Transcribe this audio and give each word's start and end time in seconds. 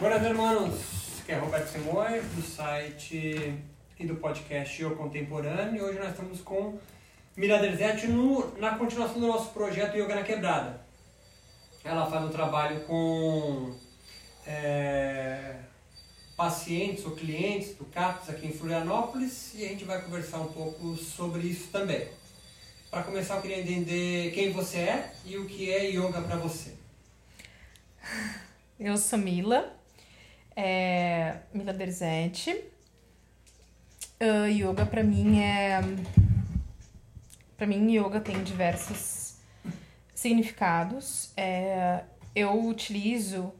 Buenas, 0.00 0.22
hermanos. 0.22 0.80
Que 1.26 1.32
é 1.32 1.34
Roberto 1.36 1.72
Simoes, 1.72 2.24
do 2.34 2.40
site 2.40 3.54
e 3.98 4.06
do 4.06 4.16
podcast 4.16 4.80
Eu 4.80 4.96
Contemporâneo. 4.96 5.84
Hoje 5.84 5.98
nós 5.98 6.12
estamos 6.12 6.40
com 6.40 6.78
Mira 7.36 7.58
Derzete 7.58 8.06
no, 8.06 8.58
na 8.58 8.76
continuação 8.76 9.20
do 9.20 9.26
nosso 9.26 9.50
projeto 9.50 9.98
Yoga 9.98 10.14
na 10.14 10.22
Quebrada. 10.22 10.80
Ela 11.84 12.10
faz 12.10 12.24
um 12.24 12.30
trabalho 12.30 12.80
com 12.86 13.76
é, 14.46 15.56
pacientes 16.34 17.04
ou 17.04 17.10
clientes 17.10 17.74
do 17.74 17.84
CAPS 17.84 18.30
aqui 18.30 18.46
em 18.46 18.54
Florianópolis 18.54 19.52
e 19.54 19.66
a 19.66 19.68
gente 19.68 19.84
vai 19.84 20.00
conversar 20.00 20.38
um 20.38 20.50
pouco 20.50 20.96
sobre 20.96 21.42
isso 21.42 21.68
também. 21.68 22.08
Para 22.90 23.02
começar, 23.02 23.34
eu 23.34 23.42
queria 23.42 23.60
entender 23.60 24.32
quem 24.32 24.50
você 24.50 24.78
é 24.78 25.12
e 25.26 25.36
o 25.36 25.44
que 25.44 25.70
é 25.70 25.90
yoga 25.90 26.22
para 26.22 26.36
você. 26.36 26.72
Eu 28.78 28.96
sou 28.96 29.18
Mila, 29.18 29.78
é, 30.56 31.36
Mila 31.52 31.72
Derzete. 31.72 32.64
Uh, 34.20 34.46
yoga 34.48 34.84
para 34.84 35.02
mim 35.02 35.40
é. 35.40 35.80
Para 37.56 37.66
mim, 37.66 37.90
yoga 37.92 38.20
tem 38.20 38.42
diversos 38.42 39.36
significados. 40.14 41.32
É, 41.36 42.04
eu 42.34 42.66
utilizo 42.66 43.52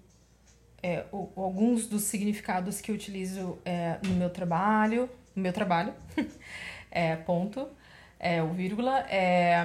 é, 0.82 1.04
o, 1.12 1.28
alguns 1.36 1.86
dos 1.86 2.02
significados 2.02 2.80
que 2.80 2.90
eu 2.90 2.94
utilizo 2.94 3.58
é, 3.64 3.98
no 4.04 4.14
meu 4.14 4.30
trabalho, 4.30 5.08
no 5.34 5.42
meu 5.42 5.52
trabalho, 5.52 5.94
é, 6.90 7.16
ponto, 7.16 7.68
é, 8.18 8.42
o 8.42 8.52
vírgula, 8.52 9.00
é, 9.08 9.64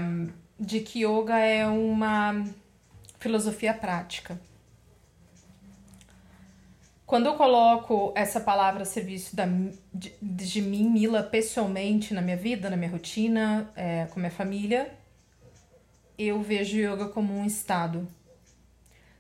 de 0.59 0.80
que 0.81 1.05
yoga 1.05 1.38
é 1.38 1.66
uma 1.67 2.45
filosofia 3.19 3.73
prática. 3.73 4.39
Quando 7.05 7.27
eu 7.27 7.36
coloco 7.36 8.12
essa 8.16 8.40
palavra 8.40 8.84
serviço 8.84 9.36
da, 9.36 9.45
de, 9.94 10.11
de 10.22 10.61
mim, 10.61 10.89
Mila, 10.89 11.22
pessoalmente, 11.22 12.16
na 12.16 12.22
minha 12.22 12.36
vida, 12.36 12.67
na 12.67 12.75
minha 12.75 12.89
rotina, 12.89 13.70
é, 13.75 14.06
com 14.06 14.20
minha 14.20 14.31
família, 14.31 14.92
eu 16.17 16.42
vejo 16.42 16.78
yoga 16.78 17.08
como 17.09 17.31
um 17.31 17.45
estado. 17.45 18.08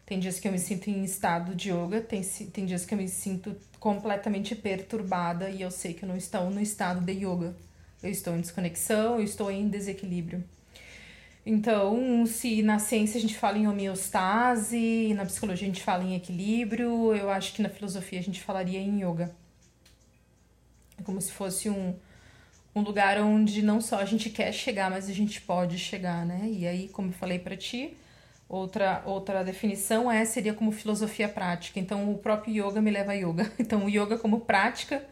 Tem 0.03 0.19
dias 0.19 0.39
que 0.39 0.47
eu 0.47 0.51
me 0.51 0.57
sinto 0.57 0.89
em 0.89 1.03
estado 1.03 1.53
de 1.53 1.71
yoga, 1.71 2.01
tem, 2.01 2.23
tem 2.23 2.65
dias 2.65 2.85
que 2.85 2.93
eu 2.93 2.97
me 2.97 3.07
sinto 3.07 3.55
completamente 3.79 4.55
perturbada 4.55 5.49
e 5.49 5.61
eu 5.61 5.69
sei 5.69 5.93
que 5.93 6.03
eu 6.03 6.09
não 6.09 6.17
estou 6.17 6.49
no 6.49 6.59
estado 6.59 7.01
de 7.01 7.11
yoga. 7.11 7.55
Eu 8.01 8.09
estou 8.09 8.35
em 8.35 8.41
desconexão, 8.41 9.19
eu 9.19 9.23
estou 9.23 9.51
em 9.51 9.67
desequilíbrio. 9.69 10.43
Então, 11.45 12.25
se 12.25 12.63
na 12.63 12.79
ciência 12.79 13.19
a 13.19 13.21
gente 13.21 13.37
fala 13.37 13.57
em 13.57 13.67
homeostase, 13.67 15.13
na 15.13 15.25
psicologia 15.25 15.67
a 15.67 15.69
gente 15.71 15.83
fala 15.83 16.03
em 16.03 16.15
equilíbrio, 16.15 17.13
eu 17.13 17.29
acho 17.29 17.53
que 17.53 17.61
na 17.61 17.69
filosofia 17.69 18.19
a 18.19 18.23
gente 18.23 18.41
falaria 18.41 18.79
em 18.79 19.05
yoga. 19.05 19.31
É 20.97 21.03
como 21.03 21.21
se 21.21 21.31
fosse 21.31 21.69
um, 21.69 21.93
um 22.73 22.81
lugar 22.81 23.19
onde 23.19 23.61
não 23.61 23.79
só 23.79 23.99
a 23.99 24.05
gente 24.05 24.29
quer 24.31 24.51
chegar, 24.51 24.89
mas 24.89 25.07
a 25.07 25.13
gente 25.13 25.39
pode 25.39 25.77
chegar, 25.77 26.25
né? 26.25 26.49
E 26.51 26.65
aí, 26.65 26.87
como 26.89 27.09
eu 27.09 27.13
falei 27.13 27.37
para 27.37 27.55
ti, 27.55 27.95
outra 28.49 29.03
outra 29.05 29.43
definição 29.43 30.11
é 30.11 30.25
seria 30.25 30.53
como 30.53 30.71
filosofia 30.71 31.29
prática. 31.29 31.79
Então, 31.79 32.11
o 32.11 32.17
próprio 32.17 32.67
yoga 32.67 32.81
me 32.81 32.89
leva 32.89 33.11
a 33.11 33.15
yoga. 33.15 33.51
Então, 33.59 33.85
o 33.85 33.89
yoga 33.89 34.17
como 34.17 34.41
prática 34.41 35.03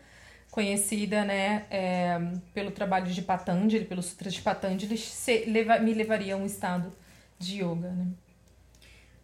conhecida 0.53 1.25
né, 1.25 1.65
é, 1.71 2.15
pelo 2.53 2.69
trabalho 2.69 3.11
de 3.11 3.23
Patanjali, 3.23 3.85
pelos 3.85 4.05
sutras 4.05 4.35
de 4.35 4.41
Patanjali, 4.43 4.95
se, 4.99 5.45
leva, 5.45 5.79
me 5.79 5.95
levaria 5.95 6.35
a 6.35 6.37
um 6.37 6.45
estado 6.45 6.93
de 7.39 7.63
yoga. 7.63 7.89
Né? 7.89 8.05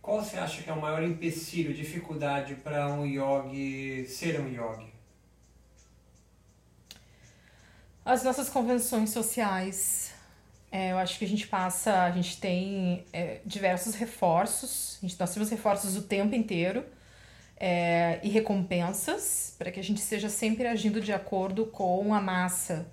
Qual 0.02 0.24
você 0.24 0.38
acha 0.40 0.64
que 0.64 0.72
é 0.72 0.74
o 0.74 0.82
maior 0.82 1.04
empecilho, 1.04 1.72
dificuldade 1.72 2.56
para 2.56 2.92
um 2.92 3.06
yogi 3.06 4.08
ser 4.08 4.42
um 4.42 4.48
yogi? 4.48 4.92
As 8.04 8.24
nossas 8.24 8.50
convenções 8.50 9.12
sociais. 9.12 10.16
É, 10.72 10.94
eu 10.94 10.98
acho 10.98 11.20
que 11.20 11.26
a 11.26 11.28
gente 11.28 11.48
passa, 11.48 12.06
a 12.06 12.12
gente 12.12 12.40
tem 12.42 13.06
é, 13.14 13.40
diversos 13.46 13.94
reforços, 13.94 14.98
gente, 15.00 15.16
nós 15.20 15.32
temos 15.32 15.50
reforços 15.52 15.96
o 15.96 16.02
tempo 16.02 16.34
inteiro 16.34 16.84
é, 17.60 18.20
e 18.24 18.30
recompensas, 18.30 19.54
para 19.58 19.70
que 19.70 19.80
a 19.80 19.84
gente 19.84 20.00
seja 20.00 20.30
sempre 20.30 20.66
agindo 20.66 21.02
de 21.02 21.12
acordo 21.12 21.66
com 21.66 22.14
a 22.14 22.22
massa, 22.22 22.88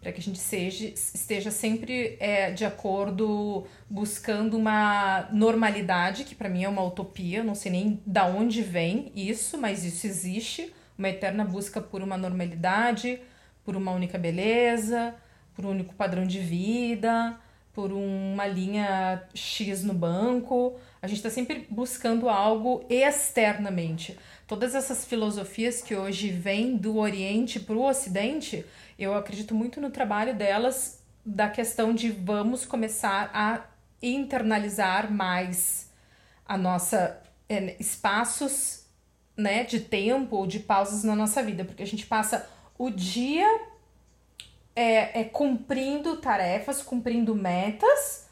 para 0.00 0.12
que 0.12 0.20
a 0.20 0.22
gente 0.22 0.38
seja, 0.38 0.86
esteja 0.86 1.50
sempre 1.50 2.16
é, 2.20 2.50
de 2.50 2.64
acordo, 2.64 3.66
buscando 3.88 4.56
uma 4.56 5.28
normalidade, 5.32 6.24
que 6.24 6.34
para 6.34 6.48
mim 6.48 6.64
é 6.64 6.68
uma 6.68 6.82
utopia, 6.82 7.42
não 7.42 7.54
sei 7.54 7.72
nem 7.72 8.02
da 8.06 8.26
onde 8.26 8.62
vem 8.62 9.12
isso, 9.14 9.58
mas 9.58 9.84
isso 9.84 10.06
existe, 10.06 10.72
uma 10.96 11.08
eterna 11.08 11.44
busca 11.44 11.80
por 11.80 12.02
uma 12.02 12.16
normalidade, 12.16 13.20
por 13.64 13.76
uma 13.76 13.92
única 13.92 14.18
beleza, 14.18 15.14
por 15.54 15.66
um 15.66 15.70
único 15.70 15.94
padrão 15.94 16.26
de 16.26 16.40
vida, 16.40 17.38
por 17.72 17.92
uma 17.92 18.46
linha 18.46 19.22
X 19.34 19.82
no 19.82 19.94
banco. 19.94 20.78
A 21.02 21.08
gente 21.08 21.16
está 21.16 21.30
sempre 21.30 21.66
buscando 21.68 22.28
algo 22.28 22.86
externamente. 22.88 24.16
Todas 24.46 24.72
essas 24.72 25.04
filosofias 25.04 25.82
que 25.82 25.96
hoje 25.96 26.30
vêm 26.30 26.76
do 26.76 26.96
Oriente 26.96 27.58
para 27.58 27.74
o 27.74 27.84
Ocidente, 27.84 28.64
eu 28.96 29.12
acredito 29.16 29.52
muito 29.52 29.80
no 29.80 29.90
trabalho 29.90 30.32
delas 30.32 31.02
da 31.26 31.48
questão 31.48 31.92
de 31.92 32.08
vamos 32.08 32.64
começar 32.64 33.32
a 33.34 33.64
internalizar 34.00 35.12
mais 35.12 35.90
a 36.46 36.56
nossa 36.56 37.20
é, 37.48 37.76
espaços 37.80 38.86
né, 39.36 39.64
de 39.64 39.80
tempo 39.80 40.36
ou 40.36 40.46
de 40.46 40.60
pausas 40.60 41.02
na 41.02 41.16
nossa 41.16 41.42
vida, 41.42 41.64
porque 41.64 41.82
a 41.82 41.86
gente 41.86 42.06
passa 42.06 42.48
o 42.78 42.90
dia 42.90 43.46
é, 44.76 45.22
é 45.22 45.24
cumprindo 45.24 46.16
tarefas, 46.18 46.80
cumprindo 46.80 47.34
metas 47.34 48.28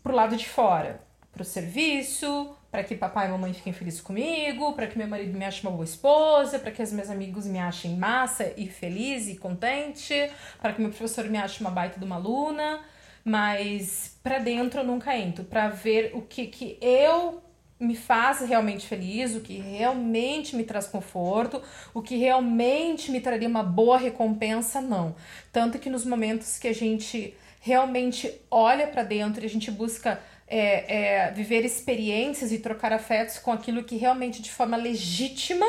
pro 0.00 0.14
lado 0.14 0.36
de 0.36 0.48
fora, 0.48 1.00
pro 1.34 1.44
serviço, 1.44 2.56
para 2.70 2.82
que 2.82 2.94
papai 2.94 3.26
e 3.26 3.30
mamãe 3.30 3.52
fiquem 3.52 3.72
felizes 3.72 4.00
comigo, 4.00 4.72
para 4.72 4.86
que 4.86 4.96
meu 4.96 5.06
marido 5.06 5.36
me 5.36 5.44
ache 5.44 5.62
uma 5.62 5.70
boa 5.70 5.84
esposa, 5.84 6.58
para 6.58 6.70
que 6.70 6.82
os 6.82 6.92
meus 6.92 7.10
amigos 7.10 7.46
me 7.46 7.58
achem 7.58 7.96
massa 7.96 8.52
e 8.56 8.66
feliz 8.68 9.28
e 9.28 9.36
contente, 9.36 10.30
para 10.60 10.72
que 10.72 10.80
meu 10.80 10.90
professor 10.90 11.24
me 11.26 11.36
ache 11.36 11.60
uma 11.60 11.70
baita 11.70 11.98
de 11.98 12.04
uma 12.04 12.16
aluna, 12.16 12.80
mas 13.24 14.16
para 14.22 14.38
dentro 14.38 14.80
eu 14.80 14.84
nunca 14.84 15.16
entro, 15.16 15.44
para 15.44 15.68
ver 15.68 16.12
o 16.14 16.22
que 16.22 16.46
que 16.46 16.78
eu 16.80 17.42
me 17.78 17.96
faz 17.96 18.40
realmente 18.40 18.86
feliz, 18.86 19.34
o 19.34 19.40
que 19.40 19.58
realmente 19.58 20.56
me 20.56 20.64
traz 20.64 20.86
conforto, 20.86 21.60
o 21.92 22.00
que 22.00 22.16
realmente 22.16 23.10
me 23.10 23.20
traria 23.20 23.48
uma 23.48 23.62
boa 23.62 23.98
recompensa, 23.98 24.80
não. 24.80 25.14
Tanto 25.52 25.78
que 25.78 25.90
nos 25.90 26.04
momentos 26.04 26.58
que 26.58 26.68
a 26.68 26.74
gente 26.74 27.34
realmente 27.60 28.30
olha 28.50 28.86
para 28.86 29.02
dentro 29.02 29.42
e 29.42 29.46
a 29.46 29.48
gente 29.48 29.70
busca 29.70 30.20
é, 30.46 31.26
é, 31.26 31.30
viver 31.30 31.64
experiências 31.64 32.52
e 32.52 32.58
trocar 32.58 32.92
afetos 32.92 33.38
com 33.38 33.50
aquilo 33.50 33.84
que 33.84 33.96
realmente 33.96 34.42
de 34.42 34.50
forma 34.50 34.76
legítima 34.76 35.66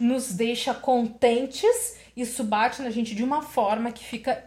nos 0.00 0.32
deixa 0.32 0.72
contentes, 0.72 1.96
isso 2.16 2.44
bate 2.44 2.82
na 2.82 2.90
gente 2.90 3.14
de 3.14 3.22
uma 3.22 3.42
forma 3.42 3.92
que 3.92 4.04
fica 4.04 4.44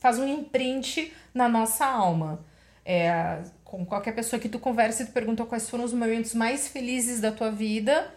faz 0.00 0.18
um 0.18 0.26
imprint 0.26 1.12
na 1.32 1.48
nossa 1.48 1.86
alma. 1.86 2.44
É, 2.84 3.38
com 3.64 3.86
qualquer 3.86 4.12
pessoa 4.12 4.40
que 4.40 4.48
tu 4.48 4.58
conversa 4.58 5.02
e 5.02 5.06
tu 5.06 5.12
pergunta 5.12 5.46
quais 5.46 5.70
foram 5.70 5.84
os 5.84 5.92
momentos 5.92 6.34
mais 6.34 6.68
felizes 6.68 7.20
da 7.20 7.30
tua 7.30 7.50
vida, 7.50 8.12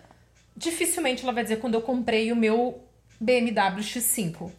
dificilmente 0.57 1.23
ela 1.23 1.31
vai 1.31 1.43
dizer 1.43 1.57
quando 1.57 1.75
eu 1.75 1.81
comprei 1.81 2.31
o 2.31 2.35
meu 2.35 2.83
BMW 3.19 3.81
X5. 3.81 4.51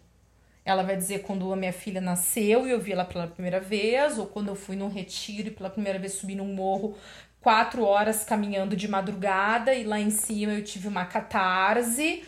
Ela 0.67 0.83
vai 0.83 0.97
dizer 0.97 1.21
quando 1.21 1.51
a 1.51 1.57
minha 1.57 1.73
filha 1.73 2.01
nasceu 2.01 2.67
e 2.67 2.71
eu 2.73 2.79
vi 2.79 2.93
ela 2.93 3.05
pela 3.05 3.27
primeira 3.27 3.61
vez, 3.61 4.19
ou 4.19 4.27
quando 4.27 4.49
eu 4.49 4.55
fui 4.55 4.77
num 4.77 4.89
retiro 4.89 5.49
e 5.49 5.51
pela 5.51 5.71
primeira 5.71 5.99
vez 5.99 6.15
subi 6.15 6.35
num 6.35 6.53
morro 6.53 6.97
quatro 7.41 7.85
horas 7.85 8.25
caminhando 8.25 8.75
de 8.75 8.89
madrugada 8.89 9.73
e 9.73 9.85
lá 9.85 10.01
em 10.01 10.11
cima 10.11 10.53
eu 10.53 10.65
tive 10.65 10.89
uma 10.89 11.05
catarse. 11.05 12.25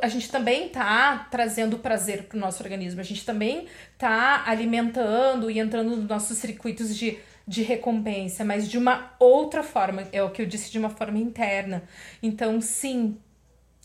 A 0.00 0.06
gente 0.06 0.30
também 0.30 0.68
tá 0.68 1.26
trazendo 1.32 1.78
prazer 1.78 2.24
pro 2.24 2.38
nosso 2.38 2.62
organismo, 2.62 3.00
a 3.00 3.04
gente 3.04 3.24
também 3.26 3.66
tá 3.98 4.44
alimentando 4.46 5.50
e 5.50 5.58
entrando 5.58 5.96
nos 5.96 6.08
nossos 6.08 6.38
circuitos 6.38 6.96
de 6.96 7.18
de 7.50 7.62
recompensa, 7.62 8.44
mas 8.44 8.68
de 8.68 8.78
uma 8.78 9.12
outra 9.18 9.64
forma, 9.64 10.06
é 10.12 10.22
o 10.22 10.30
que 10.30 10.40
eu 10.40 10.46
disse, 10.46 10.70
de 10.70 10.78
uma 10.78 10.88
forma 10.88 11.18
interna. 11.18 11.82
Então, 12.22 12.60
sim, 12.60 13.16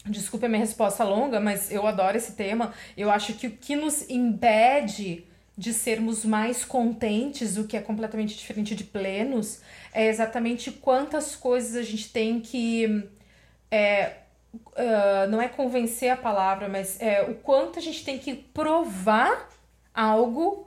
desculpe 0.06 0.46
a 0.46 0.50
minha 0.50 0.60
resposta 0.60 1.04
longa, 1.04 1.40
mas 1.40 1.72
eu 1.72 1.86
adoro 1.86 2.18
esse 2.18 2.34
tema. 2.34 2.74
Eu 2.96 3.10
acho 3.10 3.34
que 3.34 3.48
o 3.48 3.52
que 3.52 3.76
nos 3.76 4.10
impede 4.10 5.26
de 5.58 5.74
sermos 5.74 6.26
mais 6.26 6.66
contentes, 6.66 7.58
o 7.58 7.66
que 7.66 7.78
é 7.78 7.82
completamente 7.82 8.36
diferente 8.36 8.76
de 8.76 8.84
plenos, 8.84 9.62
é 9.94 10.08
exatamente 10.08 10.72
quantas 10.72 11.36
coisas 11.36 11.76
a 11.76 11.84
gente 11.84 12.10
tem 12.12 12.40
que. 12.40 13.08
É, 13.72 14.18
uh, 14.54 15.30
não 15.30 15.42
é 15.42 15.48
convencer 15.48 16.10
a 16.10 16.18
palavra, 16.18 16.68
mas 16.68 17.00
é 17.02 17.22
o 17.24 17.36
quanto 17.36 17.80
a 17.80 17.82
gente 17.82 18.04
tem 18.04 18.20
que 18.20 18.36
provar 18.36 19.50
algo 19.94 20.65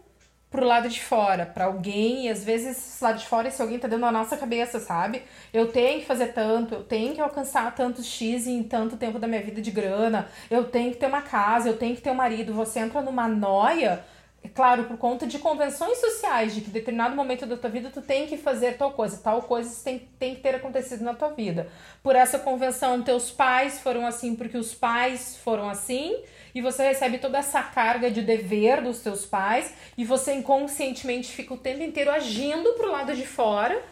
pro 0.51 0.65
lado 0.65 0.89
de 0.89 1.03
fora, 1.03 1.45
para 1.45 1.67
alguém, 1.67 2.27
e 2.27 2.29
às 2.31 2.43
vezes 2.43 2.79
esse 2.79 3.05
lado 3.05 3.19
de 3.19 3.27
fora 3.27 3.49
esse 3.49 3.61
alguém 3.61 3.79
tá 3.79 3.87
dentro 3.87 4.05
da 4.05 4.13
nossa 4.13 4.37
cabeça, 4.37 4.81
sabe? 4.81 5.23
Eu 5.53 5.71
tenho 5.71 6.01
que 6.01 6.07
fazer 6.07 6.29
tanto, 6.29 6.75
eu 6.75 6.85
tenho 6.85 7.15
que 7.15 7.21
alcançar 7.21 7.75
tanto 7.75 8.03
X 8.03 8.47
em 8.47 8.63
tanto 8.63 8.97
tempo 8.97 9.19
da 9.19 9.27
minha 9.27 9.43
vida 9.43 9.61
de 9.61 9.71
grana, 9.71 10.29
eu 10.51 10.65
tenho 10.65 10.91
que 10.93 10.97
ter 10.97 11.07
uma 11.07 11.21
casa, 11.21 11.69
eu 11.69 11.77
tenho 11.77 11.95
que 11.95 12.01
ter 12.01 12.11
um 12.11 12.15
marido. 12.15 12.55
Você 12.55 12.79
entra 12.81 13.03
numa 13.03 13.29
noia, 13.29 14.03
é 14.43 14.49
claro, 14.49 14.85
por 14.85 14.97
conta 14.97 15.27
de 15.27 15.39
convenções 15.39 15.99
sociais, 15.99 16.55
de 16.55 16.63
que 16.63 16.71
em 16.71 16.73
determinado 16.73 17.15
momento 17.15 17.45
da 17.45 17.57
tua 17.57 17.69
vida 17.69 17.91
tu 17.91 18.01
tem 18.01 18.27
que 18.27 18.39
fazer 18.39 18.79
tal 18.79 18.93
coisa, 18.93 19.19
tal 19.19 19.43
coisa 19.43 19.85
tem, 19.85 20.09
tem 20.19 20.35
que 20.35 20.41
ter 20.41 20.55
acontecido 20.55 21.05
na 21.05 21.13
tua 21.13 21.29
vida. 21.29 21.69
Por 22.03 22.17
essa 22.17 22.39
convenção, 22.39 23.03
teus 23.03 23.31
pais 23.31 23.81
foram 23.81 24.07
assim 24.07 24.35
porque 24.35 24.57
os 24.57 24.75
pais 24.75 25.37
foram 25.37 25.69
assim, 25.69 26.17
e 26.55 26.61
você 26.61 26.89
recebe 26.89 27.19
toda 27.19 27.39
essa 27.39 27.63
carga 27.63 28.11
de 28.11 28.23
dever 28.23 28.81
dos 28.83 28.99
seus 28.99 29.27
pais 29.27 29.73
e 29.97 30.05
você 30.05 30.33
inconscientemente 30.35 31.33
fica 31.33 31.55
o 31.55 31.59
tempo 31.59 31.83
inteiro 31.83 32.11
agindo 32.11 32.73
pro 32.75 32.91
lado 32.91 33.15
de 33.15 33.27
fora. 33.27 33.83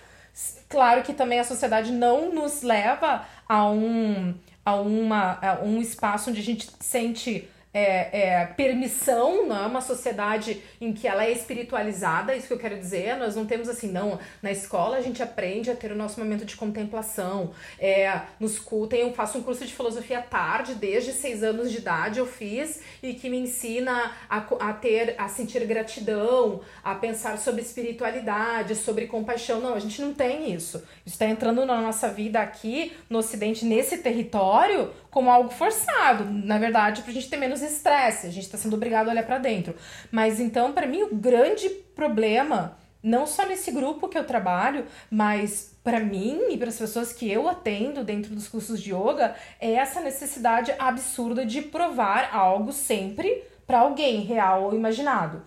Claro 0.68 1.02
que 1.02 1.14
também 1.14 1.40
a 1.40 1.44
sociedade 1.44 1.92
não 1.92 2.32
nos 2.32 2.62
leva 2.62 3.26
a 3.48 3.68
um, 3.68 4.34
a 4.64 4.74
uma, 4.76 5.38
a 5.40 5.60
um 5.62 5.80
espaço 5.80 6.30
onde 6.30 6.40
a 6.40 6.44
gente 6.44 6.68
sente 6.80 7.48
é, 7.76 8.08
é, 8.22 8.46
permissão, 8.46 9.46
não 9.46 9.64
é 9.64 9.66
uma 9.66 9.82
sociedade 9.82 10.62
em 10.80 10.94
que 10.94 11.06
ela 11.06 11.26
é 11.26 11.30
espiritualizada, 11.30 12.34
isso 12.34 12.46
que 12.46 12.54
eu 12.54 12.58
quero 12.58 12.78
dizer. 12.78 13.18
Nós 13.18 13.36
não 13.36 13.44
temos 13.44 13.68
assim, 13.68 13.92
não. 13.92 14.18
Na 14.40 14.50
escola 14.50 14.96
a 14.96 15.02
gente 15.02 15.22
aprende 15.22 15.70
a 15.70 15.76
ter 15.76 15.92
o 15.92 15.94
nosso 15.94 16.18
momento 16.18 16.46
de 16.46 16.56
contemplação. 16.56 17.50
É, 17.78 18.22
nos 18.40 18.58
cultos, 18.58 18.98
eu 18.98 19.12
faço 19.12 19.36
um 19.36 19.42
curso 19.42 19.66
de 19.66 19.74
filosofia 19.74 20.22
tarde, 20.22 20.74
desde 20.74 21.12
seis 21.12 21.42
anos 21.42 21.70
de 21.70 21.76
idade 21.76 22.18
eu 22.18 22.26
fiz, 22.26 22.80
e 23.02 23.12
que 23.12 23.28
me 23.28 23.38
ensina 23.38 24.10
a, 24.30 24.38
a 24.38 24.72
ter, 24.72 25.14
a 25.18 25.28
sentir 25.28 25.62
gratidão, 25.66 26.62
a 26.82 26.94
pensar 26.94 27.36
sobre 27.36 27.60
espiritualidade, 27.60 28.74
sobre 28.74 29.06
compaixão. 29.06 29.60
Não, 29.60 29.74
a 29.74 29.78
gente 29.78 30.00
não 30.00 30.14
tem 30.14 30.50
isso. 30.50 30.78
Isso 31.04 31.16
está 31.16 31.26
entrando 31.26 31.66
na 31.66 31.82
nossa 31.82 32.08
vida 32.08 32.40
aqui, 32.40 32.92
no 33.10 33.18
Ocidente, 33.18 33.66
nesse 33.66 33.98
território, 33.98 34.90
como 35.16 35.30
algo 35.30 35.48
forçado, 35.48 36.26
na 36.30 36.58
verdade, 36.58 37.00
pra 37.00 37.10
gente 37.10 37.30
ter 37.30 37.38
menos 37.38 37.62
estresse, 37.62 38.26
a 38.26 38.30
gente 38.30 38.50
tá 38.50 38.58
sendo 38.58 38.76
obrigado 38.76 39.08
a 39.08 39.12
olhar 39.12 39.24
para 39.24 39.38
dentro. 39.38 39.74
Mas 40.12 40.38
então, 40.38 40.74
para 40.74 40.86
mim, 40.86 41.04
o 41.04 41.16
grande 41.16 41.70
problema, 41.70 42.76
não 43.02 43.26
só 43.26 43.46
nesse 43.46 43.70
grupo 43.70 44.10
que 44.10 44.18
eu 44.18 44.24
trabalho, 44.24 44.84
mas 45.10 45.74
para 45.82 46.00
mim 46.00 46.48
e 46.50 46.58
para 46.58 46.68
as 46.68 46.76
pessoas 46.76 47.14
que 47.14 47.32
eu 47.32 47.48
atendo 47.48 48.04
dentro 48.04 48.34
dos 48.34 48.46
cursos 48.46 48.78
de 48.78 48.92
yoga, 48.92 49.34
é 49.58 49.72
essa 49.72 50.02
necessidade 50.02 50.74
absurda 50.78 51.46
de 51.46 51.62
provar 51.62 52.28
algo 52.30 52.70
sempre 52.70 53.42
para 53.66 53.78
alguém, 53.78 54.20
real 54.20 54.64
ou 54.64 54.74
imaginado. 54.74 55.42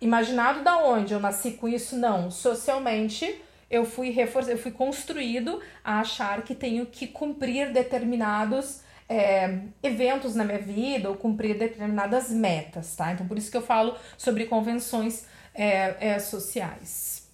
Imaginado 0.00 0.64
da 0.64 0.78
onde 0.78 1.14
eu 1.14 1.20
nasci 1.20 1.52
com 1.52 1.68
isso? 1.68 1.94
Não, 1.94 2.32
socialmente 2.32 3.40
eu 3.70 3.84
fui 3.84 4.10
reforçado, 4.10 4.56
eu 4.56 4.58
fui 4.60 4.72
construído 4.72 5.60
a 5.84 6.00
achar 6.00 6.42
que 6.42 6.52
tenho 6.52 6.84
que 6.84 7.06
cumprir 7.06 7.72
determinados 7.72 8.82
é, 9.08 9.60
eventos 9.82 10.34
na 10.34 10.44
minha 10.44 10.58
vida 10.58 11.08
ou 11.08 11.16
cumprir 11.16 11.58
determinadas 11.58 12.30
metas, 12.30 12.96
tá? 12.96 13.12
Então, 13.12 13.26
por 13.26 13.36
isso 13.36 13.50
que 13.50 13.56
eu 13.56 13.62
falo 13.62 13.96
sobre 14.16 14.46
convenções 14.46 15.26
é, 15.54 15.96
é, 16.00 16.18
sociais. 16.18 17.28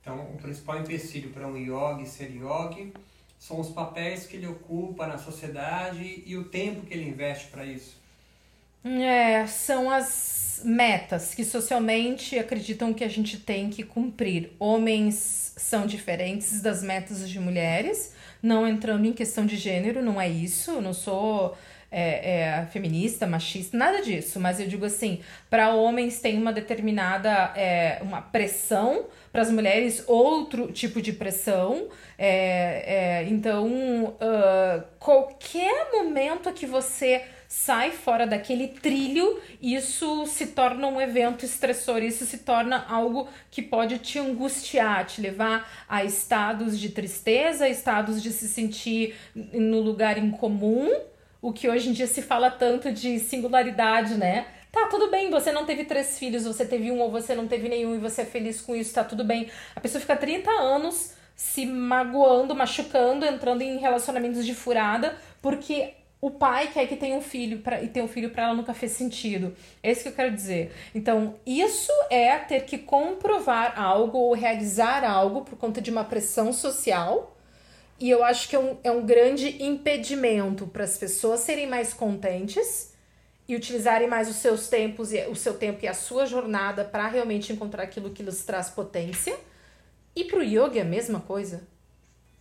Então, 0.00 0.20
o 0.34 0.38
principal 0.38 0.80
empecilho 0.80 1.30
para 1.30 1.46
um 1.46 1.56
yogi 1.56 2.06
ser 2.06 2.30
yogi 2.30 2.92
são 3.38 3.60
os 3.60 3.68
papéis 3.68 4.26
que 4.26 4.36
ele 4.36 4.46
ocupa 4.46 5.06
na 5.06 5.18
sociedade 5.18 6.22
e 6.26 6.36
o 6.36 6.44
tempo 6.44 6.84
que 6.86 6.94
ele 6.94 7.08
investe 7.08 7.48
para 7.48 7.64
isso. 7.64 7.96
É, 8.84 9.46
são 9.46 9.90
as 9.90 10.62
metas 10.64 11.34
que 11.34 11.44
socialmente 11.44 12.38
acreditam 12.38 12.94
que 12.94 13.04
a 13.04 13.08
gente 13.08 13.38
tem 13.38 13.70
que 13.70 13.82
cumprir. 13.82 14.52
Homens 14.58 15.54
são 15.56 15.86
diferentes 15.86 16.60
das 16.60 16.82
metas 16.82 17.28
de 17.28 17.38
mulheres 17.38 18.14
não 18.42 18.66
entrando 18.66 19.06
em 19.06 19.12
questão 19.12 19.44
de 19.46 19.56
gênero, 19.56 20.02
não 20.02 20.20
é 20.20 20.28
isso, 20.28 20.72
eu 20.72 20.82
não 20.82 20.92
sou 20.92 21.56
é, 21.90 22.40
é, 22.40 22.66
feminista, 22.66 23.26
machista, 23.26 23.76
nada 23.76 24.02
disso, 24.02 24.38
mas 24.38 24.60
eu 24.60 24.66
digo 24.66 24.84
assim, 24.84 25.20
para 25.48 25.74
homens 25.74 26.20
tem 26.20 26.36
uma 26.38 26.52
determinada 26.52 27.52
é, 27.56 27.98
uma 28.02 28.20
pressão, 28.20 29.06
para 29.32 29.42
as 29.42 29.50
mulheres 29.50 30.04
outro 30.06 30.70
tipo 30.72 31.00
de 31.00 31.12
pressão, 31.12 31.88
é, 32.18 33.20
é, 33.22 33.28
então 33.28 33.66
uh, 34.04 34.82
qualquer 34.98 35.90
momento 35.92 36.52
que 36.52 36.66
você 36.66 37.24
sai 37.48 37.92
fora 37.92 38.26
daquele 38.26 38.68
trilho, 38.68 39.40
isso 39.60 40.26
se 40.26 40.48
torna 40.48 40.86
um 40.86 41.00
evento 41.00 41.46
estressor, 41.46 42.02
isso 42.02 42.26
se 42.26 42.38
torna 42.38 42.84
algo 42.86 43.26
que 43.50 43.62
pode 43.62 43.98
te 43.98 44.18
angustiar, 44.18 45.06
te 45.06 45.22
levar 45.22 45.66
a 45.88 46.04
estados 46.04 46.78
de 46.78 46.90
tristeza, 46.90 47.66
estados 47.66 48.22
de 48.22 48.30
se 48.30 48.46
sentir 48.46 49.14
no 49.34 49.80
lugar 49.80 50.18
incomum, 50.18 50.94
o 51.40 51.50
que 51.50 51.68
hoje 51.68 51.88
em 51.88 51.92
dia 51.92 52.06
se 52.06 52.20
fala 52.20 52.50
tanto 52.50 52.92
de 52.92 53.18
singularidade, 53.18 54.14
né? 54.16 54.46
Tá, 54.70 54.86
tudo 54.88 55.10
bem, 55.10 55.30
você 55.30 55.50
não 55.50 55.64
teve 55.64 55.86
três 55.86 56.18
filhos, 56.18 56.44
você 56.44 56.66
teve 56.66 56.90
um 56.92 57.00
ou 57.00 57.10
você 57.10 57.34
não 57.34 57.48
teve 57.48 57.70
nenhum 57.70 57.94
e 57.94 57.98
você 57.98 58.22
é 58.22 58.26
feliz 58.26 58.60
com 58.60 58.76
isso, 58.76 58.92
tá 58.92 59.02
tudo 59.02 59.24
bem. 59.24 59.48
A 59.74 59.80
pessoa 59.80 60.02
fica 60.02 60.14
30 60.14 60.50
anos 60.50 61.14
se 61.34 61.64
magoando, 61.64 62.54
machucando, 62.54 63.24
entrando 63.24 63.62
em 63.62 63.78
relacionamentos 63.78 64.44
de 64.44 64.54
furada, 64.54 65.16
porque 65.40 65.94
o 66.20 66.30
pai 66.30 66.68
quer 66.72 66.86
que 66.88 66.96
tenha 66.96 67.16
um 67.16 67.20
filho 67.20 67.60
pra, 67.60 67.80
e 67.80 67.88
ter 67.88 68.02
um 68.02 68.08
filho 68.08 68.30
para 68.30 68.44
ela 68.44 68.54
nunca 68.54 68.74
fez 68.74 68.92
sentido. 68.92 69.54
É 69.82 69.92
isso 69.92 70.02
que 70.02 70.08
eu 70.08 70.14
quero 70.14 70.34
dizer. 70.34 70.72
Então, 70.94 71.36
isso 71.46 71.92
é 72.10 72.36
ter 72.38 72.64
que 72.64 72.76
comprovar 72.76 73.80
algo 73.80 74.18
ou 74.18 74.34
realizar 74.34 75.04
algo 75.04 75.42
por 75.42 75.56
conta 75.56 75.80
de 75.80 75.90
uma 75.90 76.04
pressão 76.04 76.52
social. 76.52 77.36
E 78.00 78.10
eu 78.10 78.24
acho 78.24 78.48
que 78.48 78.56
é 78.56 78.58
um, 78.58 78.76
é 78.82 78.90
um 78.90 79.06
grande 79.06 79.62
impedimento 79.62 80.66
para 80.66 80.84
as 80.84 80.98
pessoas 80.98 81.40
serem 81.40 81.68
mais 81.68 81.94
contentes 81.94 82.94
e 83.46 83.54
utilizarem 83.54 84.08
mais 84.08 84.28
os 84.28 84.36
seus 84.36 84.68
tempos, 84.68 85.10
o 85.30 85.34
seu 85.36 85.54
tempo 85.54 85.84
e 85.84 85.88
a 85.88 85.94
sua 85.94 86.26
jornada 86.26 86.84
para 86.84 87.06
realmente 87.06 87.52
encontrar 87.52 87.84
aquilo 87.84 88.10
que 88.10 88.22
lhes 88.22 88.44
traz 88.44 88.68
potência. 88.68 89.36
E 90.16 90.24
para 90.24 90.40
o 90.40 90.42
yoga 90.42 90.78
é 90.78 90.82
a 90.82 90.84
mesma 90.84 91.20
coisa. 91.20 91.62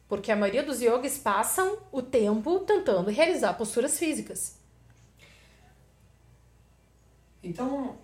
Porque 0.08 0.32
a 0.32 0.36
maioria 0.36 0.64
dos 0.64 0.82
yogis 0.82 1.18
passam 1.18 1.80
o 1.92 2.02
tempo 2.02 2.60
tentando 2.62 3.10
realizar 3.10 3.54
posturas 3.54 4.00
físicas. 4.00 4.58
Então, 7.44 7.98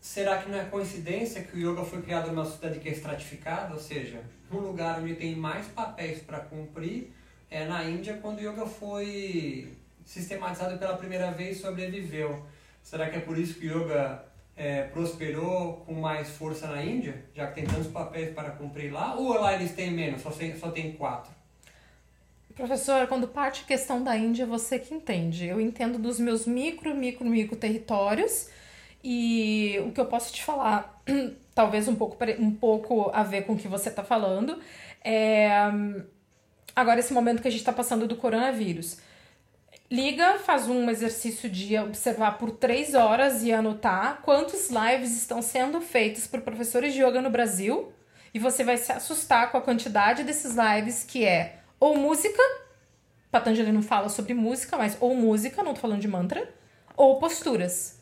será 0.00 0.42
que 0.42 0.50
não 0.50 0.58
é 0.58 0.64
coincidência 0.64 1.42
que 1.42 1.56
o 1.56 1.70
yoga 1.70 1.84
foi 1.84 2.02
criado 2.02 2.28
numa 2.28 2.44
sociedade 2.44 2.80
que 2.80 2.88
é 2.88 2.92
estratificada? 2.92 3.74
Ou 3.74 3.80
seja, 3.80 4.22
um 4.50 4.58
lugar 4.58 5.00
onde 5.00 5.14
tem 5.14 5.36
mais 5.36 5.66
papéis 5.68 6.20
para 6.22 6.40
cumprir 6.40 7.12
é 7.50 7.66
na 7.66 7.84
Índia, 7.84 8.18
quando 8.22 8.38
o 8.38 8.40
yoga 8.40 8.66
foi 8.66 9.72
sistematizado 10.04 10.78
pela 10.78 10.96
primeira 10.96 11.30
vez 11.30 11.60
sobreviveu. 11.60 12.44
Será 12.82 13.10
que 13.10 13.16
é 13.16 13.20
por 13.20 13.38
isso 13.38 13.54
que 13.54 13.68
o 13.68 13.82
yoga 13.82 14.24
é, 14.62 14.84
prosperou 14.84 15.82
com 15.84 15.92
mais 15.92 16.30
força 16.30 16.68
na 16.68 16.84
Índia, 16.84 17.24
já 17.34 17.48
que 17.48 17.56
tem 17.56 17.64
tantos 17.64 17.88
papéis 17.88 18.32
para 18.32 18.52
cumprir 18.52 18.92
lá, 18.92 19.16
ou 19.16 19.34
lá 19.34 19.54
eles 19.54 19.72
têm 19.72 19.90
menos, 19.90 20.22
só 20.22 20.30
tem, 20.30 20.56
só 20.56 20.70
tem 20.70 20.92
quatro? 20.92 21.32
Professor, 22.54 23.08
quando 23.08 23.26
parte 23.26 23.62
a 23.64 23.66
questão 23.66 24.04
da 24.04 24.16
Índia, 24.16 24.46
você 24.46 24.78
que 24.78 24.94
entende. 24.94 25.46
Eu 25.46 25.60
entendo 25.60 25.98
dos 25.98 26.20
meus 26.20 26.46
micro, 26.46 26.94
micro, 26.94 27.26
micro 27.26 27.56
territórios 27.56 28.50
e 29.02 29.80
o 29.84 29.90
que 29.90 30.00
eu 30.00 30.06
posso 30.06 30.32
te 30.32 30.44
falar, 30.44 31.02
talvez 31.52 31.88
um 31.88 31.96
pouco, 31.96 32.16
um 32.38 32.52
pouco 32.52 33.10
a 33.12 33.24
ver 33.24 33.42
com 33.42 33.54
o 33.54 33.56
que 33.56 33.66
você 33.66 33.88
está 33.88 34.04
falando, 34.04 34.60
é 35.04 35.50
agora 36.76 37.00
esse 37.00 37.12
momento 37.12 37.42
que 37.42 37.48
a 37.48 37.50
gente 37.50 37.60
está 37.60 37.72
passando 37.72 38.06
do 38.06 38.14
coronavírus. 38.14 38.98
Liga, 39.92 40.38
faz 40.38 40.68
um 40.68 40.88
exercício 40.88 41.50
de 41.50 41.78
observar 41.78 42.38
por 42.38 42.50
três 42.50 42.94
horas 42.94 43.42
e 43.42 43.52
anotar 43.52 44.22
quantos 44.22 44.70
lives 44.70 45.14
estão 45.14 45.42
sendo 45.42 45.82
feitos 45.82 46.26
por 46.26 46.40
professores 46.40 46.94
de 46.94 47.02
yoga 47.02 47.20
no 47.20 47.28
Brasil. 47.28 47.92
E 48.32 48.38
você 48.38 48.64
vai 48.64 48.78
se 48.78 48.90
assustar 48.90 49.52
com 49.52 49.58
a 49.58 49.60
quantidade 49.60 50.24
desses 50.24 50.56
lives 50.56 51.04
que 51.04 51.26
é 51.26 51.58
ou 51.78 51.94
música, 51.94 52.40
Patanjali 53.30 53.70
não 53.70 53.82
fala 53.82 54.08
sobre 54.08 54.32
música, 54.32 54.78
mas 54.78 54.96
ou 54.98 55.14
música, 55.14 55.62
não 55.62 55.74
tô 55.74 55.80
falando 55.82 56.00
de 56.00 56.08
mantra, 56.08 56.48
ou 56.96 57.18
posturas. 57.18 58.00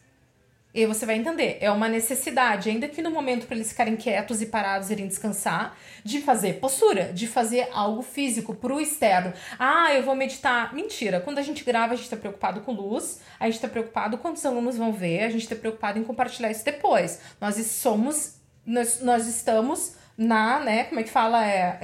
E 0.72 0.86
você 0.86 1.04
vai 1.04 1.16
entender, 1.16 1.58
é 1.60 1.68
uma 1.70 1.88
necessidade, 1.88 2.70
ainda 2.70 2.86
que 2.86 3.02
no 3.02 3.10
momento 3.10 3.46
para 3.46 3.56
eles 3.56 3.70
ficarem 3.70 3.96
quietos 3.96 4.40
e 4.40 4.46
parados, 4.46 4.88
irem 4.90 5.08
descansar, 5.08 5.76
de 6.04 6.20
fazer 6.20 6.60
postura, 6.60 7.12
de 7.12 7.26
fazer 7.26 7.68
algo 7.72 8.02
físico 8.02 8.54
pro 8.54 8.80
externo. 8.80 9.32
Ah, 9.58 9.92
eu 9.92 10.04
vou 10.04 10.14
meditar. 10.14 10.72
Mentira, 10.72 11.20
quando 11.20 11.38
a 11.38 11.42
gente 11.42 11.64
grava, 11.64 11.94
a 11.94 11.96
gente 11.96 12.08
tá 12.08 12.16
preocupado 12.16 12.60
com 12.60 12.72
luz, 12.72 13.20
a 13.38 13.50
gente 13.50 13.60
tá 13.60 13.66
preocupado 13.68 14.18
quantos 14.18 14.46
alunos 14.46 14.76
vão 14.76 14.92
ver, 14.92 15.24
a 15.24 15.30
gente 15.30 15.48
tá 15.48 15.56
preocupado 15.56 15.98
em 15.98 16.04
compartilhar 16.04 16.50
isso 16.50 16.64
depois. 16.64 17.20
Nós 17.40 17.56
somos, 17.66 18.36
nós, 18.64 19.00
nós 19.00 19.26
estamos 19.26 19.96
na, 20.16 20.60
né, 20.60 20.84
como 20.84 21.00
é 21.00 21.02
que 21.02 21.10
fala? 21.10 21.44
É, 21.44 21.78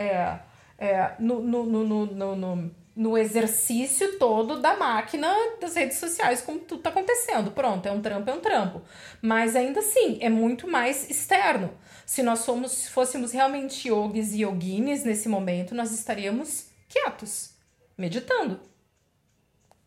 é, 0.79 0.87
é 0.87 1.15
no, 1.19 1.41
no, 1.41 1.65
no, 1.65 2.07
no, 2.07 2.37
no 2.37 2.86
no 2.97 3.19
exercício 3.19 4.19
todo 4.19 4.59
da 4.59 4.75
máquina 4.75 5.31
das 5.61 5.75
redes 5.75 5.99
sociais, 5.99 6.41
como 6.41 6.61
tudo 6.61 6.81
tá 6.81 6.89
acontecendo. 6.89 7.51
Pronto, 7.51 7.87
é 7.87 7.93
um 7.93 8.01
trampo, 8.01 8.31
é 8.31 8.33
um 8.33 8.41
trampo. 8.41 8.81
Mas 9.21 9.55
ainda 9.55 9.81
assim, 9.81 10.17
é 10.23 10.31
muito 10.31 10.67
mais 10.67 11.11
externo. 11.11 11.77
Se 12.07 12.23
nós 12.23 12.47
fôssemos 12.89 13.33
realmente 13.33 13.89
yogis 13.89 14.33
e 14.33 14.43
yoginis 14.43 15.05
nesse 15.05 15.29
momento, 15.29 15.75
nós 15.75 15.93
estaríamos 15.93 16.69
quietos, 16.89 17.51
meditando, 17.99 18.61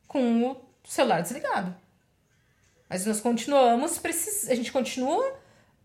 com 0.08 0.46
o 0.46 0.62
celular 0.84 1.22
desligado. 1.22 1.76
Mas 2.88 3.08
nós 3.08 3.20
continuamos, 3.20 3.98
precis... 3.98 4.48
a 4.50 4.54
gente 4.54 4.72
continua 4.72 5.39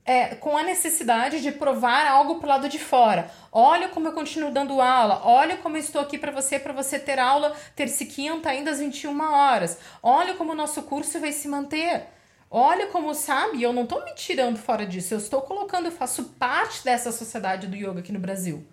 é, 0.04 0.34
com 0.34 0.56
a 0.56 0.62
necessidade 0.62 1.40
de 1.40 1.50
provar 1.50 2.06
algo 2.06 2.36
pro 2.36 2.48
lado 2.48 2.68
de 2.68 2.78
fora. 2.78 3.30
Olha 3.50 3.88
como 3.88 4.08
eu 4.08 4.12
continuo 4.12 4.50
dando 4.50 4.80
aula, 4.80 5.22
olha 5.24 5.56
como 5.56 5.76
eu 5.76 5.80
estou 5.80 6.00
aqui 6.00 6.18
para 6.18 6.30
você, 6.30 6.58
para 6.58 6.72
você 6.72 6.98
ter 6.98 7.18
aula 7.18 7.56
terça 7.74 8.02
e 8.02 8.06
quinta 8.06 8.50
ainda 8.50 8.70
às 8.70 8.78
21 8.78 9.18
horas. 9.32 9.78
Olha 10.02 10.34
como 10.34 10.52
o 10.52 10.56
nosso 10.56 10.82
curso 10.82 11.18
vai 11.18 11.32
se 11.32 11.48
manter. 11.48 12.04
Olha 12.50 12.86
como 12.88 13.14
sabe, 13.14 13.62
eu 13.62 13.72
não 13.72 13.82
estou 13.82 14.04
me 14.04 14.14
tirando 14.14 14.58
fora 14.58 14.86
disso, 14.86 15.14
eu 15.14 15.18
estou 15.18 15.42
colocando, 15.42 15.86
eu 15.86 15.92
faço 15.92 16.24
parte 16.38 16.84
dessa 16.84 17.10
sociedade 17.10 17.66
do 17.66 17.74
yoga 17.74 17.98
aqui 17.98 18.12
no 18.12 18.20
Brasil. 18.20 18.64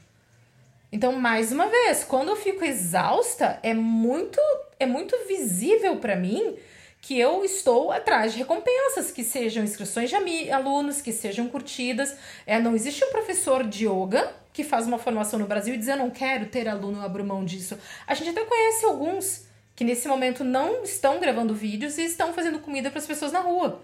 Então, 0.91 1.13
mais 1.13 1.51
uma 1.51 1.67
vez, 1.67 2.03
quando 2.03 2.29
eu 2.29 2.35
fico 2.35 2.65
exausta, 2.65 3.59
é 3.63 3.73
muito 3.73 4.39
é 4.77 4.85
muito 4.85 5.15
visível 5.27 5.97
para 5.97 6.15
mim 6.15 6.57
que 7.01 7.19
eu 7.19 7.43
estou 7.43 7.91
atrás 7.91 8.31
de 8.31 8.37
recompensas, 8.37 9.11
que 9.11 9.23
sejam 9.23 9.63
inscrições 9.63 10.09
de 10.09 10.51
alunos, 10.51 11.01
que 11.01 11.11
sejam 11.11 11.49
curtidas. 11.49 12.15
É, 12.45 12.59
não 12.59 12.75
existe 12.75 13.03
um 13.03 13.09
professor 13.09 13.63
de 13.63 13.87
yoga 13.87 14.31
que 14.53 14.63
faz 14.63 14.85
uma 14.85 14.99
formação 14.99 15.39
no 15.39 15.47
Brasil 15.47 15.73
e 15.73 15.77
diz 15.77 15.87
eu 15.87 15.97
não 15.97 16.11
quero 16.11 16.45
ter 16.45 16.67
aluno, 16.67 16.99
eu 16.99 17.03
abro 17.03 17.25
mão 17.25 17.43
disso. 17.43 17.77
A 18.05 18.13
gente 18.13 18.29
até 18.29 18.45
conhece 18.45 18.85
alguns 18.85 19.47
que 19.75 19.83
nesse 19.83 20.07
momento 20.07 20.43
não 20.43 20.83
estão 20.83 21.19
gravando 21.19 21.55
vídeos 21.55 21.97
e 21.97 22.03
estão 22.03 22.33
fazendo 22.33 22.59
comida 22.59 22.91
para 22.91 22.99
as 22.99 23.07
pessoas 23.07 23.31
na 23.31 23.39
rua. 23.39 23.81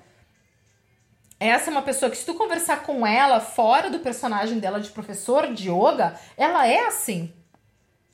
Essa 1.39 1.69
é 1.69 1.71
uma 1.71 1.81
pessoa 1.81 2.11
que 2.11 2.17
se 2.17 2.25
tu 2.25 2.35
conversar 2.35 2.83
com 2.83 3.05
ela 3.05 3.39
fora 3.39 3.89
do 3.89 3.99
personagem 3.99 4.59
dela 4.59 4.79
de 4.79 4.89
professor 4.89 5.51
de 5.53 5.69
yoga, 5.69 6.19
ela 6.35 6.67
é 6.67 6.85
assim. 6.85 7.33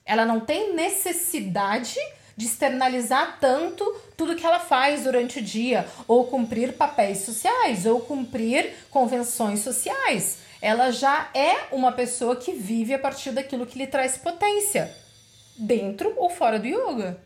Ela 0.04 0.24
não 0.24 0.40
tem 0.40 0.74
necessidade 0.74 1.98
de 2.36 2.46
externalizar 2.46 3.38
tanto 3.40 3.84
tudo 4.16 4.36
que 4.36 4.44
ela 4.44 4.60
faz 4.60 5.04
durante 5.04 5.38
o 5.38 5.42
dia, 5.42 5.86
ou 6.06 6.26
cumprir 6.26 6.74
papéis 6.74 7.18
sociais, 7.18 7.86
ou 7.86 8.00
cumprir 8.00 8.74
convenções 8.90 9.60
sociais. 9.60 10.38
Ela 10.60 10.90
já 10.90 11.28
é 11.34 11.68
uma 11.72 11.92
pessoa 11.92 12.36
que 12.36 12.52
vive 12.52 12.94
a 12.94 12.98
partir 12.98 13.32
daquilo 13.32 13.66
que 13.66 13.78
lhe 13.78 13.86
traz 13.86 14.16
potência, 14.16 14.94
dentro 15.56 16.12
ou 16.16 16.30
fora 16.30 16.58
do 16.58 16.66
yoga. 16.66 17.20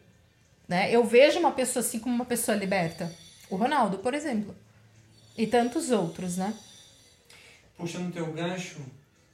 Né? 0.67 0.91
Eu 0.91 1.05
vejo 1.05 1.39
uma 1.39 1.53
pessoa 1.53 1.85
assim 1.85 1.99
como 1.99 2.15
uma 2.15 2.25
pessoa 2.25 2.57
liberta. 2.57 3.11
O 3.49 3.57
Ronaldo, 3.57 3.99
por 3.99 4.13
exemplo. 4.13 4.55
E 5.37 5.47
tantos 5.47 5.91
outros, 5.91 6.37
né? 6.37 6.53
Puxando 7.77 8.13
teu 8.13 8.27
gancho, 8.33 8.81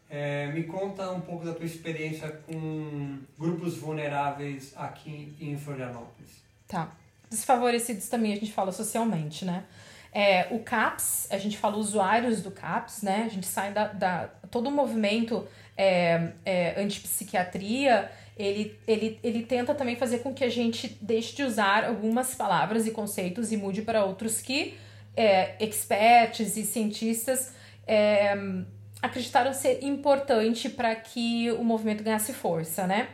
é, 0.08 0.46
me 0.48 0.64
conta 0.64 1.10
um 1.10 1.20
pouco 1.20 1.44
da 1.44 1.52
tua 1.52 1.64
experiência 1.64 2.28
com 2.46 3.18
grupos 3.38 3.76
vulneráveis 3.78 4.72
aqui 4.76 5.34
em 5.40 5.56
Florianópolis. 5.56 6.42
Tá. 6.68 6.92
Desfavorecidos 7.28 8.08
também 8.08 8.32
a 8.32 8.36
gente 8.36 8.52
fala 8.52 8.70
socialmente, 8.70 9.44
né? 9.44 9.64
É, 10.12 10.46
o 10.52 10.60
CAPS, 10.60 11.26
a 11.30 11.38
gente 11.38 11.58
fala 11.58 11.76
usuários 11.76 12.40
do 12.40 12.50
CAPS, 12.50 13.02
né? 13.02 13.24
A 13.26 13.28
gente 13.28 13.46
sai 13.46 13.72
da. 13.72 13.88
da 13.88 14.28
todo 14.50 14.68
o 14.68 14.70
movimento 14.70 15.44
é, 15.76 16.30
é, 16.44 16.80
antipsiquiatria, 16.80 18.10
ele, 18.36 18.78
ele, 18.86 19.18
ele 19.22 19.42
tenta 19.42 19.74
também 19.74 19.96
fazer 19.96 20.18
com 20.18 20.32
que 20.32 20.44
a 20.44 20.48
gente 20.48 20.96
deixe 21.00 21.34
de 21.34 21.42
usar 21.42 21.84
algumas 21.84 22.34
palavras 22.34 22.86
e 22.86 22.92
conceitos 22.92 23.50
e 23.50 23.56
mude 23.56 23.82
para 23.82 24.04
outros 24.04 24.40
que 24.40 24.76
é, 25.16 25.56
experts 25.64 26.56
e 26.56 26.64
cientistas 26.64 27.52
é, 27.86 28.34
acreditaram 29.04 29.52
ser 29.52 29.84
importante 29.84 30.70
para 30.70 30.94
que 30.94 31.52
o 31.52 31.62
movimento 31.62 32.02
ganhasse 32.02 32.32
força, 32.32 32.86
né? 32.86 33.08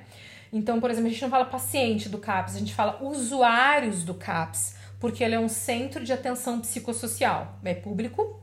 Então, 0.52 0.80
por 0.80 0.88
exemplo, 0.88 1.08
a 1.08 1.10
gente 1.12 1.22
não 1.22 1.30
fala 1.30 1.44
paciente 1.44 2.08
do 2.08 2.18
CAPS, 2.18 2.54
a 2.54 2.58
gente 2.58 2.72
fala 2.72 3.02
usuários 3.02 4.04
do 4.04 4.14
CAPS, 4.14 4.76
porque 5.00 5.24
ele 5.24 5.34
é 5.34 5.40
um 5.40 5.48
centro 5.48 6.04
de 6.04 6.12
atenção 6.12 6.60
psicossocial, 6.60 7.58
é 7.64 7.74
público. 7.74 8.40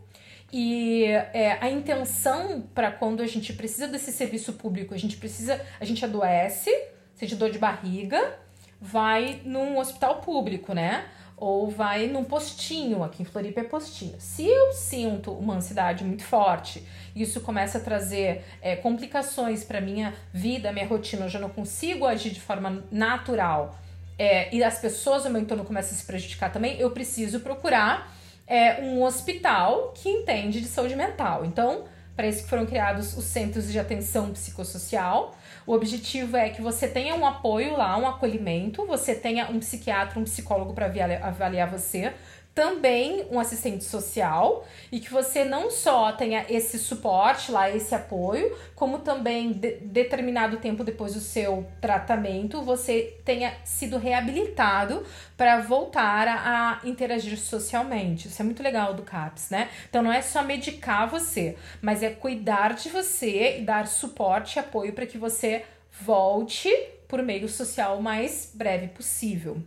E 0.51 1.05
é, 1.33 1.57
a 1.61 1.69
intenção 1.69 2.61
para 2.73 2.91
quando 2.91 3.21
a 3.21 3.27
gente 3.27 3.53
precisa 3.53 3.87
desse 3.87 4.11
serviço 4.11 4.53
público, 4.53 4.93
a 4.93 4.97
gente 4.97 5.15
precisa, 5.17 5.61
a 5.79 5.85
gente 5.85 6.03
adoece, 6.03 6.71
sente 7.15 7.35
dor 7.35 7.49
de 7.49 7.59
barriga, 7.59 8.37
vai 8.79 9.41
num 9.45 9.77
hospital 9.77 10.21
público, 10.21 10.73
né? 10.73 11.05
Ou 11.37 11.69
vai 11.69 12.07
num 12.07 12.23
postinho, 12.23 13.03
aqui 13.03 13.21
em 13.21 13.25
Floripa 13.25 13.61
é 13.61 13.63
postinho. 13.63 14.15
Se 14.17 14.45
eu 14.45 14.73
sinto 14.73 15.31
uma 15.31 15.53
ansiedade 15.53 16.03
muito 16.03 16.23
forte, 16.23 16.83
isso 17.15 17.41
começa 17.41 17.77
a 17.77 17.81
trazer 17.81 18.43
é, 18.59 18.75
complicações 18.75 19.63
para 19.63 19.79
minha 19.79 20.15
vida, 20.33 20.71
minha 20.71 20.87
rotina, 20.87 21.25
eu 21.25 21.29
já 21.29 21.39
não 21.39 21.49
consigo 21.49 22.05
agir 22.05 22.31
de 22.31 22.41
forma 22.41 22.83
natural 22.91 23.77
é, 24.17 24.53
e 24.53 24.63
as 24.63 24.79
pessoas 24.79 25.25
ao 25.25 25.31
meu 25.31 25.41
entorno 25.41 25.63
começam 25.63 25.95
a 25.95 25.99
se 25.99 26.05
prejudicar 26.05 26.51
também, 26.51 26.79
eu 26.79 26.89
preciso 26.91 27.39
procurar 27.39 28.11
é, 28.47 28.81
um 28.81 29.03
hospital 29.03 29.93
que 29.95 30.09
entende 30.09 30.59
de 30.59 30.67
saúde 30.67 30.95
mental. 30.95 31.45
Então, 31.45 31.83
para 32.15 32.27
isso 32.27 32.43
que 32.43 32.49
foram 32.49 32.65
criados 32.65 33.15
os 33.15 33.25
centros 33.25 33.71
de 33.71 33.77
atenção 33.77 34.31
psicossocial, 34.31 35.35
o 35.67 35.73
objetivo 35.73 36.37
é 36.37 36.49
que 36.49 36.61
você 36.61 36.87
tenha 36.87 37.13
um 37.13 37.25
apoio 37.25 37.75
lá, 37.75 37.97
um 37.97 38.07
acolhimento, 38.07 38.85
você 38.85 39.13
tenha 39.13 39.51
um 39.51 39.59
psiquiatra, 39.59 40.17
um 40.17 40.23
psicólogo 40.23 40.73
para 40.73 40.85
avaliar 41.21 41.69
você, 41.69 42.13
também 42.57 43.23
um 43.29 43.39
assistente 43.39 43.83
social 43.83 44.65
e 44.91 44.99
que 44.99 45.11
você 45.11 45.45
não 45.45 45.69
só 45.69 46.11
tenha 46.11 46.43
esse 46.49 46.79
suporte 46.79 47.51
lá, 47.51 47.69
esse 47.69 47.93
apoio, 47.93 48.57
como 48.73 48.97
também 48.97 49.51
de, 49.51 49.73
determinado 49.73 50.57
tempo 50.57 50.83
depois 50.83 51.13
do 51.13 51.19
seu 51.19 51.67
tratamento 51.79 52.63
você 52.63 53.15
tenha 53.23 53.53
sido 53.63 53.99
reabilitado 53.99 55.05
para 55.37 55.59
voltar 55.59 56.27
a, 56.27 56.33
a, 56.81 56.81
interagir 56.83 57.37
socialmente. 57.37 58.27
Isso 58.27 58.41
é 58.41 58.45
muito 58.45 58.63
legal 58.63 58.95
do 58.95 59.03
CAPS, 59.03 59.51
né? 59.51 59.69
Então 59.87 60.01
não 60.01 60.11
é 60.11 60.23
só 60.23 60.41
medicar 60.41 61.07
você, 61.07 61.55
mas 61.79 62.01
é 62.01 62.09
cuidar 62.09 62.73
de 62.73 62.89
você 62.89 63.59
e 63.59 63.61
dar 63.61 63.85
suporte 63.85 64.55
e 64.55 64.59
apoio 64.59 64.93
para 64.93 65.05
que 65.05 65.19
você 65.19 65.63
volte 66.01 66.73
por 67.07 67.21
meio 67.21 67.47
social 67.47 67.99
o 67.99 68.01
mais 68.01 68.51
breve 68.55 68.87
possível. 68.87 69.61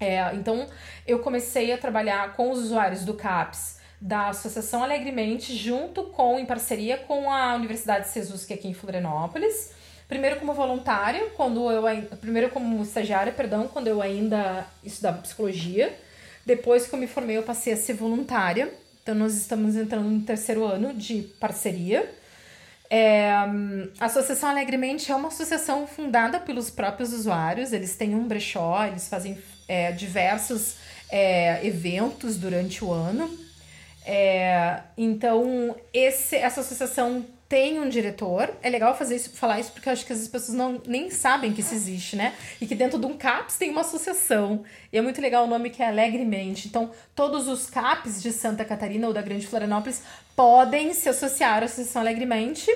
É, 0.00 0.34
então, 0.34 0.66
eu 1.06 1.20
comecei 1.20 1.72
a 1.72 1.78
trabalhar 1.78 2.34
com 2.34 2.50
os 2.50 2.58
usuários 2.58 3.04
do 3.04 3.14
CAPS 3.14 3.78
da 4.00 4.28
Associação 4.28 4.82
Alegremente, 4.82 5.56
junto 5.56 6.04
com, 6.04 6.38
em 6.38 6.44
parceria 6.44 6.98
com 6.98 7.32
a 7.32 7.54
Universidade 7.54 8.08
Cesus, 8.08 8.44
que 8.44 8.52
é 8.52 8.56
aqui 8.56 8.68
em 8.68 8.74
Florianópolis. 8.74 9.72
Primeiro 10.06 10.38
como 10.38 10.52
voluntária, 10.52 11.30
quando 11.36 11.70
eu 11.70 11.82
primeiro 12.18 12.50
como 12.50 12.82
estagiária, 12.82 13.32
perdão, 13.32 13.66
quando 13.66 13.88
eu 13.88 14.02
ainda 14.02 14.66
estudava 14.82 15.22
psicologia. 15.22 15.98
Depois 16.44 16.86
que 16.86 16.94
eu 16.94 16.98
me 16.98 17.06
formei, 17.06 17.38
eu 17.38 17.42
passei 17.42 17.72
a 17.72 17.76
ser 17.76 17.94
voluntária. 17.94 18.70
Então 19.02 19.14
nós 19.14 19.34
estamos 19.34 19.74
entrando 19.76 20.08
no 20.10 20.20
terceiro 20.20 20.64
ano 20.66 20.92
de 20.92 21.22
parceria. 21.40 22.12
É, 22.90 23.30
a 23.98 24.04
Associação 24.04 24.50
Alegremente 24.50 25.10
é 25.10 25.16
uma 25.16 25.28
associação 25.28 25.86
fundada 25.86 26.38
pelos 26.38 26.68
próprios 26.68 27.12
usuários. 27.14 27.72
Eles 27.72 27.96
têm 27.96 28.14
um 28.14 28.28
brechó, 28.28 28.84
eles 28.84 29.08
fazem 29.08 29.38
é, 29.68 29.92
diversos 29.92 30.76
é, 31.10 31.64
eventos 31.66 32.36
durante 32.36 32.84
o 32.84 32.92
ano. 32.92 33.30
É, 34.04 34.80
então, 34.98 35.74
esse, 35.92 36.36
essa 36.36 36.60
associação 36.60 37.24
tem 37.48 37.78
um 37.78 37.88
diretor. 37.88 38.50
É 38.62 38.68
legal 38.68 38.96
fazer 38.96 39.16
isso, 39.16 39.30
falar 39.30 39.60
isso, 39.60 39.72
porque 39.72 39.88
eu 39.88 39.92
acho 39.92 40.04
que 40.04 40.12
as 40.12 40.26
pessoas 40.28 40.56
não, 40.56 40.82
nem 40.86 41.10
sabem 41.10 41.52
que 41.52 41.60
isso 41.60 41.74
existe, 41.74 42.16
né? 42.16 42.34
E 42.60 42.66
que 42.66 42.74
dentro 42.74 42.98
de 42.98 43.06
um 43.06 43.16
CAPS 43.16 43.56
tem 43.56 43.70
uma 43.70 43.82
associação. 43.82 44.64
E 44.92 44.98
é 44.98 45.02
muito 45.02 45.20
legal 45.20 45.44
o 45.44 45.46
nome 45.46 45.70
que 45.70 45.82
é 45.82 45.88
Alegremente. 45.88 46.68
Então, 46.68 46.90
todos 47.14 47.48
os 47.48 47.66
CAPs 47.66 48.20
de 48.22 48.32
Santa 48.32 48.64
Catarina 48.64 49.06
ou 49.06 49.12
da 49.12 49.22
Grande 49.22 49.46
Florianópolis 49.46 50.02
podem 50.34 50.92
se 50.92 51.08
associar 51.08 51.62
à 51.62 51.66
Associação 51.66 52.02
Alegremente. 52.02 52.68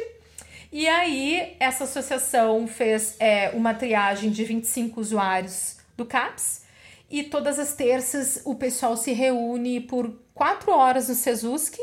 E 0.71 0.87
aí, 0.87 1.57
essa 1.59 1.85
associação 1.85 2.69
fez 2.69 3.17
é, 3.19 3.51
uma 3.51 3.75
triagem 3.75 4.31
de 4.31 4.45
25 4.45 5.01
usuários 5.01 5.77
do 5.97 6.05
CAPS 6.05 6.68
e 7.11 7.23
todas 7.23 7.59
as 7.59 7.75
terças 7.75 8.43
o 8.45 8.55
pessoal 8.55 8.97
se 8.97 9.13
reúne 9.13 9.81
por 9.81 10.13
quatro 10.35 10.73
horas 10.73 11.09
no 11.09 11.15
Sesusk 11.15 11.79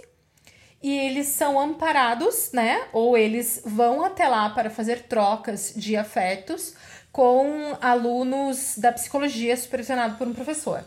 e 0.82 0.98
eles 0.98 1.28
são 1.30 1.60
amparados, 1.60 2.52
né? 2.54 2.88
Ou 2.94 3.18
eles 3.18 3.62
vão 3.66 4.06
até 4.06 4.28
lá 4.28 4.50
para 4.52 4.70
fazer 4.70 5.04
trocas 5.04 5.74
de 5.76 5.98
afetos 5.98 6.76
com 7.12 7.76
alunos 7.82 8.78
da 8.78 8.92
psicologia 8.92 9.58
supervisionado 9.58 10.18
por 10.18 10.28
um 10.28 10.34
professor. 10.34 10.84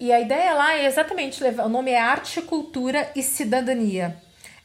E 0.00 0.12
a 0.12 0.20
ideia 0.20 0.52
lá 0.52 0.74
é 0.76 0.86
exatamente 0.86 1.42
levar. 1.42 1.66
O 1.66 1.68
nome 1.68 1.92
é 1.92 2.00
Arte, 2.00 2.42
Cultura 2.42 3.10
e 3.14 3.22
Cidadania. 3.22 4.16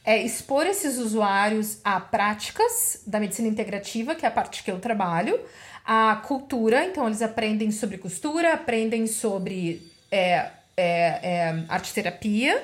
é 0.04 0.20
expor 0.20 0.66
esses 0.66 0.98
usuários 0.98 1.78
a 1.84 2.00
práticas 2.00 3.02
da 3.06 3.20
medicina 3.20 3.48
integrativa, 3.48 4.14
que 4.14 4.24
é 4.24 4.28
a 4.28 4.32
parte 4.32 4.62
que 4.64 4.70
eu 4.70 4.80
trabalho, 4.80 5.38
a 5.84 6.16
cultura, 6.26 6.84
então 6.84 7.06
eles 7.06 7.22
aprendem 7.22 7.70
sobre 7.70 7.98
costura, 7.98 8.54
aprendem 8.54 9.06
sobre 9.06 9.82
é, 10.10 10.50
é, 10.76 11.20
é, 11.22 11.64
arte-terapia, 11.68 12.56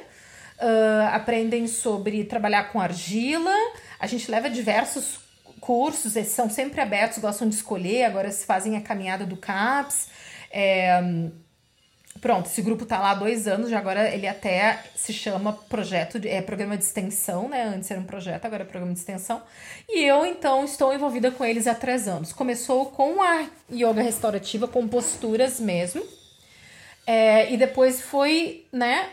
uh, 0.60 1.14
aprendem 1.14 1.66
sobre 1.66 2.25
trabalhar 2.25 2.72
com 2.72 2.80
argila. 2.80 3.54
A 3.98 4.06
gente 4.06 4.30
leva 4.30 4.48
diversos 4.48 5.20
cursos, 5.60 6.14
eles 6.16 6.30
são 6.30 6.48
sempre 6.48 6.80
abertos, 6.80 7.18
gostam 7.18 7.48
de 7.48 7.54
escolher, 7.54 8.04
agora 8.04 8.30
se 8.30 8.46
fazem 8.46 8.76
a 8.76 8.80
caminhada 8.80 9.26
do 9.26 9.37
CAPS. 9.37 10.08
É, 10.50 11.00
Pronto, 12.20 12.46
esse 12.46 12.62
grupo 12.62 12.84
tá 12.84 12.98
lá 12.98 13.10
há 13.10 13.14
dois 13.14 13.46
anos, 13.46 13.70
já 13.70 13.78
agora 13.78 14.12
ele 14.12 14.26
até 14.26 14.82
se 14.96 15.12
chama 15.12 15.52
projeto, 15.52 16.18
de, 16.18 16.28
é 16.28 16.42
programa 16.42 16.76
de 16.76 16.84
extensão, 16.84 17.48
né? 17.48 17.64
Antes 17.64 17.90
era 17.90 18.00
um 18.00 18.04
projeto, 18.04 18.44
agora 18.44 18.62
é 18.62 18.66
programa 18.66 18.92
de 18.92 18.98
extensão. 18.98 19.42
E 19.88 20.04
eu, 20.04 20.26
então, 20.26 20.64
estou 20.64 20.92
envolvida 20.92 21.30
com 21.30 21.44
eles 21.44 21.66
há 21.66 21.75
três 21.75 22.08
anos. 22.08 22.32
Começou 22.32 22.87
com 22.87 23.22
a 23.22 23.46
yoga 23.70 24.02
restaurativa, 24.02 24.66
com 24.66 24.88
posturas 24.88 25.60
mesmo. 25.60 26.02
É, 27.06 27.52
e 27.52 27.56
depois 27.56 28.02
foi, 28.02 28.66
né, 28.72 29.08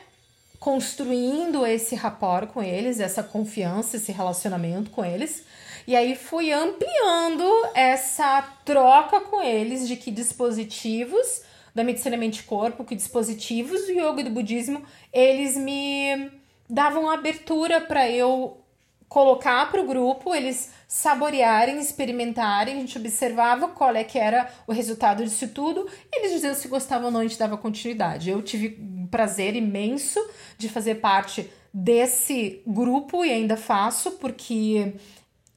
construindo 0.60 1.66
esse 1.66 1.96
rapport 1.96 2.48
com 2.48 2.64
eles, 2.64 3.00
essa 3.00 3.22
confiança, 3.22 3.98
esse 3.98 4.12
relacionamento 4.12 4.90
com 4.90 5.06
eles. 5.06 5.44
E 5.88 5.96
aí 5.96 6.16
fui 6.16 6.52
ampliando 6.52 7.48
essa 7.76 8.42
troca 8.66 9.22
com 9.22 9.44
eles 9.44 9.88
de 9.88 9.96
que 9.96 10.10
dispositivos 10.10 11.44
da 11.76 11.84
medicina 11.84 12.16
mente-corpo, 12.16 12.86
que 12.86 12.96
dispositivos 12.96 13.86
do 13.86 13.92
yoga 13.92 14.22
e 14.22 14.24
do 14.24 14.30
budismo, 14.30 14.82
eles 15.12 15.58
me 15.58 16.32
davam 16.70 17.10
abertura 17.10 17.82
para 17.82 18.10
eu 18.10 18.62
colocar 19.10 19.70
para 19.70 19.82
o 19.82 19.86
grupo, 19.86 20.34
eles 20.34 20.72
saborearem, 20.88 21.80
experimentarem, 21.80 22.78
a 22.78 22.80
gente 22.80 22.98
observava 22.98 23.68
qual 23.68 23.96
é 23.96 24.04
que 24.04 24.18
era 24.18 24.50
o 24.66 24.72
resultado 24.72 25.24
disso 25.24 25.50
tudo, 25.50 25.88
eles 26.12 26.32
diziam 26.32 26.56
se 26.56 26.68
gostavam 26.68 27.08
ou 27.08 27.12
não, 27.12 27.20
a 27.20 27.24
gente 27.24 27.38
dava 27.38 27.58
continuidade. 27.58 28.30
Eu 28.30 28.42
tive 28.42 28.80
um 28.82 29.06
prazer 29.06 29.56
imenso 29.56 30.20
de 30.58 30.70
fazer 30.70 30.96
parte 30.96 31.50
desse 31.74 32.62
grupo 32.66 33.24
e 33.24 33.32
ainda 33.32 33.58
faço, 33.58 34.12
porque 34.12 34.96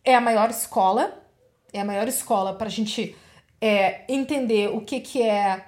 é 0.04 0.14
a 0.14 0.20
maior 0.20 0.50
escola, 0.50 1.22
é 1.72 1.80
a 1.80 1.84
maior 1.84 2.08
escola 2.08 2.54
para 2.54 2.66
a 2.66 2.70
gente 2.70 3.16
é, 3.60 4.02
entender 4.12 4.68
o 4.68 4.80
que, 4.80 5.00
que 5.00 5.22
é 5.22 5.64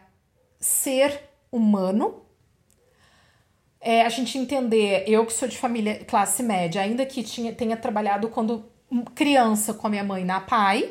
ser 0.60 1.18
humano. 1.50 2.22
É, 3.80 4.02
a 4.02 4.08
gente 4.10 4.36
entender, 4.36 5.04
eu 5.06 5.24
que 5.24 5.32
sou 5.32 5.48
de 5.48 5.56
família 5.56 6.04
classe 6.04 6.42
média, 6.42 6.82
ainda 6.82 7.06
que 7.06 7.22
tinha, 7.22 7.52
tenha 7.54 7.76
trabalhado 7.76 8.28
quando 8.28 8.70
criança 9.14 9.72
com 9.72 9.86
a 9.86 9.90
minha 9.90 10.04
mãe 10.04 10.24
na 10.24 10.40
PAI. 10.40 10.90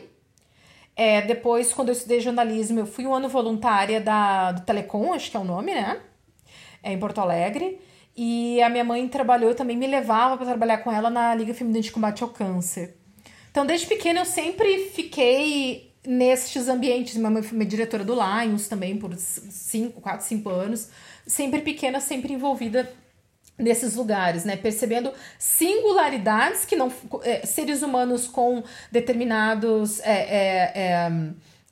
É, 0.96 1.22
depois, 1.22 1.72
quando 1.72 1.90
eu 1.90 1.94
estudei 1.94 2.20
jornalismo, 2.20 2.80
eu 2.80 2.88
fui 2.88 3.06
um 3.06 3.14
ano 3.14 3.30
voluntária 3.30 4.02
da, 4.02 4.52
do 4.52 4.62
Telecom, 4.62 5.14
acho 5.14 5.30
que 5.30 5.38
é 5.38 5.40
o 5.40 5.46
nome, 5.46 5.74
né? 5.74 6.02
É, 6.82 6.92
em 6.92 7.00
Porto 7.00 7.22
Alegre. 7.22 7.80
E 8.18 8.62
a 8.62 8.70
minha 8.70 8.84
mãe 8.84 9.08
trabalhou, 9.08 9.56
também 9.56 9.78
me 9.78 9.88
levava 9.88 10.36
para 10.36 10.48
trabalhar 10.48 10.80
com 10.80 10.92
ela 10.92 11.10
na 11.10 11.34
Liga 11.34 11.54
Feminina 11.54 11.82
de 11.82 11.92
Combate 11.92 12.24
ao 12.24 12.30
Câncer. 12.30 12.98
Então, 13.50 13.66
desde 13.66 13.88
pequena, 13.88 14.20
eu 14.20 14.26
sempre 14.26 14.90
fiquei 14.90 15.89
nestes 16.06 16.68
ambientes. 16.68 17.16
Minha 17.16 17.30
mãe 17.30 17.44
foi 17.44 17.58
minha 17.58 17.70
diretora 17.70 18.04
do 18.04 18.14
Lions 18.14 18.68
também 18.68 18.98
por 18.98 19.16
5, 19.16 20.02
4, 20.02 20.26
5 20.26 20.50
anos. 20.50 20.90
Sempre 21.26 21.62
pequena, 21.62 22.00
sempre 22.00 22.34
envolvida 22.34 22.92
nesses 23.58 23.96
lugares, 23.96 24.46
né? 24.46 24.56
Percebendo 24.56 25.12
singularidades 25.38 26.66
que 26.66 26.76
não. 26.76 26.92
É, 27.24 27.46
seres 27.46 27.82
humanos 27.82 28.28
com 28.28 28.64
determinados. 28.92 30.00
É, 30.00 30.12
é, 30.12 30.72
é, 30.76 31.12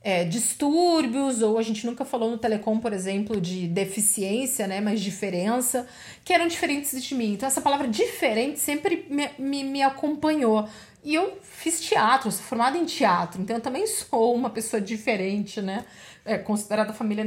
é, 0.04 0.24
distúrbios, 0.24 1.42
ou 1.42 1.58
a 1.58 1.62
gente 1.62 1.86
nunca 1.86 2.06
falou 2.06 2.32
no 2.32 2.38
Telecom, 2.38 2.80
por 2.80 2.94
exemplo, 2.94 3.42
de 3.42 3.68
deficiência, 3.68 4.66
né? 4.66 4.80
Mas 4.80 5.02
diferença, 5.02 5.86
que 6.24 6.32
eram 6.32 6.48
diferentes 6.48 7.04
de 7.04 7.14
mim. 7.14 7.34
Então, 7.34 7.46
essa 7.46 7.60
palavra 7.60 7.90
diferente 7.90 8.58
sempre 8.58 9.06
me, 9.10 9.30
me, 9.38 9.64
me 9.66 9.82
acompanhou. 9.82 10.66
E 11.08 11.16
eu 11.16 11.40
fiz 11.42 11.80
teatro, 11.80 12.30
sou 12.30 12.44
formada 12.44 12.78
em 12.78 12.84
teatro, 12.84 13.42
então 13.42 13.56
eu 13.56 13.62
também 13.62 13.88
sou 13.88 14.36
uma 14.36 14.50
pessoa 14.50 14.82
diferente, 14.82 15.62
né? 15.62 15.86
É 16.26 16.38
considerada 16.38 16.92
a 16.92 16.94
família 16.94 17.24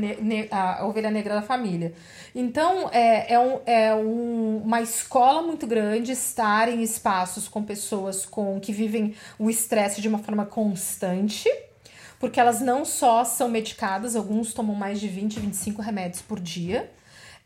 a 0.50 0.84
ovelha 0.84 1.10
negra 1.10 1.36
da 1.36 1.40
família. 1.40 1.94
Então 2.34 2.90
é, 2.92 3.32
é, 3.32 3.40
um, 3.40 3.60
é 3.64 3.94
um, 3.94 4.58
uma 4.58 4.82
escola 4.82 5.40
muito 5.40 5.66
grande 5.66 6.12
estar 6.12 6.68
em 6.68 6.82
espaços 6.82 7.48
com 7.48 7.62
pessoas 7.62 8.26
com 8.26 8.60
que 8.60 8.70
vivem 8.70 9.14
o 9.38 9.48
estresse 9.48 10.02
de 10.02 10.08
uma 10.08 10.18
forma 10.18 10.44
constante, 10.44 11.48
porque 12.18 12.38
elas 12.38 12.60
não 12.60 12.84
só 12.84 13.24
são 13.24 13.48
medicadas, 13.48 14.14
alguns 14.14 14.52
tomam 14.52 14.76
mais 14.76 15.00
de 15.00 15.08
20, 15.08 15.40
25 15.40 15.80
remédios 15.80 16.20
por 16.20 16.38
dia, 16.38 16.92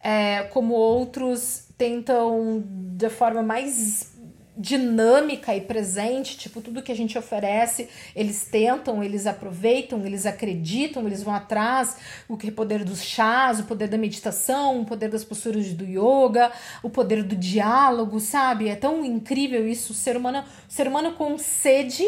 é, 0.02 0.42
como 0.52 0.74
outros 0.74 1.68
tentam, 1.78 2.64
da 2.66 3.08
forma 3.08 3.40
mais 3.40 4.13
dinâmica 4.56 5.54
e 5.54 5.60
presente, 5.60 6.36
tipo, 6.36 6.60
tudo 6.60 6.82
que 6.82 6.92
a 6.92 6.96
gente 6.96 7.18
oferece, 7.18 7.88
eles 8.14 8.44
tentam, 8.44 9.02
eles 9.02 9.26
aproveitam, 9.26 10.06
eles 10.06 10.26
acreditam, 10.26 11.06
eles 11.06 11.22
vão 11.22 11.34
atrás, 11.34 11.96
o 12.28 12.38
é 12.40 12.50
poder 12.50 12.84
dos 12.84 13.02
chás, 13.02 13.58
o 13.58 13.64
poder 13.64 13.88
da 13.88 13.98
meditação, 13.98 14.80
o 14.80 14.84
poder 14.84 15.08
das 15.10 15.24
posturas 15.24 15.72
do 15.72 15.84
yoga, 15.84 16.52
o 16.82 16.90
poder 16.90 17.24
do 17.24 17.34
diálogo, 17.34 18.20
sabe? 18.20 18.68
É 18.68 18.76
tão 18.76 19.04
incrível 19.04 19.68
isso, 19.68 19.92
o 19.92 19.96
ser 19.96 20.16
humano, 20.16 20.44
o 20.68 20.72
ser 20.72 20.86
humano 20.86 21.12
com 21.14 21.36
sede 21.36 22.06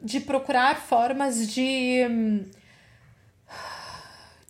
de 0.00 0.20
procurar 0.20 0.80
formas 0.80 1.48
de 1.48 2.46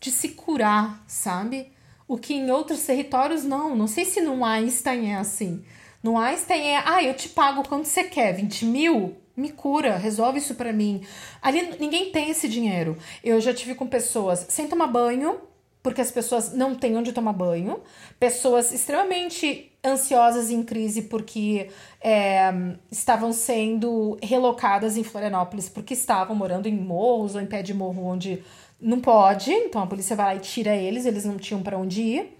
de 0.01 0.11
se 0.13 0.29
curar, 0.29 1.03
sabe? 1.09 1.73
O 2.07 2.17
que 2.17 2.33
em 2.33 2.51
outros 2.51 2.85
territórios 2.85 3.45
não, 3.45 3.75
não 3.75 3.87
sei 3.87 4.05
se 4.05 4.21
no 4.21 4.45
Einstein 4.45 5.11
é 5.11 5.17
assim, 5.17 5.65
no 6.03 6.17
Einstein 6.17 6.61
é, 6.61 6.83
ah, 6.85 7.03
eu 7.03 7.15
te 7.15 7.29
pago 7.29 7.67
quanto 7.67 7.87
você 7.87 8.05
quer, 8.05 8.33
20 8.33 8.65
mil? 8.67 9.17
Me 9.37 9.51
cura, 9.51 9.97
resolve 9.97 10.39
isso 10.39 10.55
para 10.55 10.73
mim. 10.73 11.03
Ali 11.41 11.77
ninguém 11.79 12.11
tem 12.11 12.31
esse 12.31 12.49
dinheiro. 12.49 12.97
Eu 13.23 13.41
já 13.41 13.55
tive 13.55 13.75
com 13.75 13.87
pessoas 13.87 14.47
sem 14.49 14.67
tomar 14.67 14.89
banho, 14.89 15.41
porque 15.83 16.01
as 16.01 16.11
pessoas 16.11 16.53
não 16.53 16.75
têm 16.75 16.97
onde 16.97 17.13
tomar 17.13 17.33
banho, 17.33 17.81
pessoas 18.19 18.73
extremamente 18.73 19.73
ansiosas 19.85 20.51
em 20.51 20.63
crise 20.63 21.03
porque 21.03 21.71
é, 22.01 22.53
estavam 22.91 23.33
sendo 23.33 24.19
relocadas 24.21 24.97
em 24.97 25.05
Florianópolis 25.05 25.69
porque 25.69 25.95
estavam 25.95 26.35
morando 26.35 26.67
em 26.67 26.77
morros 26.77 27.37
ou 27.37 27.41
em 27.41 27.47
pé 27.47 27.63
de 27.63 27.73
morro 27.73 28.05
onde 28.05 28.43
não 28.81 29.01
pode, 29.01 29.53
então 29.53 29.83
a 29.83 29.87
polícia 29.87 30.17
vai 30.17 30.27
lá 30.27 30.35
e 30.37 30.41
tira 30.41 30.75
eles, 30.75 31.07
eles 31.07 31.25
não 31.25 31.37
tinham 31.37 31.63
para 31.63 31.79
onde 31.79 32.03
ir 32.03 32.38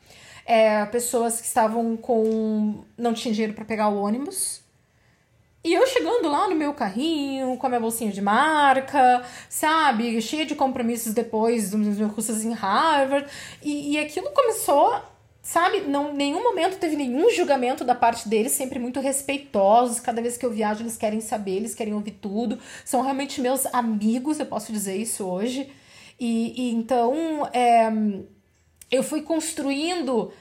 é, 0.49 0.87
pessoas 0.87 1.43
que 1.43 1.47
estavam 1.47 1.95
com. 1.95 2.83
não 2.97 3.13
tinham 3.13 3.35
dinheiro 3.35 3.53
para 3.53 3.67
pegar 3.67 3.91
o 3.91 4.01
ônibus. 4.01 4.63
E 5.63 5.75
eu 5.75 5.87
chegando 5.87 6.27
lá 6.27 6.49
no 6.49 6.55
meu 6.55 6.73
carrinho, 6.73 7.59
com 7.59 7.67
a 7.67 7.69
minha 7.69 7.81
bolsinha 7.81 8.11
de 8.11 8.23
marca, 8.23 9.23
sabe? 9.51 10.23
Cheia 10.23 10.47
de 10.47 10.55
compromissos 10.55 11.13
depois 11.13 11.71
dos 11.71 11.99
meus 11.99 12.13
cursos 12.15 12.43
em 12.43 12.55
Harvard. 12.55 13.29
E, 13.63 13.93
e 13.93 13.99
aquilo 13.99 14.31
começou, 14.31 14.99
sabe? 15.43 15.81
Não, 15.81 16.15
nenhum 16.15 16.43
momento 16.43 16.79
teve 16.79 16.97
nenhum 16.97 17.29
julgamento 17.31 17.85
da 17.85 17.95
parte 17.95 18.27
deles, 18.27 18.53
sempre 18.53 18.79
muito 18.79 19.01
respeitosos. 19.01 20.01
Cada 20.01 20.23
vez 20.23 20.39
que 20.39 20.47
eu 20.47 20.51
viajo, 20.51 20.83
eles 20.83 20.97
querem 20.97 21.21
saber, 21.21 21.57
eles 21.57 21.75
querem 21.75 21.93
ouvir 21.93 22.13
tudo. 22.13 22.59
São 22.87 23.03
realmente 23.03 23.39
meus 23.43 23.67
amigos, 23.67 24.41
eu 24.41 24.47
posso 24.47 24.73
dizer 24.73 24.97
isso 24.97 25.27
hoje. 25.27 25.71
E, 26.19 26.55
e 26.57 26.75
então. 26.75 27.47
É, 27.53 27.93
eu 28.91 29.03
fui 29.03 29.23
construindo 29.23 30.33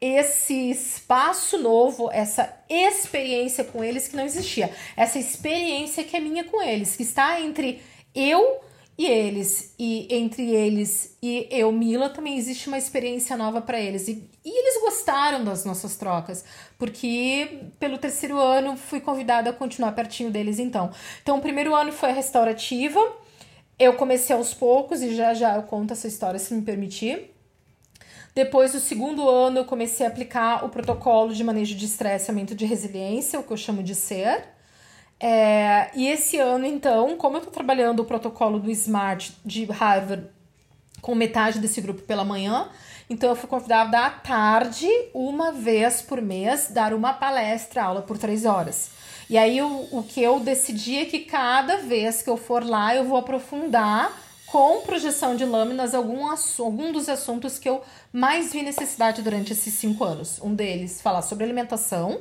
esse 0.00 0.70
espaço 0.70 1.58
novo, 1.58 2.10
essa 2.12 2.54
experiência 2.68 3.64
com 3.64 3.82
eles 3.82 4.08
que 4.08 4.16
não 4.16 4.24
existia. 4.24 4.70
Essa 4.96 5.18
experiência 5.18 6.04
que 6.04 6.16
é 6.16 6.20
minha 6.20 6.44
com 6.44 6.62
eles, 6.62 6.96
que 6.96 7.02
está 7.02 7.40
entre 7.40 7.82
eu 8.14 8.60
e 8.98 9.06
eles. 9.06 9.74
E 9.78 10.06
entre 10.14 10.50
eles 10.50 11.16
e 11.22 11.48
eu, 11.50 11.72
Mila, 11.72 12.10
também 12.10 12.36
existe 12.36 12.68
uma 12.68 12.78
experiência 12.78 13.36
nova 13.36 13.60
para 13.60 13.80
eles. 13.80 14.06
E, 14.08 14.28
e 14.44 14.60
eles 14.60 14.80
gostaram 14.80 15.44
das 15.44 15.64
nossas 15.64 15.96
trocas, 15.96 16.44
porque 16.78 17.60
pelo 17.78 17.98
terceiro 17.98 18.38
ano 18.38 18.76
fui 18.76 19.00
convidada 19.00 19.50
a 19.50 19.52
continuar 19.52 19.92
pertinho 19.92 20.30
deles 20.30 20.58
então. 20.58 20.90
Então, 21.22 21.38
o 21.38 21.42
primeiro 21.42 21.74
ano 21.74 21.92
foi 21.92 22.10
a 22.10 22.14
restaurativa. 22.14 23.00
Eu 23.78 23.94
comecei 23.94 24.34
aos 24.34 24.54
poucos 24.54 25.02
e 25.02 25.14
já 25.14 25.34
já 25.34 25.56
eu 25.56 25.62
conto 25.62 25.92
essa 25.92 26.06
história 26.06 26.38
se 26.38 26.54
me 26.54 26.62
permitir. 26.62 27.35
Depois 28.36 28.72
do 28.72 28.80
segundo 28.80 29.30
ano, 29.30 29.60
eu 29.60 29.64
comecei 29.64 30.04
a 30.04 30.10
aplicar 30.10 30.62
o 30.62 30.68
protocolo 30.68 31.32
de 31.32 31.42
manejo 31.42 31.74
de 31.74 31.86
estresse, 31.86 32.30
aumento 32.30 32.54
de 32.54 32.66
resiliência, 32.66 33.40
o 33.40 33.42
que 33.42 33.50
eu 33.50 33.56
chamo 33.56 33.82
de 33.82 33.94
SER. 33.94 34.44
É, 35.18 35.88
e 35.94 36.06
esse 36.06 36.36
ano, 36.36 36.66
então, 36.66 37.16
como 37.16 37.36
eu 37.36 37.38
estou 37.38 37.50
trabalhando 37.50 38.00
o 38.00 38.04
protocolo 38.04 38.58
do 38.58 38.70
SMART 38.70 39.30
de 39.42 39.64
Harvard 39.64 40.26
com 41.00 41.14
metade 41.14 41.58
desse 41.60 41.80
grupo 41.80 42.02
pela 42.02 42.26
manhã. 42.26 42.68
Então 43.08 43.30
eu 43.30 43.36
fui 43.36 43.48
convidada 43.48 44.00
à 44.00 44.10
tarde, 44.10 44.86
uma 45.14 45.50
vez 45.50 46.02
por 46.02 46.20
mês, 46.20 46.68
dar 46.70 46.92
uma 46.92 47.14
palestra, 47.14 47.84
aula 47.84 48.02
por 48.02 48.18
três 48.18 48.44
horas. 48.44 48.90
E 49.30 49.38
aí 49.38 49.62
o, 49.62 49.88
o 49.92 50.02
que 50.02 50.22
eu 50.22 50.40
decidi 50.40 50.98
é 50.98 51.06
que 51.06 51.20
cada 51.20 51.78
vez 51.78 52.20
que 52.20 52.28
eu 52.28 52.36
for 52.36 52.62
lá, 52.62 52.94
eu 52.94 53.04
vou 53.04 53.16
aprofundar 53.16 54.25
com 54.46 54.80
projeção 54.82 55.34
de 55.34 55.44
lâminas 55.44 55.94
algum, 55.94 56.26
algum 56.58 56.92
dos 56.92 57.08
assuntos 57.08 57.58
que 57.58 57.68
eu 57.68 57.82
mais 58.12 58.52
vi 58.52 58.62
necessidade 58.62 59.20
durante 59.20 59.52
esses 59.52 59.74
cinco 59.74 60.04
anos. 60.04 60.40
Um 60.40 60.54
deles, 60.54 61.00
falar 61.00 61.22
sobre 61.22 61.44
alimentação. 61.44 62.20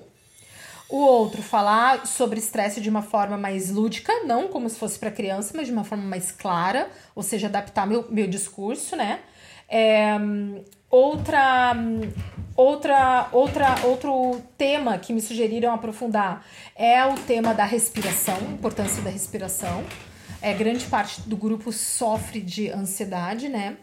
O 0.89 0.97
outro, 0.97 1.41
falar 1.41 2.05
sobre 2.05 2.39
estresse 2.39 2.79
de 2.79 2.89
uma 2.89 3.01
forma 3.01 3.37
mais 3.37 3.71
lúdica, 3.71 4.13
não 4.25 4.47
como 4.47 4.69
se 4.69 4.77
fosse 4.77 4.99
para 4.99 5.09
criança, 5.09 5.53
mas 5.55 5.65
de 5.65 5.73
uma 5.73 5.83
forma 5.83 6.03
mais 6.03 6.31
clara, 6.31 6.89
ou 7.15 7.23
seja, 7.23 7.47
adaptar 7.47 7.87
meu, 7.87 8.05
meu 8.09 8.27
discurso, 8.27 8.95
né? 8.95 9.19
É, 9.67 10.15
outra, 10.89 11.75
outra, 12.55 13.29
outra, 13.31 13.75
outro 13.83 14.41
tema 14.55 14.97
que 14.99 15.11
me 15.11 15.21
sugeriram 15.21 15.73
aprofundar 15.73 16.45
é 16.75 17.03
o 17.03 17.15
tema 17.15 17.53
da 17.53 17.65
respiração, 17.65 18.37
importância 18.51 19.01
da 19.01 19.09
respiração. 19.09 19.83
É, 20.45 20.53
grande 20.53 20.85
parte 20.85 21.21
do 21.21 21.35
grupo 21.35 21.71
sofre 21.73 22.39
de 22.39 22.69
ansiedade, 22.69 23.49
né? 23.49 23.77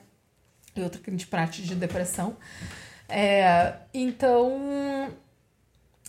E 0.77 0.81
outra 0.81 1.01
grande 1.03 1.27
parte 1.27 1.61
de 1.61 1.75
depressão. 1.75 2.37
É, 3.09 3.79
então, 3.92 5.12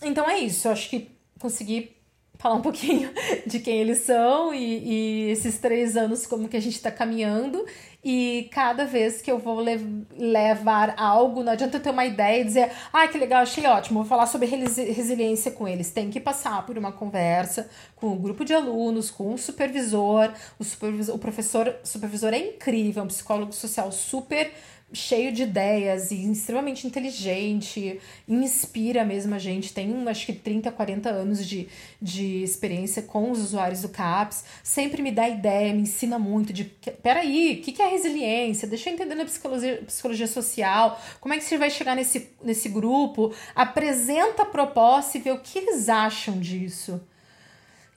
então 0.00 0.30
é 0.30 0.38
isso. 0.38 0.68
Eu 0.68 0.72
acho 0.72 0.88
que 0.88 1.10
consegui 1.40 1.96
falar 2.38 2.56
um 2.56 2.62
pouquinho 2.62 3.10
de 3.46 3.58
quem 3.58 3.78
eles 3.78 3.98
são 3.98 4.54
e, 4.54 5.28
e 5.28 5.30
esses 5.30 5.58
três 5.58 5.96
anos 5.96 6.26
como 6.26 6.48
que 6.48 6.56
a 6.56 6.60
gente 6.60 6.76
está 6.76 6.90
caminhando 6.90 7.64
e 8.04 8.50
cada 8.52 8.84
vez 8.84 9.22
que 9.22 9.32
eu 9.32 9.38
vou 9.38 9.60
lev 9.60 9.82
levar 10.14 10.94
algo, 10.98 11.42
não 11.42 11.52
adianta 11.52 11.78
eu 11.78 11.82
ter 11.82 11.88
uma 11.88 12.04
ideia 12.04 12.42
e 12.42 12.44
dizer, 12.44 12.70
ah, 12.92 13.08
que 13.08 13.16
legal, 13.16 13.40
achei 13.40 13.66
ótimo, 13.66 14.00
vou 14.00 14.08
falar 14.08 14.26
sobre 14.26 14.46
resiliência 14.46 15.50
com 15.50 15.66
eles. 15.66 15.90
Tem 15.90 16.10
que 16.10 16.20
passar 16.20 16.66
por 16.66 16.76
uma 16.76 16.92
conversa 16.92 17.66
com 17.96 18.08
um 18.08 18.18
grupo 18.18 18.44
de 18.44 18.52
alunos, 18.52 19.10
com 19.10 19.32
um 19.32 19.38
supervisor. 19.38 20.30
O, 20.58 20.64
supervisor, 20.64 21.14
o 21.14 21.18
professor 21.18 21.74
supervisor 21.82 22.34
é 22.34 22.38
incrível, 22.38 23.02
é 23.02 23.04
um 23.04 23.08
psicólogo 23.08 23.54
social 23.54 23.90
super 23.90 24.52
cheio 24.94 25.32
de 25.32 25.42
ideias 25.42 26.10
e 26.10 26.30
extremamente 26.30 26.86
inteligente, 26.86 28.00
inspira 28.28 29.04
mesmo 29.04 29.34
a 29.34 29.38
gente. 29.38 29.72
Tem, 29.74 30.08
acho 30.08 30.26
que 30.26 30.32
30, 30.32 30.70
40 30.70 31.10
anos 31.10 31.46
de, 31.46 31.68
de 32.00 32.42
experiência 32.42 33.02
com 33.02 33.30
os 33.30 33.40
usuários 33.40 33.82
do 33.82 33.88
CAPS. 33.88 34.44
Sempre 34.62 35.02
me 35.02 35.10
dá 35.10 35.28
ideia, 35.28 35.74
me 35.74 35.82
ensina 35.82 36.18
muito 36.18 36.52
de. 36.52 36.64
Peraí, 37.02 37.58
o 37.58 37.64
que, 37.64 37.72
que 37.72 37.82
é 37.82 37.88
resiliência? 37.88 38.68
Deixa 38.68 38.88
eu 38.88 38.94
entender 38.94 39.14
na 39.14 39.24
psicologia, 39.24 39.82
psicologia 39.86 40.26
social. 40.26 41.00
Como 41.20 41.34
é 41.34 41.38
que 41.38 41.44
você 41.44 41.58
vai 41.58 41.70
chegar 41.70 41.96
nesse, 41.96 42.30
nesse 42.42 42.68
grupo? 42.68 43.34
Apresenta 43.54 44.42
a 44.42 44.46
proposta 44.46 45.18
e 45.18 45.20
vê 45.20 45.32
o 45.32 45.40
que 45.40 45.58
eles 45.58 45.88
acham 45.88 46.38
disso. 46.38 47.00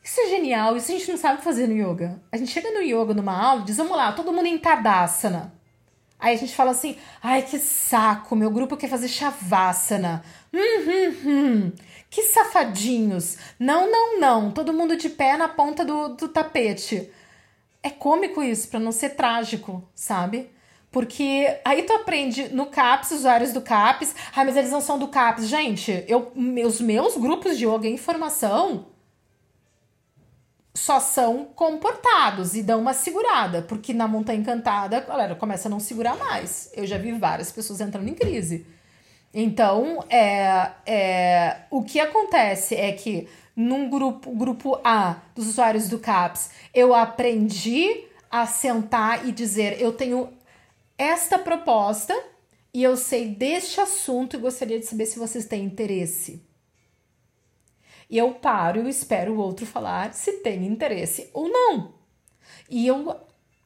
Isso 0.03 0.21
é 0.21 0.29
genial, 0.29 0.77
isso 0.77 0.89
a 0.89 0.95
gente 0.95 1.11
não 1.11 1.17
sabe 1.17 1.43
fazer 1.43 1.67
no 1.67 1.73
yoga. 1.73 2.21
A 2.31 2.37
gente 2.37 2.49
chega 2.49 2.71
no 2.71 2.81
yoga 2.81 3.13
numa 3.13 3.37
aula 3.37 3.61
e 3.61 3.65
diz: 3.65 3.75
vamos 3.75 3.97
lá, 3.97 4.13
todo 4.13 4.31
mundo 4.31 4.45
em 4.45 4.57
Tadasana. 4.57 5.56
Aí 6.19 6.35
a 6.35 6.37
gente 6.37 6.55
fala 6.55 6.71
assim: 6.71 6.97
ai 7.21 7.41
que 7.43 7.59
saco, 7.59 8.35
meu 8.35 8.49
grupo 8.49 8.77
quer 8.77 8.89
fazer 8.89 9.07
shavasana. 9.07 10.23
Hum, 10.53 10.59
hum, 10.59 11.15
hum. 11.25 11.71
Que 12.09 12.23
safadinhos. 12.23 13.37
Não, 13.59 13.91
não, 13.91 14.19
não. 14.19 14.51
Todo 14.51 14.73
mundo 14.73 14.95
de 14.95 15.09
pé 15.09 15.37
na 15.37 15.47
ponta 15.47 15.83
do, 15.85 16.09
do 16.09 16.27
tapete. 16.27 17.09
É 17.83 17.89
cômico 17.89 18.41
isso, 18.41 18.69
para 18.69 18.79
não 18.79 18.91
ser 18.91 19.11
trágico, 19.11 19.87
sabe? 19.93 20.49
Porque 20.91 21.59
aí 21.63 21.83
tu 21.83 21.93
aprende 21.93 22.49
no 22.49 22.67
CAPS, 22.67 23.11
usuários 23.11 23.53
do 23.53 23.61
CAPS. 23.61 24.15
Ai, 24.35 24.45
mas 24.45 24.57
eles 24.57 24.71
não 24.71 24.81
são 24.81 24.97
do 24.97 25.09
CAPS. 25.09 25.47
Gente, 25.47 26.03
eu, 26.07 26.31
meus, 26.35 26.81
meus 26.81 27.15
grupos 27.17 27.57
de 27.57 27.65
yoga 27.65 27.87
em 27.87 27.97
formação 27.97 28.87
só 30.77 30.99
são 30.99 31.45
comportados 31.55 32.53
e 32.55 32.61
dão 32.61 32.79
uma 32.79 32.93
segurada, 32.93 33.63
porque 33.63 33.93
na 33.93 34.07
Montanha 34.07 34.39
Encantada 34.39 34.99
galera 34.99 35.35
começa 35.35 35.67
a 35.67 35.71
não 35.71 35.79
segurar 35.79 36.15
mais. 36.15 36.69
Eu 36.73 36.85
já 36.85 36.99
vi 36.99 37.11
várias 37.13 37.51
pessoas 37.51 37.81
entrando 37.81 38.07
em 38.07 38.13
crise. 38.13 38.63
Então, 39.33 40.05
é, 40.07 40.69
é, 40.85 41.57
o 41.71 41.83
que 41.83 41.99
acontece 41.99 42.75
é 42.75 42.91
que 42.91 43.27
num 43.55 43.89
grupo, 43.89 44.31
grupo 44.35 44.79
A 44.83 45.15
dos 45.35 45.47
usuários 45.47 45.89
do 45.89 45.97
CAPS, 45.97 46.51
eu 46.71 46.93
aprendi 46.93 48.05
a 48.29 48.45
sentar 48.45 49.27
e 49.27 49.31
dizer: 49.31 49.81
eu 49.81 49.91
tenho 49.91 50.29
esta 50.95 51.39
proposta 51.39 52.15
e 52.71 52.83
eu 52.83 52.95
sei 52.95 53.29
deste 53.29 53.81
assunto 53.81 54.35
e 54.35 54.39
gostaria 54.39 54.79
de 54.79 54.85
saber 54.85 55.07
se 55.07 55.17
vocês 55.17 55.45
têm 55.45 55.65
interesse. 55.65 56.46
E 58.09 58.17
eu 58.17 58.33
paro 58.33 58.87
e 58.87 58.89
espero 58.89 59.33
o 59.33 59.39
outro 59.39 59.65
falar 59.65 60.13
se 60.13 60.33
tem 60.39 60.65
interesse 60.65 61.29
ou 61.33 61.49
não. 61.49 61.95
E 62.69 62.87
eu 62.87 63.15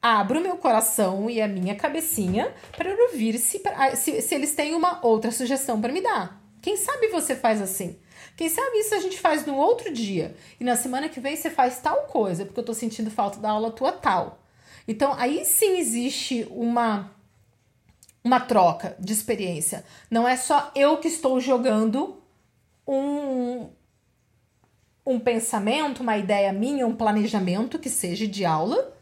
abro 0.00 0.40
meu 0.40 0.56
coração 0.56 1.30
e 1.30 1.40
a 1.40 1.46
minha 1.46 1.76
cabecinha 1.76 2.52
para 2.76 2.90
ouvir 3.04 3.38
se, 3.38 3.62
se, 3.94 4.20
se 4.20 4.34
eles 4.34 4.54
têm 4.54 4.74
uma 4.74 5.04
outra 5.06 5.30
sugestão 5.30 5.80
para 5.80 5.92
me 5.92 6.00
dar. 6.00 6.42
Quem 6.60 6.76
sabe 6.76 7.08
você 7.08 7.36
faz 7.36 7.62
assim? 7.62 7.98
Quem 8.36 8.48
sabe 8.48 8.78
isso 8.78 8.94
a 8.94 9.00
gente 9.00 9.20
faz 9.20 9.46
no 9.46 9.56
outro 9.56 9.92
dia 9.92 10.34
e 10.58 10.64
na 10.64 10.74
semana 10.74 11.08
que 11.08 11.20
vem 11.20 11.36
você 11.36 11.50
faz 11.50 11.78
tal 11.78 12.04
coisa, 12.04 12.44
porque 12.44 12.58
eu 12.58 12.64
tô 12.64 12.74
sentindo 12.74 13.10
falta 13.10 13.38
da 13.38 13.50
aula 13.50 13.70
tua 13.70 13.92
tal. 13.92 14.40
Então 14.88 15.14
aí 15.14 15.44
sim 15.44 15.78
existe 15.78 16.46
uma 16.50 17.12
uma 18.24 18.40
troca 18.40 18.96
de 18.98 19.12
experiência. 19.12 19.84
Não 20.10 20.26
é 20.26 20.36
só 20.36 20.70
eu 20.74 20.98
que 20.98 21.08
estou 21.08 21.40
jogando 21.40 22.22
um 22.86 23.68
um 25.04 25.18
pensamento, 25.18 26.00
uma 26.02 26.16
ideia 26.16 26.52
minha, 26.52 26.86
um 26.86 26.94
planejamento 26.94 27.78
que 27.78 27.90
seja 27.90 28.26
de 28.26 28.44
aula. 28.44 28.94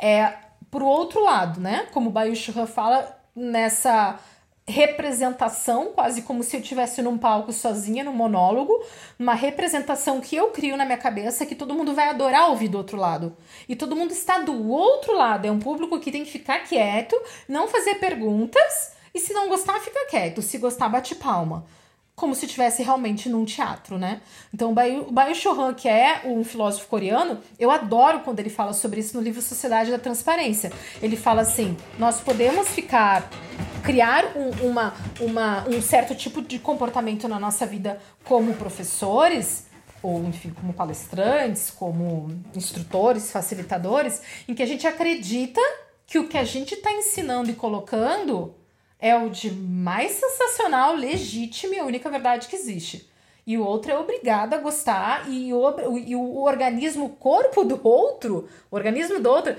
É, 0.00 0.34
pro 0.70 0.86
outro 0.86 1.22
lado, 1.22 1.60
né? 1.60 1.86
Como 1.92 2.08
o 2.08 2.12
Bayu 2.12 2.34
Churran 2.34 2.66
fala 2.66 3.18
nessa 3.36 4.18
representação, 4.66 5.92
quase 5.92 6.22
como 6.22 6.42
se 6.42 6.56
eu 6.56 6.60
estivesse 6.60 7.02
num 7.02 7.18
palco 7.18 7.52
sozinha, 7.52 8.04
num 8.04 8.12
monólogo, 8.12 8.72
uma 9.18 9.34
representação 9.34 10.20
que 10.20 10.36
eu 10.36 10.50
crio 10.50 10.76
na 10.76 10.84
minha 10.84 10.96
cabeça 10.96 11.44
que 11.44 11.54
todo 11.54 11.74
mundo 11.74 11.94
vai 11.94 12.08
adorar 12.08 12.48
ouvir 12.48 12.68
do 12.68 12.78
outro 12.78 12.96
lado. 12.96 13.36
E 13.68 13.74
todo 13.74 13.96
mundo 13.96 14.12
está 14.12 14.38
do 14.38 14.68
outro 14.70 15.14
lado, 15.14 15.46
é 15.46 15.50
um 15.50 15.58
público 15.58 15.98
que 15.98 16.12
tem 16.12 16.24
que 16.24 16.30
ficar 16.30 16.60
quieto, 16.60 17.20
não 17.48 17.66
fazer 17.68 17.96
perguntas, 17.96 18.92
e 19.12 19.18
se 19.18 19.32
não 19.32 19.48
gostar, 19.48 19.78
fica 19.80 20.06
quieto, 20.08 20.40
se 20.40 20.56
gostar, 20.58 20.88
bate 20.88 21.14
palma 21.16 21.66
como 22.14 22.34
se 22.34 22.44
estivesse 22.46 22.82
realmente 22.82 23.28
num 23.28 23.44
teatro, 23.44 23.98
né? 23.98 24.20
Então, 24.52 24.70
o 24.70 25.12
Bayu 25.12 25.34
Chohan, 25.34 25.74
que 25.74 25.88
é 25.88 26.22
um 26.24 26.44
filósofo 26.44 26.86
coreano, 26.86 27.40
eu 27.58 27.70
adoro 27.70 28.20
quando 28.20 28.38
ele 28.38 28.50
fala 28.50 28.72
sobre 28.72 29.00
isso 29.00 29.16
no 29.16 29.22
livro 29.22 29.40
Sociedade 29.40 29.90
da 29.90 29.98
Transparência. 29.98 30.70
Ele 31.00 31.16
fala 31.16 31.42
assim: 31.42 31.76
nós 31.98 32.20
podemos 32.20 32.68
ficar 32.68 33.28
criar 33.82 34.36
um, 34.36 34.68
uma, 34.68 34.94
uma, 35.20 35.68
um 35.68 35.82
certo 35.82 36.14
tipo 36.14 36.40
de 36.40 36.58
comportamento 36.58 37.26
na 37.26 37.40
nossa 37.40 37.66
vida 37.66 37.98
como 38.24 38.54
professores, 38.54 39.66
ou 40.02 40.22
enfim, 40.24 40.50
como 40.50 40.72
palestrantes, 40.72 41.70
como 41.70 42.30
instrutores, 42.54 43.32
facilitadores, 43.32 44.20
em 44.46 44.54
que 44.54 44.62
a 44.62 44.66
gente 44.66 44.86
acredita 44.86 45.60
que 46.06 46.18
o 46.18 46.28
que 46.28 46.36
a 46.36 46.44
gente 46.44 46.74
está 46.74 46.92
ensinando 46.92 47.50
e 47.50 47.54
colocando 47.54 48.54
é 49.02 49.16
o 49.16 49.28
de 49.28 49.50
mais 49.50 50.12
sensacional, 50.12 50.94
legítimo 50.94 51.74
e 51.74 51.78
a 51.80 51.84
única 51.84 52.08
verdade 52.08 52.46
que 52.46 52.54
existe. 52.54 53.10
E 53.44 53.58
o 53.58 53.66
outro 53.66 53.90
é 53.90 53.98
obrigado 53.98 54.54
a 54.54 54.58
gostar, 54.58 55.28
e 55.28 55.52
o, 55.52 55.98
e 55.98 56.14
o 56.14 56.44
organismo, 56.44 57.06
o 57.06 57.08
corpo 57.08 57.64
do 57.64 57.80
outro, 57.82 58.48
o 58.70 58.76
organismo 58.76 59.18
do 59.18 59.28
outro, 59.28 59.56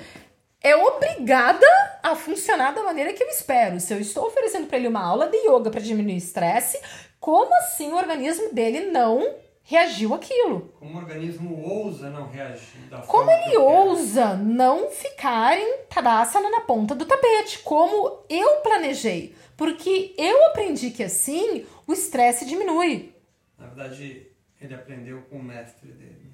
é 0.61 0.73
obrigada 0.73 1.65
a 2.01 2.15
funcionar 2.15 2.73
da 2.73 2.83
maneira 2.83 3.11
que 3.11 3.21
eu 3.21 3.27
espero. 3.27 3.81
Se 3.81 3.93
eu 3.93 3.99
estou 3.99 4.27
oferecendo 4.27 4.67
para 4.67 4.77
ele 4.77 4.87
uma 4.87 5.03
aula 5.05 5.27
de 5.27 5.35
yoga 5.45 5.69
para 5.69 5.81
diminuir 5.81 6.15
estresse, 6.15 6.79
como 7.19 7.53
assim 7.57 7.91
o 7.91 7.97
organismo 7.97 8.53
dele 8.53 8.91
não 8.91 9.29
reagiu 9.63 10.13
aquilo. 10.13 10.73
Como 10.79 10.95
o 10.95 10.97
organismo 10.97 11.61
ousa 11.61 12.09
não 12.09 12.29
reagir 12.29 12.81
da 12.89 12.99
Como 12.99 13.31
ele 13.31 13.57
ousa 13.57 14.35
não 14.35 14.89
ficar 14.89 15.57
em 15.57 15.77
Tadasana 15.89 16.49
na 16.49 16.61
ponta 16.61 16.93
do 16.93 17.05
tapete, 17.05 17.59
como 17.59 18.23
eu 18.29 18.57
planejei. 18.57 19.35
Porque 19.55 20.13
eu 20.17 20.47
aprendi 20.47 20.91
que 20.91 21.03
assim 21.03 21.65
o 21.87 21.93
estresse 21.93 22.45
diminui. 22.45 23.13
Na 23.57 23.67
verdade, 23.67 24.27
ele 24.59 24.73
aprendeu 24.73 25.21
com 25.29 25.37
o 25.37 25.43
mestre 25.43 25.91
dele. 25.91 26.33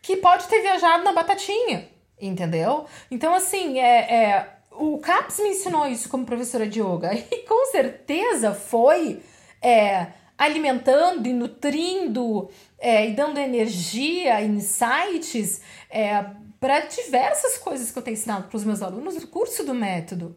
Que 0.00 0.16
pode 0.16 0.46
ter 0.46 0.62
viajado 0.62 1.04
na 1.04 1.12
batatinha, 1.12 1.88
entendeu? 2.20 2.86
Então, 3.10 3.34
assim, 3.34 3.78
é, 3.78 4.14
é 4.14 4.56
o 4.70 4.98
CAPS 4.98 5.40
me 5.40 5.50
ensinou 5.50 5.86
isso 5.86 6.08
como 6.08 6.24
professora 6.24 6.66
de 6.66 6.80
yoga. 6.80 7.10
E 7.30 7.38
com 7.46 7.66
certeza 7.66 8.54
foi. 8.54 9.22
É, 9.60 10.06
alimentando 10.38 11.26
e 11.26 11.32
nutrindo 11.32 12.50
é, 12.78 13.08
e 13.08 13.14
dando 13.14 13.38
energia, 13.38 14.42
insights 14.42 15.60
é, 15.90 16.24
para 16.60 16.80
diversas 16.80 17.58
coisas 17.58 17.90
que 17.90 17.98
eu 17.98 18.02
tenho 18.02 18.14
ensinado 18.14 18.48
para 18.48 18.56
os 18.56 18.64
meus 18.64 18.82
alunos 18.82 19.14
no 19.14 19.26
curso 19.26 19.64
do 19.64 19.74
método. 19.74 20.36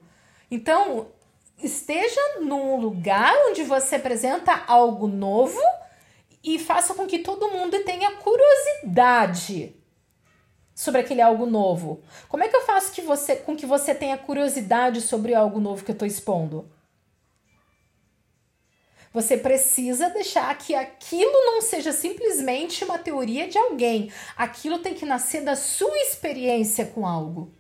Então, 0.50 1.08
esteja 1.62 2.40
num 2.42 2.78
lugar 2.78 3.34
onde 3.50 3.64
você 3.64 3.96
apresenta 3.96 4.64
algo 4.68 5.08
novo 5.08 5.60
e 6.44 6.58
faça 6.58 6.94
com 6.94 7.06
que 7.06 7.20
todo 7.20 7.52
mundo 7.52 7.84
tenha 7.84 8.12
curiosidade 8.16 9.76
sobre 10.74 11.02
aquele 11.02 11.22
algo 11.22 11.46
novo. 11.46 12.02
Como 12.30 12.44
é 12.44 12.48
que 12.48 12.56
eu 12.56 12.62
faço 12.62 12.94
que 12.94 13.02
você, 13.02 13.36
com 13.36 13.56
que 13.56 13.66
você 13.66 13.94
tenha 13.94 14.18
curiosidade 14.18 15.02
sobre 15.02 15.36
algo 15.36 15.60
novo 15.60 15.84
que 15.84 15.92
eu 15.92 15.94
estou 15.94 16.08
expondo? 16.08 16.70
Você 19.20 19.36
precisa 19.36 20.10
deixar 20.10 20.58
que 20.58 20.74
aquilo 20.74 21.46
não 21.46 21.60
seja 21.60 21.92
simplesmente 21.92 22.86
uma 22.86 22.98
teoria 22.98 23.50
de 23.50 23.58
alguém. 23.58 24.10
Aquilo 24.38 24.80
tem 24.80 24.94
que 24.94 25.06
nascer 25.06 25.42
da 25.42 25.58
sua 25.58 25.94
experiência 25.98 26.86
com 26.86 27.06
algo. 27.06 27.54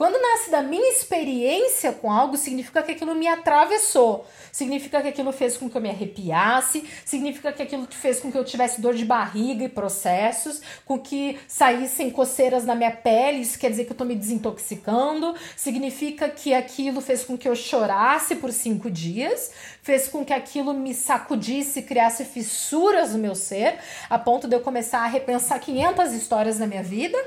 Quando 0.00 0.18
nasce 0.18 0.50
da 0.50 0.62
minha 0.62 0.92
experiência 0.92 1.92
com 1.92 2.10
algo, 2.10 2.34
significa 2.34 2.82
que 2.82 2.92
aquilo 2.92 3.14
me 3.14 3.28
atravessou. 3.28 4.26
Significa 4.50 5.02
que 5.02 5.08
aquilo 5.08 5.30
fez 5.30 5.58
com 5.58 5.68
que 5.68 5.76
eu 5.76 5.80
me 5.82 5.90
arrepiasse, 5.90 6.88
significa 7.04 7.52
que 7.52 7.60
aquilo 7.60 7.86
fez 7.90 8.18
com 8.18 8.32
que 8.32 8.38
eu 8.38 8.42
tivesse 8.42 8.80
dor 8.80 8.94
de 8.94 9.04
barriga 9.04 9.62
e 9.62 9.68
processos, 9.68 10.62
com 10.86 10.98
que 10.98 11.38
saíssem 11.46 12.10
coceiras 12.10 12.64
na 12.64 12.74
minha 12.74 12.90
pele, 12.90 13.42
isso 13.42 13.58
quer 13.58 13.68
dizer 13.68 13.84
que 13.84 13.92
eu 13.92 13.96
tô 13.96 14.06
me 14.06 14.14
desintoxicando, 14.16 15.34
significa 15.54 16.30
que 16.30 16.54
aquilo 16.54 17.02
fez 17.02 17.22
com 17.22 17.36
que 17.36 17.46
eu 17.46 17.54
chorasse 17.54 18.36
por 18.36 18.54
cinco 18.54 18.90
dias, 18.90 19.50
fez 19.82 20.08
com 20.08 20.24
que 20.24 20.32
aquilo 20.32 20.72
me 20.72 20.94
sacudisse, 20.94 21.82
criasse 21.82 22.24
fissuras 22.24 23.12
no 23.12 23.18
meu 23.18 23.34
ser, 23.34 23.78
a 24.08 24.18
ponto 24.18 24.48
de 24.48 24.56
eu 24.56 24.60
começar 24.60 25.00
a 25.00 25.06
repensar 25.06 25.58
500 25.58 26.14
histórias 26.14 26.58
na 26.58 26.66
minha 26.66 26.82
vida 26.82 27.18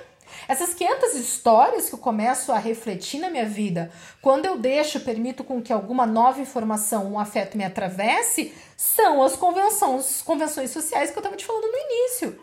essas 0.47 0.73
500 0.73 1.15
histórias 1.15 1.89
que 1.89 1.95
eu 1.95 1.99
começo 1.99 2.51
a 2.51 2.57
refletir 2.57 3.19
na 3.19 3.29
minha 3.29 3.45
vida, 3.45 3.91
quando 4.21 4.45
eu 4.45 4.57
deixo, 4.57 4.99
permito 4.99 5.43
com 5.43 5.61
que 5.61 5.73
alguma 5.73 6.05
nova 6.05 6.41
informação, 6.41 7.11
um 7.11 7.19
afeto 7.19 7.57
me 7.57 7.63
atravesse, 7.63 8.53
são 8.77 9.23
as 9.23 9.35
convenções, 9.35 10.21
convenções 10.21 10.71
sociais 10.71 11.11
que 11.11 11.17
eu 11.17 11.21
estava 11.21 11.35
te 11.35 11.45
falando 11.45 11.71
no 11.71 11.77
início. 11.77 12.39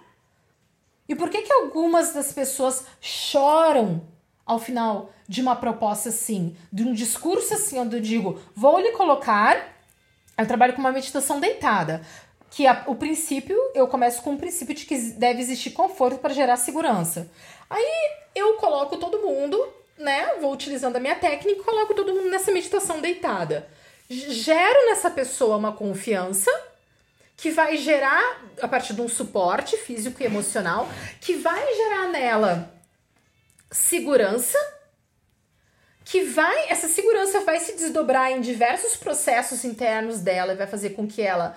E 1.09 1.14
por 1.14 1.29
que 1.29 1.42
que 1.42 1.53
algumas 1.53 2.12
das 2.12 2.33
pessoas 2.33 2.85
choram 3.00 4.03
ao 4.46 4.59
final 4.59 5.11
de 5.29 5.40
uma 5.40 5.55
proposta 5.55 6.09
assim, 6.09 6.57
de 6.72 6.83
um 6.83 6.92
discurso 6.92 7.55
assim, 7.55 7.79
onde 7.79 7.96
eu 7.96 8.00
digo, 8.00 8.40
vou 8.55 8.81
lhe 8.81 8.92
colocar, 8.92 9.76
eu 10.37 10.46
trabalho 10.46 10.72
com 10.72 10.81
uma 10.81 10.92
meditação 10.92 11.38
deitada, 11.38 12.03
que 12.50 12.66
a, 12.66 12.85
o 12.87 12.96
princípio, 12.96 13.57
eu 13.74 13.87
começo 13.87 14.22
com 14.22 14.35
o 14.35 14.37
princípio 14.37 14.74
de 14.74 14.85
que 14.85 14.98
deve 15.12 15.40
existir 15.40 15.70
conforto 15.70 16.18
para 16.18 16.35
gerar 16.35 16.57
segurança. 16.57 17.31
Aí 17.71 18.11
eu 18.35 18.55
coloco 18.55 18.97
todo 18.97 19.21
mundo, 19.21 19.73
né? 19.97 20.35
Vou 20.41 20.53
utilizando 20.53 20.97
a 20.97 21.01
minha 21.01 21.15
técnica 21.15 21.63
coloco 21.63 21.95
todo 21.95 22.13
mundo 22.13 22.29
nessa 22.29 22.51
meditação 22.51 23.01
deitada. 23.01 23.69
Gero 24.09 24.87
nessa 24.87 25.09
pessoa 25.09 25.57
uma 25.57 25.73
confiança 25.73 26.51
que 27.37 27.51
vai 27.51 27.77
gerar, 27.77 28.45
a 28.61 28.69
partir 28.69 28.93
de 28.93 29.01
um 29.01 29.09
suporte 29.09 29.77
físico 29.77 30.23
e 30.23 30.27
emocional, 30.27 30.87
que 31.21 31.37
vai 31.37 31.75
gerar 31.75 32.09
nela 32.09 32.75
segurança, 33.71 34.59
que 36.05 36.23
vai, 36.23 36.69
essa 36.69 36.89
segurança 36.89 37.41
vai 37.41 37.61
se 37.61 37.77
desdobrar 37.77 38.33
em 38.33 38.41
diversos 38.41 38.97
processos 38.97 39.65
internos 39.65 40.21
dela 40.21 40.53
e 40.53 40.57
vai 40.57 40.67
fazer 40.67 40.91
com 40.91 41.07
que 41.07 41.23
ela 41.23 41.57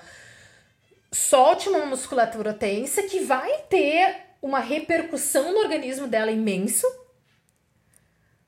solte 1.12 1.67
uma 1.67 1.86
musculatura 1.86 2.54
tensa, 2.54 3.04
que 3.04 3.19
vai 3.21 3.52
ter 3.69 4.32
uma 4.43 4.60
repercussão 4.60 5.53
no 5.53 5.60
organismo 5.60 6.06
dela 6.06 6.29
imenso. 6.29 6.86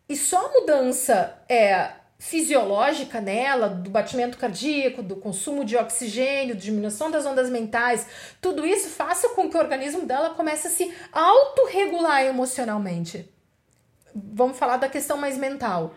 E 0.09 0.15
só 0.15 0.45
a 0.45 0.59
mudança 0.59 1.41
é 1.47 1.93
fisiológica 2.19 3.21
nela, 3.21 3.69
do 3.69 3.89
batimento 3.89 4.37
cardíaco, 4.37 5.01
do 5.01 5.15
consumo 5.15 5.63
de 5.63 5.77
oxigênio, 5.77 6.55
diminuição 6.55 7.09
das 7.09 7.25
ondas 7.25 7.49
mentais, 7.49 8.05
tudo 8.41 8.65
isso 8.65 8.89
faça 8.89 9.29
com 9.29 9.49
que 9.49 9.55
o 9.55 9.59
organismo 9.59 10.05
dela 10.05 10.31
comece 10.31 10.67
a 10.67 10.69
se 10.69 10.93
autorregular 11.11 12.23
emocionalmente. 12.23 13.33
Vamos 14.13 14.57
falar 14.57 14.77
da 14.77 14.89
questão 14.89 15.17
mais 15.17 15.37
mental. 15.37 15.95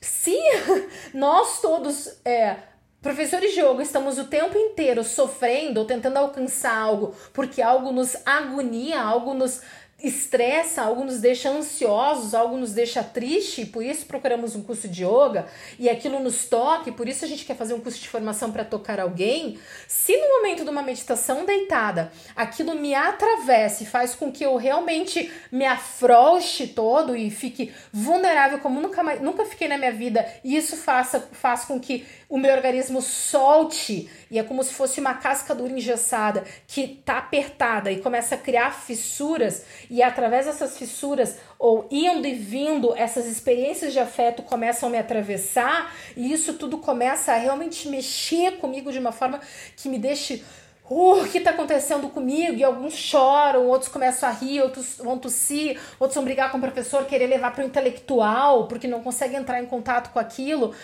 Se 0.00 0.36
nós 1.14 1.60
todos 1.60 2.20
é, 2.24 2.56
Professores 3.02 3.52
de 3.52 3.60
yoga, 3.60 3.82
estamos 3.82 4.16
o 4.16 4.28
tempo 4.28 4.56
inteiro 4.56 5.02
sofrendo 5.02 5.80
ou 5.80 5.84
tentando 5.84 6.18
alcançar 6.18 6.78
algo 6.78 7.12
porque 7.32 7.60
algo 7.60 7.90
nos 7.90 8.16
agonia, 8.24 9.02
algo 9.02 9.34
nos 9.34 9.60
estressa, 10.02 10.82
algo 10.82 11.04
nos 11.04 11.20
deixa 11.20 11.48
ansiosos, 11.48 12.34
algo 12.34 12.56
nos 12.56 12.72
deixa 12.72 13.02
triste, 13.04 13.64
por 13.64 13.84
isso 13.84 14.04
procuramos 14.06 14.56
um 14.56 14.62
curso 14.62 14.88
de 14.88 15.04
yoga 15.04 15.46
e 15.78 15.88
aquilo 15.88 16.18
nos 16.18 16.44
toca, 16.46 16.90
e 16.90 16.92
por 16.92 17.08
isso 17.08 17.24
a 17.24 17.28
gente 17.28 17.44
quer 17.44 17.56
fazer 17.56 17.74
um 17.74 17.80
curso 17.80 18.00
de 18.00 18.08
formação 18.08 18.50
para 18.50 18.64
tocar 18.64 18.98
alguém. 18.98 19.58
Se 19.86 20.16
no 20.16 20.38
momento 20.38 20.64
de 20.64 20.70
uma 20.70 20.82
meditação 20.82 21.44
deitada 21.44 22.10
aquilo 22.34 22.74
me 22.74 22.94
atravessa 22.94 23.84
e 23.84 23.86
faz 23.86 24.14
com 24.14 24.32
que 24.32 24.44
eu 24.44 24.56
realmente 24.56 25.30
me 25.52 25.64
afrouxe 25.64 26.66
todo 26.66 27.16
e 27.16 27.30
fique 27.30 27.72
vulnerável 27.92 28.58
como 28.58 28.80
nunca, 28.80 29.02
mais, 29.02 29.20
nunca 29.20 29.44
fiquei 29.44 29.68
na 29.68 29.78
minha 29.78 29.92
vida, 29.92 30.26
e 30.42 30.56
isso 30.56 30.76
faça, 30.76 31.28
faz 31.32 31.64
com 31.64 31.78
que 31.78 32.04
o 32.28 32.38
meu 32.38 32.54
organismo 32.54 33.00
solte 33.00 34.10
e 34.30 34.38
é 34.38 34.42
como 34.42 34.64
se 34.64 34.72
fosse 34.72 34.98
uma 34.98 35.14
casca 35.14 35.54
dura 35.54 35.72
engessada 35.72 36.44
que 36.66 36.88
tá 37.04 37.18
apertada 37.18 37.92
e 37.92 38.00
começa 38.00 38.34
a 38.34 38.38
criar 38.38 38.70
fissuras 38.72 39.62
e 39.92 40.02
através 40.02 40.46
dessas 40.46 40.78
fissuras 40.78 41.36
ou 41.58 41.86
indo 41.90 42.26
e 42.26 42.32
vindo 42.32 42.96
essas 42.96 43.26
experiências 43.26 43.92
de 43.92 43.98
afeto 43.98 44.42
começam 44.42 44.88
a 44.88 44.92
me 44.92 44.96
atravessar 44.96 45.94
e 46.16 46.32
isso 46.32 46.54
tudo 46.54 46.78
começa 46.78 47.30
a 47.30 47.36
realmente 47.36 47.86
mexer 47.90 48.52
comigo 48.52 48.90
de 48.90 48.98
uma 48.98 49.12
forma 49.12 49.38
que 49.76 49.88
me 49.88 49.98
deixe 49.98 50.42
Uh, 50.90 51.22
o 51.22 51.28
que 51.28 51.38
está 51.38 51.52
acontecendo 51.52 52.10
comigo? 52.10 52.54
E 52.54 52.62
alguns 52.62 52.92
choram, 52.92 53.66
outros 53.66 53.90
começam 53.90 54.28
a 54.28 54.32
rir, 54.32 54.60
outros 54.60 54.98
vão 54.98 55.16
tossir, 55.16 55.80
outros 55.98 56.16
vão 56.16 56.24
brigar 56.24 56.50
com 56.50 56.58
o 56.58 56.60
professor, 56.60 57.06
querer 57.06 57.28
levar 57.28 57.54
para 57.54 57.64
o 57.64 57.66
intelectual, 57.66 58.66
porque 58.66 58.86
não 58.86 59.00
consegue 59.00 59.34
entrar 59.34 59.62
em 59.62 59.64
contato 59.64 60.12
com 60.12 60.18
aquilo 60.18 60.74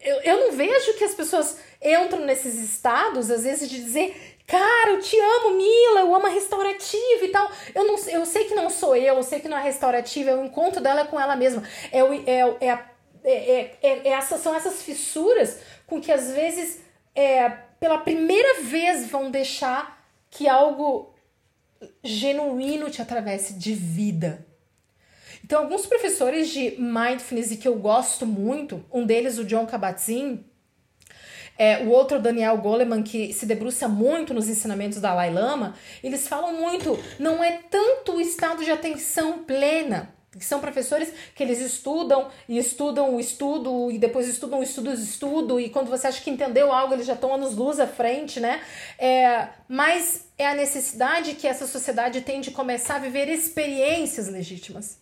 eu, 0.00 0.20
eu 0.22 0.40
não 0.40 0.52
vejo 0.52 0.94
que 0.94 1.04
as 1.04 1.14
pessoas 1.14 1.58
entram 1.80 2.24
nesses 2.24 2.54
estados, 2.54 3.30
às 3.30 3.44
vezes, 3.44 3.68
de 3.68 3.82
dizer, 3.82 4.31
cara, 4.46 4.90
eu 4.90 5.00
te 5.00 5.18
amo, 5.18 5.56
Mila, 5.56 6.00
eu 6.00 6.14
amo 6.14 6.26
a 6.26 6.30
restaurativa 6.30 7.24
e 7.24 7.28
tal. 7.28 7.50
Eu, 7.74 7.86
não, 7.86 7.96
eu 8.08 8.26
sei 8.26 8.44
que 8.44 8.54
não 8.54 8.68
sou 8.68 8.94
eu, 8.96 9.16
eu 9.16 9.22
sei 9.22 9.40
que 9.40 9.48
não 9.48 9.58
é 9.58 9.62
restaurativa, 9.62 10.30
é 10.30 10.34
o 10.34 10.44
encontro 10.44 10.80
dela 10.80 11.04
com 11.04 11.18
ela 11.18 11.36
mesma. 11.36 11.62
É, 11.90 12.00
é, 12.00 12.56
é, 12.60 12.78
é, 13.24 13.76
é, 13.82 14.08
essas, 14.08 14.40
são 14.40 14.54
essas 14.54 14.82
fissuras 14.82 15.58
com 15.86 16.00
que, 16.00 16.12
às 16.12 16.32
vezes, 16.32 16.80
é, 17.14 17.48
pela 17.78 17.98
primeira 17.98 18.62
vez 18.62 19.08
vão 19.08 19.30
deixar 19.30 20.02
que 20.30 20.48
algo 20.48 21.14
genuíno 22.02 22.90
te 22.90 23.02
atravesse 23.02 23.54
de 23.54 23.74
vida. 23.74 24.46
Então, 25.44 25.62
alguns 25.62 25.86
professores 25.86 26.48
de 26.48 26.76
mindfulness 26.78 27.50
e 27.50 27.56
que 27.56 27.66
eu 27.66 27.74
gosto 27.74 28.24
muito, 28.24 28.84
um 28.92 29.04
deles, 29.04 29.38
o 29.38 29.44
John 29.44 29.66
Kabat-Zinn, 29.66 30.44
é, 31.56 31.78
o 31.84 31.88
outro, 31.88 32.20
Daniel 32.20 32.56
Goleman, 32.58 33.02
que 33.02 33.32
se 33.32 33.46
debruça 33.46 33.88
muito 33.88 34.34
nos 34.34 34.48
ensinamentos 34.48 35.00
da 35.00 35.10
Dalai 35.10 35.32
Lama, 35.32 35.74
eles 36.02 36.26
falam 36.26 36.54
muito, 36.54 36.98
não 37.18 37.44
é 37.44 37.60
tanto 37.70 38.16
o 38.16 38.20
estado 38.20 38.64
de 38.64 38.70
atenção 38.70 39.44
plena, 39.44 40.12
que 40.38 40.44
são 40.44 40.60
professores 40.60 41.12
que 41.34 41.42
eles 41.42 41.60
estudam 41.60 42.30
e 42.48 42.56
estudam 42.56 43.14
o 43.14 43.20
estudo 43.20 43.90
e 43.90 43.98
depois 43.98 44.26
estudam 44.26 44.60
o 44.60 44.62
estudo 44.62 44.90
do 44.90 45.02
estudo 45.02 45.60
e 45.60 45.68
quando 45.68 45.90
você 45.90 46.06
acha 46.06 46.22
que 46.22 46.30
entendeu 46.30 46.72
algo 46.72 46.94
eles 46.94 47.06
já 47.06 47.12
estão 47.12 47.34
anos 47.34 47.54
luz 47.54 47.78
à 47.78 47.86
frente, 47.86 48.40
né? 48.40 48.62
É, 48.98 49.48
mas 49.68 50.28
é 50.38 50.46
a 50.46 50.54
necessidade 50.54 51.34
que 51.34 51.46
essa 51.46 51.66
sociedade 51.66 52.22
tem 52.22 52.40
de 52.40 52.50
começar 52.50 52.94
a 52.94 52.98
viver 52.98 53.28
experiências 53.28 54.26
legítimas. 54.28 55.01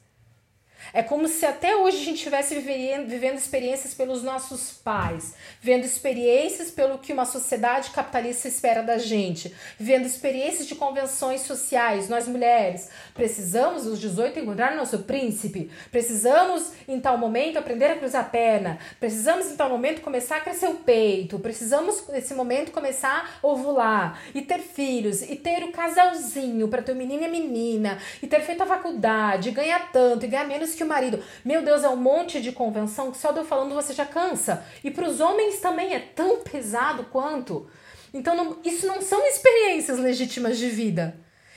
É 0.92 1.02
como 1.02 1.28
se 1.28 1.46
até 1.46 1.76
hoje 1.76 1.98
a 1.98 2.04
gente 2.04 2.16
estivesse 2.16 2.54
vivendo, 2.54 3.08
vivendo 3.08 3.38
experiências 3.38 3.94
pelos 3.94 4.22
nossos 4.22 4.72
pais, 4.72 5.34
vendo 5.60 5.84
experiências 5.84 6.70
pelo 6.70 6.98
que 6.98 7.12
uma 7.12 7.24
sociedade 7.24 7.90
capitalista 7.90 8.48
espera 8.48 8.82
da 8.82 8.98
gente, 8.98 9.54
vendo 9.78 10.06
experiências 10.06 10.66
de 10.66 10.74
convenções 10.74 11.42
sociais. 11.42 12.08
Nós 12.08 12.26
mulheres 12.26 12.88
precisamos, 13.14 13.86
aos 13.86 14.00
18, 14.00 14.40
encontrar 14.40 14.74
nosso 14.74 15.00
príncipe, 15.00 15.70
precisamos 15.92 16.72
em 16.88 17.00
tal 17.00 17.16
momento 17.16 17.58
aprender 17.58 17.86
a 17.86 17.96
cruzar 17.96 18.22
a 18.22 18.28
perna, 18.28 18.78
precisamos 18.98 19.50
em 19.50 19.56
tal 19.56 19.68
momento 19.68 20.00
começar 20.00 20.36
a 20.36 20.40
crescer 20.40 20.66
o 20.66 20.74
peito, 20.74 21.38
precisamos 21.38 22.06
nesse 22.08 22.34
momento 22.34 22.72
começar 22.72 23.38
a 23.42 23.46
ovular 23.46 24.20
e 24.34 24.42
ter 24.42 24.58
filhos 24.58 25.22
e 25.22 25.36
ter 25.36 25.62
o 25.62 25.72
casalzinho 25.72 26.68
para 26.68 26.82
ter 26.82 26.94
menino 26.94 27.24
e 27.24 27.28
menina 27.28 27.98
e 28.22 28.26
ter 28.26 28.40
feito 28.40 28.62
a 28.62 28.66
faculdade, 28.66 29.50
ganhar 29.50 29.92
tanto 29.92 30.24
e 30.24 30.28
ganhar 30.28 30.46
menos 30.46 30.74
que 30.74 30.79
que 30.80 30.84
o 30.84 30.88
marido. 30.88 31.22
Meu 31.44 31.62
Deus, 31.62 31.84
é 31.84 31.88
um 31.88 31.96
monte 31.96 32.40
de 32.40 32.52
convenção 32.52 33.10
que 33.10 33.18
só 33.18 33.32
de 33.32 33.38
eu 33.38 33.44
falando 33.44 33.74
você 33.74 33.92
já 33.92 34.06
cansa. 34.06 34.64
E 34.82 34.90
para 34.90 35.08
os 35.08 35.20
homens 35.20 35.60
também 35.60 35.94
é 35.94 36.00
tão 36.00 36.40
pesado 36.42 37.04
quanto. 37.04 37.68
Então, 38.14 38.34
não, 38.34 38.58
isso 38.64 38.86
não 38.86 39.02
são 39.02 39.24
experiências 39.26 39.98
legítimas 39.98 40.58
de 40.58 40.68
vida. 40.68 41.16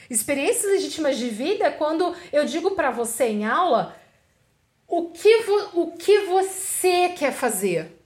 Experiências 0.09 0.71
legítimas 0.71 1.17
de 1.17 1.29
vida 1.29 1.65
é 1.65 1.71
quando 1.71 2.13
eu 2.31 2.43
digo 2.45 2.71
para 2.71 2.91
você 2.91 3.25
em 3.25 3.45
aula 3.45 3.95
o 4.87 5.09
que, 5.09 5.33
o 5.73 5.91
que 5.91 6.19
você 6.25 7.09
quer 7.17 7.31
fazer 7.31 8.02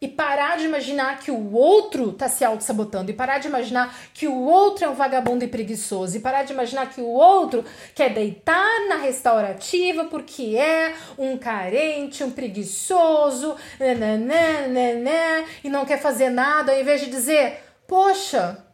e 0.00 0.06
parar 0.06 0.58
de 0.58 0.64
imaginar 0.64 1.18
que 1.20 1.30
o 1.30 1.52
outro 1.52 2.12
tá 2.12 2.28
se 2.28 2.44
auto-sabotando, 2.44 3.10
e 3.10 3.14
parar 3.14 3.38
de 3.38 3.48
imaginar 3.48 3.96
que 4.12 4.28
o 4.28 4.42
outro 4.42 4.84
é 4.84 4.88
um 4.88 4.94
vagabundo 4.94 5.44
e 5.44 5.48
preguiçoso, 5.48 6.16
e 6.16 6.20
parar 6.20 6.42
de 6.42 6.52
imaginar 6.52 6.90
que 6.90 7.00
o 7.00 7.06
outro 7.06 7.64
quer 7.94 8.12
deitar 8.12 8.88
na 8.88 8.96
restaurativa 8.96 10.04
porque 10.04 10.56
é 10.56 10.94
um 11.16 11.38
carente, 11.38 12.22
um 12.22 12.30
preguiçoso, 12.30 13.56
nananã, 13.80 15.44
e 15.64 15.70
não 15.70 15.86
quer 15.86 15.98
fazer 15.98 16.28
nada, 16.28 16.72
ao 16.72 16.80
invés 16.80 17.00
de 17.00 17.10
dizer, 17.10 17.64
poxa, 17.86 18.65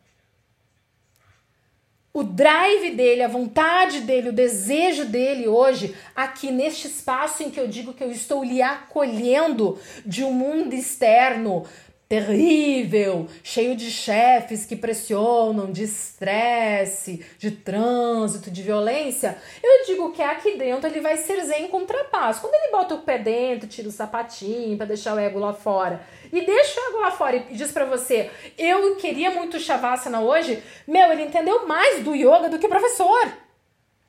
o 2.14 2.22
drive 2.22 2.94
dele, 2.94 3.22
a 3.22 3.28
vontade 3.28 4.00
dele, 4.00 4.28
o 4.28 4.32
desejo 4.32 5.06
dele 5.06 5.48
hoje, 5.48 5.94
aqui 6.14 6.50
neste 6.50 6.86
espaço 6.86 7.42
em 7.42 7.50
que 7.50 7.58
eu 7.58 7.66
digo 7.66 7.94
que 7.94 8.04
eu 8.04 8.10
estou 8.10 8.44
lhe 8.44 8.60
acolhendo 8.60 9.78
de 10.04 10.22
um 10.22 10.32
mundo 10.32 10.74
externo 10.74 11.64
terrível, 12.12 13.26
cheio 13.42 13.74
de 13.74 13.90
chefes 13.90 14.66
que 14.66 14.76
pressionam, 14.76 15.72
de 15.72 15.84
estresse, 15.84 17.24
de 17.38 17.50
trânsito, 17.50 18.50
de 18.50 18.60
violência, 18.60 19.38
eu 19.62 19.86
digo 19.86 20.12
que 20.12 20.20
aqui 20.20 20.58
dentro 20.58 20.90
ele 20.90 21.00
vai 21.00 21.16
ser 21.16 21.42
zen 21.42 21.68
contra 21.68 22.04
paz. 22.04 22.38
Quando 22.38 22.52
ele 22.52 22.70
bota 22.70 22.96
o 22.96 23.00
pé 23.00 23.16
dentro, 23.16 23.66
tira 23.66 23.88
o 23.88 23.90
sapatinho 23.90 24.76
para 24.76 24.84
deixar 24.84 25.14
o 25.14 25.18
ego 25.18 25.38
lá 25.38 25.54
fora 25.54 26.02
e 26.30 26.44
deixa 26.44 26.78
o 26.78 26.88
ego 26.90 27.00
lá 27.00 27.12
fora 27.12 27.36
e 27.36 27.54
diz 27.54 27.72
para 27.72 27.86
você, 27.86 28.30
eu 28.58 28.94
queria 28.96 29.30
muito 29.30 29.58
Shavasana 29.58 30.20
hoje, 30.20 30.62
meu, 30.86 31.10
ele 31.12 31.22
entendeu 31.22 31.66
mais 31.66 32.04
do 32.04 32.14
yoga 32.14 32.50
do 32.50 32.58
que 32.58 32.66
o 32.66 32.68
professor. 32.68 33.32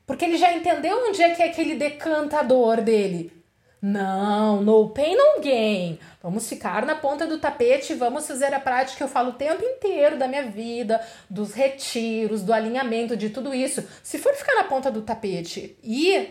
Porque 0.05 0.25
ele 0.25 0.35
já 0.35 0.51
entendeu 0.51 1.07
onde 1.07 1.23
é 1.23 1.29
que 1.29 1.41
é 1.41 1.45
aquele 1.45 1.75
decantador 1.75 2.81
dele. 2.81 3.42
Não, 3.85 4.61
no 4.61 4.91
pain, 4.91 5.13
no 5.13 5.41
gain. 5.41 5.99
Vamos 6.21 6.47
ficar 6.47 6.85
na 6.85 6.95
ponta 6.95 7.27
do 7.27 7.37
tapete, 7.37 7.93
vamos 7.93 8.25
fazer 8.25 8.53
a 8.53 8.59
prática 8.61 8.95
que 8.95 9.03
eu 9.03 9.09
falo 9.09 9.31
o 9.31 9.33
tempo 9.33 9.61
inteiro 9.61 10.17
da 10.17 10.25
minha 10.25 10.43
vida, 10.43 11.05
dos 11.29 11.51
retiros, 11.51 12.43
do 12.43 12.53
alinhamento, 12.53 13.17
de 13.17 13.29
tudo 13.29 13.53
isso. 13.53 13.85
Se 14.01 14.17
for 14.17 14.33
ficar 14.35 14.55
na 14.55 14.63
ponta 14.63 14.89
do 14.89 15.01
tapete 15.01 15.77
e 15.83 16.29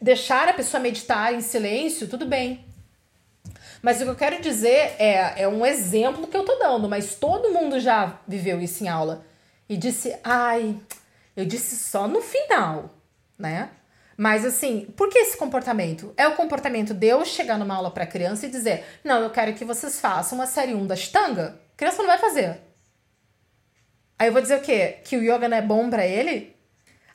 deixar 0.00 0.48
a 0.48 0.52
pessoa 0.52 0.80
meditar 0.80 1.34
em 1.34 1.40
silêncio, 1.40 2.06
tudo 2.06 2.24
bem. 2.24 2.64
Mas 3.82 4.00
o 4.00 4.04
que 4.04 4.10
eu 4.10 4.14
quero 4.14 4.40
dizer 4.40 4.94
é, 5.00 5.42
é 5.42 5.48
um 5.48 5.66
exemplo 5.66 6.28
que 6.28 6.36
eu 6.36 6.44
tô 6.44 6.54
dando, 6.60 6.88
mas 6.88 7.16
todo 7.16 7.50
mundo 7.50 7.80
já 7.80 8.20
viveu 8.24 8.60
isso 8.60 8.84
em 8.84 8.88
aula. 8.88 9.26
E 9.68 9.76
disse, 9.76 10.16
ai, 10.22 10.76
eu 11.36 11.44
disse 11.44 11.74
só 11.74 12.06
no 12.06 12.20
final, 12.20 12.94
né? 13.36 13.68
Mas 14.16 14.44
assim, 14.44 14.86
por 14.96 15.10
que 15.10 15.18
esse 15.18 15.36
comportamento? 15.36 16.14
É 16.16 16.26
o 16.26 16.34
comportamento 16.34 16.94
de 16.94 17.06
eu 17.06 17.24
chegar 17.24 17.58
numa 17.58 17.74
aula 17.74 17.90
para 17.90 18.06
criança 18.06 18.46
e 18.46 18.50
dizer: 18.50 18.84
"Não, 19.04 19.22
eu 19.22 19.30
quero 19.30 19.54
que 19.54 19.64
vocês 19.64 20.00
façam 20.00 20.38
uma 20.38 20.46
série 20.46 20.74
1 20.74 20.86
da 20.86 20.94
Ashtanga". 20.94 21.60
A 21.74 21.76
criança 21.76 21.98
não 21.98 22.06
vai 22.06 22.18
fazer. 22.18 22.60
Aí 24.18 24.28
eu 24.28 24.32
vou 24.32 24.40
dizer 24.40 24.56
o 24.56 24.62
quê? 24.62 24.98
Que 25.04 25.16
o 25.16 25.22
yoga 25.22 25.48
não 25.48 25.56
é 25.56 25.62
bom 25.62 25.90
para 25.90 26.06
ele? 26.06 26.56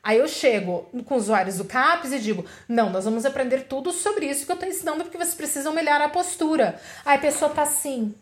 Aí 0.04 0.18
eu 0.18 0.28
chego 0.28 0.90
com 1.06 1.16
os 1.16 1.24
usuários 1.24 1.58
do 1.58 1.66
CAPES 1.66 2.14
e 2.14 2.20
digo: 2.20 2.46
não, 2.68 2.90
nós 2.90 3.06
vamos 3.06 3.26
aprender 3.26 3.62
tudo 3.68 3.92
sobre 3.92 4.28
isso 4.28 4.46
que 4.46 4.52
eu 4.52 4.56
estou 4.56 4.70
ensinando 4.70 5.04
porque 5.04 5.18
vocês 5.18 5.36
precisam 5.36 5.74
melhorar 5.74 6.06
a 6.06 6.10
postura. 6.10 6.80
Aí 7.06 7.18
a 7.18 7.22
pessoa 7.22 7.52
tá 7.52 7.64
assim. 7.64 8.16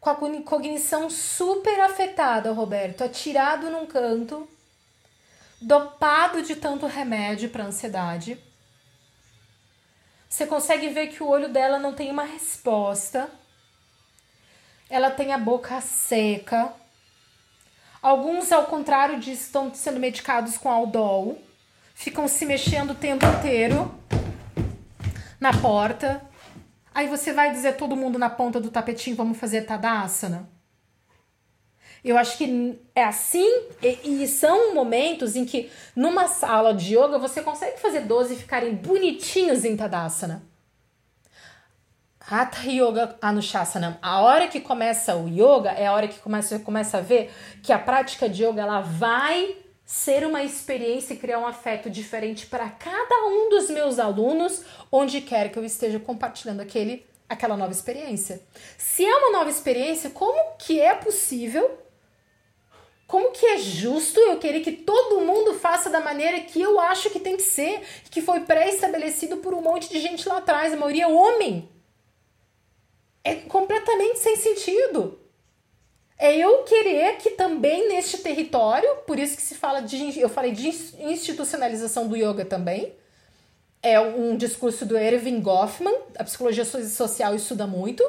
Com 0.00 0.10
a 0.10 0.14
cognição 0.14 1.10
super 1.10 1.80
afetada, 1.80 2.52
Roberto, 2.52 3.02
atirado 3.02 3.70
num 3.70 3.86
canto, 3.86 4.48
dopado 5.60 6.42
de 6.42 6.56
tanto 6.56 6.86
remédio 6.86 7.50
para 7.50 7.64
ansiedade. 7.64 8.38
Você 10.28 10.46
consegue 10.46 10.88
ver 10.88 11.08
que 11.08 11.22
o 11.22 11.28
olho 11.28 11.48
dela 11.48 11.78
não 11.78 11.94
tem 11.94 12.10
uma 12.10 12.24
resposta. 12.24 13.30
Ela 14.88 15.10
tem 15.10 15.32
a 15.32 15.38
boca 15.38 15.80
seca 15.80 16.72
Alguns, 18.06 18.52
ao 18.52 18.66
contrário 18.66 19.18
disso, 19.18 19.42
estão 19.42 19.74
sendo 19.74 19.98
medicados 19.98 20.56
com 20.56 20.70
Aldol, 20.70 21.42
ficam 21.92 22.28
se 22.28 22.46
mexendo 22.46 22.90
o 22.90 22.94
tempo 22.94 23.26
inteiro 23.26 23.92
na 25.40 25.52
porta. 25.52 26.22
Aí 26.94 27.08
você 27.08 27.32
vai 27.32 27.50
dizer 27.50 27.76
todo 27.76 27.96
mundo 27.96 28.16
na 28.16 28.30
ponta 28.30 28.60
do 28.60 28.70
tapetinho, 28.70 29.16
vamos 29.16 29.38
fazer 29.38 29.62
Tadasana? 29.62 30.48
Eu 32.06 32.16
acho 32.16 32.38
que 32.38 32.78
é 32.94 33.02
assim, 33.02 33.64
e, 33.82 34.22
e, 34.22 34.28
são 34.28 34.72
momentos 34.72 35.34
em 35.34 35.44
que 35.44 35.68
numa 35.96 36.28
sala 36.28 36.72
de 36.72 36.96
yoga 36.96 37.18
você 37.18 37.42
consegue 37.42 37.80
fazer 37.80 38.02
12 38.02 38.36
ficarem 38.36 38.76
bonitinhos 38.76 39.64
em 39.64 39.76
Tadasana. 39.76 40.40
Hatha 42.20 42.70
Yoga 42.70 43.16
Anushasana. 43.20 43.98
A 44.00 44.20
hora 44.20 44.46
que 44.46 44.60
começa 44.60 45.16
o 45.16 45.26
yoga 45.26 45.70
é 45.70 45.88
a 45.88 45.92
hora 45.92 46.06
que 46.06 46.20
começa, 46.20 46.60
começa 46.60 46.98
a 46.98 47.00
ver 47.00 47.32
que 47.60 47.72
a 47.72 47.78
prática 47.78 48.28
de 48.28 48.44
yoga 48.44 48.62
ela 48.62 48.80
vai 48.80 49.56
ser 49.84 50.24
uma 50.24 50.44
experiência 50.44 51.12
e 51.12 51.16
criar 51.16 51.40
um 51.40 51.46
afeto 51.46 51.90
diferente 51.90 52.46
para 52.46 52.70
cada 52.70 53.26
um 53.26 53.50
dos 53.50 53.68
meus 53.68 53.98
alunos, 53.98 54.62
onde 54.92 55.20
quer 55.20 55.50
que 55.50 55.58
eu 55.58 55.64
esteja 55.64 55.98
compartilhando 55.98 56.60
aquele, 56.60 57.04
aquela 57.28 57.56
nova 57.56 57.72
experiência. 57.72 58.40
Se 58.78 59.04
é 59.04 59.16
uma 59.16 59.38
nova 59.38 59.50
experiência, 59.50 60.10
como 60.10 60.56
que 60.56 60.80
é 60.80 60.94
possível? 60.94 61.85
Como 63.06 63.30
que 63.30 63.46
é 63.46 63.58
justo 63.58 64.18
eu 64.18 64.38
querer 64.38 64.60
que 64.60 64.72
todo 64.72 65.20
mundo 65.20 65.54
faça 65.54 65.88
da 65.88 66.00
maneira 66.00 66.40
que 66.40 66.60
eu 66.60 66.80
acho 66.80 67.10
que 67.10 67.20
tem 67.20 67.36
que 67.36 67.42
ser, 67.42 67.80
que 68.10 68.20
foi 68.20 68.40
pré-estabelecido 68.40 69.36
por 69.36 69.54
um 69.54 69.62
monte 69.62 69.88
de 69.88 70.00
gente 70.00 70.28
lá 70.28 70.38
atrás, 70.38 70.72
a 70.72 70.76
maioria 70.76 71.06
homem? 71.06 71.68
é 73.26 73.34
completamente 73.34 74.20
sem 74.20 74.36
sentido. 74.36 75.18
É 76.16 76.34
eu 76.36 76.62
querer 76.62 77.16
que 77.16 77.30
também 77.30 77.88
neste 77.88 78.18
território, 78.18 78.88
por 79.04 79.18
isso 79.18 79.36
que 79.36 79.42
se 79.42 79.56
fala 79.56 79.82
de, 79.82 80.18
eu 80.20 80.28
falei 80.28 80.52
de 80.52 80.68
institucionalização 80.68 82.06
do 82.06 82.16
yoga 82.16 82.44
também, 82.44 82.94
é 83.82 83.98
um 83.98 84.36
discurso 84.36 84.86
do 84.86 84.96
Erving 84.96 85.40
Goffman, 85.40 85.94
a 86.16 86.22
psicologia 86.22 86.64
social 86.64 87.34
estuda 87.34 87.66
muito, 87.66 88.02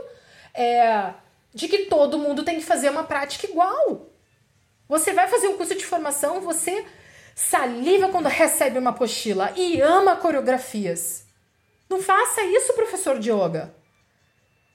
é, 0.54 1.14
de 1.54 1.68
que 1.68 1.86
todo 1.86 2.20
mundo 2.20 2.44
tem 2.44 2.58
que 2.60 2.66
fazer 2.66 2.90
uma 2.90 3.04
prática 3.04 3.48
igual. 3.48 4.08
Você 4.88 5.14
vai 5.14 5.28
fazer 5.28 5.48
um 5.48 5.58
curso 5.58 5.76
de 5.76 5.86
formação, 5.86 6.42
você 6.42 6.86
saliva 7.36 8.10
quando 8.10 8.28
recebe 8.28 8.80
uma 8.80 8.92
apostila 8.92 9.52
e 9.56 9.82
ama 9.82 10.16
coreografias. 10.16 11.26
Não 11.90 12.02
faça 12.02 12.42
isso, 12.44 12.74
professor 12.74 13.20
de 13.20 13.32
yoga. 13.32 13.76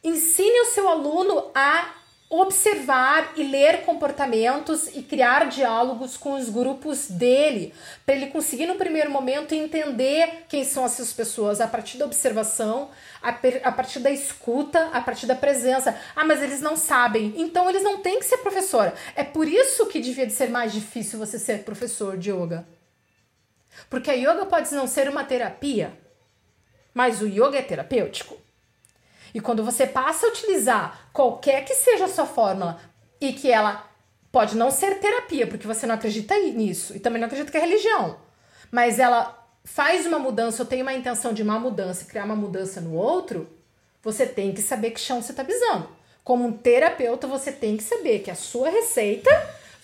Ensine 0.05 0.61
o 0.61 0.67
seu 0.67 0.89
aluno 0.89 1.51
a 1.55 2.02
observar 2.33 3.35
e 3.37 3.43
ler 3.43 3.83
comportamentos 3.83 4.89
e 4.95 5.03
criar 5.03 5.51
diálogos 5.51 6.17
com 6.17 6.33
os 6.33 6.49
grupos 6.49 7.11
dele, 7.11 7.75
para 8.07 8.15
ele 8.15 8.29
conseguir 8.29 8.65
no 8.65 8.77
primeiro 8.77 9.11
momento 9.11 9.55
entender 9.55 10.47
quem 10.49 10.65
são 10.65 10.83
essas 10.87 11.13
pessoas 11.13 11.61
a 11.61 11.69
partir 11.69 11.99
da 11.99 12.07
observação, 12.07 12.89
a, 13.23 13.29
a, 13.29 13.73
partir 13.73 13.99
da 13.99 14.11
escuta, 14.11 14.89
a 14.95 15.01
partir 15.03 15.27
da 15.27 15.35
presença. 15.35 15.95
Ah, 16.17 16.25
mas 16.25 16.43
eles 16.43 16.63
não 16.63 16.75
sabem, 16.75 17.35
então 17.37 17.69
eles 17.69 17.83
não 17.83 17.99
têm 17.99 18.19
que 18.19 18.25
ser 18.25 18.39
professora. 18.39 18.95
É 19.15 19.23
por 19.23 19.47
isso 19.47 19.85
que 19.85 20.01
devia 20.01 20.27
de 20.27 20.33
ser 20.33 20.49
mais 20.49 20.73
difícil 20.73 21.19
você 21.19 21.39
ser 21.39 21.65
professor 21.65 22.17
de 22.17 22.31
yoga. 22.31 22.67
Porque 23.91 24.11
a 24.11 24.15
yoga 24.15 24.47
pode 24.47 24.75
não 24.75 24.87
ser 24.87 25.07
uma 25.07 25.23
terapia, 25.23 25.93
mas 26.95 27.21
o 27.21 27.27
yoga 27.27 27.59
é 27.59 27.63
terapêutico. 27.63 28.42
E 29.35 29.41
quando 29.41 29.65
você 29.65 29.87
passa 29.87 30.27
a 30.27 30.29
utilizar 30.29 31.09
qualquer 31.13 31.65
que 31.65 31.75
seja 31.75 32.05
a 32.05 32.09
sua 32.09 32.27
fórmula 32.27 32.79
e 33.21 33.33
que 33.33 33.51
ela 33.51 33.89
pode 34.31 34.57
não 34.57 34.71
ser 34.71 34.99
terapia, 34.99 35.47
porque 35.47 35.67
você 35.67 35.87
não 35.87 35.95
acredita 35.95 36.35
nisso, 36.39 36.97
e 36.97 37.01
também 37.01 37.21
não 37.21 37.27
acredita 37.27 37.51
que 37.51 37.57
é 37.57 37.61
religião, 37.61 38.19
mas 38.71 38.99
ela 38.99 39.39
faz 39.65 40.07
uma 40.07 40.19
mudança 40.19 40.63
ou 40.63 40.69
tem 40.69 40.83
uma 40.83 40.95
intenção 40.95 41.33
de 41.33 41.43
uma 41.43 41.59
mudança, 41.59 42.05
criar 42.05 42.25
uma 42.25 42.35
mudança 42.35 42.81
no 42.81 42.95
outro, 42.95 43.49
você 44.03 44.27
tem 44.27 44.53
que 44.53 44.63
saber 44.63 44.91
que 44.91 45.01
chão 45.01 45.23
você 45.23 45.33
está 45.33 45.45
pisando. 45.45 45.89
Como 46.25 46.45
um 46.45 46.53
terapeuta, 46.53 47.27
você 47.27 47.53
tem 47.53 47.77
que 47.77 47.83
saber 47.83 48.21
que 48.21 48.31
a 48.31 48.35
sua 48.35 48.71
receita 48.71 49.31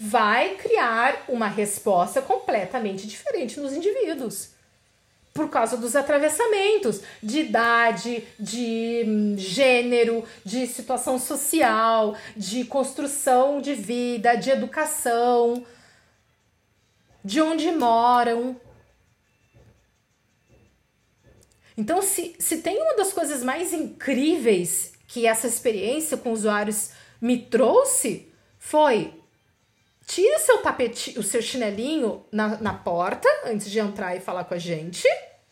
vai 0.00 0.54
criar 0.54 1.24
uma 1.28 1.48
resposta 1.48 2.22
completamente 2.22 3.06
diferente 3.06 3.60
nos 3.60 3.72
indivíduos 3.72 4.57
por 5.38 5.48
causa 5.48 5.76
dos 5.76 5.94
atravessamentos 5.94 7.00
de 7.22 7.42
idade, 7.42 8.24
de 8.40 9.04
hum, 9.06 9.36
gênero, 9.38 10.24
de 10.44 10.66
situação 10.66 11.16
social, 11.16 12.16
de 12.36 12.64
construção 12.64 13.60
de 13.60 13.72
vida, 13.72 14.34
de 14.34 14.50
educação, 14.50 15.64
de 17.24 17.40
onde 17.40 17.70
moram. 17.70 18.60
Então, 21.76 22.02
se, 22.02 22.34
se 22.40 22.56
tem 22.56 22.82
uma 22.82 22.96
das 22.96 23.12
coisas 23.12 23.44
mais 23.44 23.72
incríveis 23.72 24.92
que 25.06 25.24
essa 25.24 25.46
experiência 25.46 26.16
com 26.16 26.32
usuários 26.32 26.90
me 27.20 27.38
trouxe, 27.38 28.26
foi 28.58 29.14
tire 30.08 30.34
o 30.34 30.40
seu 30.40 30.58
tapete, 30.58 31.18
o 31.18 31.22
seu 31.22 31.42
chinelinho 31.42 32.24
na, 32.32 32.56
na 32.60 32.72
porta 32.72 33.28
antes 33.44 33.70
de 33.70 33.78
entrar 33.78 34.16
e 34.16 34.20
falar 34.20 34.44
com 34.44 34.54
a 34.54 34.58
gente. 34.58 35.06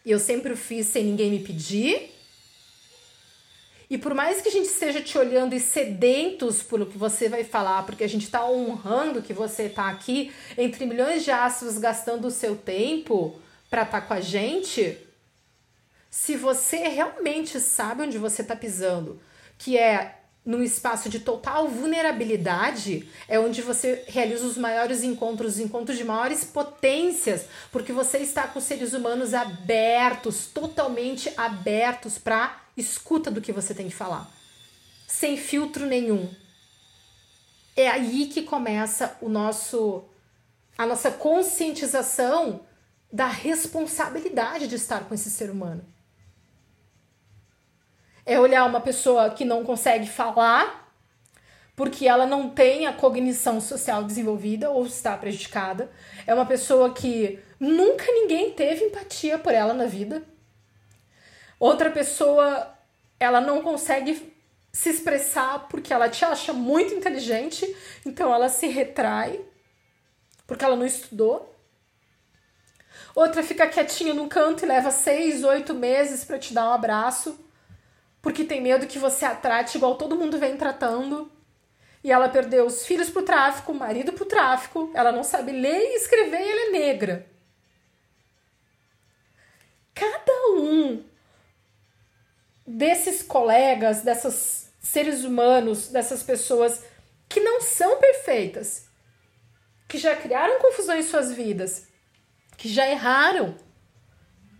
E 0.05 0.11
eu 0.11 0.19
sempre 0.19 0.53
o 0.53 0.57
fiz 0.57 0.87
sem 0.87 1.05
ninguém 1.05 1.31
me 1.31 1.41
pedir. 1.41 2.11
E 3.89 3.99
por 3.99 4.15
mais 4.15 4.41
que 4.41 4.49
a 4.49 4.53
gente 4.53 4.67
esteja 4.67 5.01
te 5.01 5.17
olhando 5.17 5.55
e 5.55 5.61
sedentos 5.61 6.63
por 6.63 6.81
o 6.81 6.87
que 6.87 6.97
você 6.97 7.29
vai 7.29 7.45
falar, 7.45 7.85
porque 7.85 8.03
a 8.03 8.09
gente 8.09 8.25
está 8.25 8.45
honrando 8.49 9.23
que 9.23 9.33
você 9.33 9.65
está 9.65 9.91
aqui 9.91 10.33
entre 10.57 10.87
milhões 10.87 11.23
de 11.23 11.31
astros 11.31 11.79
gastando 11.79 12.27
o 12.27 12.31
seu 12.31 12.57
tempo 12.57 13.39
para 13.71 13.83
estar 13.83 14.01
tá 14.01 14.07
com 14.07 14.15
a 14.15 14.21
gente, 14.21 14.99
se 16.11 16.35
você 16.35 16.89
realmente 16.89 17.61
sabe 17.61 18.03
onde 18.03 18.17
você 18.17 18.43
está 18.43 18.57
pisando, 18.57 19.21
que 19.59 19.77
é 19.77 20.16
num 20.47 20.63
espaço 20.63 21.09
de 21.09 21.19
total 21.19 21.67
vulnerabilidade, 21.67 23.09
é 23.27 23.37
onde 23.37 23.61
você 23.61 24.05
realiza 24.07 24.47
os 24.47 24.57
maiores 24.57 25.03
encontros, 25.03 25.55
os 25.55 25.61
encontros 25.61 25.99
de 25.99 26.05
maiores 26.05 26.45
potências, 26.45 27.47
porque 27.73 27.93
você 27.93 28.19
está 28.19 28.47
com 28.47 28.61
seres 28.61 28.93
humanos 28.93 29.35
abertos, 29.35 30.47
totalmente 30.47 31.29
abertos 31.37 32.17
para 32.17 32.63
escuta 32.77 33.29
do 33.29 33.41
que 33.41 33.51
você 33.51 33.75
tem 33.75 33.89
que 33.89 33.95
falar, 33.95 34.31
sem 35.09 35.37
filtro 35.37 35.85
nenhum. 35.85 36.33
É 37.75 37.89
aí 37.89 38.27
que 38.27 38.43
começa 38.43 39.19
o 39.21 39.29
nosso 39.29 40.05
a 40.79 40.87
nossa 40.87 41.11
conscientização 41.11 42.61
da 43.11 43.27
responsabilidade 43.27 44.69
de 44.69 44.75
estar 44.75 45.09
com 45.09 45.15
esse 45.15 45.31
ser 45.31 45.51
humano 45.51 45.83
é 48.27 48.41
olhar 48.41 48.65
uma 48.67 48.81
pessoa 48.81 49.31
que 49.31 49.45
não 49.45 49.65
consegue 49.65 50.09
falar 50.09 50.85
porque 51.77 52.09
ela 52.09 52.27
não 52.27 52.51
tem 52.51 52.87
a 52.87 52.93
cognição 52.93 53.61
social 53.61 54.03
desenvolvida 54.03 54.71
ou 54.71 54.87
está 54.87 55.17
prejudicada. 55.17 55.91
É 56.27 56.35
uma 56.35 56.47
pessoa 56.47 56.93
que 56.93 57.39
nunca 57.61 58.05
ninguém 58.07 58.51
teve 58.53 58.87
empatia 58.87 59.39
por 59.39 59.53
ela 59.53 59.75
na 59.75 59.85
vida. 59.85 60.23
Outra 61.61 61.91
pessoa, 61.91 62.75
ela 63.21 63.43
não 63.43 63.63
consegue 63.63 64.35
se 64.73 64.89
expressar 64.89 65.69
porque 65.69 65.93
ela 65.93 66.09
te 66.09 66.25
acha 66.25 66.53
muito 66.53 66.95
inteligente, 66.95 67.77
então 68.05 68.35
ela 68.35 68.49
se 68.49 68.67
retrai 68.67 69.41
porque 70.47 70.65
ela 70.65 70.77
não 70.77 70.87
estudou. 70.87 71.55
Outra 73.15 73.43
fica 73.43 73.67
quietinha 73.67 74.15
no 74.15 74.29
canto 74.29 74.65
e 74.65 74.69
leva 74.69 74.91
seis, 74.91 75.45
oito 75.45 75.75
meses 75.75 76.25
para 76.25 76.39
te 76.39 76.55
dar 76.55 76.71
um 76.71 76.73
abraço 76.73 77.46
porque 78.27 78.43
tem 78.43 78.61
medo 78.61 78.89
que 78.89 78.99
você 78.99 79.25
a 79.25 79.37
trate 79.37 79.77
igual 79.77 79.95
todo 79.95 80.17
mundo 80.17 80.37
vem 80.37 80.57
tratando. 80.57 81.31
E 82.03 82.11
ela 82.11 82.29
perdeu 82.29 82.67
os 82.67 82.85
filhos 82.85 83.09
pro 83.09 83.23
tráfico, 83.23 83.71
o 83.71 83.75
marido 83.77 84.13
pro 84.15 84.25
tráfico, 84.25 84.91
ela 84.95 85.13
não 85.13 85.23
sabe 85.23 85.53
ler 85.53 85.93
e 85.93 85.95
escrever 85.95 86.41
e 86.41 86.51
ela 86.51 86.61
é 86.63 86.71
negra. 86.71 87.31
Cada 89.95 90.33
um 90.57 91.05
desses 92.67 93.23
colegas, 93.23 94.03
desses 94.03 94.73
seres 94.81 95.23
humanos, 95.23 95.87
dessas 95.87 96.25
pessoas 96.25 96.83
que 97.29 97.39
não 97.39 97.61
são 97.61 98.01
perfeitas, 98.01 98.89
que 99.87 99.99
já 99.99 100.17
criaram 100.17 100.59
confusão 100.59 100.97
em 100.97 101.03
suas 101.05 101.31
vidas, 101.31 101.87
que 102.57 102.69
já 102.69 102.91
erraram, 102.91 103.57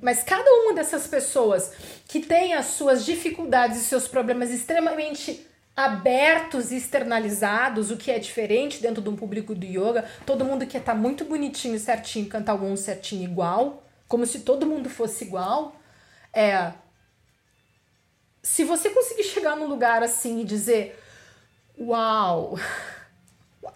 mas 0.01 0.23
cada 0.23 0.49
uma 0.63 0.75
dessas 0.75 1.07
pessoas 1.07 1.73
que 2.07 2.21
tem 2.21 2.55
as 2.55 2.67
suas 2.67 3.05
dificuldades 3.05 3.81
e 3.81 3.85
seus 3.85 4.07
problemas 4.07 4.51
extremamente 4.51 5.47
abertos 5.75 6.71
e 6.71 6.77
externalizados, 6.77 7.91
o 7.91 7.97
que 7.97 8.11
é 8.11 8.19
diferente 8.19 8.81
dentro 8.81 9.03
de 9.03 9.09
um 9.09 9.17
público 9.17 9.55
do 9.55 9.67
yoga, 9.67 10.09
todo 10.25 10.45
mundo 10.45 10.67
quer 10.67 10.79
estar 10.79 10.93
tá 10.93 10.99
muito 10.99 11.25
bonitinho, 11.25 11.79
certinho, 11.79 12.29
cantar 12.29 12.53
algum 12.53 12.75
certinho 12.77 13.25
igual, 13.25 13.83
como 14.09 14.25
se 14.27 14.41
todo 14.41 14.67
mundo 14.67 14.89
fosse 14.89 15.25
igual. 15.25 15.77
É, 16.33 16.73
se 18.43 18.65
você 18.65 18.91
conseguir 18.91 19.25
chegar 19.25 19.57
num 19.57 19.67
lugar 19.67 20.03
assim 20.03 20.41
e 20.41 20.45
dizer, 20.45 20.99
uau, 21.79 22.59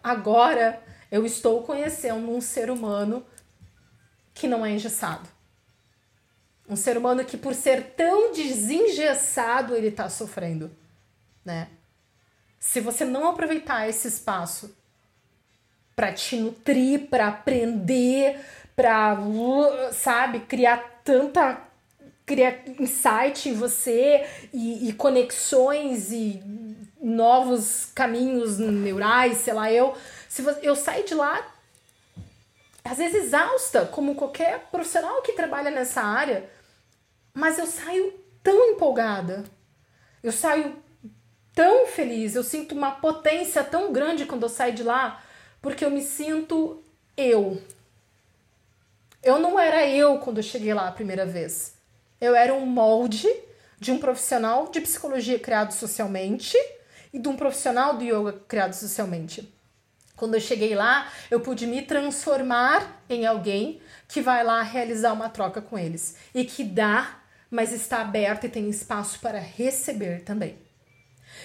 agora 0.02 0.82
eu 1.10 1.26
estou 1.26 1.62
conhecendo 1.62 2.30
um 2.30 2.40
ser 2.40 2.70
humano 2.70 3.26
que 4.32 4.46
não 4.46 4.64
é 4.64 4.70
engessado 4.70 5.39
um 6.70 6.76
ser 6.76 6.96
humano 6.96 7.24
que, 7.24 7.36
por 7.36 7.54
ser 7.54 7.94
tão 7.96 8.32
desengessado, 8.32 9.74
ele 9.74 9.88
está 9.88 10.08
sofrendo, 10.08 10.70
né? 11.44 11.68
Se 12.58 12.80
você 12.80 13.04
não 13.04 13.28
aproveitar 13.28 13.88
esse 13.88 14.06
espaço 14.06 14.74
para 15.96 16.12
te 16.12 16.36
nutrir, 16.36 17.08
para 17.08 17.28
aprender, 17.28 18.38
para, 18.76 19.18
sabe, 19.92 20.40
criar 20.40 21.00
tanta 21.04 21.66
criar 22.24 22.62
insight 22.78 23.48
em 23.48 23.54
você 23.54 24.24
e, 24.52 24.88
e, 24.88 24.92
conexões 24.92 26.12
e 26.12 26.40
novos 27.02 27.86
caminhos 27.92 28.56
neurais, 28.56 29.38
sei 29.38 29.52
lá, 29.52 29.72
eu 29.72 29.96
se 30.28 30.40
você, 30.40 30.60
eu 30.62 30.76
saio 30.76 31.04
de 31.04 31.12
lá 31.12 31.44
às 32.84 32.98
vezes 32.98 33.24
exausta, 33.24 33.84
como 33.86 34.14
qualquer 34.14 34.60
profissional 34.70 35.20
que 35.22 35.32
trabalha 35.32 35.70
nessa 35.70 36.02
área, 36.02 36.48
mas 37.34 37.58
eu 37.58 37.66
saio 37.66 38.12
tão 38.42 38.72
empolgada, 38.72 39.44
eu 40.22 40.32
saio 40.32 40.76
tão 41.54 41.86
feliz, 41.86 42.34
eu 42.34 42.42
sinto 42.42 42.74
uma 42.74 42.92
potência 42.92 43.62
tão 43.62 43.92
grande 43.92 44.26
quando 44.26 44.42
eu 44.44 44.48
saio 44.48 44.74
de 44.74 44.82
lá, 44.82 45.22
porque 45.60 45.84
eu 45.84 45.90
me 45.90 46.02
sinto 46.02 46.82
eu. 47.16 47.60
Eu 49.22 49.38
não 49.38 49.58
era 49.60 49.86
eu 49.86 50.18
quando 50.18 50.38
eu 50.38 50.42
cheguei 50.42 50.72
lá 50.72 50.88
a 50.88 50.92
primeira 50.92 51.26
vez. 51.26 51.74
Eu 52.20 52.34
era 52.34 52.54
um 52.54 52.64
molde 52.64 53.28
de 53.78 53.92
um 53.92 53.98
profissional 53.98 54.68
de 54.70 54.80
psicologia 54.80 55.38
criado 55.38 55.72
socialmente 55.72 56.56
e 57.12 57.18
de 57.18 57.28
um 57.28 57.36
profissional 57.36 57.96
do 57.96 58.04
yoga 58.04 58.40
criado 58.46 58.74
socialmente. 58.74 59.52
Quando 60.16 60.34
eu 60.34 60.40
cheguei 60.40 60.74
lá, 60.74 61.10
eu 61.30 61.40
pude 61.40 61.66
me 61.66 61.80
transformar 61.82 63.02
em 63.08 63.24
alguém 63.26 63.80
que 64.06 64.20
vai 64.20 64.44
lá 64.44 64.62
realizar 64.62 65.12
uma 65.12 65.30
troca 65.30 65.62
com 65.62 65.78
eles 65.78 66.14
e 66.34 66.44
que 66.44 66.62
dá 66.62 67.19
mas 67.50 67.72
está 67.72 68.00
aberto 68.00 68.44
e 68.44 68.48
tem 68.48 68.68
espaço 68.68 69.18
para 69.20 69.38
receber 69.38 70.22
também. 70.22 70.56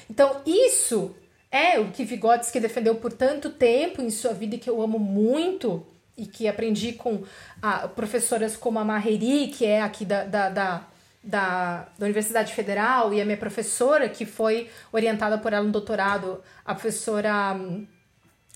Então, 0.10 0.42
isso 0.46 1.16
é 1.52 1.80
o 1.80 1.92
que 1.92 2.04
Vygotsky 2.04 2.60
defendeu 2.60 2.96
por 2.96 3.14
tanto 3.14 3.50
tempo 3.50 4.02
em 4.02 4.10
sua 4.10 4.34
vida 4.34 4.56
e 4.56 4.60
que 4.60 4.70
eu 4.70 4.82
amo 4.82 5.00
muito 5.00 5.86
e 6.18 6.26
que 6.26 6.48
aprendi 6.48 6.94
com 6.94 7.24
a, 7.62 7.88
professoras 7.88 8.56
como 8.56 8.80
a 8.80 8.86
Maheri, 8.86 9.48
que 9.48 9.66
é 9.66 9.82
aqui 9.82 10.06
da, 10.06 10.24
da, 10.24 10.50
da, 10.50 10.88
da, 11.24 11.88
da 11.98 12.06
Universidade 12.06 12.54
Federal, 12.54 13.14
e 13.14 13.22
a 13.22 13.26
minha 13.26 13.38
professora, 13.38 14.08
que 14.08 14.26
foi 14.26 14.70
orientada 14.92 15.38
por 15.38 15.52
ela 15.52 15.66
no 15.66 15.72
doutorado, 15.72 16.42
a 16.64 16.74
professora 16.74 17.58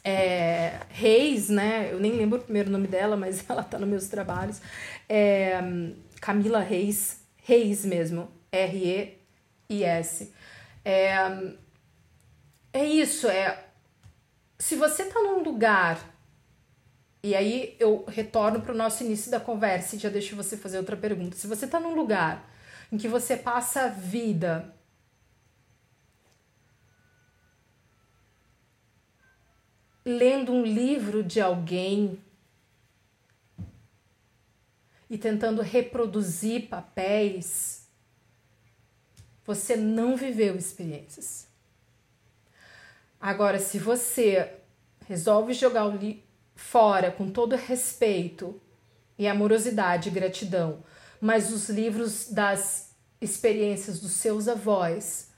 é, 0.03 0.79
Reis, 0.89 1.49
né? 1.49 1.89
Eu 1.91 1.99
nem 1.99 2.13
lembro 2.13 2.39
o 2.39 2.41
primeiro 2.41 2.69
nome 2.69 2.87
dela, 2.87 3.17
mas 3.17 3.43
ela 3.49 3.61
está 3.61 3.77
nos 3.77 3.89
meus 3.89 4.07
trabalhos. 4.07 4.61
É, 5.07 5.59
Camila 6.21 6.59
Reis, 6.59 7.18
Reis 7.49 7.83
mesmo, 7.83 8.31
R-E-I-S. 8.51 10.31
É, 10.85 11.15
é 12.71 12.85
isso, 12.85 13.27
é. 13.27 13.65
Se 14.59 14.75
você 14.75 15.05
tá 15.05 15.19
num 15.19 15.41
lugar, 15.41 15.99
e 17.23 17.33
aí 17.33 17.75
eu 17.79 18.05
retorno 18.07 18.61
para 18.61 18.71
o 18.71 18.77
nosso 18.77 19.03
início 19.03 19.31
da 19.31 19.39
conversa 19.39 19.95
e 19.95 19.99
já 19.99 20.09
deixo 20.09 20.35
você 20.35 20.55
fazer 20.55 20.77
outra 20.77 20.95
pergunta. 20.95 21.35
Se 21.35 21.47
você 21.47 21.65
tá 21.65 21.79
num 21.79 21.95
lugar 21.95 22.47
em 22.91 22.99
que 22.99 23.07
você 23.07 23.35
passa 23.35 23.85
a 23.85 23.87
vida 23.87 24.71
lendo 30.05 30.51
um 30.51 30.61
livro 30.61 31.23
de 31.23 31.41
alguém 31.41 32.19
e 35.09 35.17
tentando 35.17 35.61
reproduzir 35.61 36.67
papéis, 36.67 37.87
você 39.45 39.75
não 39.75 40.15
viveu 40.15 40.55
experiências. 40.55 41.47
Agora, 43.19 43.59
se 43.59 43.79
você 43.79 44.53
resolve 45.07 45.53
jogar 45.53 45.85
o 45.85 45.97
li 45.97 46.23
fora 46.55 47.11
com 47.11 47.31
todo 47.31 47.55
respeito 47.55 48.61
e 49.17 49.27
amorosidade 49.27 50.09
e 50.09 50.11
gratidão, 50.11 50.83
mas 51.19 51.51
os 51.51 51.67
livros 51.67 52.29
das 52.29 52.91
experiências 53.19 53.99
dos 53.99 54.11
seus 54.11 54.47
avós, 54.47 55.29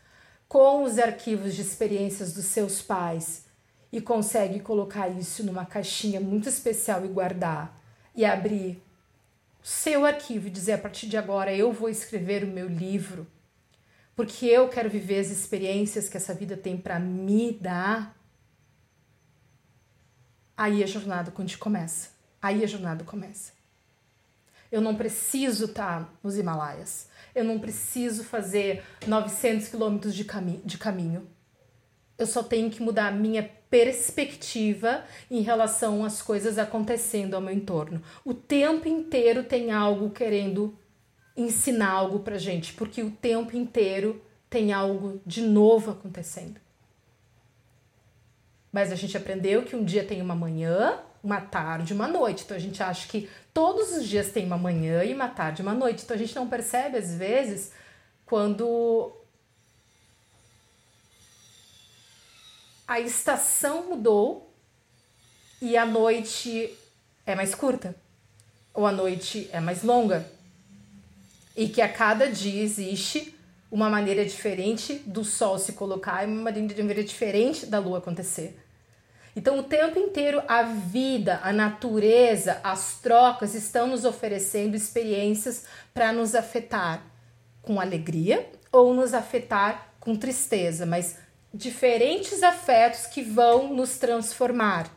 com 0.48 0.84
os 0.84 1.00
arquivos 1.00 1.56
de 1.56 1.62
experiências 1.62 2.34
dos 2.34 2.46
seus 2.46 2.82
pais, 2.82 3.46
e 3.92 4.00
consegue 4.00 4.60
colocar 4.60 5.08
isso 5.10 5.44
numa 5.44 5.66
caixinha 5.66 6.20
muito 6.20 6.48
especial 6.48 7.06
e 7.06 7.08
guardar 7.08 7.82
e 8.16 8.24
abrir 8.24 8.82
seu 9.62 10.06
arquivo 10.06 10.48
e 10.48 10.52
dizer 10.52 10.74
a 10.74 10.78
partir 10.78 11.08
de 11.08 11.18
agora 11.18 11.54
eu 11.54 11.72
vou 11.72 11.90
escrever 11.90 12.44
o 12.44 12.48
meu 12.48 12.68
livro, 12.68 13.28
porque 14.16 14.46
eu 14.46 14.68
quero 14.70 14.90
viver 14.90 15.20
as 15.20 15.30
experiências 15.30 16.10
que 16.10 16.18
essa 16.18 16.34
vida 16.34 16.58
tem 16.58 16.78
para 16.78 17.00
me 17.00 17.52
dar. 17.54 18.16
aí 20.58 20.84
a 20.84 20.88
jornada 20.88 21.32
quando 21.32 21.56
começa. 21.58 22.10
Aí 22.42 22.64
a 22.64 22.68
jornada 22.68 23.04
começa. 23.04 23.54
Eu 24.72 24.82
não 24.82 24.96
preciso 24.96 25.66
estar 25.66 26.06
tá 26.06 26.10
nos 26.24 26.38
Himalaias. 26.38 27.08
Eu 27.36 27.44
não 27.44 27.60
preciso 27.60 28.24
fazer 28.24 28.84
900 29.06 29.68
quilômetros 29.68 30.16
de, 30.16 30.24
cami 30.24 30.62
de 30.66 30.78
caminho. 30.78 31.28
Eu 32.22 32.28
só 32.28 32.44
tenho 32.44 32.70
que 32.70 32.84
mudar 32.84 33.08
a 33.08 33.12
minha 33.12 33.50
perspectiva 33.68 35.04
em 35.30 35.42
relação 35.42 36.06
às 36.06 36.22
coisas 36.22 36.60
acontecendo 36.60 37.34
ao 37.34 37.42
meu 37.42 37.52
entorno. 37.52 38.00
O 38.24 38.32
tempo 38.32 38.88
inteiro 38.88 39.44
tem 39.44 39.72
algo 39.72 40.12
querendo 40.12 40.78
ensinar 41.36 41.90
algo 41.90 42.20
pra 42.20 42.38
gente, 42.38 42.74
porque 42.74 43.02
o 43.02 43.10
tempo 43.10 43.58
inteiro 43.58 44.22
tem 44.48 44.72
algo 44.72 45.20
de 45.26 45.42
novo 45.42 45.90
acontecendo. 45.90 46.62
Mas 48.72 48.92
a 48.92 48.96
gente 48.96 49.18
aprendeu 49.18 49.64
que 49.64 49.76
um 49.76 49.84
dia 49.84 50.04
tem 50.04 50.22
uma 50.22 50.36
manhã, 50.36 51.00
uma 51.24 51.42
tarde, 51.42 51.92
uma 51.92 52.08
noite. 52.08 52.44
Então 52.44 52.56
a 52.56 52.60
gente 52.60 52.84
acha 52.84 53.08
que 53.08 53.28
todos 53.52 53.98
os 53.98 54.08
dias 54.08 54.32
tem 54.32 54.46
uma 54.46 54.60
manhã 54.60 55.04
e 55.04 55.12
uma 55.12 55.28
tarde, 55.28 55.64
uma 55.64 55.74
noite. 55.74 56.04
Então 56.04 56.16
a 56.16 56.20
gente 56.20 56.36
não 56.36 56.48
percebe 56.48 56.98
às 56.98 57.16
vezes 57.16 57.72
quando 58.28 59.12
a 62.92 63.00
estação 63.00 63.88
mudou 63.88 64.54
e 65.62 65.78
a 65.78 65.86
noite 65.86 66.78
é 67.26 67.34
mais 67.34 67.56
curta. 67.56 67.96
Ou 68.74 68.86
a 68.86 68.92
noite 68.92 69.50
é 69.54 69.62
mais 69.62 69.82
longa. 69.82 70.30
E 71.56 71.70
que 71.70 71.82
a 71.82 71.88
cada 71.88 72.30
dia 72.30 72.62
existe 72.62 73.34
uma 73.72 73.90
maneira 73.90 74.26
diferente 74.26 74.96
do 75.06 75.24
sol 75.24 75.58
se 75.58 75.72
colocar 75.72 76.24
e 76.24 76.26
uma 76.26 76.52
maneira 76.52 77.02
diferente 77.02 77.66
da 77.66 77.80
lua 77.80 78.00
acontecer. 78.00 78.60
Então, 79.38 79.60
o 79.60 79.64
tempo 79.64 79.98
inteiro, 79.98 80.44
a 80.46 80.64
vida, 80.64 81.40
a 81.44 81.54
natureza, 81.54 82.60
as 82.62 83.00
trocas 83.00 83.56
estão 83.56 83.88
nos 83.88 84.04
oferecendo 84.04 84.76
experiências 84.76 85.64
para 85.94 86.12
nos 86.12 86.36
afetar 86.36 87.02
com 87.62 87.80
alegria 87.80 88.50
ou 88.70 88.94
nos 88.94 89.14
afetar 89.14 89.94
com 89.98 90.14
tristeza, 90.14 90.86
mas 90.86 91.21
diferentes 91.54 92.44
afetos 92.44 93.06
que 93.08 93.22
vão 93.22 93.74
nos 93.74 93.98
transformar. 93.98 94.90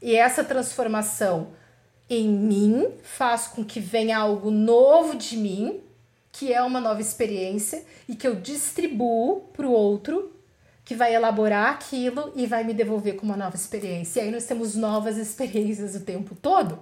E 0.00 0.14
essa 0.14 0.44
transformação 0.44 1.52
em 2.08 2.28
mim 2.28 2.88
faz 3.02 3.46
com 3.48 3.64
que 3.64 3.80
venha 3.80 4.18
algo 4.18 4.50
novo 4.50 5.16
de 5.16 5.36
mim, 5.36 5.80
que 6.30 6.52
é 6.52 6.62
uma 6.62 6.80
nova 6.80 7.00
experiência, 7.00 7.84
e 8.08 8.14
que 8.14 8.26
eu 8.26 8.36
distribuo 8.36 9.48
para 9.52 9.66
o 9.66 9.72
outro, 9.72 10.32
que 10.84 10.94
vai 10.94 11.14
elaborar 11.14 11.72
aquilo 11.72 12.32
e 12.36 12.46
vai 12.46 12.62
me 12.62 12.72
devolver 12.72 13.16
com 13.16 13.26
uma 13.26 13.36
nova 13.36 13.56
experiência. 13.56 14.20
E 14.20 14.24
aí 14.24 14.30
nós 14.30 14.44
temos 14.44 14.76
novas 14.76 15.16
experiências 15.16 15.96
o 15.96 16.00
tempo 16.00 16.36
todo. 16.36 16.78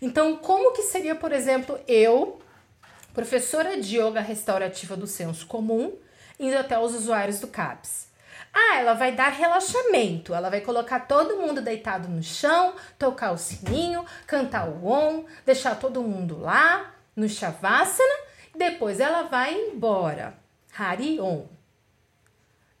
Então, 0.00 0.36
como 0.36 0.72
que 0.72 0.82
seria, 0.82 1.14
por 1.14 1.30
exemplo, 1.30 1.78
eu, 1.86 2.40
professora 3.14 3.80
de 3.80 3.98
yoga 3.98 4.20
restaurativa 4.20 4.96
do 4.96 5.06
senso 5.06 5.46
comum, 5.46 5.92
indo 6.42 6.58
até 6.58 6.78
os 6.78 6.94
usuários 6.94 7.40
do 7.40 7.46
CAPS. 7.46 8.08
Ah, 8.52 8.76
ela 8.76 8.92
vai 8.92 9.12
dar 9.12 9.30
relaxamento. 9.30 10.34
Ela 10.34 10.50
vai 10.50 10.60
colocar 10.60 11.00
todo 11.00 11.38
mundo 11.38 11.62
deitado 11.62 12.06
no 12.08 12.22
chão, 12.22 12.74
tocar 12.98 13.32
o 13.32 13.38
sininho, 13.38 14.04
cantar 14.26 14.68
o 14.68 14.86
om, 14.86 15.24
deixar 15.46 15.76
todo 15.76 16.02
mundo 16.02 16.38
lá 16.38 16.92
no 17.16 17.26
Shavasana 17.26 18.32
depois 18.54 19.00
ela 19.00 19.22
vai 19.22 19.54
embora. 19.54 20.34
Hari 20.76 21.20
Om. 21.20 21.46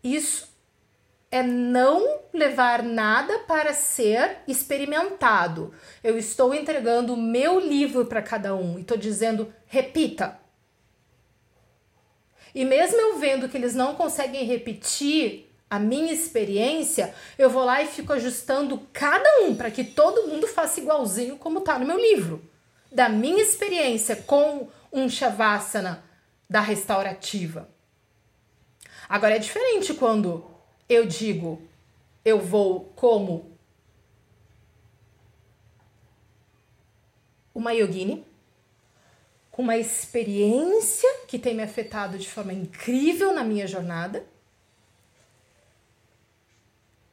Isso 0.02 0.50
é 1.30 1.42
não 1.42 2.20
levar 2.32 2.82
nada 2.82 3.40
para 3.40 3.72
ser 3.72 4.38
experimentado. 4.46 5.72
Eu 6.02 6.18
estou 6.18 6.54
entregando 6.54 7.14
o 7.14 7.16
meu 7.16 7.58
livro 7.58 8.04
para 8.06 8.22
cada 8.22 8.54
um 8.54 8.78
e 8.78 8.82
estou 8.82 8.96
dizendo: 8.96 9.52
repita. 9.66 10.41
E 12.54 12.64
mesmo 12.64 13.00
eu 13.00 13.18
vendo 13.18 13.48
que 13.48 13.56
eles 13.56 13.74
não 13.74 13.94
conseguem 13.94 14.44
repetir 14.44 15.50
a 15.70 15.78
minha 15.78 16.12
experiência, 16.12 17.14
eu 17.38 17.48
vou 17.48 17.64
lá 17.64 17.82
e 17.82 17.86
fico 17.86 18.12
ajustando 18.12 18.86
cada 18.92 19.40
um 19.44 19.54
para 19.54 19.70
que 19.70 19.82
todo 19.82 20.28
mundo 20.28 20.46
faça 20.46 20.80
igualzinho 20.80 21.38
como 21.38 21.60
está 21.60 21.78
no 21.78 21.86
meu 21.86 21.98
livro. 21.98 22.44
Da 22.90 23.08
minha 23.08 23.42
experiência 23.42 24.16
com 24.16 24.68
um 24.92 25.08
Shavasana 25.08 26.04
da 26.48 26.60
restaurativa. 26.60 27.70
Agora 29.08 29.36
é 29.36 29.38
diferente 29.38 29.94
quando 29.94 30.44
eu 30.88 31.06
digo 31.06 31.62
eu 32.24 32.38
vou 32.38 32.92
como 32.94 33.56
uma 37.54 37.72
yogini 37.72 38.24
com 39.52 39.60
uma 39.60 39.76
experiência 39.76 41.08
que 41.28 41.38
tem 41.38 41.54
me 41.54 41.62
afetado 41.62 42.18
de 42.18 42.28
forma 42.28 42.54
incrível 42.54 43.34
na 43.34 43.44
minha 43.44 43.66
jornada. 43.66 44.24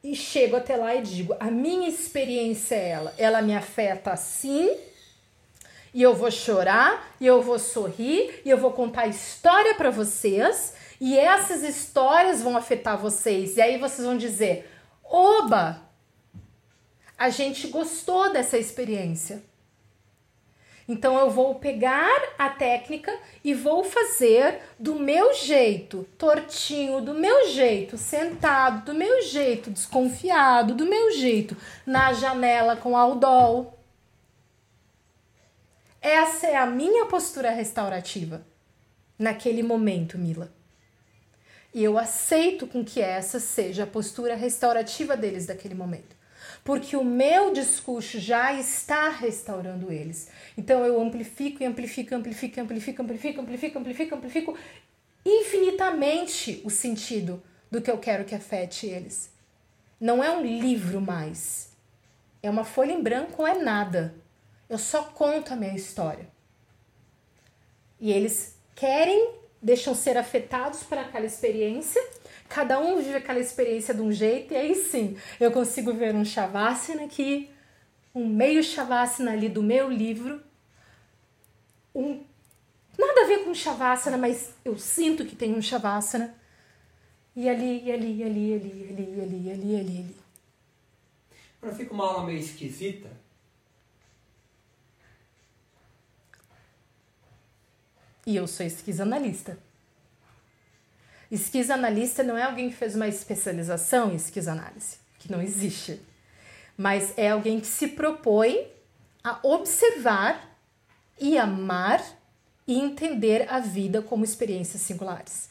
E 0.02 0.16
chego 0.16 0.56
até 0.56 0.74
lá 0.74 0.94
e 0.94 1.02
digo: 1.02 1.36
a 1.38 1.50
minha 1.50 1.86
experiência 1.86 2.74
é 2.74 2.88
ela, 2.88 3.14
ela 3.18 3.42
me 3.42 3.54
afeta 3.54 4.10
assim, 4.10 4.74
e 5.92 6.02
eu 6.02 6.14
vou 6.14 6.30
chorar, 6.30 7.14
e 7.20 7.26
eu 7.26 7.42
vou 7.42 7.58
sorrir, 7.58 8.40
e 8.42 8.48
eu 8.48 8.56
vou 8.56 8.72
contar 8.72 9.06
história 9.06 9.74
para 9.74 9.90
vocês, 9.90 10.72
e 10.98 11.18
essas 11.18 11.62
histórias 11.62 12.40
vão 12.40 12.56
afetar 12.56 12.96
vocês. 12.96 13.58
E 13.58 13.60
aí 13.60 13.76
vocês 13.76 14.06
vão 14.06 14.16
dizer: 14.16 14.70
oba, 15.04 15.82
a 17.18 17.28
gente 17.28 17.68
gostou 17.68 18.32
dessa 18.32 18.56
experiência. 18.56 19.49
Então 20.90 21.16
eu 21.16 21.30
vou 21.30 21.54
pegar 21.54 22.20
a 22.36 22.48
técnica 22.48 23.16
e 23.44 23.54
vou 23.54 23.84
fazer 23.84 24.60
do 24.76 24.96
meu 24.96 25.32
jeito, 25.34 26.04
tortinho, 26.18 27.00
do 27.00 27.14
meu 27.14 27.48
jeito, 27.48 27.96
sentado, 27.96 28.86
do 28.86 28.92
meu 28.92 29.22
jeito, 29.22 29.70
desconfiado, 29.70 30.74
do 30.74 30.84
meu 30.84 31.12
jeito, 31.12 31.56
na 31.86 32.12
janela 32.12 32.74
com 32.74 32.96
aldol. 32.96 33.78
Essa 36.02 36.48
é 36.48 36.56
a 36.56 36.66
minha 36.66 37.06
postura 37.06 37.52
restaurativa 37.52 38.44
naquele 39.16 39.62
momento, 39.62 40.18
Mila. 40.18 40.52
E 41.72 41.84
eu 41.84 41.96
aceito 41.96 42.66
com 42.66 42.84
que 42.84 43.00
essa 43.00 43.38
seja 43.38 43.84
a 43.84 43.86
postura 43.86 44.34
restaurativa 44.34 45.16
deles 45.16 45.46
daquele 45.46 45.76
momento 45.76 46.19
porque 46.64 46.96
o 46.96 47.04
meu 47.04 47.52
discurso 47.52 48.18
já 48.18 48.52
está 48.52 49.08
restaurando 49.08 49.92
eles. 49.92 50.28
Então 50.56 50.84
eu 50.84 51.00
amplifico 51.00 51.62
e 51.62 51.66
amplifico, 51.66 52.14
amplifico, 52.14 52.60
amplifico, 52.60 53.02
amplifico, 53.02 53.40
amplifico, 53.40 53.78
amplifico, 53.78 54.14
amplifico 54.14 54.58
infinitamente 55.24 56.60
o 56.64 56.70
sentido 56.70 57.42
do 57.70 57.80
que 57.80 57.90
eu 57.90 57.98
quero 57.98 58.24
que 58.24 58.34
afete 58.34 58.86
eles. 58.86 59.30
Não 60.00 60.22
é 60.22 60.30
um 60.30 60.42
livro 60.42 61.00
mais. 61.00 61.72
É 62.42 62.48
uma 62.48 62.64
folha 62.64 62.92
em 62.92 63.02
branco 63.02 63.46
é 63.46 63.58
nada. 63.58 64.14
Eu 64.68 64.78
só 64.78 65.04
conto 65.04 65.52
a 65.52 65.56
minha 65.56 65.74
história. 65.74 66.26
E 68.00 68.10
eles 68.10 68.56
querem, 68.74 69.34
deixam 69.60 69.94
ser 69.94 70.16
afetados 70.16 70.82
por 70.82 70.96
aquela 70.96 71.26
experiência 71.26 72.02
Cada 72.50 72.80
um 72.80 72.96
vive 72.96 73.14
aquela 73.14 73.38
experiência 73.38 73.94
de 73.94 74.02
um 74.02 74.10
jeito, 74.10 74.52
e 74.52 74.56
aí 74.56 74.74
sim 74.74 75.16
eu 75.38 75.52
consigo 75.52 75.94
ver 75.94 76.16
um 76.16 76.24
Shavasana 76.24 77.04
aqui, 77.04 77.48
um 78.12 78.26
meio 78.26 78.60
Shavasana 78.60 79.30
ali 79.30 79.48
do 79.48 79.62
meu 79.62 79.88
livro, 79.88 80.42
um 81.94 82.24
nada 82.98 83.20
a 83.22 83.26
ver 83.28 83.44
com 83.44 83.54
Shavasana, 83.54 84.18
mas 84.18 84.52
eu 84.64 84.76
sinto 84.76 85.24
que 85.24 85.36
tem 85.36 85.54
um 85.54 85.62
Shavasana. 85.62 86.34
E 87.36 87.48
ali, 87.48 87.84
e 87.84 87.92
ali, 87.92 88.16
e 88.16 88.24
ali, 88.24 88.50
e 88.50 88.54
ali, 88.54 88.68
e 88.68 88.88
ali, 88.90 89.14
e 89.16 89.20
ali, 89.20 89.46
e 89.46 89.50
ali, 89.52 89.76
e 89.76 89.76
ali, 89.76 90.00
ali. 90.00 90.16
Agora 91.62 91.76
fica 91.76 91.94
uma 91.94 92.04
aula 92.04 92.26
meio 92.26 92.40
esquisita. 92.40 93.08
E 98.26 98.34
eu 98.34 98.48
sou 98.48 98.66
esquizoanalista. 98.66 99.56
Esquizoanalista 101.30 102.22
não 102.22 102.36
é 102.36 102.42
alguém 102.42 102.70
que 102.70 102.76
fez 102.76 102.96
uma 102.96 103.06
especialização 103.06 104.10
em 104.10 104.16
esquizoanálise, 104.16 104.96
que 105.18 105.30
não 105.30 105.40
existe, 105.40 106.00
mas 106.76 107.16
é 107.16 107.30
alguém 107.30 107.60
que 107.60 107.66
se 107.66 107.88
propõe 107.88 108.66
a 109.22 109.38
observar 109.42 110.56
e 111.20 111.38
amar 111.38 112.02
e 112.66 112.78
entender 112.78 113.46
a 113.48 113.60
vida 113.60 114.02
como 114.02 114.24
experiências 114.24 114.82
singulares. 114.82 115.50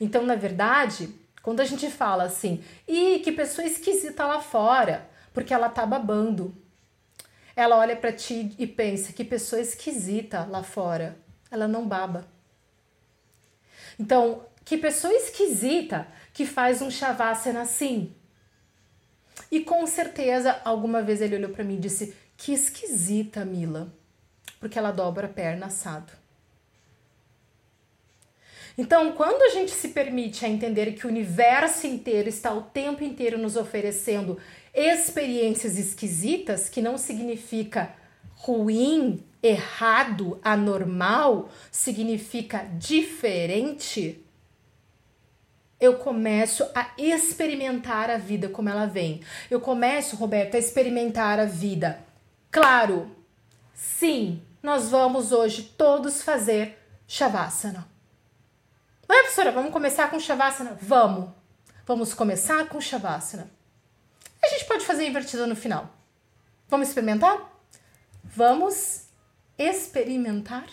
Então, 0.00 0.24
na 0.24 0.34
verdade, 0.34 1.14
quando 1.42 1.60
a 1.60 1.64
gente 1.64 1.90
fala 1.90 2.24
assim, 2.24 2.62
e 2.86 3.20
que 3.20 3.32
pessoa 3.32 3.66
esquisita 3.66 4.26
lá 4.26 4.40
fora, 4.40 5.08
porque 5.32 5.54
ela 5.54 5.68
tá 5.68 5.86
babando. 5.86 6.54
Ela 7.54 7.76
olha 7.76 7.96
para 7.96 8.12
ti 8.12 8.54
e 8.58 8.66
pensa, 8.66 9.12
que 9.12 9.24
pessoa 9.24 9.60
esquisita 9.60 10.44
lá 10.44 10.62
fora. 10.62 11.16
Ela 11.50 11.66
não 11.66 11.86
baba. 11.86 12.26
Então, 13.98 14.44
que 14.68 14.76
pessoa 14.76 15.14
esquisita 15.14 16.06
que 16.34 16.44
faz 16.44 16.82
um 16.82 16.90
shavasana 16.90 17.62
assim. 17.62 18.14
E 19.50 19.60
com 19.60 19.86
certeza, 19.86 20.60
alguma 20.62 21.00
vez 21.00 21.22
ele 21.22 21.36
olhou 21.36 21.48
para 21.48 21.64
mim 21.64 21.76
e 21.76 21.80
disse: 21.80 22.14
Que 22.36 22.52
esquisita, 22.52 23.46
Mila, 23.46 23.90
porque 24.60 24.78
ela 24.78 24.90
dobra 24.90 25.26
a 25.26 25.30
perna 25.30 25.66
assado. 25.66 26.12
Então, 28.76 29.12
quando 29.12 29.42
a 29.42 29.48
gente 29.54 29.70
se 29.70 29.88
permite 29.88 30.44
a 30.44 30.48
entender 30.50 30.92
que 30.92 31.06
o 31.06 31.08
universo 31.08 31.86
inteiro 31.86 32.28
está 32.28 32.52
o 32.52 32.60
tempo 32.60 33.02
inteiro 33.02 33.38
nos 33.38 33.56
oferecendo 33.56 34.38
experiências 34.74 35.78
esquisitas, 35.78 36.68
que 36.68 36.82
não 36.82 36.98
significa 36.98 37.94
ruim, 38.34 39.24
errado, 39.42 40.38
anormal, 40.44 41.48
significa 41.72 42.68
diferente, 42.78 44.27
eu 45.80 45.96
começo 45.98 46.68
a 46.74 46.90
experimentar 46.98 48.10
a 48.10 48.18
vida 48.18 48.48
como 48.48 48.68
ela 48.68 48.86
vem. 48.86 49.22
Eu 49.50 49.60
começo, 49.60 50.16
Roberto, 50.16 50.56
a 50.56 50.58
experimentar 50.58 51.38
a 51.38 51.44
vida. 51.44 52.00
Claro, 52.50 53.10
sim, 53.74 54.42
nós 54.62 54.88
vamos 54.90 55.30
hoje 55.30 55.62
todos 55.76 56.22
fazer 56.22 56.78
Shavasana. 57.06 57.86
Não 59.08 59.16
é, 59.16 59.20
professora? 59.20 59.52
Vamos 59.52 59.72
começar 59.72 60.10
com 60.10 60.18
Shavasana? 60.18 60.76
Vamos. 60.82 61.30
Vamos 61.86 62.12
começar 62.12 62.68
com 62.68 62.80
Shavasana. 62.80 63.50
A 64.42 64.48
gente 64.48 64.66
pode 64.66 64.84
fazer 64.84 65.06
invertida 65.06 65.46
no 65.46 65.56
final. 65.56 65.88
Vamos 66.68 66.88
experimentar? 66.88 67.50
Vamos 68.22 69.06
experimentar. 69.56 70.66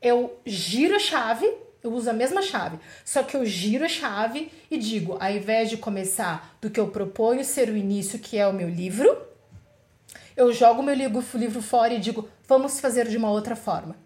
Eu 0.00 0.40
giro 0.44 0.96
a 0.96 0.98
chave, 0.98 1.48
eu 1.88 1.94
uso 1.94 2.10
a 2.10 2.12
mesma 2.12 2.42
chave, 2.42 2.78
só 3.04 3.22
que 3.22 3.36
eu 3.36 3.44
giro 3.44 3.84
a 3.84 3.88
chave 3.88 4.52
e 4.70 4.76
digo, 4.76 5.16
ao 5.18 5.30
invés 5.30 5.70
de 5.70 5.76
começar 5.76 6.56
do 6.60 6.70
que 6.70 6.78
eu 6.78 6.88
proponho 6.88 7.44
ser 7.44 7.68
o 7.68 7.76
início, 7.76 8.18
que 8.18 8.36
é 8.36 8.46
o 8.46 8.52
meu 8.52 8.68
livro, 8.68 9.16
eu 10.36 10.52
jogo 10.52 10.82
meu 10.82 10.94
livro 10.94 11.62
fora 11.62 11.94
e 11.94 11.98
digo, 11.98 12.28
vamos 12.46 12.78
fazer 12.78 13.08
de 13.08 13.16
uma 13.16 13.30
outra 13.30 13.56
forma. 13.56 13.96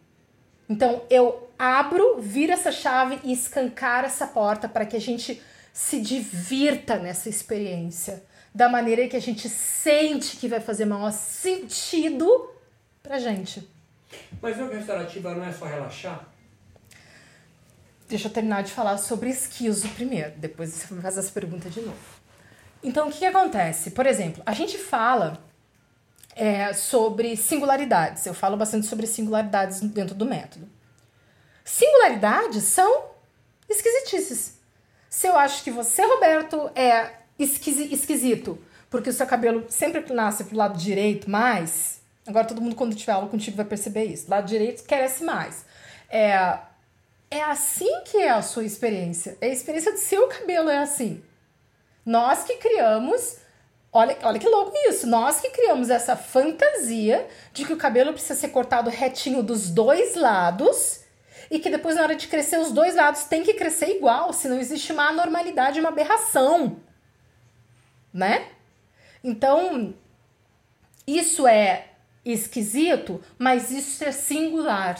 Então 0.68 1.02
eu 1.10 1.50
abro, 1.58 2.20
viro 2.20 2.52
essa 2.52 2.72
chave 2.72 3.20
e 3.22 3.32
escancar 3.32 4.04
essa 4.04 4.26
porta 4.26 4.68
para 4.68 4.86
que 4.86 4.96
a 4.96 5.00
gente 5.00 5.42
se 5.72 6.00
divirta 6.00 6.96
nessa 6.96 7.28
experiência 7.28 8.22
da 8.54 8.68
maneira 8.68 9.08
que 9.08 9.16
a 9.16 9.20
gente 9.20 9.48
sente 9.48 10.36
que 10.36 10.48
vai 10.48 10.60
fazer 10.60 10.84
maior 10.84 11.10
sentido 11.10 12.50
pra 13.02 13.18
gente. 13.18 13.68
Mas 14.40 14.58
yoga 14.58 14.76
restaurativa 14.76 15.34
não 15.34 15.44
é 15.44 15.52
só 15.52 15.64
relaxar? 15.64 16.31
Deixa 18.12 18.28
eu 18.28 18.30
terminar 18.30 18.62
de 18.62 18.70
falar 18.70 18.98
sobre 18.98 19.30
esquizo 19.30 19.88
primeiro, 19.88 20.32
depois 20.36 20.68
você 20.68 20.86
faz 21.00 21.16
essa 21.16 21.32
pergunta 21.32 21.70
de 21.70 21.80
novo. 21.80 21.96
Então, 22.84 23.08
o 23.08 23.10
que, 23.10 23.20
que 23.20 23.24
acontece? 23.24 23.92
Por 23.92 24.04
exemplo, 24.04 24.42
a 24.44 24.52
gente 24.52 24.76
fala 24.76 25.42
é, 26.36 26.74
sobre 26.74 27.34
singularidades. 27.38 28.26
Eu 28.26 28.34
falo 28.34 28.54
bastante 28.54 28.86
sobre 28.86 29.06
singularidades 29.06 29.80
dentro 29.80 30.14
do 30.14 30.26
método. 30.26 30.68
Singularidades 31.64 32.64
são 32.64 33.06
esquisitices. 33.66 34.58
Se 35.08 35.26
eu 35.26 35.34
acho 35.34 35.64
que 35.64 35.70
você, 35.70 36.04
Roberto, 36.04 36.70
é 36.74 37.14
esquisi 37.38 37.94
esquisito, 37.94 38.58
porque 38.90 39.08
o 39.08 39.12
seu 39.14 39.26
cabelo 39.26 39.64
sempre 39.70 40.04
nasce 40.12 40.44
pro 40.44 40.54
lado 40.54 40.76
direito 40.76 41.30
mais, 41.30 42.02
agora 42.26 42.44
todo 42.44 42.60
mundo 42.60 42.76
quando 42.76 42.94
tiver 42.94 43.12
aula 43.12 43.30
contigo 43.30 43.56
vai 43.56 43.64
perceber 43.64 44.04
isso, 44.04 44.30
lado 44.30 44.46
direito 44.46 44.84
cresce 44.84 45.24
mais. 45.24 45.64
É, 46.10 46.58
é 47.32 47.42
assim 47.42 48.02
que 48.04 48.18
é 48.18 48.30
a 48.30 48.42
sua 48.42 48.64
experiência. 48.64 49.38
É 49.40 49.46
a 49.46 49.52
experiência 49.52 49.90
do 49.90 49.98
seu 49.98 50.28
cabelo 50.28 50.68
é 50.68 50.78
assim. 50.78 51.22
Nós 52.04 52.44
que 52.44 52.56
criamos 52.56 53.38
Olha, 53.94 54.16
olha 54.22 54.38
que 54.38 54.48
louco 54.48 54.72
isso. 54.88 55.06
Nós 55.06 55.38
que 55.38 55.50
criamos 55.50 55.90
essa 55.90 56.16
fantasia 56.16 57.28
de 57.52 57.66
que 57.66 57.74
o 57.74 57.76
cabelo 57.76 58.14
precisa 58.14 58.34
ser 58.34 58.48
cortado 58.48 58.88
retinho 58.88 59.42
dos 59.42 59.68
dois 59.68 60.16
lados 60.16 61.00
e 61.50 61.58
que 61.58 61.68
depois, 61.68 61.96
na 61.96 62.02
hora 62.02 62.16
de 62.16 62.26
crescer, 62.26 62.58
os 62.58 62.72
dois 62.72 62.94
lados 62.94 63.24
tem 63.24 63.42
que 63.42 63.52
crescer 63.52 63.90
igual, 63.96 64.32
senão 64.32 64.58
existe 64.58 64.92
uma 64.92 65.08
anormalidade, 65.08 65.78
uma 65.78 65.90
aberração. 65.90 66.80
Né? 68.14 68.48
Então, 69.22 69.92
isso 71.06 71.46
é 71.46 71.88
esquisito, 72.24 73.22
mas 73.38 73.70
isso 73.70 74.02
é 74.02 74.10
singular. 74.10 74.98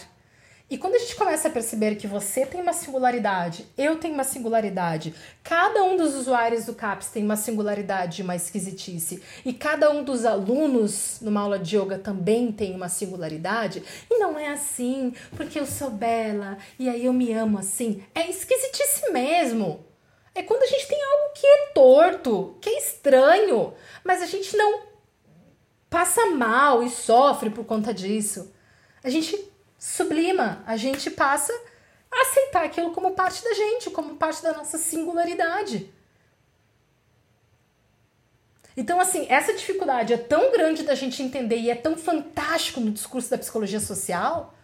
E 0.72 0.78
quando 0.78 0.94
a 0.94 0.98
gente 0.98 1.14
começa 1.16 1.48
a 1.48 1.50
perceber 1.50 1.96
que 1.96 2.06
você 2.06 2.46
tem 2.46 2.58
uma 2.58 2.72
singularidade, 2.72 3.66
eu 3.76 3.96
tenho 3.96 4.14
uma 4.14 4.24
singularidade, 4.24 5.14
cada 5.44 5.84
um 5.84 5.98
dos 5.98 6.14
usuários 6.14 6.64
do 6.64 6.74
CAPS 6.74 7.08
tem 7.08 7.22
uma 7.22 7.36
singularidade, 7.36 8.22
uma 8.22 8.34
esquisitice, 8.34 9.22
e 9.44 9.52
cada 9.52 9.90
um 9.90 10.02
dos 10.02 10.24
alunos 10.24 11.18
numa 11.20 11.42
aula 11.42 11.58
de 11.58 11.76
yoga 11.76 11.98
também 11.98 12.50
tem 12.50 12.74
uma 12.74 12.88
singularidade, 12.88 13.82
e 14.10 14.18
não 14.18 14.38
é 14.38 14.48
assim, 14.48 15.12
porque 15.36 15.60
eu 15.60 15.66
sou 15.66 15.90
bela 15.90 16.56
e 16.78 16.88
aí 16.88 17.04
eu 17.04 17.12
me 17.12 17.30
amo 17.34 17.58
assim. 17.58 18.02
É 18.14 18.30
esquisitice 18.30 19.10
mesmo. 19.10 19.84
É 20.34 20.42
quando 20.42 20.62
a 20.62 20.66
gente 20.66 20.88
tem 20.88 20.98
algo 21.02 21.34
que 21.34 21.46
é 21.46 21.66
torto, 21.74 22.56
que 22.62 22.70
é 22.70 22.78
estranho, 22.78 23.74
mas 24.02 24.22
a 24.22 24.26
gente 24.26 24.56
não 24.56 24.84
passa 25.90 26.30
mal 26.30 26.82
e 26.82 26.88
sofre 26.88 27.50
por 27.50 27.66
conta 27.66 27.92
disso. 27.92 28.50
A 29.04 29.10
gente 29.10 29.51
sublima, 29.82 30.62
a 30.64 30.76
gente 30.76 31.10
passa 31.10 31.52
a 32.08 32.22
aceitar 32.22 32.64
aquilo 32.64 32.92
como 32.92 33.16
parte 33.16 33.42
da 33.42 33.52
gente, 33.52 33.90
como 33.90 34.14
parte 34.14 34.40
da 34.40 34.52
nossa 34.52 34.78
singularidade. 34.78 35.92
Então, 38.76 39.00
assim, 39.00 39.26
essa 39.28 39.52
dificuldade 39.52 40.12
é 40.12 40.16
tão 40.16 40.52
grande 40.52 40.84
da 40.84 40.94
gente 40.94 41.20
entender 41.20 41.56
e 41.56 41.68
é 41.68 41.74
tão 41.74 41.96
fantástico 41.96 42.78
no 42.78 42.92
discurso 42.92 43.28
da 43.28 43.36
psicologia 43.36 43.80
social 43.80 44.54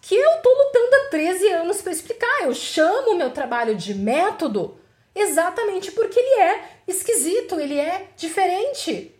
que 0.00 0.14
eu 0.14 0.40
tô 0.40 0.48
lutando 0.48 0.96
há 0.96 1.10
13 1.10 1.48
anos 1.48 1.82
para 1.82 1.92
explicar. 1.92 2.44
Eu 2.44 2.54
chamo 2.54 3.10
o 3.10 3.18
meu 3.18 3.30
trabalho 3.30 3.76
de 3.76 3.94
método 3.94 4.80
exatamente 5.14 5.92
porque 5.92 6.18
ele 6.18 6.40
é 6.40 6.80
esquisito, 6.88 7.60
ele 7.60 7.78
é 7.78 8.08
diferente. 8.16 9.14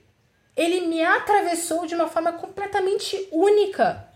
Ele 0.57 0.87
me 0.87 1.05
atravessou 1.05 1.85
de 1.85 1.95
uma 1.95 2.09
forma 2.09 2.33
completamente 2.33 3.29
única 3.31 4.08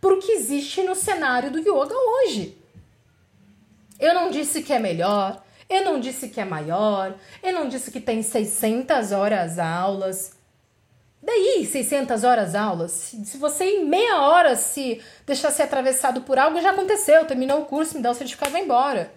para 0.00 0.14
o 0.14 0.18
que 0.18 0.32
existe 0.32 0.82
no 0.82 0.94
cenário 0.94 1.50
do 1.50 1.58
yoga 1.58 1.94
hoje. 1.94 2.56
Eu 3.98 4.14
não 4.14 4.30
disse 4.30 4.62
que 4.62 4.72
é 4.72 4.78
melhor, 4.78 5.42
eu 5.68 5.84
não 5.84 5.98
disse 6.00 6.28
que 6.28 6.40
é 6.40 6.44
maior, 6.44 7.14
eu 7.42 7.52
não 7.52 7.68
disse 7.68 7.90
que 7.90 8.00
tem 8.00 8.22
600 8.22 9.12
horas 9.12 9.58
aulas. 9.58 10.32
Daí, 11.20 11.66
600 11.66 12.22
horas 12.22 12.54
aulas, 12.54 12.92
se 12.92 13.36
você 13.38 13.64
em 13.64 13.84
meia 13.84 14.22
hora 14.22 14.54
se 14.54 15.02
deixar 15.26 15.50
ser 15.50 15.64
atravessado 15.64 16.22
por 16.22 16.38
algo, 16.38 16.60
já 16.60 16.70
aconteceu, 16.70 17.26
terminou 17.26 17.60
o 17.60 17.66
curso, 17.66 17.96
me 17.96 18.02
dá 18.02 18.10
o 18.10 18.14
certificado 18.14 18.50
e 18.50 18.52
vai 18.52 18.62
embora. 18.62 19.12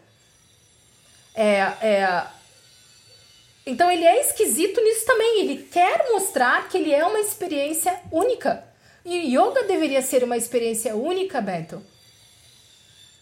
É, 1.35 1.59
é... 1.81 2.25
Então 3.65 3.91
ele 3.91 4.03
é 4.03 4.19
esquisito 4.19 4.81
nisso 4.81 5.05
também, 5.05 5.41
ele 5.41 5.63
quer 5.71 6.09
mostrar 6.11 6.67
que 6.67 6.77
ele 6.77 6.91
é 6.91 7.05
uma 7.05 7.19
experiência 7.19 8.01
única. 8.11 8.70
E 9.03 9.35
yoga 9.35 9.63
deveria 9.63 10.01
ser 10.01 10.23
uma 10.23 10.37
experiência 10.37 10.95
única, 10.95 11.41
Beto. 11.41 11.81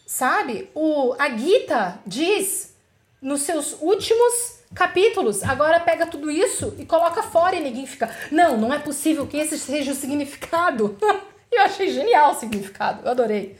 Sabe? 0.06 0.70
O, 0.74 1.14
a 1.18 1.30
Gita 1.30 2.00
diz 2.06 2.74
nos 3.22 3.42
seus 3.42 3.76
últimos 3.80 4.60
capítulos, 4.74 5.42
agora 5.42 5.80
pega 5.80 6.06
tudo 6.06 6.30
isso 6.30 6.74
e 6.78 6.86
coloca 6.86 7.22
fora 7.22 7.56
e 7.56 7.60
ninguém 7.60 7.86
fica, 7.86 8.08
não, 8.30 8.56
não 8.56 8.72
é 8.72 8.78
possível 8.78 9.26
que 9.26 9.36
esse 9.36 9.58
seja 9.58 9.92
o 9.92 9.94
significado. 9.94 10.96
eu 11.50 11.62
achei 11.62 11.90
genial 11.90 12.32
o 12.32 12.34
significado, 12.34 13.02
eu 13.04 13.10
adorei. 13.10 13.56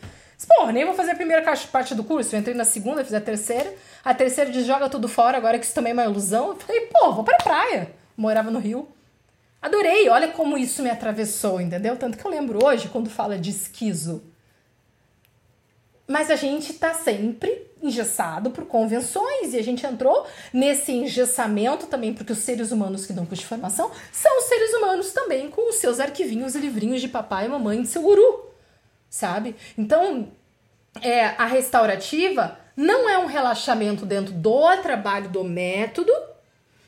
Porra, 0.57 0.73
nem 0.73 0.85
vou 0.85 0.95
fazer 0.95 1.13
a 1.13 1.17
primeira 1.17 1.43
parte 1.71 1.95
do 1.95 2.03
curso. 2.03 2.35
Eu 2.35 2.41
entrei 2.41 2.55
na 2.55 2.65
segunda, 2.65 3.05
fiz 3.05 3.13
a 3.13 3.21
terceira. 3.21 3.75
A 4.05 4.15
terceira 4.15 4.51
diz 4.51 4.67
joga 4.67 4.89
tudo 4.89 5.07
fora, 5.07 5.37
agora 5.37 5.59
que 5.59 5.67
isso 5.67 5.75
também 5.75 5.91
é 5.91 5.95
uma 5.95 6.05
ilusão. 6.05 6.49
Eu 6.49 6.57
falei, 6.57 6.81
pô, 6.87 7.13
vou 7.13 7.23
pra 7.23 7.37
praia. 7.37 7.93
Morava 8.17 8.51
no 8.51 8.59
Rio. 8.59 8.89
Adorei, 9.61 10.09
olha 10.09 10.29
como 10.29 10.57
isso 10.57 10.83
me 10.83 10.91
atravessou, 10.91 11.61
entendeu? 11.61 11.97
Tanto 11.97 12.17
que 12.17 12.25
eu 12.25 12.31
lembro 12.31 12.65
hoje 12.65 12.89
quando 12.89 13.11
fala 13.11 13.39
de 13.39 13.51
esquizo. 13.51 14.23
Mas 16.09 16.31
a 16.31 16.37
gente 16.37 16.73
tá 16.73 16.95
sempre 16.95 17.71
engessado 17.83 18.51
por 18.51 18.67
convenções 18.67 19.55
e 19.55 19.59
a 19.59 19.63
gente 19.63 19.87
entrou 19.87 20.27
nesse 20.53 20.93
engessamento 20.93 21.87
também 21.87 22.13
porque 22.13 22.33
os 22.33 22.39
seres 22.39 22.73
humanos 22.73 23.07
que 23.07 23.13
dão 23.13 23.25
curso 23.25 23.43
de 23.43 23.49
formação 23.49 23.91
são 24.11 24.39
os 24.39 24.45
seres 24.47 24.73
humanos 24.75 25.13
também 25.13 25.49
com 25.49 25.69
os 25.69 25.77
seus 25.77 26.01
arquivinhos 26.01 26.55
e 26.55 26.59
livrinhos 26.59 27.01
de 27.01 27.09
papai 27.09 27.47
e 27.47 27.49
mamãe 27.49 27.81
de 27.81 27.89
seu 27.89 28.03
guru, 28.03 28.51
sabe? 29.09 29.55
Então, 29.79 30.33
é, 31.01 31.27
a 31.27 31.47
restaurativa 31.47 32.59
não 32.77 33.09
é 33.09 33.19
um 33.19 33.27
relaxamento 33.27 34.05
dentro 34.05 34.33
do 34.33 34.77
trabalho 34.79 35.29
do 35.29 35.45
método, 35.45 36.13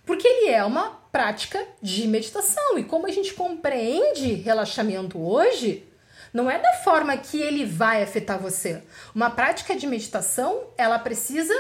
porque 0.04 0.26
ele 0.26 0.50
é 0.50 0.64
uma 0.64 1.01
prática 1.12 1.64
de 1.80 2.08
meditação. 2.08 2.78
E 2.78 2.84
como 2.84 3.06
a 3.06 3.10
gente 3.12 3.34
compreende 3.34 4.32
relaxamento 4.32 5.20
hoje, 5.20 5.84
não 6.32 6.50
é 6.50 6.58
da 6.58 6.72
forma 6.82 7.16
que 7.18 7.40
ele 7.40 7.66
vai 7.66 8.02
afetar 8.02 8.40
você. 8.40 8.82
Uma 9.14 9.30
prática 9.30 9.76
de 9.76 9.86
meditação, 9.86 10.64
ela 10.78 10.98
precisa 10.98 11.54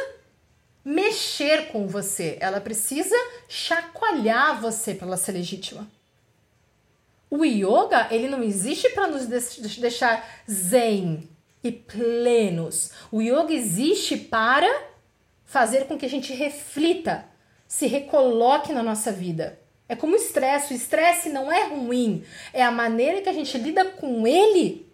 mexer 0.84 1.68
com 1.68 1.86
você, 1.86 2.38
ela 2.40 2.60
precisa 2.60 3.14
chacoalhar 3.48 4.60
você 4.60 4.94
para 4.94 5.06
ela 5.06 5.16
ser 5.16 5.32
legítima. 5.32 5.88
O 7.30 7.44
yoga, 7.44 8.08
ele 8.10 8.28
não 8.28 8.42
existe 8.42 8.88
para 8.90 9.06
nos 9.06 9.26
deixar 9.26 10.28
zen 10.50 11.28
e 11.62 11.70
plenos. 11.70 12.90
O 13.10 13.22
yoga 13.22 13.52
existe 13.52 14.16
para 14.16 14.68
fazer 15.44 15.86
com 15.86 15.96
que 15.96 16.06
a 16.06 16.10
gente 16.10 16.32
reflita, 16.32 17.26
se 17.72 17.86
recoloque 17.86 18.70
na 18.70 18.82
nossa 18.82 19.10
vida. 19.10 19.58
É 19.88 19.96
como 19.96 20.12
o 20.12 20.16
estresse. 20.16 20.74
O 20.74 20.76
estresse 20.76 21.30
não 21.30 21.50
é 21.50 21.68
ruim, 21.68 22.22
é 22.52 22.62
a 22.62 22.70
maneira 22.70 23.22
que 23.22 23.30
a 23.30 23.32
gente 23.32 23.56
lida 23.56 23.82
com 23.82 24.26
ele 24.26 24.86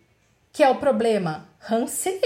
que 0.52 0.62
é 0.62 0.68
o 0.68 0.76
problema. 0.76 1.48
Hanse 1.68 2.20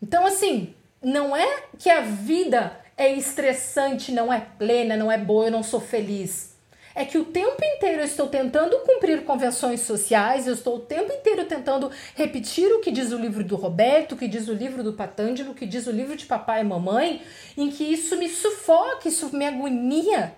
Então, 0.00 0.24
assim, 0.24 0.72
não 1.02 1.36
é 1.36 1.64
que 1.76 1.90
a 1.90 2.02
vida 2.02 2.78
é 2.96 3.12
estressante, 3.12 4.12
não 4.12 4.32
é 4.32 4.38
plena, 4.40 4.96
não 4.96 5.10
é 5.10 5.18
boa, 5.18 5.46
eu 5.46 5.50
não 5.50 5.64
sou 5.64 5.80
feliz 5.80 6.51
é 6.94 7.04
que 7.04 7.18
o 7.18 7.24
tempo 7.24 7.62
inteiro 7.64 8.02
eu 8.02 8.06
estou 8.06 8.26
tentando 8.28 8.78
cumprir 8.80 9.24
convenções 9.24 9.80
sociais, 9.80 10.46
eu 10.46 10.54
estou 10.54 10.76
o 10.76 10.80
tempo 10.80 11.12
inteiro 11.12 11.44
tentando 11.44 11.90
repetir 12.14 12.70
o 12.72 12.80
que 12.80 12.90
diz 12.90 13.12
o 13.12 13.16
livro 13.16 13.42
do 13.42 13.56
Roberto, 13.56 14.12
o 14.12 14.16
que 14.16 14.28
diz 14.28 14.48
o 14.48 14.52
livro 14.52 14.82
do 14.82 14.92
Patângelo, 14.92 15.52
o 15.52 15.54
que 15.54 15.66
diz 15.66 15.86
o 15.86 15.90
livro 15.90 16.16
de 16.16 16.26
papai 16.26 16.60
e 16.60 16.64
mamãe, 16.64 17.22
em 17.56 17.70
que 17.70 17.84
isso 17.84 18.16
me 18.16 18.28
sufoca, 18.28 19.08
isso 19.08 19.34
me 19.34 19.46
agonia. 19.46 20.34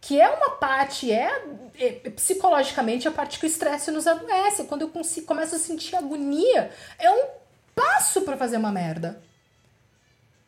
Que 0.00 0.20
é 0.20 0.28
uma 0.28 0.50
parte, 0.50 1.10
é, 1.10 1.44
é 1.78 1.92
psicologicamente 2.10 3.08
a 3.08 3.10
parte 3.10 3.38
que 3.38 3.46
o 3.46 3.48
estresse 3.48 3.90
nos 3.90 4.06
adoece. 4.06 4.64
Quando 4.64 4.82
eu 4.82 4.88
consigo, 4.90 5.26
começo 5.26 5.54
a 5.54 5.58
sentir 5.58 5.96
agonia, 5.96 6.70
é 6.98 7.10
um 7.10 7.24
passo 7.74 8.20
para 8.22 8.36
fazer 8.36 8.58
uma 8.58 8.70
merda. 8.70 9.18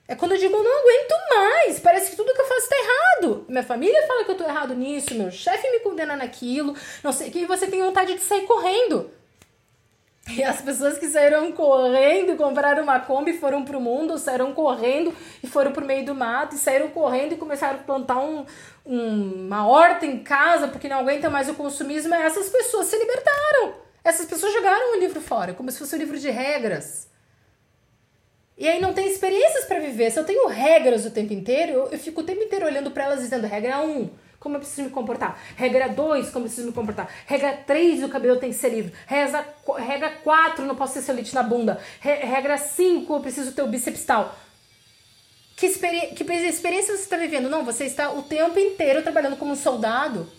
É 0.09 0.15
quando 0.15 0.33
eu 0.33 0.39
digo, 0.39 0.55
eu 0.55 0.63
não 0.63 0.81
aguento 0.81 1.15
mais, 1.31 1.81
parece 1.81 2.11
que 2.11 2.17
tudo 2.17 2.33
que 2.33 2.41
eu 2.41 2.47
faço 2.47 2.69
tá 2.69 2.77
errado. 2.77 3.45
Minha 3.49 3.65
família 3.65 4.07
fala 4.07 4.25
que 4.25 4.31
eu 4.31 4.37
tô 4.37 4.45
errado 4.45 4.75
nisso, 4.75 5.15
meu 5.15 5.31
chefe 5.31 5.69
me 5.71 5.81
condena 5.81 6.15
naquilo, 6.15 6.77
não 7.03 7.13
sei 7.13 7.31
que, 7.31 7.45
você 7.45 7.67
tem 7.67 7.83
vontade 7.83 8.15
de 8.15 8.21
sair 8.21 8.43
correndo. 8.43 9.11
E 10.29 10.43
as 10.43 10.61
pessoas 10.61 10.99
que 10.99 11.07
saíram 11.07 11.53
correndo, 11.53 12.37
compraram 12.37 12.83
uma 12.83 12.99
Kombi, 12.99 13.39
foram 13.39 13.65
pro 13.65 13.81
mundo, 13.81 14.19
saíram 14.19 14.53
correndo 14.53 15.15
e 15.43 15.47
foram 15.47 15.71
pro 15.71 15.85
meio 15.85 16.05
do 16.05 16.17
mato, 16.17 16.57
e 16.57 16.59
saíram 16.59 16.89
correndo 16.89 17.35
e 17.35 17.37
começaram 17.37 17.79
a 17.79 17.83
plantar 17.83 18.19
um, 18.19 18.45
um, 18.85 19.47
uma 19.47 19.69
horta 19.69 20.05
em 20.05 20.19
casa 20.19 20.67
porque 20.67 20.89
não 20.89 20.99
aguentam 20.99 21.31
mais 21.31 21.49
o 21.49 21.55
consumismo. 21.55 22.13
Essas 22.13 22.49
pessoas 22.49 22.87
se 22.87 22.99
libertaram. 22.99 23.75
Essas 24.03 24.27
pessoas 24.27 24.53
jogaram 24.53 24.97
o 24.97 25.01
livro 25.01 25.21
fora, 25.21 25.55
como 25.55 25.71
se 25.71 25.79
fosse 25.79 25.95
um 25.95 25.99
livro 25.99 26.19
de 26.19 26.29
regras. 26.29 27.09
E 28.59 28.67
aí 28.67 28.81
não 28.81 28.95
tem 28.95 29.07
experiências 29.07 29.67
para 29.67 29.79
viver. 29.79 30.11
Se 30.11 30.19
eu 30.19 30.25
tenho 30.25 30.49
regras 30.49 31.05
o 31.05 31.11
tempo 31.11 31.33
inteiro, 31.33 31.73
eu, 31.73 31.89
eu 31.93 31.99
fico 31.99 32.23
o 32.23 32.25
tempo 32.25 32.43
inteiro 32.43 32.65
olhando 32.65 32.91
para 32.91 33.05
elas 33.05 33.21
dizendo 33.21 33.47
regra 33.47 33.81
1, 33.81 33.85
um, 33.85 34.11
como 34.41 34.57
eu 34.57 34.61
preciso 34.61 34.85
me 34.85 34.91
comportar. 34.91 35.39
Regra 35.57 35.89
2, 35.89 36.31
como 36.31 36.47
eu 36.47 36.49
preciso 36.49 36.69
me 36.69 36.73
comportar. 36.73 37.11
Regra 37.27 37.53
3, 37.53 38.03
o 38.03 38.09
cabelo 38.09 38.39
tem 38.39 38.51
que 38.51 38.57
ser 38.57 38.71
livre. 38.71 38.95
Regra, 39.07 39.47
regra 39.79 40.11
4, 40.11 40.65
não 40.65 40.75
posso 40.75 40.95
ter 40.95 41.03
celulite 41.03 41.35
na 41.35 41.43
bunda. 41.43 41.79
Re, 42.01 42.15
regra 42.15 42.57
5, 42.57 43.13
eu 43.13 43.21
preciso 43.21 43.53
ter 43.53 43.63
o 43.63 43.69
bíceps 43.69 44.05
tal. 44.05 44.35
Que, 45.55 45.67
experi 45.67 46.15
que 46.15 46.23
experiência 46.23 46.97
você 46.97 47.03
está 47.03 47.17
vivendo? 47.17 47.51
Não, 47.51 47.65
você 47.65 47.85
está 47.85 48.11
o 48.11 48.23
tempo 48.23 48.59
inteiro 48.59 49.03
trabalhando 49.03 49.37
como 49.37 49.53
um 49.53 49.57
soldado. 49.57 50.31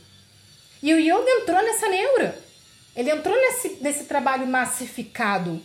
E 0.82 0.92
o 0.94 1.00
yoga 1.00 1.30
entrou 1.42 1.62
nessa 1.62 1.88
neura. 1.88 2.38
Ele 2.96 3.12
entrou 3.12 3.36
nesse, 3.36 3.78
nesse 3.82 4.04
trabalho 4.06 4.48
massificado 4.48 5.62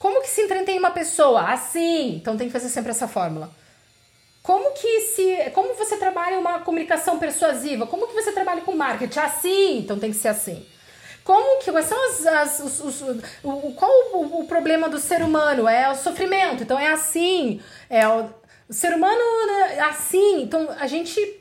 como 0.00 0.22
que 0.22 0.28
se 0.28 0.40
entretém 0.40 0.78
uma 0.78 0.90
pessoa? 0.92 1.42
Assim. 1.42 2.16
Então 2.16 2.34
tem 2.34 2.46
que 2.46 2.52
fazer 2.54 2.70
sempre 2.70 2.90
essa 2.90 3.06
fórmula. 3.06 3.50
Como 4.42 4.72
que 4.72 5.00
se. 5.00 5.50
Como 5.52 5.74
você 5.74 5.98
trabalha 5.98 6.38
uma 6.38 6.60
comunicação 6.60 7.18
persuasiva? 7.18 7.86
Como 7.86 8.06
que 8.08 8.14
você 8.14 8.32
trabalha 8.32 8.62
com 8.62 8.74
marketing? 8.74 9.18
Assim. 9.18 9.78
Então 9.78 9.98
tem 9.98 10.10
que 10.10 10.16
ser 10.16 10.28
assim. 10.28 10.66
Como 11.22 11.62
que. 11.62 11.70
Quais 11.70 11.84
são 11.84 12.02
as. 12.08 12.26
as 12.26 12.60
os, 12.60 12.80
os, 12.80 13.02
o, 13.44 13.74
qual 13.74 13.90
o, 14.14 14.40
o, 14.40 14.44
problema 14.46 14.88
do 14.88 14.98
ser 14.98 15.20
humano? 15.20 15.68
É 15.68 15.90
o 15.90 15.94
sofrimento. 15.94 16.62
Então 16.62 16.78
é 16.78 16.88
assim. 16.88 17.60
É 17.90 18.08
o, 18.08 18.24
o 18.70 18.72
ser 18.72 18.94
humano 18.94 19.20
é 19.68 19.80
assim. 19.80 20.40
Então 20.40 20.66
a 20.78 20.86
gente 20.86 21.39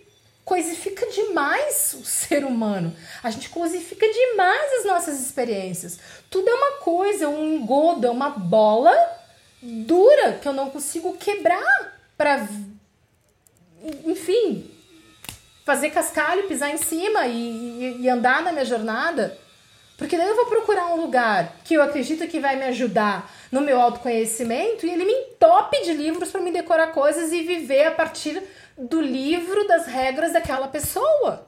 coisifica 0.49 1.05
demais 1.05 1.93
o 1.93 2.03
ser 2.03 2.43
humano. 2.43 2.91
A 3.21 3.29
gente 3.29 3.49
coisifica 3.49 4.03
demais 4.11 4.79
as 4.79 4.85
nossas 4.85 5.21
experiências. 5.21 5.99
Tudo 6.27 6.49
é 6.49 6.53
uma 6.55 6.71
coisa, 6.77 7.29
um 7.29 7.57
engodo, 7.57 8.07
é 8.07 8.09
uma 8.09 8.31
bola 8.31 8.91
dura 9.61 10.39
que 10.41 10.47
eu 10.47 10.53
não 10.53 10.71
consigo 10.71 11.15
quebrar 11.17 12.01
para 12.17 12.47
enfim, 14.05 14.69
fazer 15.63 15.91
cascalho, 15.91 16.47
pisar 16.47 16.71
em 16.71 16.77
cima 16.77 17.27
e, 17.27 17.37
e, 17.37 18.01
e, 18.01 18.09
andar 18.09 18.41
na 18.41 18.51
minha 18.51 18.65
jornada. 18.65 19.37
Porque 19.97 20.17
daí 20.17 20.27
eu 20.27 20.35
vou 20.35 20.47
procurar 20.47 20.87
um 20.87 21.01
lugar 21.01 21.57
que 21.63 21.75
eu 21.75 21.83
acredito 21.83 22.27
que 22.27 22.39
vai 22.39 22.55
me 22.55 22.63
ajudar 22.63 23.31
no 23.51 23.61
meu 23.61 23.79
autoconhecimento 23.79 24.85
e 24.85 24.89
ele 24.89 25.05
me 25.05 25.13
entope 25.13 25.83
de 25.83 25.93
livros 25.93 26.31
para 26.31 26.41
me 26.41 26.51
decorar 26.51 26.87
coisas 26.87 27.31
e 27.31 27.43
viver 27.43 27.85
a 27.85 27.91
partir 27.91 28.41
do 28.79 29.01
livro 29.01 29.67
das 29.67 29.85
regras 29.85 30.31
daquela 30.31 30.67
pessoa. 30.67 31.47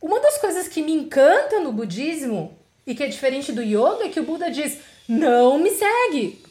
Uma 0.00 0.20
das 0.20 0.36
coisas 0.38 0.68
que 0.68 0.82
me 0.82 0.92
encanta 0.92 1.58
no 1.60 1.72
budismo 1.72 2.56
e 2.86 2.94
que 2.94 3.02
é 3.02 3.08
diferente 3.08 3.50
do 3.50 3.62
yoga 3.62 4.04
é 4.04 4.08
que 4.10 4.20
o 4.20 4.24
Buda 4.24 4.50
diz: 4.50 4.78
não 5.08 5.58
me 5.58 5.70
segue, 5.70 6.44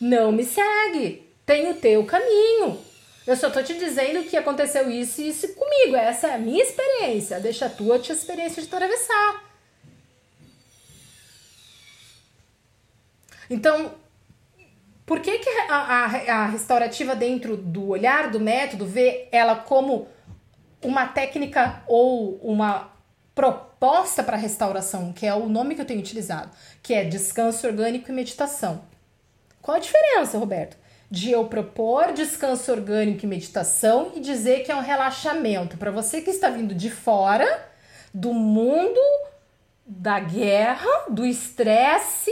não 0.00 0.32
me 0.32 0.44
segue, 0.44 1.28
tem 1.44 1.70
o 1.70 1.74
teu 1.74 2.04
caminho. 2.06 2.82
Eu 3.26 3.36
só 3.36 3.48
tô 3.50 3.62
te 3.62 3.74
dizendo 3.74 4.28
que 4.28 4.36
aconteceu 4.36 4.90
isso 4.90 5.20
e 5.20 5.28
isso 5.28 5.48
comigo. 5.54 5.96
Essa 5.96 6.28
é 6.28 6.34
a 6.34 6.38
minha 6.38 6.62
experiência. 6.62 7.40
Deixa 7.40 7.66
a 7.66 7.70
tua, 7.70 7.98
tua 7.98 8.14
experiência 8.14 8.62
de 8.62 8.68
atravessar. 8.68 9.44
Então, 13.48 13.94
por 15.06 15.20
que, 15.20 15.38
que 15.38 15.50
a, 15.68 15.74
a, 15.74 16.04
a 16.04 16.46
restaurativa, 16.46 17.14
dentro 17.14 17.56
do 17.56 17.88
olhar 17.88 18.30
do 18.30 18.40
método, 18.40 18.86
vê 18.86 19.28
ela 19.30 19.56
como 19.56 20.08
uma 20.82 21.06
técnica 21.06 21.82
ou 21.86 22.36
uma 22.42 22.90
proposta 23.34 24.22
para 24.22 24.36
restauração, 24.36 25.12
que 25.12 25.26
é 25.26 25.34
o 25.34 25.48
nome 25.48 25.74
que 25.74 25.80
eu 25.80 25.86
tenho 25.86 26.00
utilizado, 26.00 26.50
que 26.82 26.94
é 26.94 27.04
descanso 27.04 27.66
orgânico 27.66 28.10
e 28.10 28.14
meditação? 28.14 28.82
Qual 29.60 29.76
a 29.76 29.80
diferença, 29.80 30.38
Roberto? 30.38 30.76
De 31.10 31.30
eu 31.30 31.46
propor 31.46 32.12
descanso 32.12 32.72
orgânico 32.72 33.24
e 33.24 33.28
meditação 33.28 34.12
e 34.14 34.20
dizer 34.20 34.62
que 34.62 34.72
é 34.72 34.76
um 34.76 34.80
relaxamento 34.80 35.76
para 35.76 35.90
você 35.90 36.20
que 36.20 36.30
está 36.30 36.48
vindo 36.48 36.74
de 36.74 36.90
fora 36.90 37.68
do 38.12 38.32
mundo 38.32 39.00
da 39.86 40.18
guerra, 40.18 40.88
do 41.10 41.26
estresse, 41.26 42.30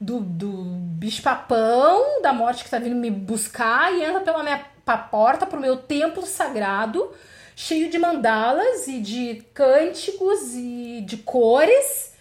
do, 0.00 0.20
do 0.20 0.62
bicho-papão, 0.96 2.20
da 2.22 2.32
morte 2.32 2.64
que 2.64 2.70
tá 2.70 2.78
vindo 2.78 2.96
me 2.96 3.10
buscar 3.10 3.92
e 3.92 4.04
entra 4.04 4.20
pela 4.20 4.42
minha 4.42 4.58
porta 5.10 5.46
pro 5.46 5.60
meu 5.60 5.76
templo 5.76 6.24
sagrado, 6.26 7.12
cheio 7.54 7.90
de 7.90 7.98
mandalas 7.98 8.86
e 8.86 9.00
de 9.00 9.42
cânticos 9.54 10.54
e 10.54 11.02
de 11.02 11.16
cores. 11.18 12.12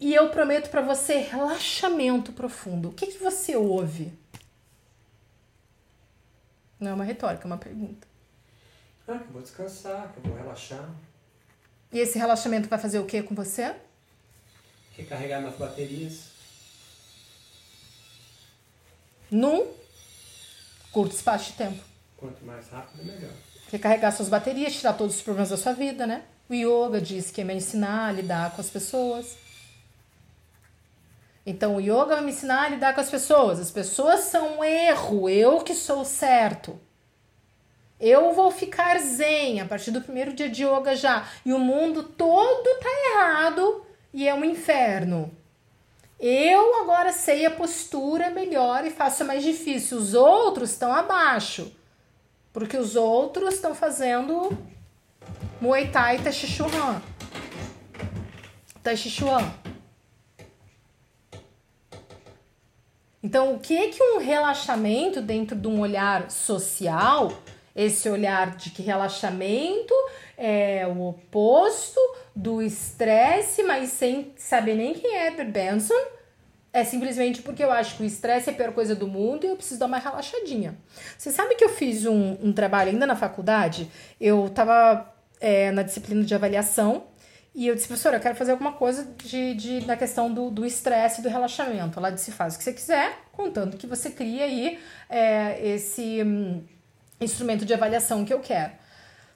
E 0.00 0.14
eu 0.14 0.28
prometo 0.30 0.70
para 0.70 0.82
você 0.82 1.18
relaxamento 1.18 2.32
profundo. 2.32 2.88
O 2.88 2.92
que, 2.92 3.06
que 3.06 3.18
você 3.18 3.54
ouve? 3.56 4.12
Não 6.80 6.90
é 6.90 6.94
uma 6.94 7.04
retórica, 7.04 7.44
é 7.44 7.46
uma 7.46 7.56
pergunta. 7.56 8.06
Ah, 9.06 9.18
que 9.18 9.24
eu 9.24 9.32
vou 9.32 9.42
descansar, 9.42 10.12
que 10.12 10.18
eu 10.18 10.24
vou 10.24 10.36
relaxar. 10.36 10.88
E 11.92 11.98
esse 11.98 12.18
relaxamento 12.18 12.68
vai 12.68 12.78
fazer 12.78 12.98
o 12.98 13.06
que 13.06 13.22
com 13.22 13.34
você? 13.34 13.74
Recarregar 14.96 15.40
minhas 15.40 15.56
baterias. 15.56 16.28
Num 19.30 19.66
curto 20.92 21.14
espaço 21.14 21.50
de 21.50 21.58
tempo. 21.58 21.82
Quanto 22.16 22.44
mais 22.44 22.68
rápido, 22.68 23.04
melhor. 23.04 23.32
Recarregar 23.70 24.14
suas 24.14 24.28
baterias, 24.28 24.74
tirar 24.74 24.92
todos 24.92 25.16
os 25.16 25.22
problemas 25.22 25.50
da 25.50 25.56
sua 25.56 25.72
vida, 25.72 26.06
né? 26.06 26.24
O 26.48 26.54
yoga 26.54 27.00
diz 27.00 27.30
que 27.30 27.40
é 27.40 27.44
me 27.44 27.54
ensinar 27.54 28.08
a 28.08 28.12
lidar 28.12 28.54
com 28.54 28.60
as 28.60 28.70
pessoas. 28.70 29.36
Então, 31.44 31.76
o 31.76 31.80
yoga 31.80 32.14
vai 32.14 32.22
me 32.22 32.30
ensinar 32.30 32.64
a 32.64 32.68
lidar 32.68 32.94
com 32.94 33.00
as 33.00 33.10
pessoas. 33.10 33.58
As 33.58 33.70
pessoas 33.70 34.20
são 34.20 34.58
um 34.58 34.64
erro, 34.64 35.28
eu 35.28 35.60
que 35.62 35.74
sou 35.74 36.04
certo. 36.04 36.78
Eu 37.98 38.32
vou 38.32 38.50
ficar 38.50 38.98
zen 39.00 39.60
a 39.60 39.66
partir 39.66 39.90
do 39.90 40.00
primeiro 40.00 40.32
dia 40.32 40.48
de 40.48 40.64
yoga 40.64 40.94
já. 40.94 41.28
E 41.44 41.52
o 41.52 41.58
mundo 41.58 42.02
todo 42.02 42.80
tá 42.80 42.88
errado 43.12 43.83
e 44.14 44.28
é 44.28 44.32
um 44.32 44.44
inferno. 44.44 45.36
Eu 46.20 46.82
agora 46.82 47.12
sei 47.12 47.44
a 47.44 47.50
postura 47.50 48.30
melhor 48.30 48.86
e 48.86 48.90
faço 48.90 49.24
mais 49.24 49.42
difícil. 49.42 49.98
Os 49.98 50.14
outros 50.14 50.70
estão 50.70 50.92
abaixo. 50.92 51.70
Porque 52.52 52.76
os 52.76 52.94
outros 52.94 53.54
estão 53.54 53.74
fazendo 53.74 54.56
Muay 55.60 55.90
Thai 55.90 56.20
Tai 56.22 56.32
Chi. 58.96 59.18
Então, 63.20 63.54
o 63.54 63.58
que 63.58 63.76
é 63.76 63.88
que 63.88 64.00
um 64.00 64.18
relaxamento 64.18 65.20
dentro 65.20 65.56
de 65.56 65.66
um 65.66 65.80
olhar 65.80 66.30
social, 66.30 67.32
esse 67.74 68.08
olhar 68.08 68.56
de 68.56 68.70
que 68.70 68.82
relaxamento 68.82 69.94
é 70.36 70.86
o 70.86 71.08
oposto 71.08 72.00
do 72.34 72.62
estresse, 72.62 73.62
mas 73.62 73.90
sem 73.90 74.32
saber 74.36 74.74
nem 74.74 74.94
quem 74.94 75.16
é 75.16 75.28
Edward 75.28 75.50
Benson, 75.50 75.94
é 76.72 76.82
simplesmente 76.82 77.40
porque 77.40 77.62
eu 77.62 77.70
acho 77.70 77.96
que 77.96 78.02
o 78.02 78.06
estresse 78.06 78.50
é 78.50 78.52
a 78.52 78.56
pior 78.56 78.72
coisa 78.72 78.94
do 78.96 79.06
mundo 79.06 79.44
e 79.44 79.48
eu 79.48 79.56
preciso 79.56 79.78
dar 79.78 79.86
uma 79.86 79.98
relaxadinha. 79.98 80.76
Você 81.16 81.30
sabe 81.30 81.54
que 81.54 81.64
eu 81.64 81.68
fiz 81.68 82.04
um, 82.04 82.36
um 82.42 82.52
trabalho 82.52 82.90
ainda 82.90 83.06
na 83.06 83.14
faculdade? 83.14 83.88
Eu 84.20 84.48
tava 84.48 85.08
é, 85.40 85.70
na 85.70 85.82
disciplina 85.82 86.24
de 86.24 86.34
avaliação 86.34 87.04
e 87.54 87.68
eu 87.68 87.76
disse, 87.76 87.86
professora, 87.86 88.16
eu 88.16 88.20
quero 88.20 88.34
fazer 88.34 88.50
alguma 88.50 88.72
coisa 88.72 89.04
de, 89.22 89.54
de, 89.54 89.86
na 89.86 89.96
questão 89.96 90.32
do 90.32 90.66
estresse 90.66 91.20
e 91.20 91.22
do 91.22 91.28
relaxamento. 91.28 91.96
Ela 91.96 92.10
disse, 92.10 92.32
faz 92.32 92.56
o 92.56 92.58
que 92.58 92.64
você 92.64 92.72
quiser, 92.72 93.18
contando 93.30 93.76
que 93.76 93.86
você 93.86 94.10
cria 94.10 94.44
aí 94.44 94.76
é, 95.08 95.64
esse 95.64 96.24
hum, 96.24 96.64
instrumento 97.20 97.64
de 97.64 97.74
avaliação 97.74 98.24
que 98.24 98.32
eu 98.32 98.40
quero. 98.40 98.72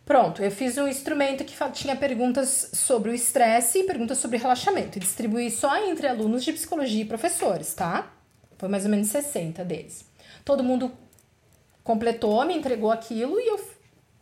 Pronto, 0.05 0.43
eu 0.43 0.51
fiz 0.51 0.79
um 0.79 0.89
instrumento 0.89 1.45
que 1.45 1.55
tinha 1.73 1.95
perguntas 1.95 2.71
sobre 2.73 3.11
o 3.11 3.15
estresse 3.15 3.81
e 3.81 3.85
perguntas 3.85 4.17
sobre 4.17 4.39
relaxamento. 4.39 4.97
E 4.97 5.01
distribuí 5.01 5.51
só 5.51 5.77
entre 5.87 6.07
alunos 6.07 6.43
de 6.45 6.53
psicologia 6.53 7.03
e 7.03 7.05
professores, 7.05 7.75
tá? 7.75 8.11
Foi 8.57 8.71
mais 8.71 8.85
ou 8.85 8.91
menos 8.91 9.09
60 9.09 9.63
deles. 9.65 10.07
Todo 10.45 10.65
mundo 10.65 10.91
completou, 11.85 12.43
me 12.47 12.57
entregou 12.57 12.91
aquilo 12.91 13.39
e 13.39 13.49
eu, 13.49 13.61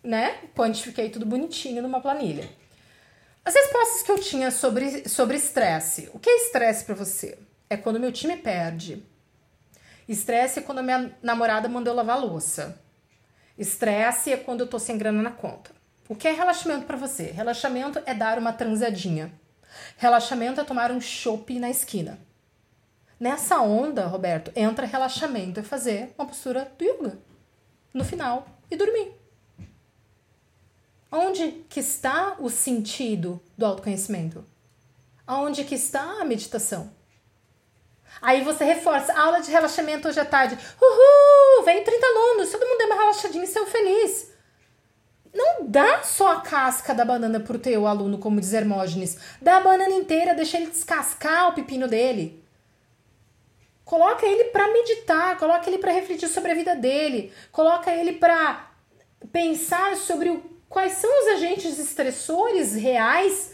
né, 0.03 0.39
quantifiquei 0.57 1.09
tudo 1.09 1.25
bonitinho 1.25 1.81
numa 1.81 2.01
planilha. 2.01 2.49
As 3.45 3.55
respostas 3.55 4.03
que 4.03 4.11
eu 4.11 4.19
tinha 4.19 4.51
sobre 4.51 5.09
sobre 5.09 5.37
estresse. 5.37 6.11
O 6.13 6.19
que 6.19 6.29
é 6.29 6.37
estresse 6.47 6.85
para 6.85 6.97
você? 6.97 7.39
É 7.71 7.77
quando 7.77 8.01
meu 8.01 8.11
time 8.11 8.37
perde. 8.37 9.05
Estresse 10.09 10.59
é 10.59 10.63
quando 10.63 10.83
minha 10.83 11.17
namorada 11.23 11.69
mandou 11.69 11.95
lavar 11.95 12.21
louça. 12.21 12.77
Estresse 13.59 14.33
é 14.33 14.37
quando 14.37 14.61
eu 14.61 14.67
tô 14.67 14.79
sem 14.79 14.99
grana 14.99 15.23
na 15.23 15.31
conta. 15.31 15.71
O 16.09 16.15
que 16.15 16.29
é 16.29 16.33
relaxamento 16.33 16.87
para 16.87 16.97
você? 16.97 17.25
Relaxamento 17.25 18.01
é 18.07 18.15
dar 18.15 18.39
uma 18.39 18.53
transadinha. 18.53 19.33
Relaxamento 19.97 20.61
é 20.61 20.65
tomar 20.65 20.93
um 20.93 21.01
chopp 21.01 21.59
na 21.59 21.71
esquina. 21.71 22.19
Nessa 23.19 23.61
onda, 23.61 24.07
Roberto, 24.07 24.53
entra 24.55 24.87
relaxamento, 24.87 25.59
é 25.59 25.63
fazer 25.63 26.15
uma 26.19 26.27
postura 26.27 26.71
do 26.79 26.85
yoga 26.85 27.19
no 27.93 28.05
final 28.05 28.47
e 28.71 28.77
dormir. 28.77 29.15
Onde 31.11 31.65
que 31.69 31.81
está 31.81 32.37
o 32.39 32.51
sentido 32.51 33.41
do 33.57 33.65
autoconhecimento? 33.65 34.45
Aonde 35.27 35.65
que 35.65 35.75
está 35.75 36.21
a 36.21 36.25
meditação? 36.25 36.93
Aí 38.21 38.43
você 38.43 38.65
reforça, 38.65 39.13
aula 39.13 39.41
de 39.41 39.51
relaxamento 39.51 40.09
hoje 40.09 40.21
à 40.21 40.25
tarde. 40.25 40.59
Uhul, 40.81 41.65
vem 41.65 41.83
30 41.83 42.07
alunos, 42.07 42.51
todo 42.51 42.67
mundo 42.67 42.79
deu 42.79 42.87
uma 42.87 42.97
relaxadinha 42.97 43.45
e 43.45 43.47
saiu 43.47 43.67
feliz. 43.67 44.33
Não 45.35 45.67
dá 45.67 46.03
só 46.03 46.33
a 46.33 46.41
casca 46.41 46.95
da 46.95 47.05
banana 47.05 47.41
pro 47.41 47.59
teu 47.59 47.87
aluno, 47.87 48.19
como 48.19 48.41
diz 48.41 48.55
Hermógenes. 48.55 49.19
Dá 49.41 49.59
a 49.59 49.61
banana 49.61 49.93
inteira, 49.93 50.35
deixa 50.35 50.57
ele 50.57 50.71
descascar 50.71 51.49
o 51.49 51.53
pepino 51.53 51.87
dele. 51.87 52.43
Coloca 53.85 54.27
ele 54.27 54.45
para 54.45 54.73
meditar, 54.73 55.39
coloca 55.39 55.69
ele 55.69 55.79
para 55.79 55.93
refletir 55.93 56.29
sobre 56.29 56.51
a 56.51 56.55
vida 56.55 56.75
dele, 56.75 57.33
coloca 57.53 57.93
ele 57.93 58.15
para 58.15 58.71
pensar 59.31 59.95
sobre 59.97 60.31
o 60.31 60.43
quais 60.69 60.95
são 60.95 61.11
os 61.23 61.29
agentes 61.37 61.79
estressores 61.79 62.75
reais, 62.75 63.53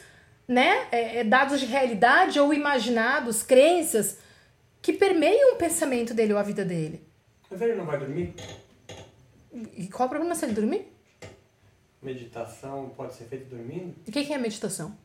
né, 0.48 0.86
é, 0.90 1.18
é, 1.18 1.24
dados 1.24 1.60
de 1.60 1.66
realidade 1.66 2.40
ou 2.40 2.52
imaginados, 2.54 3.42
crenças, 3.42 4.18
que 4.82 4.92
permeiam 4.92 5.54
o 5.54 5.56
pensamento 5.56 6.12
dele 6.12 6.32
ou 6.32 6.38
a 6.38 6.42
vida 6.42 6.64
dele. 6.64 7.06
Mas 7.48 7.62
ele 7.62 7.74
não 7.74 7.86
vai 7.86 7.98
dormir? 7.98 8.34
E 9.76 9.86
qual 9.86 10.08
o 10.08 10.10
problema 10.10 10.34
se 10.34 10.44
ele 10.44 10.54
dormir? 10.54 10.92
Meditação 12.02 12.90
pode 12.96 13.14
ser 13.14 13.24
feita 13.24 13.44
dormindo? 13.44 13.94
E 14.04 14.10
o 14.10 14.12
que 14.12 14.32
é 14.32 14.38
meditação? 14.38 14.98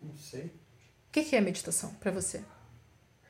Não 0.00 0.16
sei. 0.16 0.44
O 0.44 1.12
que 1.12 1.36
é 1.36 1.40
meditação 1.40 1.92
para 1.94 2.10
você? 2.10 2.42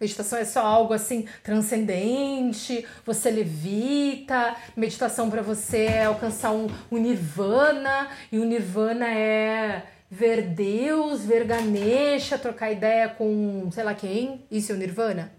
Meditação 0.01 0.39
é 0.39 0.45
só 0.45 0.61
algo 0.61 0.93
assim 0.93 1.27
transcendente, 1.43 2.87
você 3.05 3.31
levita. 3.31 4.55
Meditação 4.77 5.31
para 5.31 5.43
você 5.43 5.87
é 5.87 6.05
alcançar 6.05 6.53
um, 6.53 6.69
um 6.91 6.99
nirvana, 6.99 8.11
e 8.31 8.39
o 8.39 8.45
nirvana 8.45 9.09
é 9.09 9.87
ver 10.11 10.43
Deus, 10.55 11.25
ver 11.25 11.45
Ganesha, 11.45 12.39
trocar 12.39 12.73
ideia 12.73 13.09
com 13.09 13.71
sei 13.73 13.85
lá 13.85 13.95
quem. 13.95 14.47
Isso 14.51 14.73
é 14.73 14.75
o 14.75 14.79
nirvana? 14.79 15.33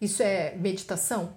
Isso 0.00 0.22
é 0.22 0.54
meditação? 0.56 1.36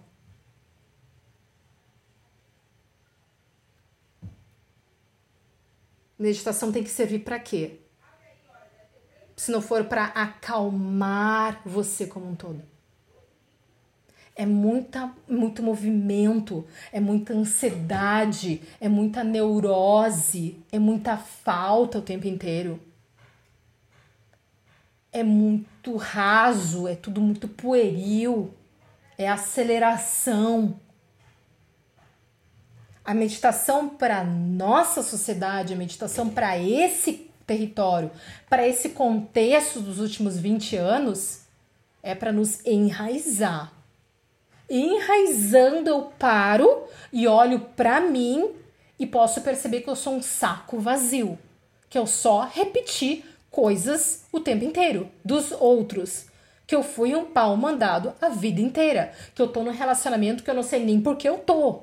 Meditação 6.17 6.71
tem 6.71 6.83
que 6.83 6.89
servir 6.89 7.19
para 7.19 7.39
quê? 7.39 7.79
se 9.39 9.51
não 9.51 9.61
for 9.61 9.85
para 9.85 10.07
acalmar 10.07 11.61
você 11.65 12.05
como 12.05 12.27
um 12.27 12.35
todo. 12.35 12.61
É 14.39 14.45
muita, 14.45 15.11
muito 15.27 15.61
movimento, 15.61 16.65
é 16.93 16.99
muita 17.01 17.33
ansiedade, 17.33 18.61
é 18.79 18.87
muita 18.87 19.21
neurose, 19.21 20.57
é 20.71 20.79
muita 20.79 21.17
falta 21.17 21.97
o 21.97 22.01
tempo 22.01 22.25
inteiro. 22.25 22.79
É 25.11 25.23
muito 25.23 25.97
raso, 25.97 26.87
é 26.87 26.95
tudo 26.95 27.19
muito 27.19 27.49
pueril, 27.49 28.53
é 29.17 29.27
aceleração. 29.27 30.79
A 33.03 33.13
meditação 33.13 33.89
para 33.89 34.23
nossa 34.23 35.03
sociedade, 35.03 35.73
a 35.73 35.75
meditação 35.75 36.29
para 36.29 36.57
esse 36.57 37.29
território, 37.45 38.09
para 38.49 38.65
esse 38.65 38.91
contexto 38.91 39.81
dos 39.81 39.99
últimos 39.99 40.37
20 40.37 40.77
anos, 40.77 41.41
é 42.01 42.15
para 42.15 42.31
nos 42.31 42.65
enraizar. 42.65 43.77
Enraizando, 44.69 45.89
eu 45.89 46.11
paro 46.19 46.83
e 47.11 47.27
olho 47.27 47.59
para 47.75 47.99
mim 47.99 48.51
e 48.99 49.07
posso 49.07 49.41
perceber 49.41 49.81
que 49.81 49.89
eu 49.89 49.95
sou 49.95 50.13
um 50.13 50.21
saco 50.21 50.79
vazio, 50.79 51.39
que 51.89 51.97
eu 51.97 52.05
só 52.05 52.41
repeti 52.41 53.25
coisas 53.49 54.25
o 54.31 54.39
tempo 54.39 54.63
inteiro 54.63 55.09
dos 55.25 55.51
outros, 55.51 56.27
que 56.67 56.75
eu 56.75 56.83
fui 56.83 57.15
um 57.15 57.25
pau 57.25 57.57
mandado 57.57 58.13
a 58.21 58.29
vida 58.29 58.61
inteira, 58.61 59.11
que 59.33 59.41
eu 59.41 59.47
tô 59.47 59.63
num 59.63 59.71
relacionamento 59.71 60.43
que 60.43 60.49
eu 60.49 60.53
não 60.53 60.61
sei 60.61 60.85
nem 60.85 61.01
por 61.01 61.15
que 61.15 61.27
eu 61.27 61.39
tô, 61.39 61.81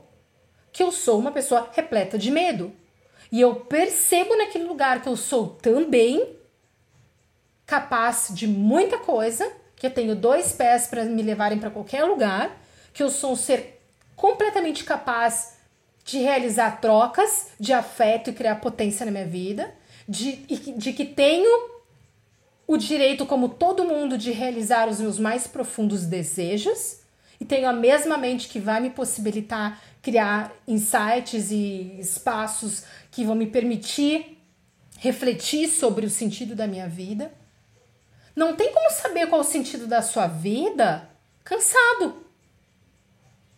que 0.73 0.83
eu 0.83 0.93
sou 0.93 1.19
uma 1.19 1.33
pessoa 1.33 1.69
repleta 1.73 2.17
de 2.17 2.31
medo, 2.31 2.73
e 3.33 3.41
eu 3.41 3.57
percebo 3.57 4.37
naquele 4.37 4.65
lugar 4.65 5.03
que 5.03 5.09
eu 5.09 5.17
sou 5.17 5.49
também 5.49 6.37
capaz 7.67 8.29
de 8.31 8.47
muita 8.47 8.99
coisa, 8.99 9.51
que 9.75 9.87
eu 9.87 9.91
tenho 9.91 10.15
dois 10.15 10.53
pés 10.53 10.87
para 10.87 11.05
me 11.05 11.23
levarem 11.23 11.59
para 11.59 11.71
qualquer 11.71 12.05
lugar, 12.05 12.57
que 12.97 13.03
eu 13.03 13.11
sou 13.11 13.33
um 13.33 13.37
ser 13.37 13.79
completamente 14.17 14.83
capaz 14.83 15.59
de 16.03 16.17
realizar 16.17 16.81
trocas 16.81 17.49
de 17.61 17.75
afeto 17.75 18.31
e 18.31 18.33
criar 18.33 18.57
potência 18.57 19.05
na 19.05 19.13
minha 19.13 19.27
vida, 19.27 19.75
de, 20.09 20.37
de 20.37 20.95
que 20.95 21.05
tenho 21.05 21.77
o 22.67 22.79
direito, 22.79 23.27
como 23.27 23.51
todo 23.51 23.85
mundo, 23.85 24.17
de 24.17 24.33
realizar 24.33 24.89
os 24.89 24.99
meus 24.99 25.19
mais 25.19 25.47
profundos 25.47 26.07
desejos 26.07 27.01
e 27.39 27.45
tenho 27.45 27.69
a 27.69 27.73
mesma 27.75 28.17
mente 28.17 28.49
que 28.49 28.59
vai 28.59 28.81
me 28.81 28.89
possibilitar 28.89 29.79
criar 30.01 30.51
insights 30.67 31.51
e 31.51 31.99
espaços 32.01 32.85
que 33.11 33.27
vão 33.27 33.35
me 33.35 33.47
permitir 33.47 34.39
refletir 34.97 35.69
sobre 35.69 36.07
o 36.07 36.11
sentido 36.11 36.57
da 36.57 36.67
minha 36.67 36.89
vida. 36.89 37.31
Não 38.35 38.57
tem 38.57 38.73
como 38.73 38.91
saber 38.91 39.27
qual 39.27 39.43
o 39.43 39.45
sentido 39.45 39.87
da 39.87 40.01
sua 40.01 40.27
vida 40.27 41.11
cansado. 41.45 42.25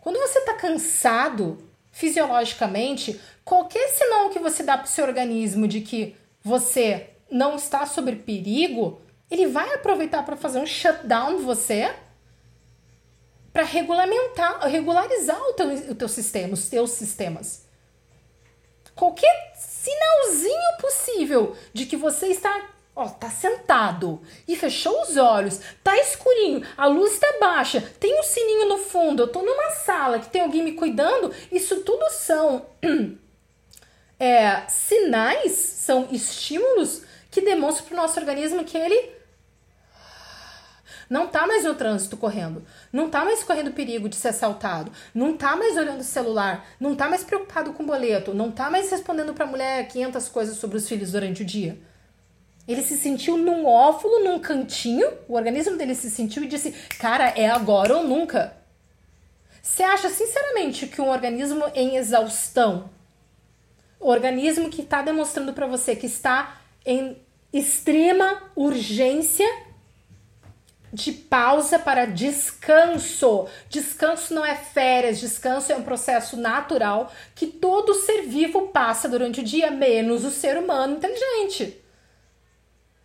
Quando 0.01 0.19
você 0.19 0.39
está 0.39 0.55
cansado 0.55 1.59
fisiologicamente, 1.91 3.21
qualquer 3.45 3.89
sinal 3.89 4.31
que 4.31 4.39
você 4.39 4.63
dá 4.63 4.77
para 4.77 4.87
o 4.87 4.89
seu 4.89 5.05
organismo 5.05 5.67
de 5.67 5.81
que 5.81 6.17
você 6.43 7.11
não 7.31 7.57
está 7.57 7.85
sob 7.87 8.15
perigo, 8.17 9.01
ele 9.31 9.47
vai 9.47 9.75
aproveitar 9.75 10.25
para 10.25 10.37
fazer 10.37 10.59
um 10.59 10.67
shutdown 10.67 11.37
de 11.37 11.43
você 11.43 11.95
para 13.53 13.65
regulamentar, 13.65 14.61
regularizar 14.69 15.41
o 15.41 15.53
teu, 15.55 15.69
o 15.91 15.95
teu 15.95 16.09
sistema, 16.09 16.55
os 16.55 16.69
teus 16.69 16.91
sistemas. 16.91 17.67
Qualquer 18.95 19.53
sinalzinho 19.57 20.79
possível 20.81 21.57
de 21.73 21.87
que 21.87 21.97
você 21.97 22.29
está 22.29 22.71
ó, 22.99 23.09
tá 23.09 23.31
sentado 23.31 24.21
e 24.47 24.57
fechou 24.57 25.01
os 25.03 25.17
olhos, 25.17 25.61
tá 25.85 25.97
escurinho, 25.97 26.67
a 26.77 26.87
luz 26.87 27.13
está 27.13 27.39
baixa, 27.39 27.81
tem 28.01 28.19
um 28.19 28.25
sininho 28.25 28.69
no 28.69 28.79
fundo, 28.79 29.23
eu 29.23 29.29
tô 29.29 29.41
numa 29.41 29.71
sala 29.71 30.19
que 30.19 30.29
tem 30.29 30.43
alguém 30.43 30.65
me 30.65 30.73
cuidando, 30.73 31.33
isso 31.53 31.83
tudo 31.83 32.05
são 32.11 32.67
é, 34.19 34.63
sinais, 34.69 35.53
são 35.53 36.09
estímulos 36.11 37.03
que 37.31 37.41
demonstram 37.41 37.87
para 37.87 37.95
o 37.95 37.97
nosso 37.99 38.19
organismo 38.19 38.65
que 38.65 38.77
ele 38.77 39.17
Não 41.09 41.29
tá 41.29 41.47
mais 41.47 41.65
no 41.65 41.75
trânsito 41.75 42.17
correndo. 42.17 42.65
Não 42.93 43.09
tá 43.09 43.25
mais 43.25 43.45
correndo 43.45 43.73
perigo 43.73 44.09
de 44.09 44.17
ser 44.17 44.29
assaltado. 44.29 44.91
Não 45.15 45.37
tá 45.37 45.57
mais 45.57 45.77
olhando 45.77 46.01
o 46.01 46.05
celular. 46.05 46.67
Não 46.81 46.95
tá 46.95 47.09
mais 47.09 47.23
preocupado 47.23 47.73
com 47.73 47.83
o 47.83 47.87
boleto. 47.87 48.35
Não 48.35 48.51
tá 48.51 48.71
mais 48.71 48.91
respondendo 48.91 49.33
pra 49.35 49.47
mulher 49.47 49.89
500 49.89 50.29
coisas 50.29 50.57
sobre 50.57 50.79
os 50.79 50.89
filhos 50.89 51.13
durante 51.13 51.43
o 51.43 51.47
dia. 51.47 51.79
Ele 52.69 52.83
se 52.83 52.99
sentiu 52.99 53.39
num 53.39 53.65
óvulo, 53.65 54.23
num 54.23 54.39
cantinho. 54.39 55.11
O 55.27 55.35
organismo 55.35 55.79
dele 55.79 55.95
se 55.95 56.11
sentiu 56.11 56.45
e 56.45 56.47
disse: 56.47 56.73
Cara, 56.99 57.31
é 57.31 57.49
agora 57.49 57.97
ou 57.97 58.05
nunca. 58.07 58.55
Você 59.63 59.83
acha 59.83 60.11
sinceramente 60.11 60.87
que 60.87 61.01
um 61.01 61.09
organismo 61.09 61.65
em 61.75 61.97
exaustão, 61.97 62.91
organismo 63.99 64.69
que 64.69 64.83
está 64.83 65.01
demonstrando 65.01 65.55
para 65.55 65.67
você 65.67 65.97
que 65.97 66.07
está 66.07 66.61
em 66.85 67.17
extrema 67.53 68.51
urgência 68.55 69.47
de 70.93 71.13
pausa 71.13 71.79
para 71.79 72.07
descanso. 72.07 73.49
Descanso 73.69 74.35
não 74.35 74.45
é 74.45 74.55
férias, 74.55 75.21
descanso 75.21 75.73
é 75.73 75.77
um 75.77 75.83
processo 75.83 76.37
natural 76.37 77.11
que 77.35 77.47
todo 77.47 77.95
ser 77.95 78.23
vivo 78.23 78.69
passa 78.69 79.09
durante 79.09 79.41
o 79.41 79.45
dia, 79.45 79.71
menos 79.71 80.25
o 80.25 80.31
ser 80.31 80.59
humano 80.59 80.97
inteligente. 80.97 81.88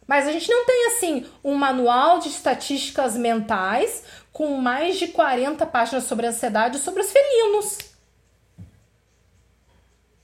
Mas 0.07 0.27
a 0.27 0.31
gente 0.31 0.49
não 0.49 0.65
tem 0.65 0.87
assim 0.87 1.25
um 1.43 1.55
manual 1.55 2.19
de 2.19 2.29
estatísticas 2.29 3.15
mentais 3.15 4.03
com 4.31 4.57
mais 4.57 4.97
de 4.97 5.07
40 5.07 5.65
páginas 5.65 6.03
sobre 6.05 6.27
ansiedade 6.27 6.79
sobre 6.79 7.01
os 7.01 7.11
felinos. 7.11 7.77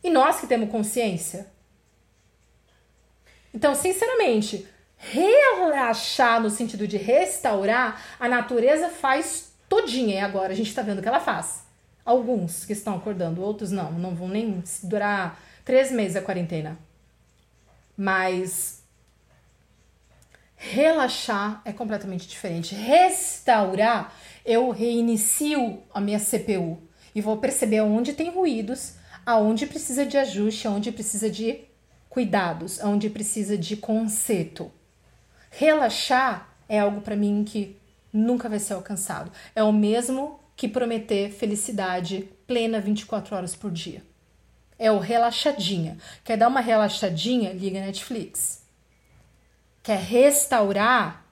E 0.04 0.10
nós 0.10 0.40
que 0.40 0.48
temos 0.48 0.70
consciência. 0.70 1.48
Então, 3.54 3.76
sinceramente, 3.76 4.68
relaxar 4.98 6.42
no 6.42 6.50
sentido 6.50 6.88
de 6.88 6.98
restaurar, 6.98 8.02
a 8.20 8.28
natureza 8.28 8.90
faz 8.90 9.52
todinha. 9.68 10.16
E 10.16 10.20
agora 10.20 10.54
a 10.54 10.56
gente 10.56 10.70
está 10.70 10.82
vendo 10.82 11.00
o 11.00 11.02
que 11.02 11.08
ela 11.08 11.20
faz. 11.20 11.64
Alguns 12.06 12.66
que 12.66 12.74
estão 12.74 12.96
acordando, 12.96 13.42
outros 13.42 13.72
não. 13.72 13.92
Não 13.94 14.16
vão 14.16 14.28
nem 14.28 14.64
durar 14.84 15.40
três 15.64 15.92
meses 15.92 16.16
a 16.16 16.22
quarentena. 16.22 16.78
Mas 17.98 18.79
relaxar 20.62 21.62
é 21.64 21.72
completamente 21.72 22.28
diferente. 22.28 22.76
Restaurar, 22.76 24.14
eu 24.46 24.70
reinicio 24.72 25.82
a 25.94 26.02
minha 26.02 26.20
CPU 26.20 26.78
e 27.16 27.22
vou 27.22 27.38
perceber 27.38 27.80
onde 27.80 28.12
tem 28.12 28.30
ruídos, 28.30 28.96
aonde 29.26 29.66
precisa 29.66 30.06
de 30.06 30.18
ajuste, 30.18 30.68
aonde 30.68 30.92
precisa 30.92 31.30
de 31.30 31.62
cuidados, 32.10 32.82
aonde 32.82 33.10
precisa 33.10 33.58
de 33.58 33.78
conserto. 33.78 34.70
Relaxar 35.50 36.50
é 36.68 36.80
algo 36.80 37.00
para 37.00 37.16
mim 37.16 37.46
que 37.46 37.78
nunca 38.12 38.50
vai 38.50 38.60
ser 38.60 38.74
alcançado. 38.74 39.32
É 39.56 39.64
o 39.64 39.72
mesmo 39.72 40.42
que 40.58 40.68
prometer 40.68 41.32
felicidade 41.32 42.30
plena 42.46 42.82
24 42.82 43.34
horas 43.34 43.56
por 43.56 43.72
dia. 43.72 44.04
É 44.78 44.92
o 44.92 45.00
relaxadinha. 45.00 45.98
Quer 46.24 46.36
dar 46.36 46.50
uma 46.50 46.60
relaxadinha? 46.60 47.54
Liga 47.54 47.80
Netflix. 47.80 48.69
Quer 49.82 50.00
restaurar? 50.00 51.26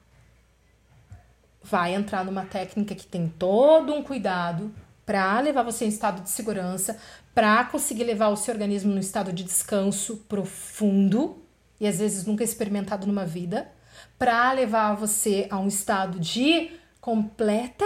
Vai 1.62 1.94
entrar 1.94 2.24
numa 2.24 2.46
técnica 2.46 2.94
que 2.94 3.06
tem 3.06 3.28
todo 3.28 3.92
um 3.94 4.02
cuidado 4.02 4.72
para 5.04 5.40
levar 5.40 5.62
você 5.62 5.84
em 5.84 5.88
estado 5.88 6.22
de 6.22 6.30
segurança, 6.30 6.98
para 7.34 7.64
conseguir 7.64 8.04
levar 8.04 8.28
o 8.28 8.36
seu 8.36 8.52
organismo 8.52 8.92
no 8.92 9.00
estado 9.00 9.32
de 9.32 9.42
descanso 9.42 10.18
profundo 10.28 11.42
e 11.80 11.86
às 11.86 11.98
vezes 11.98 12.26
nunca 12.26 12.44
experimentado 12.44 13.06
numa 13.06 13.24
vida, 13.24 13.70
para 14.18 14.52
levar 14.52 14.94
você 14.94 15.46
a 15.50 15.58
um 15.58 15.68
estado 15.68 16.18
de 16.18 16.72
completa 17.00 17.84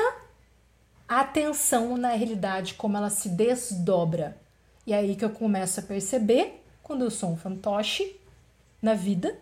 atenção 1.06 1.96
na 1.96 2.10
realidade, 2.10 2.74
como 2.74 2.96
ela 2.96 3.10
se 3.10 3.28
desdobra. 3.28 4.36
E 4.86 4.92
é 4.92 4.96
aí 4.96 5.14
que 5.14 5.24
eu 5.24 5.30
começo 5.30 5.78
a 5.80 5.82
perceber 5.82 6.64
quando 6.82 7.04
eu 7.04 7.10
sou 7.10 7.30
um 7.30 7.36
fantoche 7.36 8.16
na 8.80 8.94
vida 8.94 9.36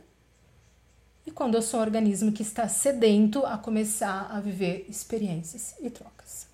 e 1.31 1.33
quando 1.33 1.55
eu 1.55 1.63
sou 1.63 1.79
um 1.79 1.83
organismo 1.85 2.33
que 2.33 2.43
está 2.43 2.69
sedento 2.69 3.47
a 3.47 3.57
começar 3.57 4.27
a 4.33 4.41
viver 4.41 4.85
experiências 4.89 5.77
e 5.81 5.89
trocas. 5.89 6.49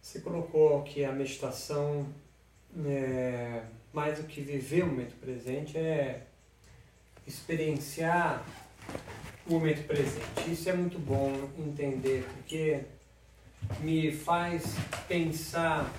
Você 0.00 0.20
colocou 0.20 0.82
que 0.82 1.04
a 1.04 1.12
meditação 1.12 2.06
é, 2.86 3.62
mais 3.92 4.18
do 4.18 4.24
que 4.24 4.40
viver 4.40 4.84
o 4.84 4.86
momento 4.86 5.14
presente, 5.20 5.76
é 5.76 6.22
experienciar 7.26 8.44
o 9.46 9.52
momento 9.52 9.86
presente. 9.86 10.50
Isso 10.50 10.68
é 10.70 10.72
muito 10.72 10.98
bom 10.98 11.30
entender, 11.58 12.26
porque 12.36 12.80
me 13.80 14.10
faz 14.10 14.74
pensar. 15.06 15.92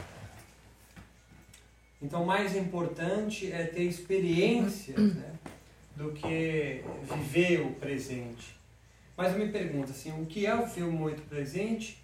Então, 2.02 2.26
mais 2.26 2.56
importante 2.56 3.52
é 3.52 3.66
ter 3.66 3.84
experiências 3.84 4.98
né, 4.98 5.34
do 5.96 6.12
que 6.12 6.84
viver 7.04 7.62
o 7.62 7.74
presente. 7.74 8.56
Mas 9.16 9.34
eu 9.34 9.40
me 9.40 9.52
pergunto 9.52 9.92
assim, 9.92 10.12
o 10.22 10.26
que 10.26 10.46
é 10.46 10.56
o 10.56 10.68
filme 10.68 10.92
momento 10.92 11.22
presente? 11.24 12.02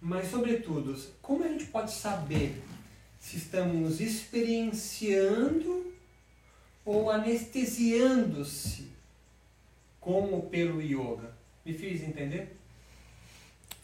Mas, 0.00 0.28
sobretudo, 0.28 0.98
como 1.20 1.44
a 1.44 1.48
gente 1.48 1.66
pode 1.66 1.92
saber 1.92 2.60
se 3.20 3.36
estamos 3.36 4.00
experienciando 4.00 5.92
ou 6.84 7.08
anestesiando-se 7.08 8.88
como 10.00 10.42
pelo 10.48 10.82
yoga. 10.82 11.32
Me 11.64 11.72
fiz 11.72 12.02
entender? 12.02 12.56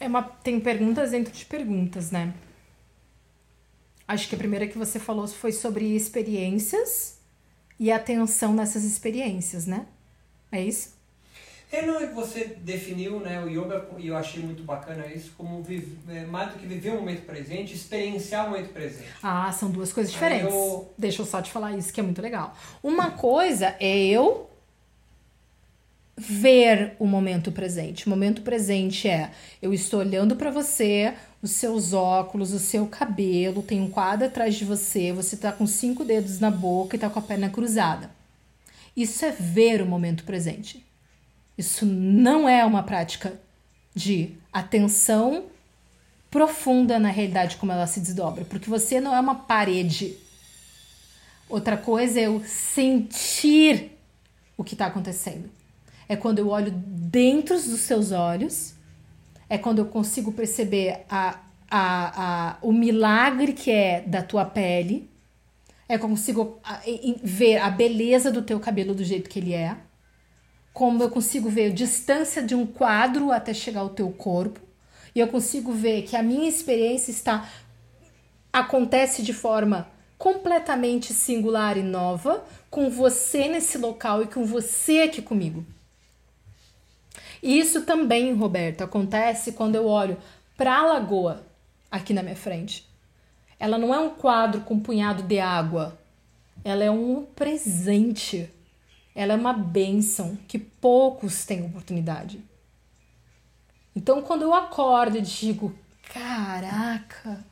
É 0.00 0.08
uma, 0.08 0.22
tem 0.22 0.58
perguntas 0.58 1.12
dentro 1.12 1.32
de 1.32 1.44
perguntas, 1.44 2.10
né? 2.10 2.34
Acho 4.06 4.28
que 4.28 4.34
a 4.34 4.38
primeira 4.38 4.66
que 4.66 4.76
você 4.76 4.98
falou 4.98 5.28
foi 5.28 5.52
sobre 5.52 5.94
experiências 5.94 7.17
e 7.78 7.92
atenção 7.92 8.52
nessas 8.54 8.84
experiências, 8.84 9.66
né? 9.66 9.86
É 10.50 10.62
isso? 10.62 10.98
É, 11.70 11.84
não, 11.84 12.14
você 12.14 12.56
definiu 12.62 13.20
né, 13.20 13.42
o 13.42 13.48
yoga, 13.48 13.86
e 13.98 14.06
eu 14.08 14.16
achei 14.16 14.42
muito 14.42 14.62
bacana 14.62 15.06
isso, 15.06 15.32
como 15.36 15.62
vive, 15.62 15.98
é, 16.08 16.24
mais 16.24 16.52
do 16.52 16.58
que 16.58 16.66
viver 16.66 16.92
o 16.92 16.96
momento 16.96 17.26
presente, 17.26 17.74
experienciar 17.74 18.46
o 18.46 18.50
momento 18.50 18.72
presente. 18.72 19.10
Ah, 19.22 19.52
são 19.52 19.70
duas 19.70 19.92
coisas 19.92 20.10
diferentes. 20.10 20.52
Eu... 20.52 20.90
Deixa 20.96 21.20
eu 21.20 21.26
só 21.26 21.42
te 21.42 21.50
falar 21.50 21.76
isso, 21.76 21.92
que 21.92 22.00
é 22.00 22.02
muito 22.02 22.22
legal. 22.22 22.56
Uma 22.82 23.10
coisa 23.10 23.76
é 23.78 23.98
eu 23.98 24.48
ver 26.16 26.96
o 26.98 27.06
momento 27.06 27.52
presente. 27.52 28.06
O 28.06 28.10
momento 28.10 28.40
presente 28.40 29.06
é 29.06 29.30
eu 29.60 29.72
estou 29.74 30.00
olhando 30.00 30.36
para 30.36 30.50
você, 30.50 31.14
os 31.40 31.52
seus 31.52 31.92
óculos, 31.92 32.52
o 32.52 32.58
seu 32.58 32.86
cabelo, 32.86 33.62
tem 33.62 33.80
um 33.80 33.90
quadro 33.90 34.26
atrás 34.26 34.56
de 34.56 34.64
você, 34.64 35.12
você 35.12 35.36
tá 35.36 35.52
com 35.52 35.66
cinco 35.66 36.04
dedos 36.04 36.40
na 36.40 36.50
boca 36.50 36.96
e 36.96 36.98
tá 36.98 37.08
com 37.08 37.18
a 37.18 37.22
perna 37.22 37.48
cruzada. 37.48 38.10
Isso 38.96 39.24
é 39.24 39.30
ver 39.30 39.80
o 39.80 39.86
momento 39.86 40.24
presente. 40.24 40.84
Isso 41.56 41.86
não 41.86 42.48
é 42.48 42.64
uma 42.64 42.82
prática 42.82 43.40
de 43.94 44.34
atenção 44.52 45.44
profunda 46.30 46.98
na 46.98 47.08
realidade 47.08 47.56
como 47.56 47.72
ela 47.72 47.86
se 47.86 48.00
desdobra, 48.00 48.44
porque 48.44 48.68
você 48.68 49.00
não 49.00 49.14
é 49.14 49.20
uma 49.20 49.34
parede. 49.34 50.16
Outra 51.48 51.76
coisa 51.76 52.20
é 52.20 52.26
eu 52.26 52.42
sentir 52.44 53.92
o 54.56 54.64
que 54.64 54.74
está 54.74 54.86
acontecendo. 54.86 55.48
É 56.08 56.16
quando 56.16 56.40
eu 56.40 56.48
olho 56.48 56.70
dentro 56.72 57.54
dos 57.54 57.80
seus 57.80 58.12
olhos, 58.12 58.74
é 59.48 59.56
quando 59.56 59.78
eu 59.78 59.86
consigo 59.86 60.32
perceber 60.32 61.04
a, 61.08 61.40
a, 61.70 62.50
a, 62.50 62.56
o 62.62 62.72
milagre 62.72 63.52
que 63.52 63.70
é 63.70 64.00
da 64.00 64.22
tua 64.22 64.44
pele, 64.44 65.08
é 65.88 65.96
quando 65.96 66.12
eu 66.12 66.18
consigo 66.18 66.60
ver 67.22 67.58
a 67.58 67.70
beleza 67.70 68.30
do 68.30 68.42
teu 68.42 68.60
cabelo 68.60 68.94
do 68.94 69.04
jeito 69.04 69.30
que 69.30 69.38
ele 69.38 69.54
é. 69.54 69.76
Como 70.72 71.02
eu 71.02 71.10
consigo 71.10 71.48
ver 71.48 71.70
a 71.70 71.74
distância 71.74 72.42
de 72.42 72.54
um 72.54 72.66
quadro 72.66 73.32
até 73.32 73.54
chegar 73.54 73.80
ao 73.80 73.88
teu 73.88 74.10
corpo, 74.10 74.60
e 75.14 75.20
eu 75.20 75.28
consigo 75.28 75.72
ver 75.72 76.02
que 76.02 76.14
a 76.14 76.22
minha 76.22 76.48
experiência 76.48 77.10
está 77.10 77.48
acontece 78.52 79.22
de 79.22 79.32
forma 79.32 79.88
completamente 80.16 81.14
singular 81.14 81.76
e 81.76 81.82
nova, 81.82 82.44
com 82.70 82.90
você 82.90 83.48
nesse 83.48 83.78
local 83.78 84.22
e 84.22 84.26
com 84.26 84.44
você 84.44 85.02
aqui 85.02 85.22
comigo. 85.22 85.64
Isso 87.42 87.82
também, 87.82 88.34
Roberto, 88.34 88.82
acontece 88.82 89.52
quando 89.52 89.74
eu 89.74 89.86
olho 89.86 90.16
para 90.56 90.76
a 90.76 90.86
lagoa 90.86 91.44
aqui 91.90 92.12
na 92.12 92.22
minha 92.22 92.36
frente. 92.36 92.86
Ela 93.58 93.78
não 93.78 93.94
é 93.94 93.98
um 93.98 94.10
quadro 94.10 94.60
com 94.62 94.74
um 94.74 94.80
punhado 94.80 95.22
de 95.22 95.38
água, 95.40 95.98
ela 96.64 96.84
é 96.84 96.90
um 96.90 97.24
presente 97.24 98.50
ela 99.18 99.32
é 99.32 99.36
uma 99.36 99.52
bênção 99.52 100.38
que 100.46 100.60
poucos 100.60 101.44
têm 101.44 101.66
oportunidade. 101.66 102.40
Então, 103.92 104.22
quando 104.22 104.42
eu 104.42 104.54
acordo 104.54 105.18
e 105.18 105.20
digo, 105.20 105.76
caraca, 106.12 107.44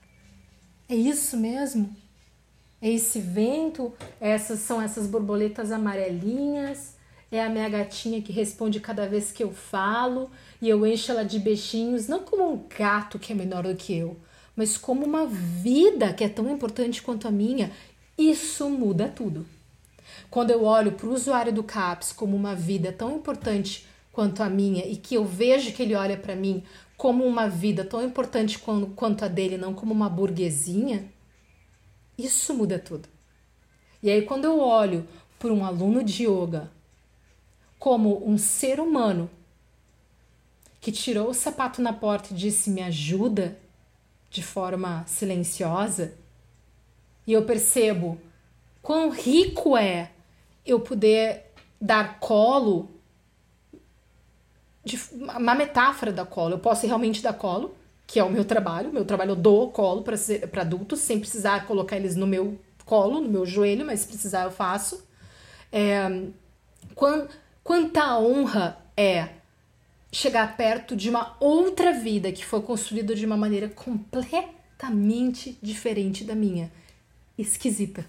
é 0.88 0.94
isso 0.94 1.36
mesmo? 1.36 1.92
É 2.80 2.88
esse 2.88 3.18
vento? 3.18 3.92
Essas 4.20 4.60
são 4.60 4.80
essas 4.80 5.08
borboletas 5.08 5.72
amarelinhas? 5.72 6.95
É 7.36 7.44
a 7.44 7.50
minha 7.50 7.68
gatinha 7.68 8.22
que 8.22 8.32
responde 8.32 8.80
cada 8.80 9.06
vez 9.06 9.30
que 9.30 9.44
eu 9.44 9.52
falo 9.52 10.30
e 10.60 10.70
eu 10.70 10.86
encho 10.86 11.12
ela 11.12 11.22
de 11.22 11.38
beijinhos, 11.38 12.08
não 12.08 12.20
como 12.20 12.50
um 12.50 12.66
gato 12.78 13.18
que 13.18 13.30
é 13.30 13.36
menor 13.36 13.64
do 13.64 13.76
que 13.76 13.94
eu, 13.94 14.16
mas 14.56 14.78
como 14.78 15.04
uma 15.04 15.26
vida 15.26 16.14
que 16.14 16.24
é 16.24 16.30
tão 16.30 16.50
importante 16.50 17.02
quanto 17.02 17.28
a 17.28 17.30
minha. 17.30 17.70
Isso 18.16 18.70
muda 18.70 19.06
tudo. 19.06 19.44
Quando 20.30 20.50
eu 20.50 20.64
olho 20.64 20.92
para 20.92 21.06
o 21.06 21.12
usuário 21.12 21.52
do 21.52 21.62
CAPS 21.62 22.10
como 22.10 22.34
uma 22.34 22.54
vida 22.54 22.90
tão 22.90 23.14
importante 23.14 23.86
quanto 24.10 24.42
a 24.42 24.48
minha 24.48 24.86
e 24.86 24.96
que 24.96 25.14
eu 25.14 25.26
vejo 25.26 25.74
que 25.74 25.82
ele 25.82 25.94
olha 25.94 26.16
para 26.16 26.34
mim 26.34 26.64
como 26.96 27.22
uma 27.22 27.50
vida 27.50 27.84
tão 27.84 28.02
importante 28.02 28.58
quanto 28.58 29.26
a 29.26 29.28
dele, 29.28 29.58
não 29.58 29.74
como 29.74 29.92
uma 29.92 30.08
burguesinha, 30.08 31.04
isso 32.16 32.54
muda 32.54 32.78
tudo. 32.78 33.06
E 34.02 34.08
aí, 34.08 34.22
quando 34.22 34.46
eu 34.46 34.58
olho 34.58 35.06
por 35.38 35.52
um 35.52 35.66
aluno 35.66 36.02
de 36.02 36.24
yoga 36.24 36.74
como 37.86 38.28
um 38.28 38.36
ser 38.36 38.80
humano 38.80 39.30
que 40.80 40.90
tirou 40.90 41.30
o 41.30 41.32
sapato 41.34 41.80
na 41.80 41.92
porta 41.92 42.34
e 42.34 42.36
disse: 42.36 42.68
Me 42.68 42.82
ajuda, 42.82 43.56
de 44.28 44.42
forma 44.42 45.04
silenciosa, 45.06 46.12
e 47.24 47.32
eu 47.32 47.44
percebo 47.44 48.20
quão 48.82 49.10
rico 49.10 49.76
é 49.76 50.10
eu 50.66 50.80
poder 50.80 51.44
dar 51.80 52.18
colo, 52.18 52.90
de, 54.84 54.98
uma 55.12 55.54
metáfora 55.54 56.10
da 56.10 56.26
colo. 56.26 56.54
Eu 56.54 56.58
posso 56.58 56.88
realmente 56.88 57.22
dar 57.22 57.34
colo, 57.34 57.72
que 58.04 58.18
é 58.18 58.24
o 58.24 58.30
meu 58.32 58.44
trabalho. 58.44 58.92
Meu 58.92 59.04
trabalho 59.04 59.30
eu 59.30 59.36
dou 59.36 59.70
colo 59.70 60.02
para 60.02 60.62
adultos, 60.62 60.98
sem 60.98 61.20
precisar 61.20 61.68
colocar 61.68 61.96
eles 61.96 62.16
no 62.16 62.26
meu 62.26 62.58
colo, 62.84 63.20
no 63.20 63.28
meu 63.28 63.46
joelho, 63.46 63.86
mas 63.86 64.00
se 64.00 64.08
precisar 64.08 64.42
eu 64.42 64.50
faço. 64.50 65.06
É, 65.70 66.08
quanta 67.66 68.16
honra 68.16 68.78
é 68.96 69.28
chegar 70.12 70.56
perto 70.56 70.94
de 70.94 71.10
uma 71.10 71.36
outra 71.40 71.92
vida 71.92 72.30
que 72.30 72.46
foi 72.46 72.62
construída 72.62 73.12
de 73.12 73.26
uma 73.26 73.36
maneira 73.36 73.68
completamente 73.68 75.58
diferente 75.60 76.22
da 76.22 76.36
minha. 76.36 76.72
Esquisita. 77.36 78.06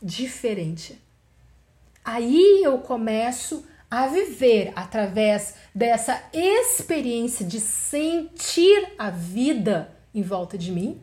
Diferente. 0.00 0.96
Aí 2.04 2.62
eu 2.62 2.78
começo 2.78 3.66
a 3.90 4.06
viver 4.06 4.72
através 4.76 5.56
dessa 5.74 6.22
experiência 6.32 7.44
de 7.44 7.58
sentir 7.58 8.92
a 8.96 9.10
vida 9.10 9.90
em 10.14 10.22
volta 10.22 10.56
de 10.56 10.70
mim, 10.70 11.02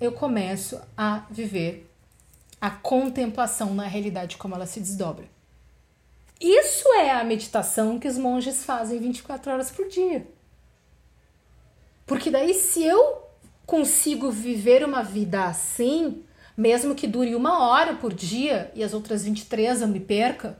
eu 0.00 0.10
começo 0.12 0.80
a 0.96 1.26
viver 1.30 1.88
a 2.60 2.70
contemplação 2.70 3.72
na 3.72 3.86
realidade 3.86 4.36
como 4.36 4.56
ela 4.56 4.66
se 4.66 4.80
desdobra. 4.80 5.37
Isso 6.40 6.88
é 6.94 7.10
a 7.10 7.24
meditação 7.24 7.98
que 7.98 8.06
os 8.06 8.16
monges 8.16 8.64
fazem 8.64 9.00
24 9.00 9.52
horas 9.52 9.70
por 9.70 9.88
dia. 9.88 10.26
Porque 12.06 12.30
daí, 12.30 12.54
se 12.54 12.82
eu 12.82 13.22
consigo 13.66 14.30
viver 14.30 14.84
uma 14.84 15.02
vida 15.02 15.44
assim, 15.44 16.22
mesmo 16.56 16.94
que 16.94 17.06
dure 17.06 17.34
uma 17.34 17.68
hora 17.68 17.94
por 17.94 18.14
dia 18.14 18.70
e 18.74 18.82
as 18.82 18.94
outras 18.94 19.24
23 19.24 19.82
eu 19.82 19.88
me 19.88 20.00
perca, 20.00 20.58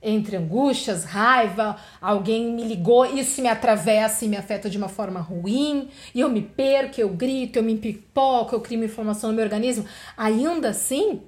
entre 0.00 0.36
angústias, 0.36 1.04
raiva, 1.04 1.76
alguém 2.00 2.52
me 2.52 2.62
ligou, 2.62 3.04
isso 3.04 3.42
me 3.42 3.48
atravessa 3.48 4.24
e 4.24 4.28
me 4.28 4.36
afeta 4.36 4.70
de 4.70 4.78
uma 4.78 4.88
forma 4.88 5.20
ruim, 5.20 5.88
e 6.14 6.20
eu 6.20 6.30
me 6.30 6.40
perco, 6.40 7.00
eu 7.00 7.08
grito, 7.08 7.58
eu 7.58 7.62
me 7.62 7.76
pipoco, 7.76 8.54
eu 8.54 8.60
crio 8.60 8.78
uma 8.78 8.86
inflamação 8.86 9.30
no 9.30 9.36
meu 9.36 9.44
organismo, 9.44 9.84
ainda 10.16 10.68
assim, 10.68 11.22